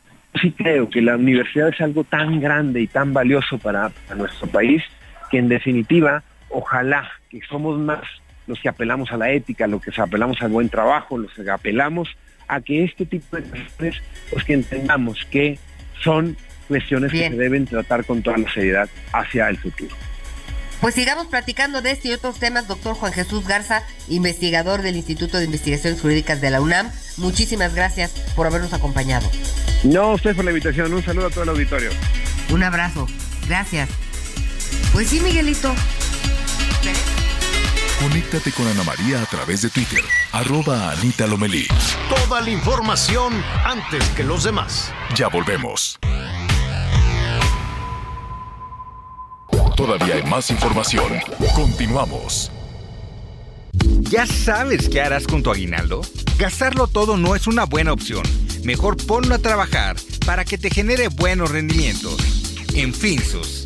sí 0.42 0.54
creo 0.54 0.90
que 0.90 1.02
la 1.02 1.18
universidad 1.18 1.68
es 1.68 1.82
algo 1.82 2.06
tan 2.06 2.40
grande 2.40 2.80
y 2.80 2.88
tan 2.88 3.12
valioso 3.12 3.58
para 3.58 3.92
nuestro 4.16 4.48
país 4.48 4.82
que 5.30 5.38
en 5.38 5.50
definitiva, 5.50 6.24
ojalá 6.48 7.12
que 7.30 7.42
somos 7.42 7.78
más 7.78 8.04
los 8.50 8.60
que 8.60 8.68
apelamos 8.68 9.12
a 9.12 9.18
la 9.18 9.32
ética, 9.32 9.68
los 9.68 9.82
que 9.82 9.92
apelamos 10.02 10.42
al 10.42 10.50
buen 10.50 10.70
trabajo, 10.70 11.20
los 11.20 11.32
que 11.34 11.50
apelamos 11.50 12.10
a 12.48 12.60
que 12.62 12.84
este 12.84 13.06
tipo 13.06 13.38
de 13.38 13.44
cuestiones, 13.44 14.02
pues 14.32 14.44
que 14.44 14.54
entendamos 14.54 15.26
que 15.30 15.60
son 16.02 16.36
cuestiones 16.68 17.12
que 17.12 17.30
se 17.30 17.36
deben 17.36 17.68
tratar 17.68 18.06
con 18.06 18.24
toda 18.24 18.40
la 18.40 18.52
seriedad 18.52 18.90
hacia 19.14 19.48
el 19.50 19.58
futuro. 19.58 19.96
Pues 20.82 20.96
sigamos 20.96 21.28
platicando 21.28 21.82
de 21.82 21.92
este 21.92 22.08
y 22.08 22.14
otros 22.14 22.40
temas, 22.40 22.68
doctor 22.68 22.96
Juan 22.96 23.14
Jesús 23.14 23.46
Garza, 23.46 23.84
investigador 24.08 24.82
del 24.82 24.96
Instituto 24.96 25.38
de 25.38 25.46
Investigaciones 25.46 26.02
Jurídicas 26.02 26.42
de 26.42 26.50
la 26.50 26.62
UNAM. 26.62 26.90
Muchísimas 27.18 27.76
gracias 27.76 28.12
por 28.36 28.48
habernos 28.48 28.74
acompañado. 28.74 29.30
No, 29.84 30.14
usted 30.14 30.36
por 30.36 30.46
la 30.46 30.52
invitación. 30.52 30.92
Un 30.92 31.04
saludo 31.04 31.28
a 31.28 31.30
todo 31.30 31.44
el 31.44 31.50
auditorio. 31.50 31.92
Un 32.52 32.64
abrazo. 32.64 33.08
Gracias. 33.48 33.90
Pues 34.94 35.10
sí, 35.10 35.20
Miguelito. 35.20 35.76
Conéctate 38.00 38.54
con 38.54 38.66
Ana 38.66 38.84
María 38.86 39.22
a 39.22 39.26
través 39.26 39.62
de 39.62 39.70
Twitter, 39.70 40.02
arroba 40.32 40.92
Anita 40.92 41.28
Lomelí. 41.28 41.68
Toda 42.08 42.40
la 42.40 42.50
información 42.50 43.44
antes 43.66 44.08
que 44.16 44.24
los 44.24 44.46
demás. 44.46 44.94
Ya 45.16 45.28
volvemos. 45.28 46.00
Todavía 49.76 50.16
hay 50.16 50.24
más 50.24 50.50
información. 50.50 51.12
Continuamos. 51.54 52.50
¿Ya 54.10 54.26
sabes 54.26 54.88
qué 54.88 55.02
harás 55.02 55.28
con 55.28 55.44
tu 55.44 55.52
aguinaldo? 55.52 56.02
Gastarlo 56.38 56.88
todo 56.88 57.18
no 57.18 57.36
es 57.36 57.48
una 57.48 57.66
buena 57.66 57.92
opción. 57.92 58.24
Mejor 58.64 58.96
ponlo 58.96 59.36
a 59.36 59.40
trabajar 59.40 59.98
para 60.26 60.46
que 60.46 60.58
te 60.58 60.70
genere 60.70 61.10
buenos 61.10 61.52
rendimientos. 61.52 62.18
En 62.74 62.94
Finsus 62.94 63.66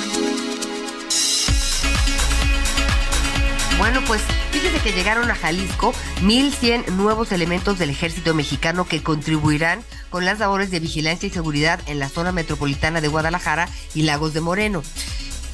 Bueno, 3.81 3.99
pues 4.05 4.21
fíjese 4.51 4.77
que 4.77 4.91
llegaron 4.91 5.31
a 5.31 5.35
Jalisco 5.35 5.91
1.100 6.21 6.89
nuevos 6.89 7.31
elementos 7.31 7.79
del 7.79 7.89
ejército 7.89 8.35
mexicano 8.35 8.85
que 8.85 9.01
contribuirán 9.01 9.81
con 10.11 10.23
las 10.23 10.37
labores 10.37 10.69
de 10.69 10.79
vigilancia 10.79 11.25
y 11.25 11.31
seguridad 11.31 11.79
en 11.87 11.97
la 11.97 12.07
zona 12.07 12.31
metropolitana 12.31 13.01
de 13.01 13.07
Guadalajara 13.07 13.67
y 13.95 14.03
Lagos 14.03 14.35
de 14.35 14.41
Moreno. 14.41 14.83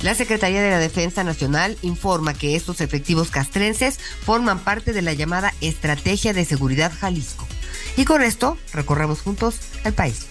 La 0.01 0.13
Secretaría 0.13 0.61
de 0.61 0.71
la 0.71 0.77
Defensa 0.77 1.23
Nacional 1.23 1.77
informa 1.83 2.33
que 2.33 2.57
estos 2.57 2.81
efectivos 2.81 3.31
castrenses 3.31 3.97
forman 3.97 4.59
parte 4.59 4.91
de 4.91 5.03
la 5.03 5.13
llamada 5.13 5.53
Estrategia 5.61 6.33
de 6.33 6.43
Seguridad 6.43 6.91
Jalisco. 6.99 7.47
Y 7.95 8.03
con 8.03 8.21
esto 8.21 8.57
recorremos 8.73 9.21
juntos 9.21 9.55
el 9.85 9.93
país. 9.93 10.25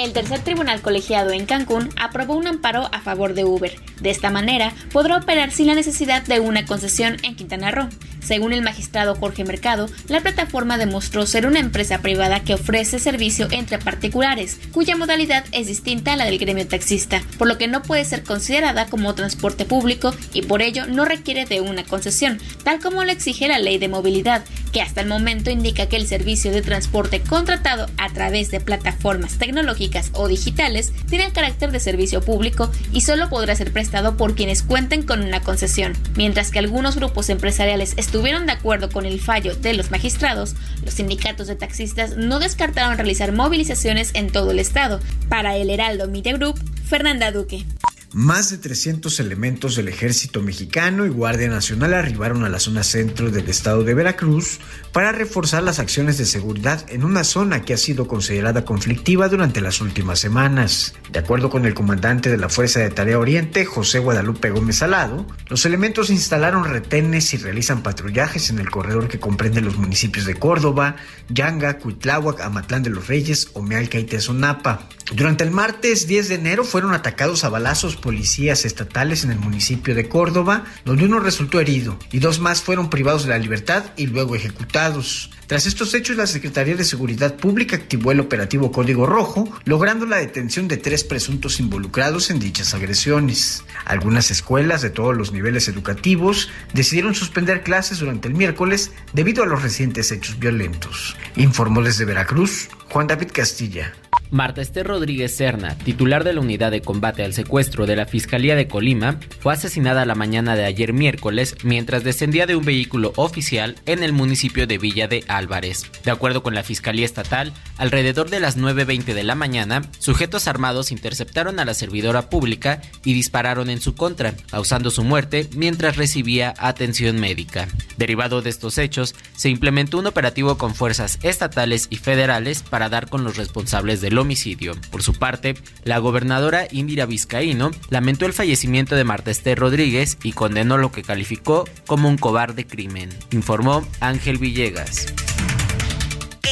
El 0.00 0.14
tercer 0.14 0.40
tribunal 0.40 0.80
colegiado 0.80 1.30
en 1.30 1.44
Cancún 1.44 1.90
aprobó 2.00 2.34
un 2.34 2.46
amparo 2.46 2.88
a 2.90 3.02
favor 3.02 3.34
de 3.34 3.44
Uber. 3.44 3.78
De 4.00 4.08
esta 4.08 4.30
manera, 4.30 4.72
podrá 4.94 5.18
operar 5.18 5.50
sin 5.50 5.66
la 5.66 5.74
necesidad 5.74 6.22
de 6.22 6.40
una 6.40 6.64
concesión 6.64 7.18
en 7.22 7.36
Quintana 7.36 7.70
Roo. 7.70 7.86
Según 8.20 8.52
el 8.52 8.62
magistrado 8.62 9.14
Jorge 9.14 9.44
Mercado, 9.44 9.88
la 10.08 10.20
plataforma 10.20 10.78
demostró 10.78 11.26
ser 11.26 11.46
una 11.46 11.58
empresa 11.58 11.98
privada 11.98 12.40
que 12.40 12.54
ofrece 12.54 12.98
servicio 12.98 13.48
entre 13.50 13.78
particulares, 13.78 14.58
cuya 14.72 14.96
modalidad 14.96 15.44
es 15.52 15.66
distinta 15.66 16.12
a 16.12 16.16
la 16.16 16.24
del 16.24 16.38
gremio 16.38 16.66
taxista, 16.66 17.22
por 17.38 17.48
lo 17.48 17.58
que 17.58 17.68
no 17.68 17.82
puede 17.82 18.04
ser 18.04 18.22
considerada 18.22 18.86
como 18.86 19.14
transporte 19.14 19.64
público 19.64 20.14
y 20.32 20.42
por 20.42 20.62
ello 20.62 20.86
no 20.86 21.04
requiere 21.04 21.44
de 21.46 21.60
una 21.60 21.84
concesión, 21.84 22.38
tal 22.64 22.80
como 22.80 23.04
lo 23.04 23.10
exige 23.10 23.48
la 23.48 23.58
ley 23.58 23.78
de 23.78 23.88
movilidad, 23.88 24.44
que 24.72 24.82
hasta 24.82 25.00
el 25.00 25.08
momento 25.08 25.50
indica 25.50 25.86
que 25.86 25.96
el 25.96 26.06
servicio 26.06 26.52
de 26.52 26.62
transporte 26.62 27.20
contratado 27.20 27.86
a 27.98 28.08
través 28.12 28.50
de 28.50 28.60
plataformas 28.60 29.38
tecnológicas 29.38 30.10
o 30.12 30.28
digitales 30.28 30.92
tiene 31.08 31.26
el 31.26 31.32
carácter 31.32 31.72
de 31.72 31.80
servicio 31.80 32.20
público 32.20 32.70
y 32.92 33.00
solo 33.00 33.28
podrá 33.28 33.54
ser 33.56 33.72
prestado 33.72 34.16
por 34.16 34.34
quienes 34.34 34.62
cuenten 34.62 35.02
con 35.02 35.22
una 35.22 35.40
concesión, 35.40 35.94
mientras 36.16 36.50
que 36.50 36.58
algunos 36.58 36.96
grupos 36.96 37.30
empresariales 37.30 37.94
estuvieron 38.10 38.46
de 38.46 38.50
acuerdo 38.50 38.90
con 38.90 39.06
el 39.06 39.20
fallo 39.20 39.54
de 39.54 39.72
los 39.72 39.92
magistrados, 39.92 40.56
los 40.84 40.94
sindicatos 40.94 41.46
de 41.46 41.54
taxistas 41.54 42.16
no 42.16 42.40
descartaron 42.40 42.96
realizar 42.96 43.30
movilizaciones 43.30 44.10
en 44.14 44.32
todo 44.32 44.50
el 44.50 44.58
estado. 44.58 44.98
Para 45.28 45.56
el 45.56 45.70
Heraldo 45.70 46.08
Media 46.08 46.32
Group, 46.32 46.58
Fernanda 46.84 47.30
Duque. 47.30 47.64
Más 48.12 48.50
de 48.50 48.58
300 48.58 49.20
elementos 49.20 49.76
del 49.76 49.86
ejército 49.86 50.42
mexicano 50.42 51.06
y 51.06 51.10
Guardia 51.10 51.48
Nacional 51.48 51.94
arribaron 51.94 52.42
a 52.42 52.48
la 52.48 52.58
zona 52.58 52.82
centro 52.82 53.30
del 53.30 53.48
estado 53.48 53.84
de 53.84 53.94
Veracruz 53.94 54.58
para 54.90 55.12
reforzar 55.12 55.62
las 55.62 55.78
acciones 55.78 56.18
de 56.18 56.24
seguridad 56.24 56.84
en 56.88 57.04
una 57.04 57.22
zona 57.22 57.62
que 57.62 57.72
ha 57.72 57.76
sido 57.76 58.08
considerada 58.08 58.64
conflictiva 58.64 59.28
durante 59.28 59.60
las 59.60 59.80
últimas 59.80 60.18
semanas. 60.18 60.94
De 61.12 61.20
acuerdo 61.20 61.50
con 61.50 61.66
el 61.66 61.74
comandante 61.74 62.30
de 62.30 62.36
la 62.36 62.48
Fuerza 62.48 62.80
de 62.80 62.90
Tarea 62.90 63.16
Oriente, 63.16 63.64
José 63.64 64.00
Guadalupe 64.00 64.50
Gómez 64.50 64.78
Salado, 64.78 65.24
los 65.48 65.64
elementos 65.64 66.10
instalaron 66.10 66.64
retenes 66.64 67.32
y 67.32 67.36
realizan 67.36 67.84
patrullajes 67.84 68.50
en 68.50 68.58
el 68.58 68.70
corredor 68.70 69.06
que 69.06 69.20
comprende 69.20 69.60
los 69.60 69.76
municipios 69.76 70.26
de 70.26 70.34
Córdoba, 70.34 70.96
Yanga, 71.28 71.78
Cuitláhuac, 71.78 72.40
Amatlán 72.40 72.82
de 72.82 72.90
los 72.90 73.06
Reyes, 73.06 73.50
Omealca 73.52 74.00
y 74.00 74.04
Tezonapa. 74.04 74.88
Durante 75.12 75.42
el 75.42 75.50
martes 75.50 76.06
10 76.06 76.28
de 76.28 76.34
enero 76.36 76.64
fueron 76.64 76.92
atacados 76.92 77.42
a 77.44 77.48
balazos 77.48 77.99
policías 78.00 78.64
estatales 78.64 79.24
en 79.24 79.30
el 79.30 79.38
municipio 79.38 79.94
de 79.94 80.08
Córdoba, 80.08 80.64
donde 80.84 81.04
uno 81.04 81.20
resultó 81.20 81.60
herido 81.60 81.98
y 82.12 82.18
dos 82.18 82.40
más 82.40 82.62
fueron 82.62 82.90
privados 82.90 83.24
de 83.24 83.30
la 83.30 83.38
libertad 83.38 83.84
y 83.96 84.06
luego 84.06 84.34
ejecutados. 84.34 85.30
Tras 85.46 85.66
estos 85.66 85.94
hechos, 85.94 86.16
la 86.16 86.28
Secretaría 86.28 86.76
de 86.76 86.84
Seguridad 86.84 87.34
Pública 87.36 87.74
activó 87.74 88.12
el 88.12 88.20
operativo 88.20 88.70
Código 88.70 89.04
Rojo, 89.04 89.52
logrando 89.64 90.06
la 90.06 90.18
detención 90.18 90.68
de 90.68 90.76
tres 90.76 91.02
presuntos 91.02 91.58
involucrados 91.58 92.30
en 92.30 92.38
dichas 92.38 92.72
agresiones. 92.72 93.64
Algunas 93.84 94.30
escuelas 94.30 94.80
de 94.80 94.90
todos 94.90 95.16
los 95.16 95.32
niveles 95.32 95.66
educativos 95.66 96.50
decidieron 96.72 97.16
suspender 97.16 97.64
clases 97.64 97.98
durante 97.98 98.28
el 98.28 98.34
miércoles 98.34 98.92
debido 99.12 99.42
a 99.42 99.46
los 99.46 99.62
recientes 99.62 100.12
hechos 100.12 100.38
violentos. 100.38 101.16
Informó 101.34 101.82
desde 101.82 102.04
Veracruz 102.04 102.68
Juan 102.90 103.06
David 103.06 103.30
Castilla. 103.32 103.92
Marta 104.30 104.62
Esther 104.62 104.86
Rodríguez 104.86 105.36
Serna, 105.36 105.76
titular 105.76 106.22
de 106.22 106.32
la 106.32 106.40
unidad 106.40 106.70
de 106.70 106.82
combate 106.82 107.24
al 107.24 107.34
secuestro 107.34 107.84
de 107.86 107.96
la 107.96 108.06
Fiscalía 108.06 108.54
de 108.54 108.68
Colima, 108.68 109.18
fue 109.40 109.52
asesinada 109.52 110.06
la 110.06 110.14
mañana 110.14 110.54
de 110.54 110.64
ayer 110.64 110.92
miércoles 110.92 111.56
mientras 111.64 112.04
descendía 112.04 112.46
de 112.46 112.54
un 112.54 112.64
vehículo 112.64 113.12
oficial 113.16 113.74
en 113.86 114.04
el 114.04 114.12
municipio 114.12 114.68
de 114.68 114.78
Villa 114.78 115.08
de 115.08 115.24
Álvarez. 115.26 115.82
De 116.04 116.12
acuerdo 116.12 116.44
con 116.44 116.54
la 116.54 116.62
Fiscalía 116.62 117.04
Estatal, 117.04 117.52
alrededor 117.76 118.30
de 118.30 118.38
las 118.38 118.56
9.20 118.56 119.14
de 119.14 119.24
la 119.24 119.34
mañana, 119.34 119.82
sujetos 119.98 120.46
armados 120.46 120.92
interceptaron 120.92 121.58
a 121.58 121.64
la 121.64 121.74
servidora 121.74 122.30
pública 122.30 122.82
y 123.04 123.14
dispararon 123.14 123.68
en 123.68 123.80
su 123.80 123.96
contra, 123.96 124.34
causando 124.48 124.92
su 124.92 125.02
muerte 125.02 125.48
mientras 125.56 125.96
recibía 125.96 126.54
atención 126.58 127.18
médica. 127.18 127.66
Derivado 127.96 128.42
de 128.42 128.50
estos 128.50 128.78
hechos, 128.78 129.16
se 129.34 129.48
implementó 129.48 129.98
un 129.98 130.06
operativo 130.06 130.56
con 130.56 130.76
fuerzas 130.76 131.18
estatales 131.22 131.88
y 131.90 131.96
federales 131.96 132.62
para 132.62 132.88
dar 132.88 133.08
con 133.08 133.24
los 133.24 133.36
responsables 133.36 134.00
del 134.00 134.19
homicidio. 134.20 134.74
Por 134.90 135.02
su 135.02 135.14
parte, 135.14 135.54
la 135.84 135.98
gobernadora 135.98 136.66
Indira 136.70 137.06
Vizcaíno 137.06 137.70
lamentó 137.88 138.26
el 138.26 138.32
fallecimiento 138.32 138.94
de 138.94 139.04
Marta 139.04 139.30
Esther 139.30 139.58
Rodríguez 139.58 140.18
y 140.22 140.32
condenó 140.32 140.78
lo 140.78 140.92
que 140.92 141.02
calificó 141.02 141.68
como 141.86 142.08
un 142.08 142.18
cobarde 142.18 142.66
crimen, 142.66 143.10
informó 143.30 143.86
Ángel 144.00 144.38
Villegas. 144.38 145.12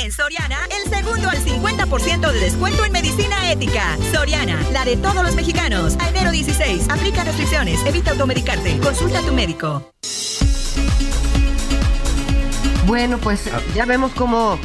En 0.03 0.13
Soriana, 0.13 0.59
el 0.71 0.91
segundo 0.91 1.29
al 1.29 1.39
50% 1.39 2.33
de 2.33 2.41
descuento 2.41 2.85
en 2.85 2.93
medicina 2.93 3.51
ética. 3.51 3.99
Soriana, 4.13 4.63
la 4.73 4.85
de 4.85 4.97
todos 4.97 5.25
los 5.25 5.35
mexicanos. 5.35 5.97
A 5.99 6.09
enero 6.09 6.31
16, 6.31 6.89
aplica 6.89 7.25
restricciones, 7.25 7.85
evita 7.85 8.13
automedicarte, 8.13 8.79
consulta 8.79 9.19
a 9.19 9.23
tu 9.23 9.33
médico. 9.33 9.93
Bueno, 12.87 13.19
pues 13.19 13.51
ya 13.75 13.85
vemos 13.85 14.13
cómo 14.13 14.59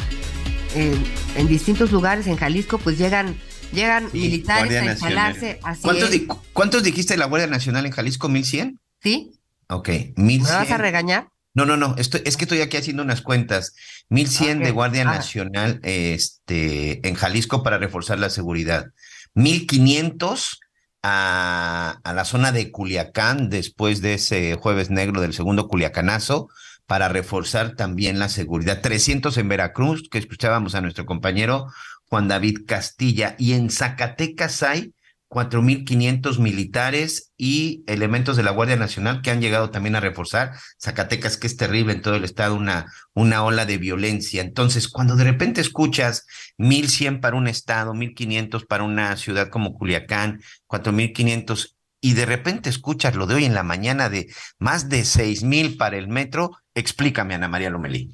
eh, 0.74 0.96
en 1.36 1.48
distintos 1.48 1.92
lugares 1.92 2.26
en 2.26 2.36
Jalisco 2.36 2.78
pues 2.78 2.98
llegan 2.98 3.36
llegan 3.72 4.08
militares 4.12 4.72
a 4.80 4.84
instalarse. 4.84 5.58
Así 5.62 5.82
¿Cuántos, 5.82 6.04
es. 6.04 6.10
di- 6.12 6.28
¿Cuántos 6.52 6.82
dijiste 6.82 7.16
la 7.16 7.26
Guardia 7.26 7.48
Nacional 7.48 7.86
en 7.86 7.92
Jalisco? 7.92 8.28
¿1100? 8.28 8.78
¿Sí? 9.02 9.32
Ok, 9.68 9.88
¿Me 9.88 10.24
1100. 10.24 10.58
vas 10.58 10.70
a 10.70 10.78
regañar? 10.78 11.28
No, 11.54 11.64
no, 11.66 11.76
no, 11.76 11.94
estoy, 11.98 12.22
es 12.24 12.36
que 12.36 12.44
estoy 12.44 12.60
aquí 12.60 12.76
haciendo 12.76 13.02
unas 13.02 13.22
cuentas. 13.22 13.74
1100 14.10 14.58
de 14.60 14.70
Ok, 14.70 14.74
Guardia 14.74 15.02
ah. 15.02 15.04
Nacional 15.14 15.80
este, 15.82 17.06
en 17.06 17.14
Jalisco 17.14 17.62
para 17.62 17.78
reforzar 17.78 18.18
la 18.18 18.30
seguridad. 18.30 18.86
1500 19.34 20.60
a, 21.02 22.00
a 22.02 22.12
la 22.12 22.24
zona 22.24 22.50
de 22.52 22.70
Culiacán 22.70 23.50
después 23.50 24.00
de 24.00 24.14
ese 24.14 24.54
jueves 24.54 24.90
negro 24.90 25.20
del 25.20 25.34
segundo 25.34 25.68
Culiacanazo 25.68 26.48
para 26.86 27.08
reforzar 27.08 27.76
también 27.76 28.18
la 28.18 28.28
seguridad. 28.28 28.80
300 28.80 29.36
en 29.38 29.48
Veracruz, 29.48 30.08
que 30.10 30.18
escuchábamos 30.18 30.74
a 30.74 30.80
nuestro 30.80 31.06
compañero 31.06 31.66
Juan 32.08 32.28
David 32.28 32.60
Castilla. 32.66 33.34
Y 33.38 33.52
en 33.54 33.70
Zacatecas 33.70 34.62
hay 34.62 34.94
4.500 35.34 36.38
militares 36.38 37.32
y 37.36 37.82
elementos 37.88 38.36
de 38.36 38.44
la 38.44 38.52
Guardia 38.52 38.76
Nacional 38.76 39.20
que 39.20 39.32
han 39.32 39.40
llegado 39.40 39.70
también 39.70 39.96
a 39.96 40.00
reforzar. 40.00 40.52
Zacatecas, 40.80 41.36
que 41.36 41.48
es 41.48 41.56
terrible 41.56 41.92
en 41.92 42.02
todo 42.02 42.14
el 42.14 42.24
estado, 42.24 42.54
una, 42.54 42.86
una 43.14 43.42
ola 43.42 43.66
de 43.66 43.78
violencia. 43.78 44.42
Entonces, 44.42 44.88
cuando 44.88 45.16
de 45.16 45.24
repente 45.24 45.60
escuchas 45.60 46.26
1.100 46.58 47.20
para 47.20 47.36
un 47.36 47.48
estado, 47.48 47.94
1.500 47.94 48.66
para 48.66 48.84
una 48.84 49.16
ciudad 49.16 49.48
como 49.48 49.74
Culiacán, 49.74 50.40
4.500, 50.68 51.74
y 52.00 52.12
de 52.12 52.26
repente 52.26 52.70
escuchas 52.70 53.16
lo 53.16 53.26
de 53.26 53.34
hoy 53.34 53.44
en 53.44 53.54
la 53.54 53.62
mañana 53.64 54.10
de 54.10 54.32
más 54.58 54.88
de 54.88 55.00
6.000 55.00 55.76
para 55.78 55.96
el 55.96 56.06
metro, 56.06 56.52
explícame, 56.74 57.34
Ana 57.34 57.48
María 57.48 57.70
Lomelí. 57.70 58.10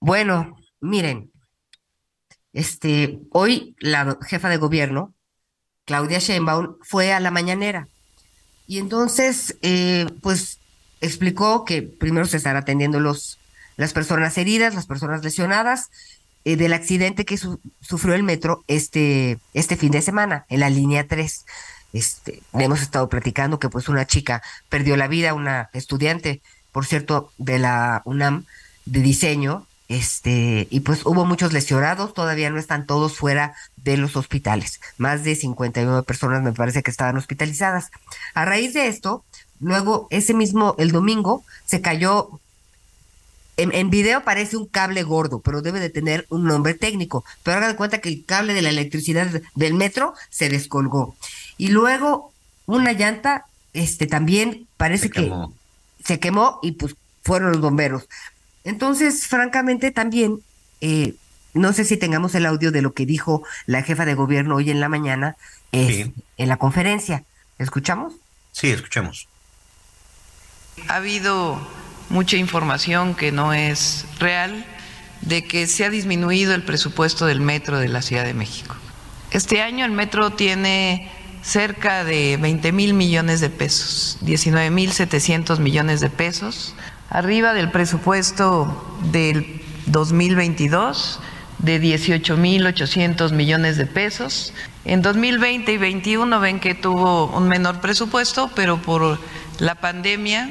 Bueno, 0.00 0.56
miren, 0.80 1.30
este, 2.52 3.18
hoy 3.30 3.76
la 3.80 4.18
jefa 4.26 4.48
de 4.48 4.56
gobierno, 4.56 5.14
Claudia 5.84 6.18
Sheinbaum, 6.18 6.76
fue 6.82 7.12
a 7.12 7.20
la 7.20 7.30
mañanera 7.30 7.88
y 8.66 8.78
entonces, 8.78 9.56
eh, 9.62 10.06
pues, 10.22 10.58
explicó 11.00 11.64
que 11.64 11.82
primero 11.82 12.26
se 12.26 12.36
estará 12.38 12.60
atendiendo 12.60 12.98
los, 13.00 13.38
las 13.76 13.92
personas 13.92 14.36
heridas, 14.38 14.74
las 14.74 14.86
personas 14.86 15.22
lesionadas 15.22 15.90
eh, 16.44 16.56
del 16.56 16.72
accidente 16.72 17.24
que 17.24 17.36
su- 17.36 17.60
sufrió 17.80 18.14
el 18.14 18.22
metro 18.22 18.64
este, 18.66 19.38
este 19.54 19.76
fin 19.76 19.92
de 19.92 20.02
semana 20.02 20.46
en 20.48 20.60
la 20.60 20.70
línea 20.70 21.06
3. 21.06 21.44
Este, 21.92 22.42
hemos 22.54 22.82
estado 22.82 23.08
platicando 23.08 23.58
que 23.58 23.68
pues 23.68 23.88
una 23.88 24.06
chica 24.06 24.42
perdió 24.68 24.96
la 24.96 25.06
vida, 25.08 25.34
una 25.34 25.70
estudiante, 25.72 26.42
por 26.76 26.84
cierto, 26.84 27.32
de 27.38 27.58
la 27.58 28.02
UNAM 28.04 28.44
de 28.84 29.00
diseño, 29.00 29.66
este, 29.88 30.68
y 30.68 30.80
pues 30.80 31.06
hubo 31.06 31.24
muchos 31.24 31.54
lesionados, 31.54 32.12
todavía 32.12 32.50
no 32.50 32.58
están 32.58 32.84
todos 32.84 33.16
fuera 33.16 33.54
de 33.78 33.96
los 33.96 34.14
hospitales. 34.14 34.78
Más 34.98 35.24
de 35.24 35.36
59 35.36 36.02
personas 36.02 36.42
me 36.42 36.52
parece 36.52 36.82
que 36.82 36.90
estaban 36.90 37.16
hospitalizadas. 37.16 37.90
A 38.34 38.44
raíz 38.44 38.74
de 38.74 38.88
esto, 38.88 39.24
luego 39.58 40.06
ese 40.10 40.34
mismo, 40.34 40.74
el 40.76 40.92
domingo, 40.92 41.44
se 41.64 41.80
cayó 41.80 42.28
en, 43.56 43.74
en 43.74 43.88
video 43.88 44.22
parece 44.22 44.58
un 44.58 44.66
cable 44.66 45.02
gordo, 45.02 45.40
pero 45.40 45.62
debe 45.62 45.80
de 45.80 45.88
tener 45.88 46.26
un 46.28 46.44
nombre 46.44 46.74
técnico. 46.74 47.24
Pero 47.42 47.56
haga 47.56 47.68
de 47.68 47.76
cuenta 47.76 48.02
que 48.02 48.10
el 48.10 48.26
cable 48.26 48.52
de 48.52 48.60
la 48.60 48.68
electricidad 48.68 49.28
del 49.54 49.72
metro 49.72 50.12
se 50.28 50.50
descolgó. 50.50 51.16
Y 51.56 51.68
luego 51.68 52.34
una 52.66 52.92
llanta, 52.92 53.46
este 53.72 54.06
también 54.06 54.68
parece 54.76 55.08
que 55.08 55.32
se 56.06 56.20
quemó 56.20 56.60
y 56.62 56.72
pues 56.72 56.94
fueron 57.22 57.52
los 57.52 57.60
bomberos. 57.60 58.08
Entonces, 58.64 59.26
francamente, 59.26 59.90
también, 59.90 60.40
eh, 60.80 61.14
no 61.54 61.72
sé 61.72 61.84
si 61.84 61.96
tengamos 61.96 62.34
el 62.34 62.46
audio 62.46 62.70
de 62.70 62.82
lo 62.82 62.92
que 62.92 63.06
dijo 63.06 63.42
la 63.66 63.82
jefa 63.82 64.04
de 64.04 64.14
gobierno 64.14 64.56
hoy 64.56 64.70
en 64.70 64.80
la 64.80 64.88
mañana 64.88 65.36
eh, 65.72 66.12
en 66.36 66.48
la 66.48 66.56
conferencia. 66.56 67.24
¿Escuchamos? 67.58 68.14
Sí, 68.52 68.70
escuchemos. 68.70 69.28
Ha 70.88 70.96
habido 70.96 71.58
mucha 72.08 72.36
información 72.36 73.14
que 73.14 73.32
no 73.32 73.52
es 73.52 74.06
real 74.20 74.64
de 75.22 75.44
que 75.44 75.66
se 75.66 75.84
ha 75.84 75.90
disminuido 75.90 76.54
el 76.54 76.62
presupuesto 76.62 77.26
del 77.26 77.40
metro 77.40 77.78
de 77.78 77.88
la 77.88 78.02
Ciudad 78.02 78.24
de 78.24 78.34
México. 78.34 78.76
Este 79.30 79.60
año 79.60 79.84
el 79.84 79.90
metro 79.90 80.30
tiene 80.30 81.10
cerca 81.46 82.02
de 82.02 82.36
20 82.38 82.72
mil 82.72 82.92
millones 82.92 83.40
de 83.40 83.50
pesos, 83.50 84.18
19 84.22 84.70
mil 84.70 84.90
700 84.90 85.60
millones 85.60 86.00
de 86.00 86.10
pesos, 86.10 86.74
arriba 87.08 87.54
del 87.54 87.70
presupuesto 87.70 88.98
del 89.12 89.62
2022 89.86 91.20
de 91.58 91.78
18 91.78 92.36
mil 92.36 92.66
800 92.66 93.32
millones 93.32 93.76
de 93.76 93.86
pesos. 93.86 94.52
En 94.84 95.02
2020 95.02 95.72
y 95.72 95.76
21 95.78 96.40
ven 96.40 96.58
que 96.58 96.74
tuvo 96.74 97.26
un 97.28 97.46
menor 97.46 97.80
presupuesto, 97.80 98.50
pero 98.56 98.82
por 98.82 99.20
la 99.60 99.76
pandemia 99.76 100.50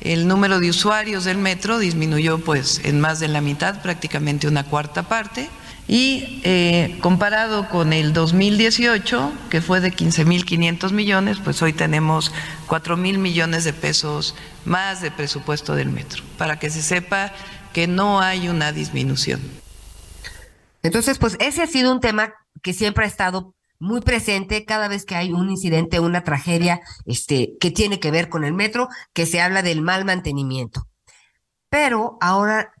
el 0.00 0.26
número 0.26 0.58
de 0.58 0.70
usuarios 0.70 1.24
del 1.24 1.36
metro 1.36 1.78
disminuyó 1.78 2.38
pues 2.38 2.80
en 2.84 2.98
más 2.98 3.20
de 3.20 3.28
la 3.28 3.42
mitad, 3.42 3.82
prácticamente 3.82 4.48
una 4.48 4.64
cuarta 4.64 5.02
parte. 5.02 5.50
Y 5.92 6.40
eh, 6.44 6.98
comparado 7.00 7.68
con 7.68 7.92
el 7.92 8.12
2018, 8.12 9.32
que 9.50 9.60
fue 9.60 9.80
de 9.80 9.92
15.500 9.92 10.92
millones, 10.92 11.38
pues 11.42 11.60
hoy 11.62 11.72
tenemos 11.72 12.30
4.000 12.68 13.18
millones 13.18 13.64
de 13.64 13.72
pesos 13.72 14.36
más 14.64 15.02
de 15.02 15.10
presupuesto 15.10 15.74
del 15.74 15.88
metro, 15.88 16.22
para 16.38 16.60
que 16.60 16.70
se 16.70 16.80
sepa 16.80 17.32
que 17.72 17.88
no 17.88 18.20
hay 18.20 18.48
una 18.48 18.70
disminución. 18.70 19.40
Entonces, 20.84 21.18
pues 21.18 21.36
ese 21.40 21.64
ha 21.64 21.66
sido 21.66 21.90
un 21.90 21.98
tema 21.98 22.34
que 22.62 22.72
siempre 22.72 23.04
ha 23.04 23.08
estado 23.08 23.56
muy 23.80 24.00
presente 24.00 24.64
cada 24.64 24.86
vez 24.86 25.04
que 25.04 25.16
hay 25.16 25.32
un 25.32 25.50
incidente, 25.50 25.98
una 25.98 26.22
tragedia, 26.22 26.82
este, 27.04 27.54
que 27.58 27.72
tiene 27.72 27.98
que 27.98 28.12
ver 28.12 28.28
con 28.28 28.44
el 28.44 28.52
metro, 28.52 28.86
que 29.12 29.26
se 29.26 29.40
habla 29.40 29.62
del 29.62 29.82
mal 29.82 30.04
mantenimiento. 30.04 30.86
Pero 31.68 32.16
ahora 32.20 32.74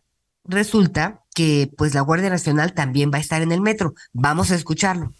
resulta 0.44 1.24
pues 1.76 1.94
la 1.94 2.00
Guardia 2.00 2.30
Nacional 2.30 2.72
también 2.72 3.10
va 3.12 3.18
a 3.18 3.20
estar 3.20 3.42
en 3.42 3.52
el 3.52 3.60
metro. 3.60 3.94
Vamos 4.12 4.50
a 4.50 4.54
escucharlo. 4.54 5.12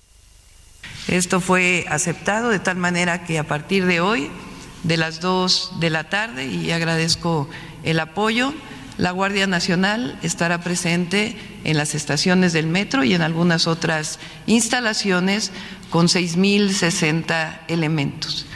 Esto 1.08 1.40
fue 1.40 1.86
aceptado 1.88 2.50
de 2.50 2.58
tal 2.58 2.76
manera 2.76 3.24
que 3.24 3.38
a 3.38 3.44
partir 3.44 3.86
de 3.86 4.00
hoy, 4.00 4.30
de 4.84 4.96
las 4.96 5.20
2 5.20 5.80
de 5.80 5.90
la 5.90 6.04
tarde, 6.04 6.46
y 6.46 6.70
agradezco 6.70 7.48
el 7.82 8.00
apoyo, 8.00 8.54
la 8.96 9.12
Guardia 9.12 9.46
Nacional 9.46 10.18
estará 10.22 10.60
presente 10.60 11.36
en 11.64 11.76
las 11.76 11.94
estaciones 11.94 12.52
del 12.52 12.66
metro 12.66 13.02
y 13.02 13.14
en 13.14 13.22
algunas 13.22 13.66
otras 13.66 14.18
instalaciones 14.46 15.52
con 15.88 16.06
6.060 16.06 17.60
elementos. 17.68 18.46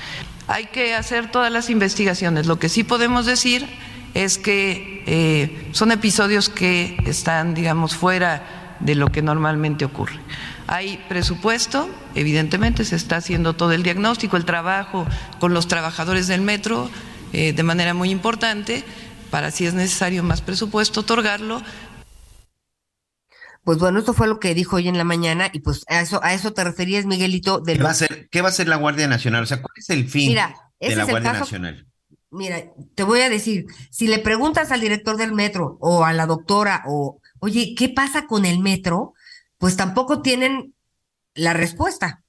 Hay 0.47 0.67
que 0.67 0.95
hacer 0.95 1.31
todas 1.31 1.51
las 1.51 1.71
investigaciones. 1.71 2.47
Lo 2.47 2.59
que 2.59 2.69
sí 2.69 2.85
podemos 2.85 3.25
decir 3.25 3.67
es 4.15 4.39
que 4.39 5.03
eh, 5.07 5.69
son 5.73 5.93
episodios 5.93 6.49
que 6.49 6.97
están, 7.07 7.53
digamos, 7.55 7.97
fuera 7.97 8.77
de 8.81 8.95
lo 8.95 9.09
que 9.09 9.23
normalmente 9.23 9.85
ocurre. 9.85 10.19
Hay 10.67 10.99
presupuesto, 11.09 11.91
evidentemente 12.15 12.85
se 12.85 12.97
está 12.97 13.17
haciendo 13.17 13.55
todo 13.55 13.73
el 13.73 13.83
diagnóstico, 13.83 14.37
el 14.37 14.45
trabajo 14.45 15.07
con 15.41 15.53
los 15.53 15.69
trabajadores 15.69 16.27
del 16.27 16.41
metro 16.41 16.91
eh, 17.33 17.53
de 17.53 17.63
manera 17.63 17.93
muy 17.93 18.11
importante 18.11 18.85
para 19.31 19.51
si 19.51 19.67
es 19.67 19.75
necesario 19.75 20.23
más 20.23 20.41
presupuesto 20.41 21.01
otorgarlo. 21.01 21.61
Pues 23.65 23.79
bueno, 23.79 23.99
esto 23.99 24.13
fue 24.13 24.29
lo 24.29 24.39
que 24.39 24.55
dijo 24.55 24.77
hoy 24.77 24.89
en 24.89 24.99
la 24.99 25.05
mañana 25.05 25.49
y 25.53 25.61
pues 25.61 25.85
a 25.89 26.01
eso, 26.01 26.23
a 26.23 26.35
eso 26.35 26.53
te 26.53 26.63
referías, 26.65 27.07
Miguelito. 27.07 27.61
De 27.61 27.77
¿Qué 27.77 27.83
va, 27.83 27.89
a 27.91 27.93
los- 27.93 28.03
hacer, 28.03 28.29
¿Qué 28.31 28.43
va 28.43 28.49
a 28.49 28.51
hacer 28.51 28.69
la 28.69 28.77
Guardia 28.77 29.09
Nacional? 29.09 29.43
O 29.43 29.47
sea, 29.47 29.63
¿cuál 29.63 29.73
es 29.77 29.89
el 29.91 30.09
fin 30.09 30.29
Mira, 30.29 30.55
de 30.79 30.97
la 30.97 31.05
Guardia 31.05 31.33
caso- 31.33 31.45
Nacional? 31.45 31.87
Mira, 32.35 32.73
te 32.97 33.05
voy 33.05 33.21
a 33.21 33.31
decir, 33.31 33.67
si 33.91 34.09
le 34.09 34.19
preguntas 34.19 34.73
al 34.73 34.81
director 34.81 35.17
del 35.17 35.33
metro 35.33 35.79
o 35.81 36.05
a 36.05 36.13
la 36.13 36.27
doctora 36.27 36.83
o, 36.87 37.21
oye, 37.39 37.75
¿qué 37.77 37.89
pasa 37.89 38.27
con 38.27 38.45
el 38.45 38.59
metro? 38.59 39.15
Pues 39.57 39.77
tampoco 39.77 40.21
tienen 40.21 40.75
la 41.35 41.53
respuesta. 41.53 42.25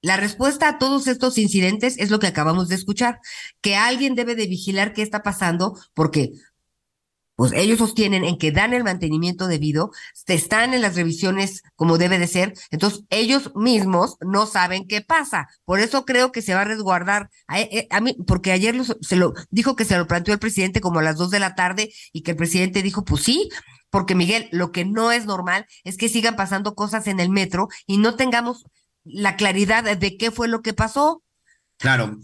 La 0.00 0.16
respuesta 0.16 0.68
a 0.68 0.78
todos 0.78 1.08
estos 1.08 1.38
incidentes 1.38 1.98
es 1.98 2.10
lo 2.10 2.20
que 2.20 2.28
acabamos 2.28 2.68
de 2.68 2.76
escuchar, 2.76 3.18
que 3.60 3.74
alguien 3.74 4.14
debe 4.14 4.36
de 4.36 4.46
vigilar 4.46 4.92
qué 4.92 5.02
está 5.02 5.24
pasando, 5.24 5.76
porque 5.92 6.34
pues 7.38 7.52
ellos 7.52 7.78
sostienen 7.78 8.24
en 8.24 8.36
que 8.36 8.50
dan 8.50 8.74
el 8.74 8.82
mantenimiento 8.82 9.46
debido, 9.46 9.92
están 10.26 10.74
en 10.74 10.82
las 10.82 10.96
revisiones 10.96 11.62
como 11.76 11.96
debe 11.96 12.18
de 12.18 12.26
ser, 12.26 12.54
entonces 12.72 13.04
ellos 13.10 13.52
mismos 13.54 14.16
no 14.20 14.44
saben 14.44 14.88
qué 14.88 15.02
pasa. 15.02 15.46
Por 15.64 15.78
eso 15.78 16.04
creo 16.04 16.32
que 16.32 16.42
se 16.42 16.54
va 16.54 16.62
a 16.62 16.64
resguardar 16.64 17.30
a, 17.46 17.60
eh, 17.60 17.86
a 17.90 18.00
mí, 18.00 18.16
porque 18.26 18.50
ayer 18.50 18.74
se 19.02 19.14
lo 19.14 19.34
dijo 19.50 19.76
que 19.76 19.84
se 19.84 19.96
lo 19.96 20.08
planteó 20.08 20.34
el 20.34 20.40
presidente 20.40 20.80
como 20.80 20.98
a 20.98 21.02
las 21.04 21.16
dos 21.16 21.30
de 21.30 21.38
la 21.38 21.54
tarde 21.54 21.92
y 22.12 22.22
que 22.22 22.32
el 22.32 22.36
presidente 22.36 22.82
dijo, 22.82 23.04
pues 23.04 23.22
sí, 23.22 23.48
porque 23.88 24.16
Miguel, 24.16 24.48
lo 24.50 24.72
que 24.72 24.84
no 24.84 25.12
es 25.12 25.24
normal 25.24 25.64
es 25.84 25.96
que 25.96 26.08
sigan 26.08 26.34
pasando 26.34 26.74
cosas 26.74 27.06
en 27.06 27.20
el 27.20 27.30
metro 27.30 27.68
y 27.86 27.98
no 27.98 28.16
tengamos 28.16 28.64
la 29.04 29.36
claridad 29.36 29.96
de 29.96 30.16
qué 30.16 30.32
fue 30.32 30.48
lo 30.48 30.60
que 30.60 30.74
pasó. 30.74 31.22
Claro, 31.76 32.18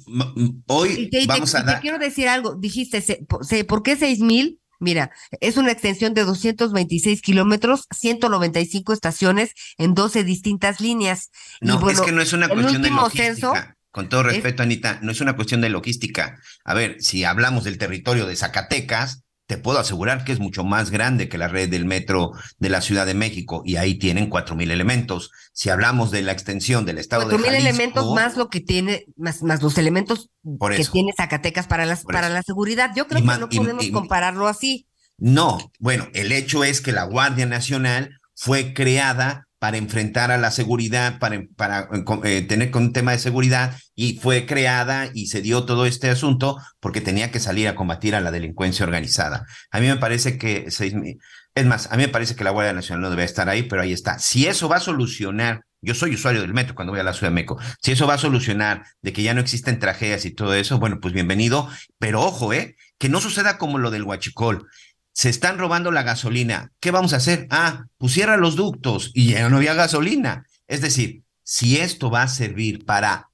hoy 0.66 1.08
vamos 1.28 1.54
a 1.54 1.62
dar. 1.62 1.76
Te 1.76 1.82
quiero 1.82 2.00
decir 2.00 2.26
algo, 2.26 2.56
dijiste, 2.56 3.24
¿por 3.68 3.84
qué 3.84 3.94
seis 3.94 4.18
mil? 4.18 4.60
Mira, 4.85 5.11
es 5.40 5.56
una 5.56 5.73
extensión 5.73 6.12
de 6.12 6.24
226 6.24 7.23
kilómetros, 7.23 7.86
195 7.90 8.93
estaciones 8.93 9.55
en 9.78 9.94
12 9.94 10.24
distintas 10.24 10.82
líneas. 10.82 11.31
No, 11.62 11.89
es 11.89 12.02
que 12.02 12.12
no 12.12 12.20
es 12.20 12.35
una 12.35 12.48
cuestión 12.48 12.82
de 12.82 12.90
logística. 12.90 13.78
con 13.90 14.11
todo 14.11 14.24
respeto, 14.24 14.62
Anita, 14.62 14.98
no 15.01 15.11
es 15.11 15.23
una 15.23 15.36
cuestión 15.36 15.62
de 15.62 15.70
logística. 15.70 16.39
A 16.65 16.74
ver, 16.74 16.97
si 17.01 17.24
hablamos 17.24 17.65
del 17.65 17.78
territorio 17.78 18.27
de 18.27 18.36
Zacatecas, 18.36 19.23
te 19.46 19.58
puedo 19.58 19.78
asegurar 19.78 20.24
que 20.24 20.32
es 20.32 20.40
mucho 20.40 20.64
más 20.64 20.90
grande 20.90 21.28
que 21.28 21.36
la 21.36 21.48
red 21.48 21.68
del 21.68 21.84
metro 21.84 22.32
de 22.58 22.68
la 22.70 22.80
Ciudad 22.80 23.04
de 23.04 23.14
México 23.14 23.62
y 23.64 23.76
ahí 23.76 23.98
tienen 23.98 24.30
cuatro 24.30 24.56
mil 24.56 24.70
elementos. 24.70 25.30
Si 25.52 25.68
hablamos 25.68 26.10
de 26.10 26.22
la 26.22 26.32
extensión 26.32 26.86
del 26.86 26.98
estado 26.98 27.26
de 27.26 27.36
Jalisco, 27.36 27.50
mil 27.50 27.60
elementos 27.60 28.14
más 28.14 28.36
lo 28.36 28.48
que 28.48 28.60
tiene 28.60 29.04
más, 29.16 29.42
más 29.42 29.62
los 29.62 29.76
elementos 29.76 30.30
que 30.70 30.84
tiene 30.84 31.12
Zacatecas 31.16 31.66
para 31.66 31.84
las 31.84 32.04
para 32.04 32.28
la 32.28 32.42
seguridad. 32.42 32.92
Yo 32.96 33.06
creo 33.06 33.20
que 33.20 33.38
no 33.38 33.48
podemos 33.48 33.88
compararlo 33.90 34.48
así. 34.48 34.86
No, 35.18 35.70
bueno, 35.78 36.08
el 36.14 36.32
hecho 36.32 36.64
es 36.64 36.80
que 36.80 36.92
la 36.92 37.04
Guardia 37.04 37.46
Nacional 37.46 38.18
fue 38.34 38.74
creada 38.74 39.46
para 39.64 39.78
enfrentar 39.78 40.30
a 40.30 40.36
la 40.36 40.50
seguridad, 40.50 41.18
para, 41.18 41.42
para 41.56 41.88
eh, 42.24 42.42
tener 42.42 42.70
con 42.70 42.82
un 42.82 42.92
tema 42.92 43.12
de 43.12 43.18
seguridad, 43.18 43.74
y 43.94 44.18
fue 44.18 44.44
creada 44.44 45.08
y 45.14 45.28
se 45.28 45.40
dio 45.40 45.64
todo 45.64 45.86
este 45.86 46.10
asunto 46.10 46.58
porque 46.80 47.00
tenía 47.00 47.30
que 47.30 47.40
salir 47.40 47.66
a 47.66 47.74
combatir 47.74 48.14
a 48.14 48.20
la 48.20 48.30
delincuencia 48.30 48.84
organizada. 48.84 49.46
A 49.70 49.80
mí 49.80 49.86
me 49.86 49.96
parece 49.96 50.36
que, 50.36 50.66
es 50.66 51.64
más, 51.64 51.90
a 51.90 51.96
mí 51.96 52.02
me 52.02 52.10
parece 52.10 52.36
que 52.36 52.44
la 52.44 52.50
Guardia 52.50 52.74
Nacional 52.74 53.00
no 53.00 53.08
debe 53.08 53.24
estar 53.24 53.48
ahí, 53.48 53.62
pero 53.62 53.80
ahí 53.80 53.94
está. 53.94 54.18
Si 54.18 54.46
eso 54.46 54.68
va 54.68 54.76
a 54.76 54.80
solucionar, 54.80 55.62
yo 55.80 55.94
soy 55.94 56.12
usuario 56.12 56.42
del 56.42 56.52
metro 56.52 56.74
cuando 56.74 56.92
voy 56.92 57.00
a 57.00 57.04
la 57.04 57.14
Ciudad 57.14 57.30
de 57.30 57.36
México, 57.36 57.58
si 57.80 57.92
eso 57.92 58.06
va 58.06 58.14
a 58.14 58.18
solucionar 58.18 58.84
de 59.00 59.14
que 59.14 59.22
ya 59.22 59.32
no 59.32 59.40
existen 59.40 59.78
tragedias 59.78 60.26
y 60.26 60.30
todo 60.32 60.52
eso, 60.52 60.78
bueno, 60.78 60.98
pues 61.00 61.14
bienvenido, 61.14 61.70
pero 61.98 62.20
ojo, 62.20 62.52
¿eh? 62.52 62.76
Que 62.98 63.08
no 63.08 63.18
suceda 63.18 63.56
como 63.56 63.78
lo 63.78 63.90
del 63.90 64.02
huachicol 64.02 64.68
se 65.14 65.28
están 65.28 65.58
robando 65.58 65.92
la 65.92 66.02
gasolina. 66.02 66.72
¿Qué 66.80 66.90
vamos 66.90 67.12
a 67.12 67.16
hacer? 67.16 67.46
Ah, 67.50 67.86
pusiera 67.98 68.36
los 68.36 68.56
ductos 68.56 69.12
y 69.14 69.30
ya 69.30 69.48
no 69.48 69.58
había 69.58 69.74
gasolina. 69.74 70.44
Es 70.66 70.80
decir, 70.80 71.22
si 71.44 71.78
esto 71.78 72.10
va 72.10 72.22
a 72.22 72.28
servir 72.28 72.84
para 72.84 73.30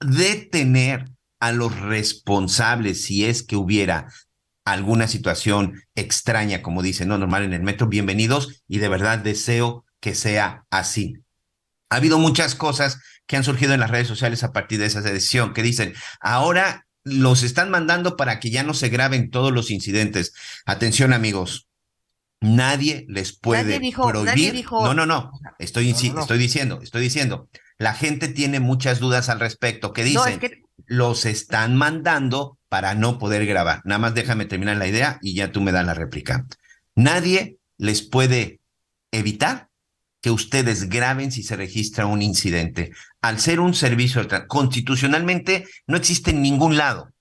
detener 0.00 1.10
a 1.38 1.52
los 1.52 1.78
responsables, 1.78 3.04
si 3.04 3.24
es 3.24 3.44
que 3.44 3.56
hubiera 3.56 4.08
alguna 4.64 5.06
situación 5.06 5.80
extraña, 5.94 6.60
como 6.60 6.82
dice, 6.82 7.06
no 7.06 7.18
normal 7.18 7.44
en 7.44 7.52
el 7.52 7.62
metro, 7.62 7.86
bienvenidos 7.86 8.64
y 8.66 8.78
de 8.78 8.88
verdad 8.88 9.18
deseo 9.18 9.84
que 10.00 10.14
sea 10.14 10.64
así. 10.70 11.18
Ha 11.88 11.96
habido 11.96 12.18
muchas 12.18 12.56
cosas 12.56 12.98
que 13.26 13.36
han 13.36 13.44
surgido 13.44 13.74
en 13.74 13.80
las 13.80 13.92
redes 13.92 14.08
sociales 14.08 14.42
a 14.42 14.52
partir 14.52 14.80
de 14.80 14.86
esa 14.86 15.02
decisión, 15.02 15.54
que 15.54 15.62
dicen, 15.62 15.94
ahora 16.20 16.85
los 17.06 17.44
están 17.44 17.70
mandando 17.70 18.16
para 18.16 18.40
que 18.40 18.50
ya 18.50 18.64
no 18.64 18.74
se 18.74 18.88
graben 18.88 19.30
todos 19.30 19.52
los 19.52 19.70
incidentes. 19.70 20.34
Atención, 20.66 21.12
amigos. 21.12 21.68
Nadie 22.40 23.06
les 23.08 23.32
puede 23.32 23.80
prohibir. 23.92 24.66
No, 24.70 24.92
no, 24.92 25.06
no. 25.06 25.30
Estoy, 25.60 25.90
estoy 25.90 26.38
diciendo, 26.38 26.80
estoy 26.82 27.00
diciendo. 27.00 27.48
La 27.78 27.94
gente 27.94 28.26
tiene 28.26 28.58
muchas 28.58 28.98
dudas 28.98 29.28
al 29.28 29.38
respecto. 29.38 29.92
que 29.92 30.02
dicen? 30.02 30.40
Los 30.84 31.26
están 31.26 31.76
mandando 31.76 32.58
para 32.68 32.96
no 32.96 33.18
poder 33.20 33.46
grabar. 33.46 33.82
Nada 33.84 34.00
más 34.00 34.14
déjame 34.14 34.44
terminar 34.44 34.76
la 34.76 34.88
idea 34.88 35.20
y 35.22 35.34
ya 35.34 35.52
tú 35.52 35.60
me 35.60 35.70
das 35.70 35.86
la 35.86 35.94
réplica. 35.94 36.44
Nadie 36.96 37.58
les 37.78 38.02
puede 38.02 38.58
evitar 39.12 39.68
que 40.26 40.32
ustedes 40.32 40.88
graben 40.88 41.30
si 41.30 41.44
se 41.44 41.54
registra 41.54 42.06
un 42.06 42.20
incidente. 42.20 42.90
Al 43.20 43.38
ser 43.38 43.60
un 43.60 43.74
servicio 43.74 44.26
constitucionalmente 44.48 45.68
no 45.86 45.96
existe 45.96 46.32
en 46.32 46.42
ningún 46.42 46.76
lado 46.76 47.12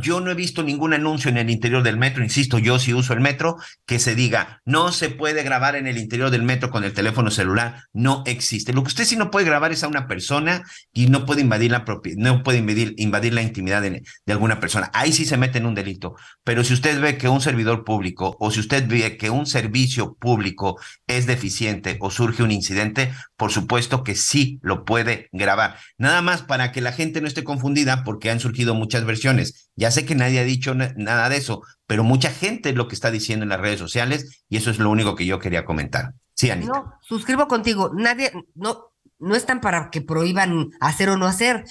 yo 0.00 0.20
no 0.20 0.30
he 0.30 0.34
visto 0.34 0.62
ningún 0.62 0.92
anuncio 0.92 1.30
en 1.30 1.38
el 1.38 1.50
interior 1.50 1.82
del 1.82 1.96
metro, 1.96 2.22
insisto, 2.22 2.58
yo 2.58 2.78
sí 2.78 2.94
uso 2.94 3.12
el 3.12 3.20
metro, 3.20 3.56
que 3.86 3.98
se 3.98 4.14
diga, 4.14 4.60
no 4.64 4.92
se 4.92 5.10
puede 5.10 5.42
grabar 5.42 5.76
en 5.76 5.86
el 5.86 5.98
interior 5.98 6.30
del 6.30 6.42
metro 6.42 6.70
con 6.70 6.84
el 6.84 6.92
teléfono 6.92 7.30
celular, 7.30 7.84
no 7.92 8.22
existe. 8.26 8.72
Lo 8.72 8.82
que 8.82 8.88
usted 8.88 9.04
sí 9.04 9.16
no 9.16 9.30
puede 9.30 9.46
grabar 9.46 9.72
es 9.72 9.84
a 9.84 9.88
una 9.88 10.06
persona 10.06 10.62
y 10.92 11.08
no 11.08 11.26
puede 11.26 11.42
invadir 11.42 11.70
la 11.70 11.84
propiedad, 11.84 12.18
no 12.18 12.42
puede 12.42 12.58
invadir, 12.58 12.94
invadir 12.96 13.34
la 13.34 13.42
intimidad 13.42 13.82
de, 13.82 14.02
de, 14.26 14.32
alguna 14.32 14.60
persona. 14.60 14.90
Ahí 14.94 15.12
sí 15.12 15.24
se 15.24 15.36
mete 15.36 15.58
en 15.58 15.66
un 15.66 15.74
delito. 15.74 16.14
Pero 16.42 16.64
si 16.64 16.74
usted 16.74 17.00
ve 17.00 17.18
que 17.18 17.28
un 17.28 17.40
servidor 17.40 17.84
público 17.84 18.36
o 18.40 18.50
si 18.50 18.60
usted 18.60 18.86
ve 18.88 19.16
que 19.16 19.30
un 19.30 19.46
servicio 19.46 20.14
público 20.14 20.78
es 21.06 21.26
deficiente 21.26 21.96
o 22.00 22.10
surge 22.10 22.42
un 22.42 22.50
incidente, 22.50 23.12
por 23.36 23.50
supuesto 23.50 24.04
que 24.04 24.14
sí 24.14 24.58
lo 24.62 24.84
puede 24.84 25.28
grabar. 25.32 25.76
Nada 25.98 26.22
más 26.22 26.42
para 26.42 26.72
que 26.72 26.80
la 26.80 26.92
gente 26.92 27.20
no 27.20 27.26
esté 27.28 27.44
confundida 27.44 28.04
porque 28.04 28.30
han 28.30 28.40
surgido 28.40 28.74
muchas 28.74 29.04
versiones 29.04 29.64
ya 29.76 29.90
sé 29.90 30.06
que 30.06 30.14
nadie 30.14 30.40
ha 30.40 30.44
dicho 30.44 30.74
nada 30.74 31.28
de 31.28 31.36
eso, 31.36 31.62
pero 31.86 32.04
mucha 32.04 32.30
gente 32.30 32.70
es 32.70 32.76
lo 32.76 32.88
que 32.88 32.94
está 32.94 33.10
diciendo 33.10 33.42
en 33.42 33.48
las 33.48 33.60
redes 33.60 33.78
sociales 33.78 34.44
y 34.48 34.56
eso 34.56 34.70
es 34.70 34.78
lo 34.78 34.90
único 34.90 35.16
que 35.16 35.26
yo 35.26 35.38
quería 35.38 35.64
comentar. 35.64 36.14
Sí, 36.34 36.50
Anita. 36.50 36.72
No, 36.72 36.94
suscribo 37.02 37.48
contigo. 37.48 37.90
Nadie, 37.94 38.32
no, 38.54 38.92
no 39.18 39.34
están 39.34 39.60
para 39.60 39.90
que 39.90 40.00
prohíban 40.00 40.70
hacer 40.80 41.08
o 41.08 41.16
no 41.16 41.26
hacer. 41.26 41.64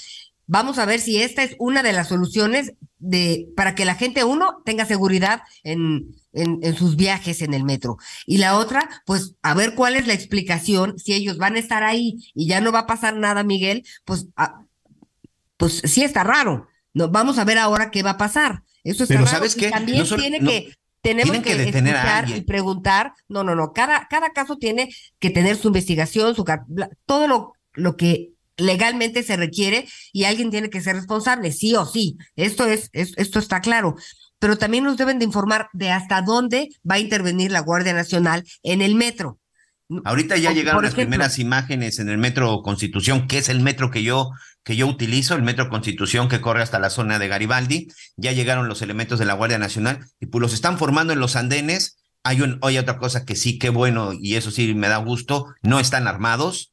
Vamos 0.45 0.78
a 0.78 0.86
ver 0.86 0.99
si 0.99 1.22
esta 1.22 1.44
es 1.44 1.56
una 1.60 1.84
de 1.84 1.94
las 1.94 2.10
soluciones 2.10 2.74
de 2.99 3.48
para 3.56 3.76
que 3.76 3.86
la 3.86 3.95
gente, 3.95 4.24
uno, 4.24 4.61
tenga 4.65 4.86
seguridad 4.86 5.41
en, 5.64 6.15
en, 6.34 6.76
sus 6.76 6.95
viajes 6.95 7.41
en 7.41 7.53
el 7.53 7.64
metro. 7.64 7.98
Y 8.26 8.38
la 8.38 8.57
otra, 8.57 8.90
pues 9.06 9.36
a 9.41 9.53
ver 9.53 9.76
cuál 9.76 9.95
es 9.95 10.07
la 10.07 10.14
explicación, 10.14 10.98
si 10.99 11.14
ellos 11.14 11.38
van 11.38 11.56
a 11.56 11.60
estar 11.60 11.84
ahí 11.84 12.18
y 12.34 12.48
ya 12.48 12.61
no 12.61 12.72
va 12.72 12.80
a 12.80 12.88
pasar 12.88 13.15
nada, 13.15 13.44
Miguel, 13.44 13.86
pues, 14.06 14.28
ah, 14.36 14.61
pues 15.57 15.82
sí 15.86 16.03
está 16.03 16.24
raro. 16.24 16.68
No, 16.94 17.10
vamos 17.10 17.38
a 17.38 17.45
ver 17.45 17.57
ahora 17.57 17.91
qué 17.91 18.03
va 18.03 18.11
a 18.11 18.18
pasar. 18.18 18.64
Eso 18.84 19.03
es 19.03 19.10
Pero 19.10 19.26
¿sabes 19.26 19.56
qué? 19.56 19.70
También 19.70 20.06
tiene 20.06 20.40
que 20.40 20.74
tenemos 21.02 21.38
que, 21.40 21.56
detener 21.56 21.98
y 22.30 22.41
preguntar. 22.41 23.14
No, 23.28 23.44
no, 23.44 23.56
no. 23.56 23.74
Cada, 23.74 24.07
cada 24.07 24.32
caso 24.32 24.57
tiene 24.57 24.90
que 25.20 25.30
tener 25.30 25.57
su 25.57 25.68
investigación, 25.68 26.34
su 26.34 26.45
todo 27.06 27.28
lo, 27.28 27.53
lo 27.74 27.98
que 27.98 28.33
legalmente 28.58 29.24
se 29.24 29.36
requiere 29.36 29.88
y 30.12 30.26
alguien 30.26 30.52
tiene 30.52 30.70
que 30.70 30.82
ser 30.82 30.96
responsable, 30.96 31.52
sí 31.52 31.76
o 31.76 31.86
sí. 31.86 32.18
Esto 32.36 32.66
es, 32.66 32.90
es, 32.94 33.14
esto 33.18 33.40
está 33.40 33.62
claro. 33.62 33.96
Pero 34.40 34.58
también 34.58 34.84
nos 34.84 34.98
deben 34.98 35.20
de 35.20 35.26
informar 35.26 35.70
de 35.74 35.92
hasta 35.92 36.22
dónde 36.22 36.70
va 36.90 36.96
a 36.96 37.00
intervenir 37.00 37.52
la 37.52 37.62
Guardia 37.62 37.94
Nacional 37.94 38.44
en 38.62 38.82
el 38.82 38.96
metro. 38.96 39.40
Ahorita 40.06 40.38
ya 40.38 40.52
llegaron 40.52 40.84
las 40.84 40.96
primeras 40.96 41.40
imágenes 41.40 42.00
en 42.00 42.10
el 42.10 42.18
metro 42.18 42.62
Constitución, 42.64 43.28
que 43.28 43.38
es 43.38 43.50
el 43.50 43.60
metro 43.60 43.92
que 43.92 44.02
yo 44.02 44.32
que 44.64 44.76
yo 44.76 44.88
utilizo, 44.88 45.36
el 45.36 45.44
Metro 45.44 45.70
Constitución 45.70 46.30
que 46.30 46.42
corre 46.42 46.62
hasta 46.62 46.80
la 46.80 46.90
zona 46.90 47.20
de 47.20 47.28
Garibaldi. 47.28 47.90
Ya 48.16 48.32
llegaron 48.32 48.68
los 48.68 48.82
elementos 48.82 49.20
de 49.20 49.26
la 49.26 49.34
Guardia 49.34 49.60
Nacional 49.60 50.06
y 50.20 50.28
pues 50.28 50.42
los 50.42 50.54
están 50.54 50.78
formando 50.78 51.14
en 51.14 51.20
los 51.20 51.36
andenes. 51.36 51.98
Hay, 52.24 52.42
un, 52.42 52.60
hay 52.62 52.78
otra 52.78 52.98
cosa 52.98 53.26
que 53.26 53.36
sí, 53.36 53.60
qué 53.60 53.70
bueno, 53.70 54.12
y 54.14 54.36
eso 54.36 54.52
sí 54.52 54.74
me 54.74 54.88
da 54.88 54.98
gusto, 54.98 55.54
no 55.62 55.80
están 55.80 56.08
armados. 56.08 56.73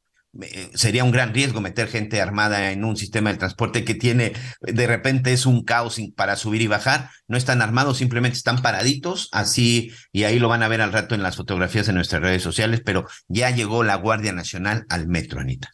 Sería 0.73 1.03
un 1.03 1.11
gran 1.11 1.33
riesgo 1.33 1.59
meter 1.59 1.89
gente 1.89 2.21
armada 2.21 2.71
en 2.71 2.85
un 2.85 2.95
sistema 2.95 3.31
de 3.31 3.37
transporte 3.37 3.83
que 3.83 3.95
tiene, 3.95 4.31
de 4.61 4.87
repente 4.87 5.33
es 5.33 5.45
un 5.45 5.63
caos 5.63 5.99
para 6.15 6.37
subir 6.37 6.61
y 6.61 6.67
bajar. 6.67 7.09
No 7.27 7.37
están 7.37 7.61
armados, 7.61 7.97
simplemente 7.97 8.37
están 8.37 8.61
paraditos, 8.61 9.27
así, 9.33 9.91
y 10.13 10.23
ahí 10.23 10.39
lo 10.39 10.47
van 10.47 10.63
a 10.63 10.69
ver 10.69 10.81
al 10.81 10.93
rato 10.93 11.15
en 11.15 11.23
las 11.23 11.35
fotografías 11.35 11.89
en 11.89 11.95
nuestras 11.95 12.21
redes 12.21 12.43
sociales, 12.43 12.81
pero 12.85 13.07
ya 13.27 13.49
llegó 13.49 13.83
la 13.83 13.95
Guardia 13.95 14.31
Nacional 14.31 14.85
al 14.89 15.07
metro, 15.07 15.41
Anita 15.41 15.71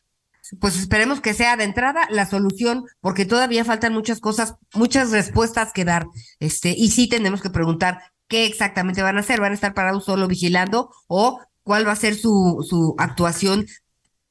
pues 0.59 0.77
esperemos 0.77 1.21
que 1.21 1.33
sea 1.33 1.57
de 1.57 1.63
entrada 1.63 2.07
la 2.09 2.25
solución, 2.25 2.85
porque 3.01 3.25
todavía 3.25 3.65
faltan 3.65 3.93
muchas 3.93 4.19
cosas, 4.19 4.55
muchas 4.73 5.11
respuestas 5.11 5.73
que 5.73 5.85
dar. 5.85 6.05
Este, 6.39 6.69
y 6.69 6.91
sí 6.91 7.07
tenemos 7.07 7.41
que 7.41 7.49
preguntar 7.49 7.99
qué 8.27 8.45
exactamente 8.45 9.01
van 9.01 9.17
a 9.17 9.21
hacer. 9.21 9.41
¿Van 9.41 9.51
a 9.51 9.55
estar 9.55 9.73
parados 9.73 10.05
solo 10.05 10.27
vigilando 10.27 10.89
o 11.07 11.41
cuál 11.63 11.87
va 11.87 11.91
a 11.91 11.97
ser 11.97 12.15
su, 12.15 12.65
su 12.67 12.95
actuación 12.97 13.65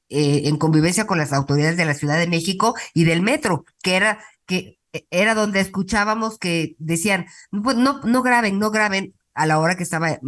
eh, 0.09 0.43
en 0.45 0.57
convivencia 0.57 1.07
con 1.07 1.19
las 1.19 1.33
autoridades 1.33 1.77
de 1.77 1.85
la 1.85 1.95
Ciudad 1.95 2.19
de 2.19 2.27
México 2.27 2.75
y 2.95 3.05
del 3.05 3.23
metro, 3.23 3.65
que 3.83 3.97
era, 3.97 4.19
que 4.47 4.79
era 5.11 5.35
donde 5.35 5.61
escuchábamos 5.61 6.39
que 6.39 6.77
decían, 6.79 7.27
pues 7.63 7.77
no, 7.77 8.01
no 8.05 8.23
graben, 8.23 8.59
no 8.59 8.71
graben 8.71 9.15
a 9.35 9.47
la 9.47 9.59
hora 9.59 9.77
que 9.77 9.83
estaba 9.83 10.19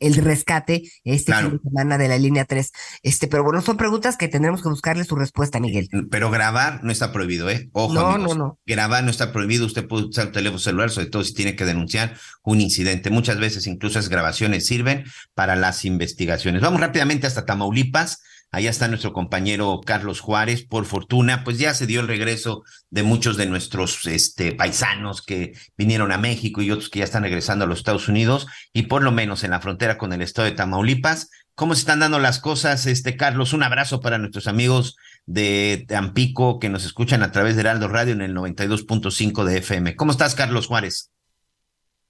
el 0.00 0.16
rescate 0.16 0.82
este 1.04 1.32
fin 1.34 1.52
de 1.52 1.58
semana 1.58 1.98
de 1.98 2.08
la 2.08 2.18
línea 2.18 2.44
3. 2.44 2.72
Este, 3.02 3.26
pero 3.26 3.44
bueno, 3.44 3.62
son 3.62 3.76
preguntas 3.76 4.16
que 4.16 4.28
tendremos 4.28 4.62
que 4.62 4.68
buscarle 4.68 5.04
su 5.04 5.16
respuesta, 5.16 5.60
Miguel. 5.60 5.88
Pero 6.10 6.30
grabar 6.30 6.82
no 6.82 6.92
está 6.92 7.12
prohibido, 7.12 7.48
¿eh? 7.48 7.70
Ojo, 7.72 7.94
no, 7.94 8.06
amigos. 8.08 8.36
no, 8.36 8.44
no. 8.44 8.58
Grabar 8.66 9.04
no 9.04 9.10
está 9.10 9.32
prohibido. 9.32 9.66
Usted 9.66 9.86
puede 9.86 10.06
usar 10.06 10.26
el 10.26 10.32
teléfono 10.32 10.58
celular, 10.58 10.90
sobre 10.90 11.06
todo 11.06 11.24
si 11.24 11.34
tiene 11.34 11.56
que 11.56 11.64
denunciar 11.64 12.16
un 12.42 12.60
incidente. 12.60 13.10
Muchas 13.10 13.38
veces 13.38 13.66
incluso 13.66 13.98
esas 13.98 14.10
grabaciones 14.10 14.66
sirven 14.66 15.04
para 15.34 15.56
las 15.56 15.84
investigaciones. 15.84 16.60
Vamos 16.60 16.80
rápidamente 16.80 17.26
hasta 17.26 17.46
Tamaulipas. 17.46 18.22
Allá 18.54 18.70
está 18.70 18.86
nuestro 18.86 19.12
compañero 19.12 19.80
Carlos 19.84 20.20
Juárez. 20.20 20.64
Por 20.64 20.84
fortuna, 20.84 21.42
pues 21.42 21.58
ya 21.58 21.74
se 21.74 21.88
dio 21.88 22.00
el 22.00 22.06
regreso 22.06 22.62
de 22.88 23.02
muchos 23.02 23.36
de 23.36 23.46
nuestros 23.46 24.06
este, 24.06 24.52
paisanos 24.52 25.22
que 25.22 25.54
vinieron 25.76 26.12
a 26.12 26.18
México 26.18 26.62
y 26.62 26.70
otros 26.70 26.88
que 26.88 27.00
ya 27.00 27.04
están 27.04 27.24
regresando 27.24 27.64
a 27.64 27.66
los 27.66 27.78
Estados 27.78 28.08
Unidos 28.08 28.46
y 28.72 28.84
por 28.84 29.02
lo 29.02 29.10
menos 29.10 29.42
en 29.42 29.50
la 29.50 29.60
frontera 29.60 29.98
con 29.98 30.12
el 30.12 30.22
estado 30.22 30.46
de 30.46 30.54
Tamaulipas. 30.54 31.32
¿Cómo 31.56 31.74
se 31.74 31.80
están 31.80 31.98
dando 31.98 32.20
las 32.20 32.38
cosas, 32.38 32.86
este 32.86 33.16
Carlos? 33.16 33.54
Un 33.54 33.64
abrazo 33.64 34.00
para 34.00 34.18
nuestros 34.18 34.46
amigos 34.46 34.96
de 35.26 35.84
Tampico 35.88 36.60
que 36.60 36.68
nos 36.68 36.84
escuchan 36.84 37.24
a 37.24 37.32
través 37.32 37.56
de 37.56 37.62
Heraldo 37.62 37.88
Radio 37.88 38.12
en 38.12 38.20
el 38.20 38.36
92.5 38.36 39.42
de 39.42 39.58
FM. 39.58 39.96
¿Cómo 39.96 40.12
estás, 40.12 40.36
Carlos 40.36 40.68
Juárez? 40.68 41.10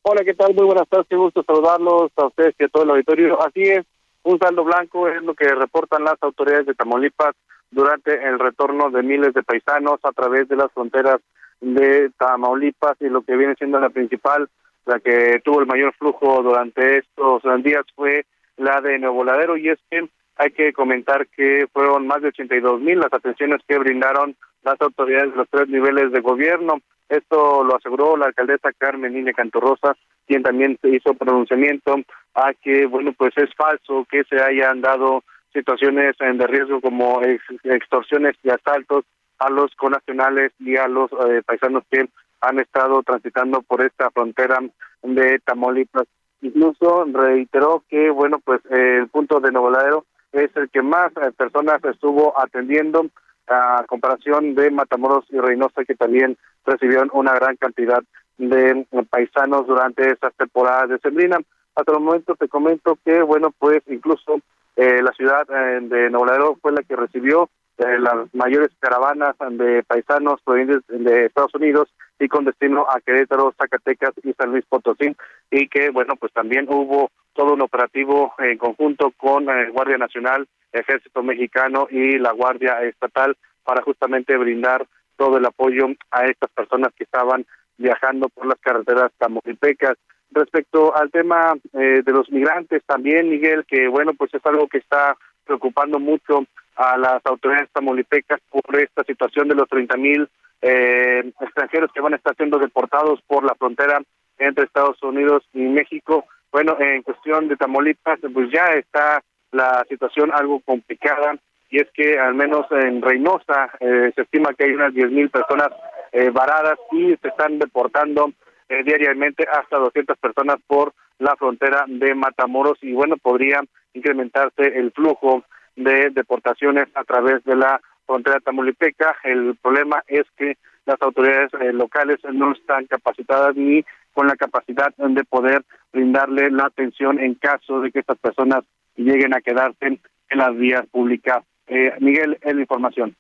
Hola, 0.02 0.22
¿qué 0.22 0.34
tal? 0.34 0.52
Muy 0.52 0.66
buenas 0.66 0.86
tardes, 0.90 1.06
qué 1.08 1.16
gusto 1.16 1.42
saludarlos 1.46 2.12
a 2.16 2.26
ustedes 2.26 2.54
y 2.58 2.64
a 2.64 2.68
todo 2.68 2.82
el 2.82 2.90
auditorio. 2.90 3.42
Así 3.42 3.62
es, 3.62 3.86
un 4.24 4.38
saldo 4.38 4.64
blanco 4.64 5.08
es 5.08 5.22
lo 5.22 5.34
que 5.34 5.48
reportan 5.54 6.04
las 6.04 6.16
autoridades 6.22 6.66
de 6.66 6.74
Tamaulipas 6.74 7.34
durante 7.70 8.12
el 8.26 8.38
retorno 8.38 8.90
de 8.90 9.02
miles 9.02 9.34
de 9.34 9.42
paisanos 9.42 10.00
a 10.02 10.12
través 10.12 10.48
de 10.48 10.56
las 10.56 10.72
fronteras 10.72 11.20
de 11.60 12.10
Tamaulipas 12.18 12.96
y 13.00 13.08
lo 13.08 13.22
que 13.22 13.36
viene 13.36 13.54
siendo 13.56 13.78
la 13.78 13.90
principal, 13.90 14.48
la 14.86 15.00
que 15.00 15.40
tuvo 15.44 15.60
el 15.60 15.66
mayor 15.66 15.94
flujo 15.94 16.42
durante 16.42 16.98
estos 16.98 17.42
días 17.62 17.84
fue 17.94 18.24
la 18.56 18.80
de 18.80 18.98
Nuevo 18.98 19.24
Ladero 19.24 19.56
y 19.56 19.68
es 19.68 19.78
que 19.90 20.08
hay 20.36 20.50
que 20.50 20.72
comentar 20.72 21.26
que 21.28 21.66
fueron 21.72 22.06
más 22.06 22.22
de 22.22 22.28
82 22.28 22.80
mil 22.80 22.98
las 22.98 23.12
atenciones 23.12 23.60
que 23.66 23.78
brindaron 23.78 24.36
las 24.62 24.80
autoridades 24.80 25.30
de 25.30 25.36
los 25.36 25.48
tres 25.48 25.68
niveles 25.68 26.12
de 26.12 26.20
gobierno. 26.20 26.80
Esto 27.08 27.62
lo 27.62 27.76
aseguró 27.76 28.16
la 28.16 28.26
alcaldesa 28.26 28.72
Carmen 28.76 29.12
Niña 29.12 29.32
Cantorrosa, 29.32 29.96
quien 30.26 30.42
también 30.42 30.78
hizo 30.82 31.14
pronunciamiento 31.14 31.96
a 32.34 32.52
que, 32.54 32.86
bueno, 32.86 33.12
pues 33.16 33.32
es 33.36 33.54
falso 33.54 34.06
que 34.10 34.24
se 34.24 34.42
hayan 34.42 34.80
dado 34.80 35.22
situaciones 35.52 36.16
de 36.18 36.46
riesgo 36.46 36.80
como 36.80 37.20
extorsiones 37.62 38.34
y 38.42 38.50
asaltos 38.50 39.04
a 39.38 39.50
los 39.50 39.74
conacionales 39.76 40.52
y 40.58 40.76
a 40.76 40.88
los 40.88 41.10
eh, 41.12 41.42
paisanos 41.46 41.84
que 41.90 42.08
han 42.40 42.60
estado 42.60 43.02
transitando 43.02 43.62
por 43.62 43.82
esta 43.82 44.10
frontera 44.10 44.58
de 45.02 45.38
Tamaulipas. 45.44 46.06
Incluso 46.42 47.04
reiteró 47.06 47.82
que, 47.88 48.10
bueno, 48.10 48.38
pues 48.44 48.60
el 48.70 49.08
punto 49.08 49.40
de 49.40 49.50
Nuevo 49.50 49.70
Ladero 49.70 50.04
es 50.32 50.50
el 50.56 50.68
que 50.68 50.82
más 50.82 51.12
eh, 51.16 51.30
personas 51.36 51.82
estuvo 51.84 52.38
atendiendo 52.38 53.06
a 53.46 53.84
comparación 53.86 54.54
de 54.54 54.70
Matamoros 54.70 55.24
y 55.30 55.38
Reynosa, 55.38 55.84
que 55.84 55.94
también 55.94 56.36
recibieron 56.66 57.10
una 57.12 57.34
gran 57.34 57.56
cantidad 57.56 58.02
de 58.38 58.86
paisanos 59.10 59.66
durante 59.66 60.08
esta 60.08 60.30
temporada 60.30 60.86
de 60.86 60.98
Sembrina. 60.98 61.38
Hasta 61.74 61.92
el 61.92 62.00
momento 62.00 62.34
te 62.36 62.48
comento 62.48 62.98
que, 63.04 63.22
bueno, 63.22 63.52
pues 63.58 63.82
incluso 63.88 64.40
eh, 64.76 65.02
la 65.02 65.12
ciudad 65.12 65.46
eh, 65.50 65.80
de 65.82 66.10
Nuevo 66.10 66.58
fue 66.60 66.72
la 66.72 66.82
que 66.82 66.96
recibió 66.96 67.48
eh, 67.78 67.98
las 67.98 68.32
mayores 68.34 68.70
caravanas 68.78 69.34
de 69.50 69.82
paisanos 69.82 70.40
provenientes 70.44 70.82
de 70.88 71.26
Estados 71.26 71.54
Unidos 71.54 71.92
y 72.20 72.28
con 72.28 72.44
destino 72.44 72.86
a 72.88 73.00
Querétaro, 73.00 73.52
Zacatecas 73.58 74.12
y 74.22 74.32
San 74.34 74.52
Luis 74.52 74.64
Potosí 74.68 75.14
y 75.50 75.68
que 75.68 75.90
bueno 75.90 76.14
pues 76.14 76.32
también 76.32 76.66
hubo 76.68 77.10
todo 77.32 77.54
un 77.54 77.62
operativo 77.62 78.32
en 78.38 78.58
conjunto 78.58 79.12
con 79.16 79.48
el 79.50 79.72
Guardia 79.72 79.98
Nacional, 79.98 80.46
Ejército 80.72 81.24
Mexicano 81.24 81.88
y 81.90 82.18
la 82.18 82.30
Guardia 82.30 82.80
Estatal 82.82 83.36
para 83.64 83.82
justamente 83.82 84.36
brindar 84.36 84.86
todo 85.16 85.38
el 85.38 85.46
apoyo 85.46 85.86
a 86.12 86.26
estas 86.26 86.50
personas 86.50 86.92
que 86.96 87.04
estaban 87.04 87.44
viajando 87.78 88.28
por 88.28 88.46
las 88.46 88.58
carreteras 88.60 89.12
tamaulipecas. 89.18 89.96
Respecto 90.30 90.96
al 90.96 91.10
tema 91.10 91.54
eh, 91.72 92.02
de 92.04 92.12
los 92.12 92.30
migrantes 92.30 92.82
también, 92.86 93.30
Miguel, 93.30 93.64
que 93.66 93.88
bueno, 93.88 94.12
pues 94.14 94.34
es 94.34 94.44
algo 94.46 94.66
que 94.66 94.78
está 94.78 95.16
preocupando 95.44 95.98
mucho 95.98 96.44
a 96.76 96.98
las 96.98 97.24
autoridades 97.24 97.70
tamaulipecas 97.72 98.40
por 98.50 98.80
esta 98.80 99.04
situación 99.04 99.48
de 99.48 99.54
los 99.54 99.68
30 99.68 99.96
mil 99.96 100.28
eh, 100.60 101.32
extranjeros 101.40 101.92
que 101.92 102.00
van 102.00 102.14
a 102.14 102.16
estar 102.16 102.34
siendo 102.36 102.58
deportados 102.58 103.20
por 103.26 103.44
la 103.44 103.54
frontera 103.54 104.00
entre 104.38 104.64
Estados 104.64 105.00
Unidos 105.02 105.44
y 105.52 105.60
México. 105.60 106.24
Bueno, 106.50 106.76
en 106.80 107.02
cuestión 107.02 107.48
de 107.48 107.56
Tamaulipas, 107.56 108.18
pues 108.32 108.50
ya 108.50 108.66
está 108.72 109.22
la 109.52 109.84
situación 109.88 110.30
algo 110.32 110.60
complicada 110.60 111.36
y 111.70 111.78
es 111.78 111.90
que 111.92 112.18
al 112.18 112.34
menos 112.34 112.66
en 112.70 113.02
Reynosa 113.02 113.70
eh, 113.80 114.12
se 114.14 114.22
estima 114.22 114.54
que 114.54 114.64
hay 114.64 114.72
unas 114.72 114.94
10 114.94 115.10
mil 115.10 115.30
personas 115.30 115.68
eh, 116.14 116.30
varadas 116.30 116.78
y 116.92 117.16
se 117.16 117.28
están 117.28 117.58
deportando 117.58 118.32
eh, 118.68 118.84
diariamente 118.84 119.44
hasta 119.52 119.78
200 119.78 120.16
personas 120.18 120.56
por 120.66 120.94
la 121.18 121.34
frontera 121.36 121.84
de 121.88 122.14
Matamoros 122.14 122.78
y 122.82 122.92
bueno, 122.92 123.16
podría 123.16 123.62
incrementarse 123.94 124.62
el 124.78 124.92
flujo 124.92 125.44
de 125.76 126.10
deportaciones 126.10 126.86
a 126.94 127.02
través 127.02 127.42
de 127.44 127.56
la 127.56 127.80
frontera 128.06 128.38
tamaulipeca. 128.40 129.16
El 129.24 129.56
problema 129.60 130.04
es 130.06 130.24
que 130.36 130.56
las 130.86 131.02
autoridades 131.02 131.50
eh, 131.60 131.72
locales 131.72 132.18
no 132.32 132.52
están 132.52 132.86
capacitadas 132.86 133.56
ni 133.56 133.84
con 134.12 134.28
la 134.28 134.36
capacidad 134.36 134.94
de 134.96 135.24
poder 135.24 135.64
brindarle 135.92 136.48
la 136.50 136.66
atención 136.66 137.18
en 137.18 137.34
caso 137.34 137.80
de 137.80 137.90
que 137.90 137.98
estas 137.98 138.18
personas 138.18 138.64
lleguen 138.94 139.34
a 139.34 139.40
quedarse 139.40 139.86
en 139.86 140.38
las 140.38 140.56
vías 140.56 140.86
públicas. 140.86 141.44
Eh, 141.66 141.92
Miguel, 141.98 142.38
es 142.40 142.54
la 142.54 142.60
información. 142.60 143.16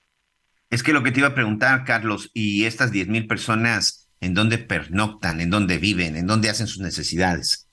Es 0.74 0.82
que 0.82 0.92
lo 0.92 1.04
que 1.04 1.12
te 1.12 1.20
iba 1.20 1.28
a 1.28 1.36
preguntar, 1.36 1.84
Carlos, 1.84 2.32
y 2.34 2.64
estas 2.64 2.90
diez 2.90 3.06
mil 3.06 3.28
personas, 3.28 4.10
¿en 4.20 4.34
dónde 4.34 4.58
pernoctan? 4.58 5.40
¿En 5.40 5.48
dónde 5.48 5.78
viven? 5.78 6.16
¿En 6.16 6.26
dónde 6.26 6.50
hacen 6.50 6.66
sus 6.66 6.82
necesidades? 6.82 7.70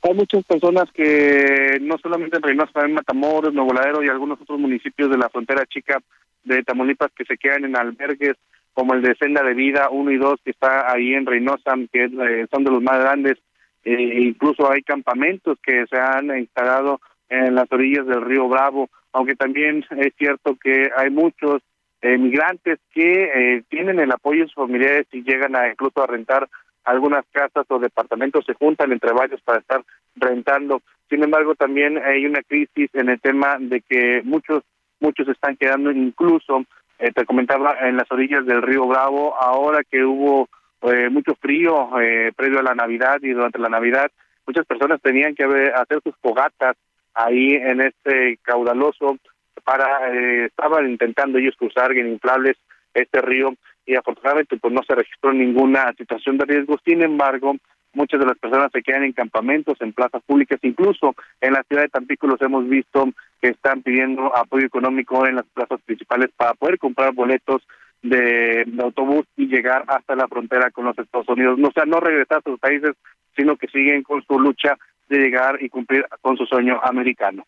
Hay 0.00 0.14
muchas 0.14 0.44
personas 0.44 0.84
que 0.94 1.78
no 1.80 1.96
solamente 2.00 2.36
en 2.36 2.44
Reynosa, 2.44 2.84
en 2.84 2.94
Matamoros, 2.94 3.52
Nuevo 3.52 3.74
Ladero 3.74 4.04
y 4.04 4.08
algunos 4.08 4.40
otros 4.40 4.60
municipios 4.60 5.10
de 5.10 5.18
la 5.18 5.28
frontera 5.28 5.66
chica 5.66 5.98
de 6.44 6.62
Tamaulipas 6.62 7.10
que 7.16 7.24
se 7.24 7.36
quedan 7.36 7.64
en 7.64 7.76
albergues 7.76 8.36
como 8.74 8.94
el 8.94 9.02
de 9.02 9.16
Senda 9.16 9.42
de 9.42 9.54
Vida 9.54 9.88
1 9.90 10.12
y 10.12 10.16
2 10.16 10.40
que 10.44 10.52
está 10.52 10.92
ahí 10.92 11.14
en 11.14 11.26
Reynosa, 11.26 11.74
que 11.92 12.04
eh, 12.04 12.46
son 12.48 12.62
de 12.62 12.70
los 12.70 12.80
más 12.80 13.00
grandes. 13.00 13.38
Eh, 13.84 14.20
incluso 14.20 14.70
hay 14.70 14.82
campamentos 14.82 15.58
que 15.60 15.84
se 15.90 15.98
han 15.98 16.26
instalado 16.38 17.00
en 17.28 17.56
las 17.56 17.66
orillas 17.72 18.06
del 18.06 18.24
río 18.24 18.48
Bravo, 18.48 18.88
aunque 19.12 19.34
también 19.34 19.84
es 19.98 20.14
cierto 20.16 20.56
que 20.62 20.90
hay 20.96 21.10
muchos 21.10 21.60
eh, 22.02 22.18
migrantes 22.18 22.78
que 22.92 23.64
tienen 23.68 24.00
el 24.00 24.12
apoyo 24.12 24.42
de 24.42 24.46
sus 24.46 24.54
familiares 24.54 25.06
y 25.12 25.22
llegan 25.22 25.56
a 25.56 25.68
incluso 25.68 26.02
a 26.02 26.06
rentar 26.06 26.48
algunas 26.84 27.24
casas 27.32 27.66
o 27.68 27.78
departamentos, 27.78 28.44
se 28.44 28.54
juntan 28.54 28.92
entre 28.92 29.12
varios 29.12 29.40
para 29.42 29.58
estar 29.58 29.82
rentando. 30.14 30.82
Sin 31.10 31.22
embargo, 31.22 31.54
también 31.54 31.98
hay 31.98 32.26
una 32.26 32.42
crisis 32.42 32.90
en 32.94 33.08
el 33.08 33.20
tema 33.20 33.56
de 33.58 33.80
que 33.80 34.22
muchos 34.24 34.62
muchos 35.00 35.28
están 35.28 35.56
quedando 35.56 35.90
incluso, 35.90 36.64
eh, 36.98 37.12
te 37.12 37.24
comentaba, 37.24 37.76
en 37.82 37.96
las 37.96 38.10
orillas 38.10 38.46
del 38.46 38.62
río 38.62 38.86
Bravo, 38.86 39.34
ahora 39.36 39.82
que 39.88 40.04
hubo 40.04 40.48
eh, 40.82 41.08
mucho 41.10 41.34
frío 41.34 42.00
eh, 42.00 42.32
previo 42.34 42.60
a 42.60 42.62
la 42.62 42.74
Navidad 42.74 43.18
y 43.22 43.30
durante 43.30 43.58
la 43.58 43.68
Navidad, 43.68 44.10
muchas 44.46 44.64
personas 44.66 45.00
tenían 45.02 45.34
que 45.34 45.44
hacer 45.44 46.00
sus 46.02 46.14
fogatas 46.22 46.76
ahí 47.14 47.54
en 47.54 47.80
este 47.80 48.38
caudaloso 48.42 49.18
para, 49.64 50.12
estaban 50.44 50.88
intentando 50.88 51.38
ellos 51.38 51.56
cruzar 51.56 51.92
en 51.92 52.08
inflables 52.08 52.56
este 52.94 53.20
río 53.20 53.54
y 53.84 53.94
afortunadamente 53.94 54.56
pues 54.56 54.72
no 54.72 54.82
se 54.82 54.94
registró 54.94 55.32
ninguna 55.32 55.92
situación 55.96 56.38
de 56.38 56.44
riesgo, 56.44 56.76
sin 56.84 57.02
embargo, 57.02 57.56
muchas 57.92 58.20
de 58.20 58.26
las 58.26 58.38
personas 58.38 58.70
se 58.72 58.82
quedan 58.82 59.04
en 59.04 59.12
campamentos, 59.12 59.80
en 59.80 59.92
plazas 59.92 60.22
públicas, 60.24 60.58
incluso 60.62 61.14
en 61.40 61.54
la 61.54 61.62
ciudad 61.64 61.82
de 61.82 61.88
Tampico 61.88 62.26
los 62.26 62.40
hemos 62.42 62.68
visto 62.68 63.08
que 63.40 63.48
están 63.48 63.82
pidiendo 63.82 64.36
apoyo 64.36 64.66
económico 64.66 65.26
en 65.26 65.36
las 65.36 65.46
plazas 65.46 65.80
principales 65.84 66.30
para 66.36 66.54
poder 66.54 66.78
comprar 66.78 67.12
boletos 67.12 67.62
de, 68.02 68.66
autobús 68.82 69.26
y 69.36 69.46
llegar 69.46 69.84
hasta 69.88 70.14
la 70.14 70.28
frontera 70.28 70.70
con 70.70 70.84
los 70.84 70.98
Estados 70.98 71.28
Unidos. 71.28 71.58
No, 71.58 71.68
o 71.68 71.72
sea, 71.72 71.84
no 71.86 72.00
regresar 72.00 72.38
a 72.38 72.50
sus 72.50 72.58
países, 72.58 72.94
sino 73.36 73.56
que 73.56 73.68
siguen 73.68 74.02
con 74.02 74.22
su 74.24 74.38
lucha 74.38 74.76
de 75.08 75.18
llegar 75.18 75.62
y 75.62 75.68
cumplir 75.68 76.06
con 76.20 76.36
su 76.36 76.46
sueño 76.46 76.80
americano. 76.82 77.46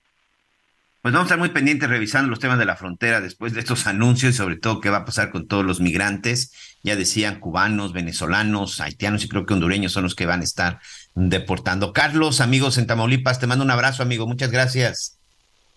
Pues 1.09 1.15
vamos 1.15 1.31
a 1.31 1.33
estar 1.33 1.39
muy 1.39 1.49
pendientes 1.49 1.89
revisando 1.89 2.29
los 2.29 2.39
temas 2.39 2.59
de 2.59 2.67
la 2.67 2.77
frontera 2.77 3.23
después 3.23 3.55
de 3.55 3.61
estos 3.61 3.87
anuncios 3.87 4.35
y 4.35 4.37
sobre 4.37 4.57
todo 4.57 4.79
qué 4.79 4.91
va 4.91 4.99
a 4.99 5.05
pasar 5.07 5.31
con 5.31 5.49
todos 5.49 5.65
los 5.65 5.81
migrantes. 5.81 6.53
Ya 6.83 6.97
decían 6.97 7.41
cubanos, 7.41 7.95
venezolanos, 7.95 8.83
haitianos 8.83 9.25
y 9.25 9.29
creo 9.31 9.47
que 9.47 9.55
hondureños 9.55 9.91
son 9.91 10.03
los 10.03 10.15
que 10.15 10.27
van 10.27 10.43
a 10.43 10.45
estar 10.45 10.81
deportando. 11.15 11.95
Carlos, 11.95 12.43
amigos 12.43 12.77
en 12.77 12.87
Tamaulipas, 12.87 13.41
te 13.41 13.47
mando 13.47 13.65
un 13.65 13.71
abrazo, 13.71 14.03
amigo. 14.03 14.27
Muchas 14.27 14.51
gracias. 14.51 15.19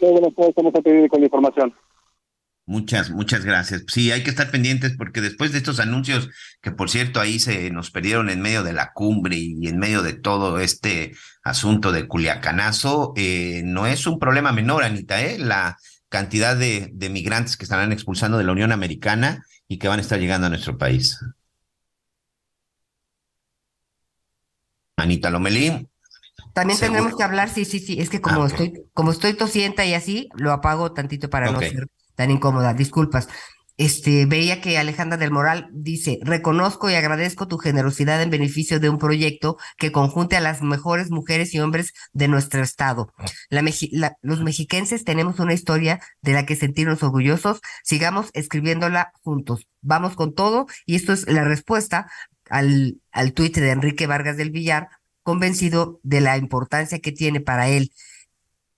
Muy 0.01 0.11
buenas 0.11 0.33
estamos 0.37 0.73
con 1.09 1.21
la 1.21 1.25
información. 1.25 1.73
Muchas, 2.71 3.09
muchas 3.09 3.43
gracias. 3.43 3.83
Sí, 3.89 4.13
hay 4.13 4.23
que 4.23 4.29
estar 4.29 4.49
pendientes 4.49 4.95
porque 4.97 5.19
después 5.19 5.51
de 5.51 5.57
estos 5.57 5.81
anuncios, 5.81 6.29
que 6.61 6.71
por 6.71 6.89
cierto 6.89 7.19
ahí 7.19 7.37
se 7.37 7.69
nos 7.69 7.91
perdieron 7.91 8.29
en 8.29 8.39
medio 8.39 8.63
de 8.63 8.71
la 8.71 8.93
cumbre 8.93 9.35
y 9.35 9.67
en 9.67 9.77
medio 9.77 10.01
de 10.01 10.13
todo 10.13 10.57
este 10.57 11.11
asunto 11.43 11.91
de 11.91 12.07
Culiacanazo, 12.07 13.11
eh, 13.17 13.61
no 13.65 13.87
es 13.87 14.07
un 14.07 14.19
problema 14.19 14.53
menor, 14.53 14.85
Anita, 14.85 15.21
¿eh? 15.21 15.37
La 15.37 15.75
cantidad 16.07 16.55
de, 16.55 16.89
de 16.93 17.09
migrantes 17.09 17.57
que 17.57 17.65
estarán 17.65 17.91
expulsando 17.91 18.37
de 18.37 18.45
la 18.45 18.53
Unión 18.53 18.71
Americana 18.71 19.43
y 19.67 19.77
que 19.77 19.89
van 19.89 19.99
a 19.99 20.03
estar 20.03 20.17
llegando 20.17 20.47
a 20.47 20.51
nuestro 20.51 20.77
país. 20.77 21.19
Anita 24.95 25.29
Lomelí. 25.29 25.89
También 26.53 26.79
tendremos 26.79 27.17
que 27.17 27.23
hablar, 27.23 27.49
sí, 27.49 27.65
sí, 27.65 27.79
sí, 27.79 27.99
es 27.99 28.09
que 28.09 28.21
como 28.21 28.45
Ah, 28.45 28.47
estoy, 28.47 28.85
como 28.93 29.11
estoy 29.11 29.33
tosienta 29.33 29.85
y 29.85 29.93
así, 29.93 30.29
lo 30.35 30.53
apago 30.53 30.93
tantito 30.93 31.29
para 31.29 31.51
no 31.51 31.59
ser 31.59 31.87
tan 32.21 32.29
incómoda, 32.31 32.75
disculpas. 32.75 33.27
Este, 33.77 34.27
veía 34.27 34.61
que 34.61 34.77
Alejandra 34.77 35.17
del 35.17 35.31
Moral 35.31 35.67
dice, 35.73 36.19
reconozco 36.21 36.87
y 36.89 36.93
agradezco 36.93 37.47
tu 37.47 37.57
generosidad 37.57 38.21
en 38.21 38.29
beneficio 38.29 38.79
de 38.79 38.89
un 38.89 38.99
proyecto 38.99 39.57
que 39.77 39.91
conjunte 39.91 40.35
a 40.37 40.39
las 40.39 40.61
mejores 40.61 41.09
mujeres 41.09 41.51
y 41.55 41.59
hombres 41.59 41.93
de 42.13 42.27
nuestro 42.27 42.61
estado. 42.61 43.11
La 43.49 43.61
mexi- 43.63 43.89
la- 43.91 44.17
los 44.21 44.41
mexiquenses 44.43 45.03
tenemos 45.03 45.39
una 45.39 45.53
historia 45.55 45.99
de 46.21 46.33
la 46.33 46.45
que 46.45 46.55
sentirnos 46.55 47.01
orgullosos, 47.01 47.59
sigamos 47.83 48.29
escribiéndola 48.33 49.13
juntos. 49.23 49.65
Vamos 49.81 50.15
con 50.15 50.35
todo 50.35 50.67
y 50.85 50.93
esto 50.95 51.13
es 51.13 51.27
la 51.27 51.43
respuesta 51.43 52.05
al, 52.51 53.01
al 53.11 53.33
tuit 53.33 53.57
de 53.57 53.71
Enrique 53.71 54.05
Vargas 54.05 54.37
del 54.37 54.51
Villar, 54.51 54.89
convencido 55.23 55.99
de 56.03 56.21
la 56.21 56.37
importancia 56.37 56.99
que 56.99 57.11
tiene 57.13 57.39
para 57.39 57.67
él 57.67 57.91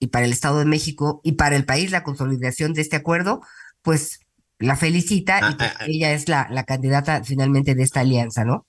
y 0.04 0.08
para 0.08 0.26
el 0.26 0.32
Estado 0.32 0.58
de 0.58 0.66
México 0.66 1.20
y 1.24 1.32
para 1.32 1.56
el 1.56 1.64
país 1.64 1.90
la 1.90 2.02
consolidación 2.02 2.74
de 2.74 2.82
este 2.82 2.96
acuerdo, 2.96 3.40
pues 3.82 4.20
la 4.58 4.76
felicita 4.76 5.40
Ah, 5.42 5.50
y 5.50 5.56
que 5.56 5.92
ella 5.92 6.12
es 6.12 6.28
la, 6.28 6.46
la 6.50 6.64
candidata 6.64 7.24
finalmente 7.24 7.74
de 7.74 7.82
esta 7.82 8.00
alianza, 8.00 8.44
¿no? 8.44 8.66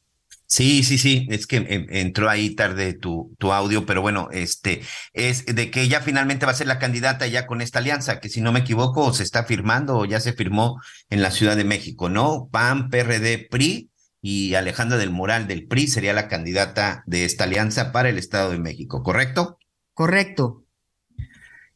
Sí, 0.47 0.83
sí, 0.83 0.97
sí, 0.97 1.27
es 1.29 1.47
que 1.47 1.57
em, 1.57 1.87
entró 1.89 2.29
ahí 2.29 2.55
tarde 2.55 2.93
tu, 2.93 3.35
tu 3.37 3.51
audio, 3.51 3.85
pero 3.85 4.01
bueno, 4.01 4.29
este, 4.31 4.81
es 5.11 5.45
de 5.45 5.71
que 5.71 5.81
ella 5.81 6.01
finalmente 6.01 6.45
va 6.45 6.53
a 6.53 6.55
ser 6.55 6.67
la 6.67 6.79
candidata 6.79 7.27
ya 7.27 7.47
con 7.47 7.61
esta 7.61 7.79
alianza, 7.79 8.19
que 8.19 8.29
si 8.29 8.41
no 8.41 8.51
me 8.51 8.59
equivoco, 8.59 9.11
se 9.11 9.23
está 9.23 9.43
firmando 9.43 9.97
o 9.97 10.05
ya 10.05 10.19
se 10.21 10.33
firmó 10.33 10.79
en 11.09 11.21
la 11.21 11.31
Ciudad 11.31 11.57
de 11.57 11.65
México, 11.65 12.09
¿no? 12.09 12.47
PAN, 12.51 12.89
PRD, 12.89 13.47
PRI 13.49 13.89
y 14.21 14.53
Alejandra 14.53 14.97
del 14.97 15.09
Moral 15.09 15.47
del 15.47 15.67
PRI 15.67 15.87
sería 15.87 16.13
la 16.13 16.27
candidata 16.27 17.03
de 17.07 17.25
esta 17.25 17.43
alianza 17.45 17.91
para 17.91 18.09
el 18.09 18.17
Estado 18.17 18.51
de 18.51 18.59
México, 18.59 19.03
¿correcto? 19.03 19.57
Correcto. 19.93 20.64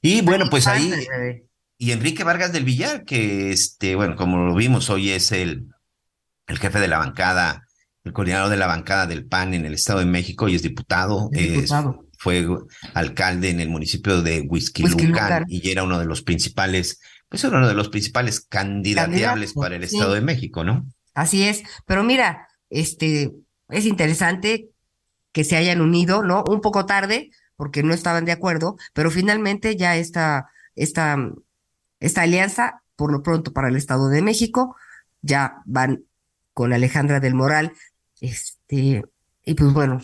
Y 0.02 0.22
bueno, 0.22 0.50
pues 0.50 0.68
ahí, 0.68 0.94
y 1.78 1.92
Enrique 1.92 2.24
Vargas 2.24 2.52
del 2.54 2.64
Villar, 2.64 3.04
que 3.06 3.52
este, 3.52 3.96
bueno, 3.96 4.16
como 4.16 4.38
lo 4.46 4.56
vimos, 4.56 4.90
hoy 4.90 5.12
es 5.12 5.32
el, 5.32 5.68
el 6.48 6.60
jefe 6.60 6.80
de 6.80 6.88
la 6.88 7.00
bancada, 7.00 7.68
el 8.04 8.14
coordinador 8.14 8.50
de 8.50 8.58
la 8.58 8.68
bancada 8.68 9.08
del 9.08 9.26
PAN 9.26 9.54
en 9.54 9.66
el 9.66 9.74
Estado 9.74 10.00
de 10.00 10.06
México 10.06 10.48
y 10.48 10.56
es 10.56 10.62
diputado, 10.62 11.30
Es 11.34 11.72
fue 12.20 12.46
alcalde 12.94 13.50
en 13.50 13.62
el 13.62 13.70
municipio 13.70 14.22
de 14.22 14.42
Huizquilucan 14.42 15.46
y 15.48 15.70
era 15.70 15.84
uno 15.84 16.00
de 16.00 16.06
los 16.06 16.22
principales, 16.22 17.00
pues 17.30 17.46
era 17.46 17.58
uno 17.58 17.68
de 17.70 17.74
los 17.74 17.88
principales 17.88 18.42
candidateables 18.42 19.54
Candidato, 19.54 19.60
para 19.62 19.76
el 19.78 19.88
sí. 19.88 19.96
Estado 19.96 20.16
de 20.16 20.22
México, 20.22 20.66
¿no? 20.66 20.86
Así 21.14 21.44
es, 21.44 21.64
pero 21.86 22.04
mira, 22.04 22.50
este, 22.70 23.32
es 23.70 23.86
interesante 23.86 24.68
que 25.32 25.46
se 25.46 25.56
hayan 25.56 25.80
unido, 25.80 26.22
¿no? 26.22 26.44
Un 26.46 26.60
poco 26.60 26.86
tarde, 26.86 27.32
porque 27.60 27.84
no 27.84 27.94
estaban 27.94 28.24
de 28.24 28.32
acuerdo, 28.32 28.78
pero 28.94 29.12
finalmente 29.12 29.76
ya 29.76 29.98
esta, 29.98 30.50
esta, 30.78 31.18
esta 32.00 32.22
alianza, 32.22 32.84
por 32.96 33.12
lo 33.12 33.22
pronto 33.22 33.52
para 33.52 33.68
el 33.68 33.76
Estado 33.76 34.08
de 34.08 34.22
México, 34.22 34.78
ya 35.22 35.62
van 35.66 36.06
con 36.54 36.72
Alejandra 36.72 37.20
del 37.20 37.36
Moral, 37.36 37.74
este, 38.22 39.04
y 39.44 39.54
pues 39.56 39.74
bueno, 39.74 40.00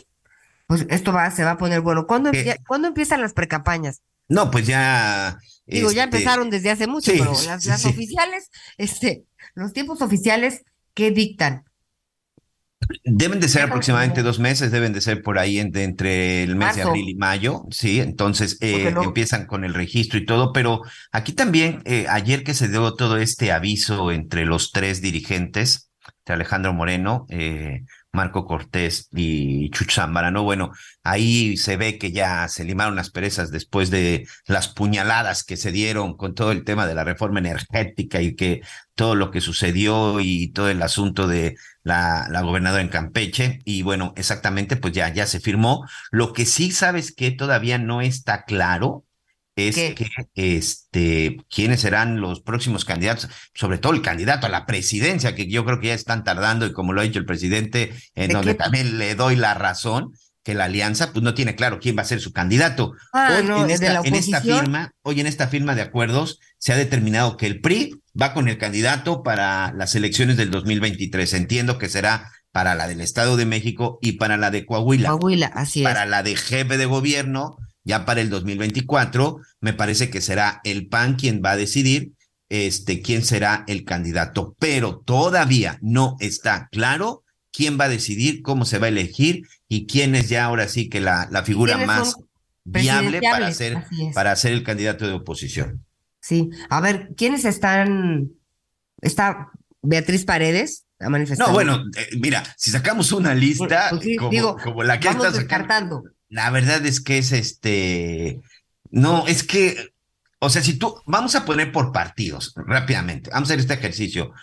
pues 0.67 0.85
esto 0.89 1.13
va, 1.13 1.31
se 1.31 1.45
va 1.45 1.51
a 1.51 1.57
poner 1.57 1.79
bueno. 1.79 2.05
¿Cuándo, 2.07 2.29
¿cuándo 2.67 2.89
empiezan 2.89 3.21
las 3.21 3.31
precampañas? 3.31 4.01
No, 4.27 4.51
pues 4.51 4.67
ya. 4.67 5.39
Digo, 5.65 5.93
ya 5.93 6.03
este, 6.03 6.17
empezaron 6.17 6.49
desde 6.49 6.71
hace 6.71 6.87
mucho, 6.87 7.09
sí, 7.09 7.19
pero 7.19 7.31
las, 7.45 7.65
las 7.65 7.81
sí. 7.81 7.87
oficiales, 7.87 8.51
este, 8.77 9.23
los 9.53 9.71
tiempos 9.71 10.01
oficiales, 10.01 10.65
¿qué 10.93 11.11
dictan? 11.11 11.63
Deben 13.03 13.39
de 13.39 13.47
ser 13.47 13.63
aproximadamente 13.63 14.23
dos 14.23 14.39
meses, 14.39 14.71
deben 14.71 14.93
de 14.93 15.01
ser 15.01 15.21
por 15.21 15.39
ahí 15.39 15.59
entre, 15.59 15.83
entre 15.83 16.43
el 16.43 16.55
mes 16.55 16.75
de 16.75 16.83
abril 16.83 17.09
y 17.09 17.15
mayo, 17.15 17.63
sí, 17.71 17.99
entonces 17.99 18.57
eh, 18.61 18.93
empiezan 19.01 19.45
con 19.45 19.63
el 19.63 19.73
registro 19.73 20.19
y 20.19 20.25
todo, 20.25 20.53
pero 20.53 20.81
aquí 21.11 21.33
también, 21.33 21.81
eh, 21.85 22.05
ayer 22.09 22.43
que 22.43 22.53
se 22.53 22.67
dio 22.67 22.95
todo 22.95 23.17
este 23.17 23.51
aviso 23.51 24.11
entre 24.11 24.45
los 24.45 24.71
tres 24.71 25.01
dirigentes, 25.01 25.89
entre 26.19 26.35
Alejandro 26.35 26.73
Moreno, 26.73 27.25
eh, 27.29 27.83
Marco 28.15 28.45
Cortés 28.45 29.09
y 29.13 29.69
Chucho 29.69 30.01
Zambrano, 30.01 30.43
bueno, 30.43 30.71
ahí 31.03 31.57
se 31.57 31.77
ve 31.77 31.97
que 31.99 32.11
ya 32.11 32.47
se 32.47 32.63
limaron 32.63 32.95
las 32.95 33.11
perezas 33.11 33.51
después 33.51 33.91
de 33.91 34.27
las 34.47 34.67
puñaladas 34.69 35.43
que 35.43 35.57
se 35.57 35.71
dieron 35.71 36.17
con 36.17 36.33
todo 36.33 36.51
el 36.51 36.63
tema 36.63 36.87
de 36.87 36.95
la 36.95 37.03
reforma 37.03 37.39
energética 37.39 38.21
y 38.21 38.35
que 38.35 38.61
todo 38.95 39.15
lo 39.15 39.29
que 39.31 39.41
sucedió 39.41 40.19
y 40.19 40.51
todo 40.51 40.69
el 40.69 40.81
asunto 40.81 41.27
de 41.27 41.55
la, 41.83 42.27
la 42.29 42.41
gobernadora 42.41 42.81
en 42.81 42.89
Campeche. 42.89 43.59
Y 43.65 43.83
bueno, 43.83 44.13
exactamente, 44.17 44.77
pues 44.77 44.93
ya, 44.93 45.13
ya 45.13 45.27
se 45.27 45.39
firmó. 45.39 45.85
Lo 46.11 46.33
que 46.33 46.45
sí 46.45 46.71
sabes 46.71 47.13
que 47.13 47.31
todavía 47.31 47.77
no 47.77 48.01
está 48.01 48.45
claro 48.45 49.04
es 49.55 49.75
¿Qué? 49.75 49.95
que 49.95 50.09
este 50.57 51.37
quiénes 51.49 51.81
serán 51.81 52.19
los 52.19 52.41
próximos 52.41 52.85
candidatos, 52.85 53.29
sobre 53.53 53.77
todo 53.77 53.93
el 53.93 54.01
candidato 54.01 54.47
a 54.47 54.49
la 54.49 54.65
presidencia, 54.65 55.35
que 55.35 55.47
yo 55.47 55.65
creo 55.65 55.79
que 55.79 55.87
ya 55.87 55.93
están 55.93 56.23
tardando, 56.23 56.65
y 56.65 56.73
como 56.73 56.93
lo 56.93 57.01
ha 57.01 57.05
dicho 57.05 57.19
el 57.19 57.25
presidente, 57.25 57.93
en 58.15 58.29
¿De 58.29 58.33
donde 58.33 58.51
qué? 58.51 58.57
también 58.57 58.97
le 58.97 59.15
doy 59.15 59.35
la 59.35 59.53
razón, 59.53 60.11
que 60.43 60.53
la 60.53 60.65
alianza 60.65 61.11
pues 61.11 61.23
no 61.23 61.33
tiene 61.33 61.55
claro 61.55 61.79
quién 61.79 61.97
va 61.97 62.03
a 62.03 62.05
ser 62.05 62.19
su 62.19 62.31
candidato. 62.31 62.93
Ah, 63.13 63.37
Hoy 63.37 63.45
no, 63.45 63.63
en, 63.63 63.71
esta, 63.71 64.01
en 64.03 64.13
esta 64.13 64.41
firma, 64.41 64.91
hoy 65.01 65.19
en 65.19 65.27
esta 65.27 65.47
firma 65.47 65.73
de 65.73 65.81
acuerdos 65.81 66.39
se 66.59 66.71
ha 66.71 66.77
determinado 66.77 67.35
que 67.35 67.47
el 67.47 67.61
PRI 67.61 67.95
va 68.19 68.33
con 68.33 68.47
el 68.47 68.57
candidato 68.57 69.23
para 69.23 69.73
las 69.73 69.95
elecciones 69.95 70.37
del 70.37 70.51
2023. 70.51 71.33
Entiendo 71.33 71.79
que 71.79 71.89
será 71.89 72.31
para 72.51 72.75
la 72.75 72.87
del 72.87 73.01
Estado 73.01 73.37
de 73.37 73.45
México 73.45 73.97
y 74.01 74.13
para 74.13 74.37
la 74.37 74.51
de 74.51 74.65
Coahuila. 74.65 75.09
Coahuila, 75.09 75.47
así 75.47 75.81
es. 75.81 75.83
Para 75.83 76.05
la 76.05 76.21
de 76.21 76.35
jefe 76.35 76.77
de 76.77 76.85
gobierno, 76.85 77.57
ya 77.85 78.03
para 78.03 78.19
el 78.19 78.29
2024, 78.29 79.39
me 79.61 79.73
parece 79.73 80.09
que 80.09 80.19
será 80.19 80.59
el 80.63 80.87
PAN 80.87 81.15
quien 81.15 81.41
va 81.43 81.51
a 81.51 81.57
decidir 81.57 82.11
este, 82.49 83.01
quién 83.01 83.23
será 83.23 83.63
el 83.67 83.85
candidato. 83.85 84.55
Pero 84.59 84.97
todavía 84.97 85.79
no 85.81 86.17
está 86.19 86.67
claro 86.71 87.23
quién 87.51 87.79
va 87.79 87.85
a 87.85 87.89
decidir, 87.89 88.41
cómo 88.41 88.65
se 88.65 88.79
va 88.79 88.87
a 88.87 88.89
elegir 88.89 89.43
y 89.69 89.87
quién 89.87 90.15
es 90.15 90.27
ya 90.27 90.45
ahora 90.45 90.67
sí 90.67 90.89
que 90.89 90.99
la, 90.99 91.29
la 91.31 91.43
figura 91.43 91.73
¿Quiénes 91.73 91.87
más 91.87 92.15
viable 92.65 93.21
para 93.21 93.51
ser, 93.53 93.85
para 94.13 94.35
ser 94.35 94.53
el 94.53 94.63
candidato 94.63 95.07
de 95.07 95.13
oposición. 95.13 95.85
Sí, 96.19 96.49
a 96.69 96.81
ver, 96.81 97.11
¿quiénes 97.15 97.45
están? 97.45 98.31
Está 99.01 99.51
Beatriz 99.83 100.25
Paredes, 100.25 100.85
ha 100.99 101.09
manifestado. 101.09 101.49
No, 101.49 101.53
bueno, 101.53 101.83
eh, 101.95 102.17
mira, 102.19 102.43
si 102.57 102.71
sacamos 102.71 103.11
una 103.11 103.35
lista 103.35 103.87
Pues 103.91 104.01
sí, 104.01 104.15
como, 104.15 104.31
digo, 104.31 104.57
como 104.63 104.83
la 104.83 104.99
que 104.99 105.07
vamos 105.07 105.25
está 105.25 105.39
sacando, 105.39 105.39
descartando. 105.39 106.14
La 106.35 106.49
verdad 106.49 106.85
es 106.85 106.99
que 106.99 107.17
es 107.17 107.31
este, 107.31 108.41
no, 108.91 109.25
es 109.25 109.43
que, 109.43 109.93
o 110.39 110.49
sea, 110.49 110.61
si 110.61 110.77
tú, 110.77 110.97
vamos 111.05 111.33
a 111.35 111.45
poner 111.45 111.71
por 111.71 111.93
partidos 111.93 112.53
rápidamente, 112.57 113.29
vamos 113.29 113.49
a 113.49 113.53
hacer 113.53 113.61
este 113.61 113.75
ejercicio. 113.75 114.33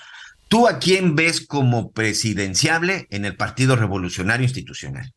¿Tú 0.48 0.68
a 0.68 0.78
quién 0.78 1.16
ves 1.16 1.46
como 1.46 1.92
presidenciable 1.92 3.06
en 3.10 3.26
el 3.26 3.36
Partido 3.36 3.76
Revolucionario 3.76 4.44
Institucional? 4.44 5.12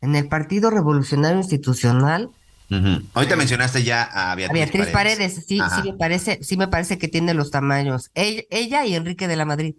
En 0.00 0.14
el 0.14 0.28
Partido 0.28 0.70
Revolucionario 0.70 1.38
Institucional. 1.38 2.30
Ahorita 3.14 3.34
mencionaste 3.34 3.82
ya 3.82 4.04
a 4.04 4.30
a 4.30 4.34
Beatriz, 4.36 4.54
Beatriz 4.54 4.86
Paredes, 4.92 5.46
sí, 5.48 5.58
Ajá. 5.58 5.82
sí 5.82 5.90
me 5.90 5.98
parece, 5.98 6.38
sí 6.42 6.56
me 6.56 6.68
parece 6.68 6.98
que 6.98 7.08
tiene 7.08 7.34
los 7.34 7.50
tamaños. 7.50 8.12
Ella, 8.14 8.42
ella 8.50 8.86
y 8.86 8.94
Enrique 8.94 9.26
de 9.26 9.34
la 9.34 9.46
Madrid. 9.46 9.74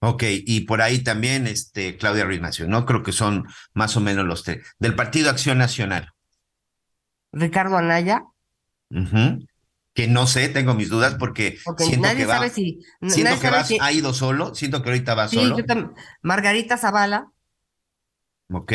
Ok, 0.00 0.24
y 0.28 0.60
por 0.62 0.82
ahí 0.82 1.02
también 1.02 1.46
este, 1.46 1.96
Claudia 1.96 2.24
Ruiz 2.24 2.40
Massieu, 2.40 2.68
¿no? 2.68 2.84
Creo 2.84 3.02
que 3.02 3.12
son 3.12 3.46
más 3.74 3.96
o 3.96 4.00
menos 4.00 4.26
los 4.26 4.42
tres. 4.42 4.66
Del 4.78 4.94
Partido 4.94 5.30
Acción 5.30 5.58
Nacional. 5.58 6.12
Ricardo 7.32 7.76
Anaya. 7.76 8.24
Que 9.94 10.06
no 10.08 10.26
sé, 10.26 10.48
tengo 10.50 10.74
mis 10.74 10.90
dudas 10.90 11.16
porque 11.18 11.58
siento 11.78 12.02
nadie 12.08 12.18
que 12.18 12.26
va, 12.26 12.34
sabe 12.34 12.50
si, 12.50 12.78
siento 13.00 13.24
nadie 13.24 13.36
que 13.40 13.46
sabe 13.46 13.56
va- 13.56 13.64
si- 13.64 13.78
ha 13.80 13.92
ido 13.92 14.12
solo, 14.12 14.54
siento 14.54 14.82
que 14.82 14.90
ahorita 14.90 15.14
va 15.14 15.28
sí, 15.28 15.36
solo. 15.36 15.56
yo 15.58 15.64
Margarita 16.22 16.76
Zavala, 16.76 17.30
Ok. 18.52 18.72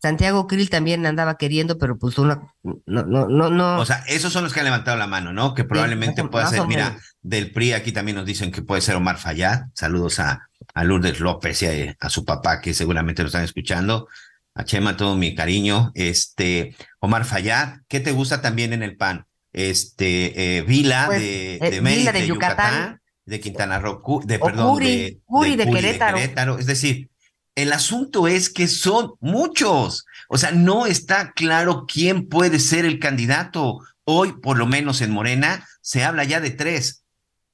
Santiago 0.00 0.46
Krill 0.46 0.70
también 0.70 1.04
andaba 1.04 1.36
queriendo, 1.36 1.76
pero 1.76 1.98
pues 1.98 2.18
una, 2.18 2.40
no, 2.62 3.04
no, 3.04 3.28
no, 3.28 3.50
no. 3.50 3.78
O 3.78 3.84
sea, 3.84 4.02
esos 4.08 4.32
son 4.32 4.44
los 4.44 4.52
que 4.54 4.60
han 4.60 4.64
levantado 4.64 4.96
la 4.96 5.06
mano, 5.06 5.32
¿no? 5.32 5.54
Que 5.54 5.64
probablemente 5.64 6.24
pueda 6.24 6.46
ser, 6.48 6.66
mira, 6.66 6.96
del 7.20 7.52
PRI 7.52 7.74
aquí 7.74 7.92
también 7.92 8.16
nos 8.16 8.24
dicen 8.24 8.50
que 8.50 8.62
puede 8.62 8.80
ser 8.80 8.96
Omar 8.96 9.18
Fayad. 9.18 9.64
Saludos 9.74 10.18
a, 10.18 10.48
a 10.72 10.84
Lourdes 10.84 11.20
López 11.20 11.62
y 11.62 11.66
a, 11.66 11.96
a 12.00 12.08
su 12.08 12.24
papá 12.24 12.62
que 12.62 12.72
seguramente 12.72 13.22
lo 13.22 13.26
están 13.26 13.44
escuchando. 13.44 14.08
A 14.54 14.64
Chema, 14.64 14.96
todo 14.96 15.16
mi 15.16 15.34
cariño. 15.34 15.92
Este, 15.94 16.74
Omar 16.98 17.26
Fayad, 17.26 17.80
¿qué 17.86 18.00
te 18.00 18.12
gusta 18.12 18.40
también 18.40 18.72
en 18.72 18.82
el 18.82 18.96
PAN? 18.96 19.26
Este, 19.52 20.58
eh, 20.58 20.62
Vila 20.62 21.06
Pues, 21.06 21.20
de, 21.20 21.56
eh, 21.56 21.70
de 21.70 21.80
Mérida, 21.82 21.98
Vila 22.00 22.12
de 22.12 22.20
de 22.20 22.26
Yucatán. 22.26 22.72
Yucatán. 22.72 23.00
de 23.26 23.40
Quintana 23.40 23.78
Roo, 23.78 24.22
de, 24.24 24.38
perdón, 24.38 24.78
de, 24.78 25.20
de, 25.56 25.70
Querétaro. 25.70 26.58
Es 26.58 26.66
decir, 26.66 27.09
el 27.60 27.72
asunto 27.72 28.26
es 28.28 28.50
que 28.50 28.68
son 28.68 29.12
muchos. 29.20 30.06
O 30.28 30.38
sea, 30.38 30.52
no 30.52 30.86
está 30.86 31.32
claro 31.32 31.86
quién 31.86 32.28
puede 32.28 32.58
ser 32.58 32.84
el 32.84 32.98
candidato. 32.98 33.80
Hoy, 34.04 34.32
por 34.40 34.58
lo 34.58 34.66
menos 34.66 35.00
en 35.00 35.10
Morena, 35.10 35.66
se 35.80 36.04
habla 36.04 36.24
ya 36.24 36.40
de 36.40 36.50
tres. 36.50 37.04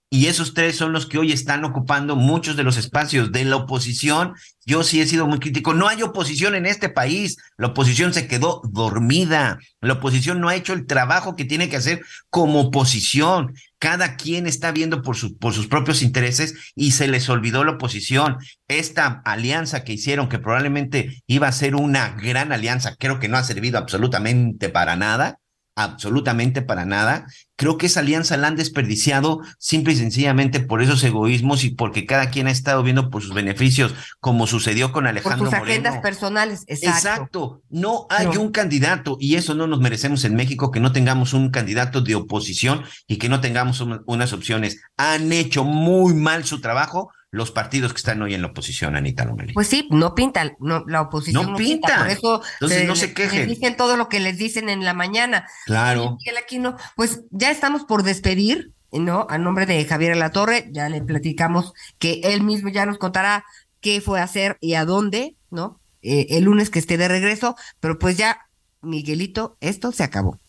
Y 0.09 0.27
esos 0.27 0.55
tres 0.55 0.77
son 0.77 0.93
los 0.93 1.07
que 1.07 1.19
hoy 1.19 1.33
están 1.33 1.65
ocupando 1.65 2.15
muchos 2.15 2.57
de 2.57 2.63
los 2.63 2.77
espacios 2.77 3.33
de 3.33 3.45
la 3.45 3.57
oposición. 3.57 4.35
Yo 4.65 4.85
sí 4.85 5.01
he 5.01 5.07
sido 5.07 5.27
muy 5.27 5.41
crítico. 5.41 5.75
No 5.75 5.89
hay 5.89 6.03
oposición 6.05 6.55
en 6.55 6.65
este 6.65 6.89
país. 6.89 7.37
La 7.57 7.69
oposición 7.69 8.15
se 8.15 8.29
quedó 8.29 8.63
dormida. 8.71 9.59
La 9.81 9.95
oposición 9.95 10.41
no 10.41 10.49
ha 10.49 10.55
hecho 10.55 10.75
el 10.75 10.87
trabajo 10.87 11.35
que 11.35 11.45
tiene 11.45 11.69
que 11.69 11.77
hacer 11.77 12.03
como 12.31 12.61
oposición. 12.61 13.55
Cada 13.81 14.15
quien 14.15 14.47
está 14.47 14.71
viendo 14.71 15.03
por, 15.03 15.17
por 15.39 15.53
sus 15.53 15.67
propios 15.67 16.03
intereses 16.03 16.55
y 16.77 16.93
se 16.93 17.09
les 17.09 17.29
olvidó 17.29 17.65
la 17.65 17.73
oposición. 17.73 18.37
Esta 18.69 19.23
alianza 19.25 19.83
que 19.83 19.95
hicieron, 19.95 20.29
que 20.29 20.39
probablemente 20.39 21.25
iba 21.27 21.49
a 21.49 21.53
ser 21.53 21.75
una 21.75 22.11
gran 22.11 22.53
alianza, 22.53 22.95
creo 22.97 23.19
que 23.19 23.29
no 23.29 23.39
ha 23.39 23.45
servido 23.45 23.77
absolutamente 23.77 24.69
para 24.69 24.95
nada 24.95 25.41
absolutamente 25.77 26.63
para 26.63 26.85
nada. 26.87 27.27
Creo 27.55 27.77
que 27.79 27.87
esa 27.87 28.01
alianza 28.01 28.37
la 28.37 28.49
han 28.49 28.57
desperdiciado 28.57 29.41
simple 29.59 29.93
y 29.93 29.97
sencillamente 29.97 30.61
por 30.61 30.83
esos 30.83 31.05
egoísmos 31.05 31.65
y 31.65 31.71
porque 31.71 32.07
cada 32.07 32.31
quien 32.31 32.49
ha 32.49 32.51
estado 32.51 32.83
viendo 32.83 33.11
por 33.11 33.23
sus 33.23 33.35
beneficios, 33.35 33.95
como 34.19 34.47
sucedió 34.47 34.91
con 34.91 35.07
Alejandro 35.07 35.51
por 35.51 35.55
sus 35.55 35.55
agendas 35.55 35.99
personales, 35.99 36.65
exacto. 36.67 36.97
Exacto. 36.97 37.63
No 37.69 38.07
hay 38.11 38.27
un 38.27 38.51
candidato 38.51 39.17
y 39.21 39.37
eso 39.37 39.55
no 39.55 39.67
nos 39.67 39.81
merecemos 39.81 40.25
en 40.25 40.35
México 40.35 40.71
que 40.71 40.81
no 40.81 40.93
tengamos 40.93 41.35
un 41.35 41.51
candidato 41.51 42.01
de 42.01 42.15
oposición 42.15 42.83
y 43.07 43.19
que 43.19 43.29
no 43.29 43.41
tengamos 43.41 43.85
unas 44.07 44.33
opciones. 44.33 44.81
Han 44.97 45.31
hecho 45.33 45.63
muy 45.63 46.15
mal 46.15 46.45
su 46.45 46.61
trabajo 46.61 47.13
los 47.37 47.51
partidos 47.51 47.93
que 47.93 47.99
están 47.99 48.23
hoy 48.23 48.35
en 48.35 48.41
la 48.41 48.49
oposición, 48.49 48.97
Anita 48.97 49.27
Lomelí. 49.27 49.53
Pues 49.53 49.69
sí, 49.69 49.87
no 49.91 50.15
pinta, 50.15 50.57
no, 50.59 50.85
la 50.87 51.03
oposición 51.03 51.53
no, 51.53 51.57
pinta. 51.57 51.99
Por 51.99 52.09
eso 52.09 52.43
Entonces 52.55 52.87
no 52.87 52.97
se 52.97 53.13
quejen. 53.13 53.47
dicen 53.47 53.77
todo 53.77 53.99
lo 53.99 54.09
que 54.09 54.21
les 54.21 54.39
dicen 54.39 54.71
en 54.71 54.85
la 54.85 54.95
mañana. 54.95 55.47
Claro. 55.67 56.17
Y 56.25 56.59
pues 56.97 57.21
ya 57.31 57.51
estamos 57.51 57.85
por 57.85 58.03
despedir, 58.05 58.73
¿no? 58.91 59.27
A 59.29 59.37
nombre 59.37 59.67
de 59.67 59.85
Javier 59.85 60.17
La 60.17 60.31
Torre, 60.31 60.71
ya 60.73 60.89
le 60.89 61.03
platicamos 61.03 61.75
que 61.99 62.21
él 62.25 62.43
mismo 62.43 62.71
ya 62.71 62.87
nos 62.87 62.97
contará 62.97 63.45
qué 63.83 64.01
fue 64.01 64.21
a 64.21 64.25
hacer 64.25 64.57
y 64.63 64.75
a 64.75 64.87
dónde, 64.87 65.37
¿no? 65.51 65.79
Eh, 66.01 66.27
el 66.31 66.45
lunes 66.45 66.71
que 66.71 66.79
esté 66.79 66.97
de 66.97 67.09
regreso, 67.09 67.55
pero 67.81 67.99
pues 67.99 68.17
ya, 68.17 68.47
Miguelito, 68.81 69.59
esto 69.61 69.93
se 69.93 70.05
acabó. 70.05 70.41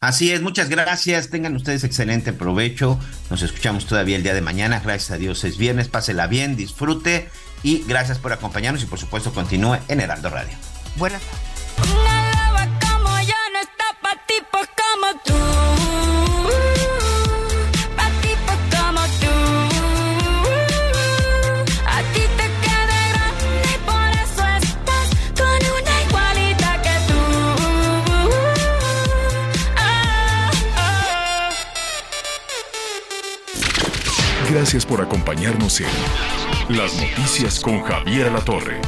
Así 0.00 0.30
es, 0.30 0.42
muchas 0.42 0.68
gracias. 0.68 1.28
Tengan 1.28 1.56
ustedes 1.56 1.82
excelente 1.82 2.32
provecho. 2.32 2.98
Nos 3.30 3.42
escuchamos 3.42 3.86
todavía 3.86 4.16
el 4.16 4.22
día 4.22 4.34
de 4.34 4.40
mañana. 4.40 4.80
Gracias 4.80 5.10
a 5.10 5.18
Dios 5.18 5.42
es 5.44 5.58
viernes. 5.58 5.88
Pásela 5.88 6.28
bien, 6.28 6.56
disfrute 6.56 7.28
y 7.62 7.84
gracias 7.88 8.18
por 8.18 8.32
acompañarnos 8.32 8.82
y 8.82 8.86
por 8.86 9.00
supuesto 9.00 9.32
continúe 9.32 9.78
en 9.88 10.00
Heraldo 10.00 10.30
Radio. 10.30 10.56
Buenas 10.96 11.22
Gracias 34.50 34.86
por 34.86 35.02
acompañarnos 35.02 35.78
en 35.80 36.76
Las 36.76 36.96
Noticias 36.96 37.60
con 37.60 37.82
Javier 37.82 38.32
La 38.32 38.40
Torre. 38.40 38.80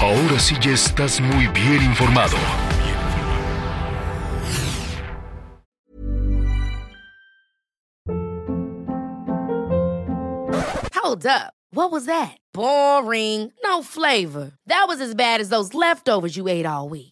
Ahora 0.00 0.38
sí 0.38 0.56
ya 0.58 0.70
estás 0.70 1.20
muy 1.20 1.48
bien 1.48 1.82
informado. 1.84 2.36
Hold 10.94 11.26
up. 11.26 11.52
What 11.74 11.90
was 11.90 12.06
that? 12.06 12.38
Boring. 12.54 13.52
No 13.62 13.82
flavor. 13.82 14.52
That 14.66 14.86
was 14.88 15.02
as 15.02 15.14
bad 15.14 15.42
as 15.42 15.50
those 15.50 15.74
leftovers 15.74 16.38
you 16.38 16.48
ate 16.48 16.64
all 16.64 16.88
week. 16.88 17.11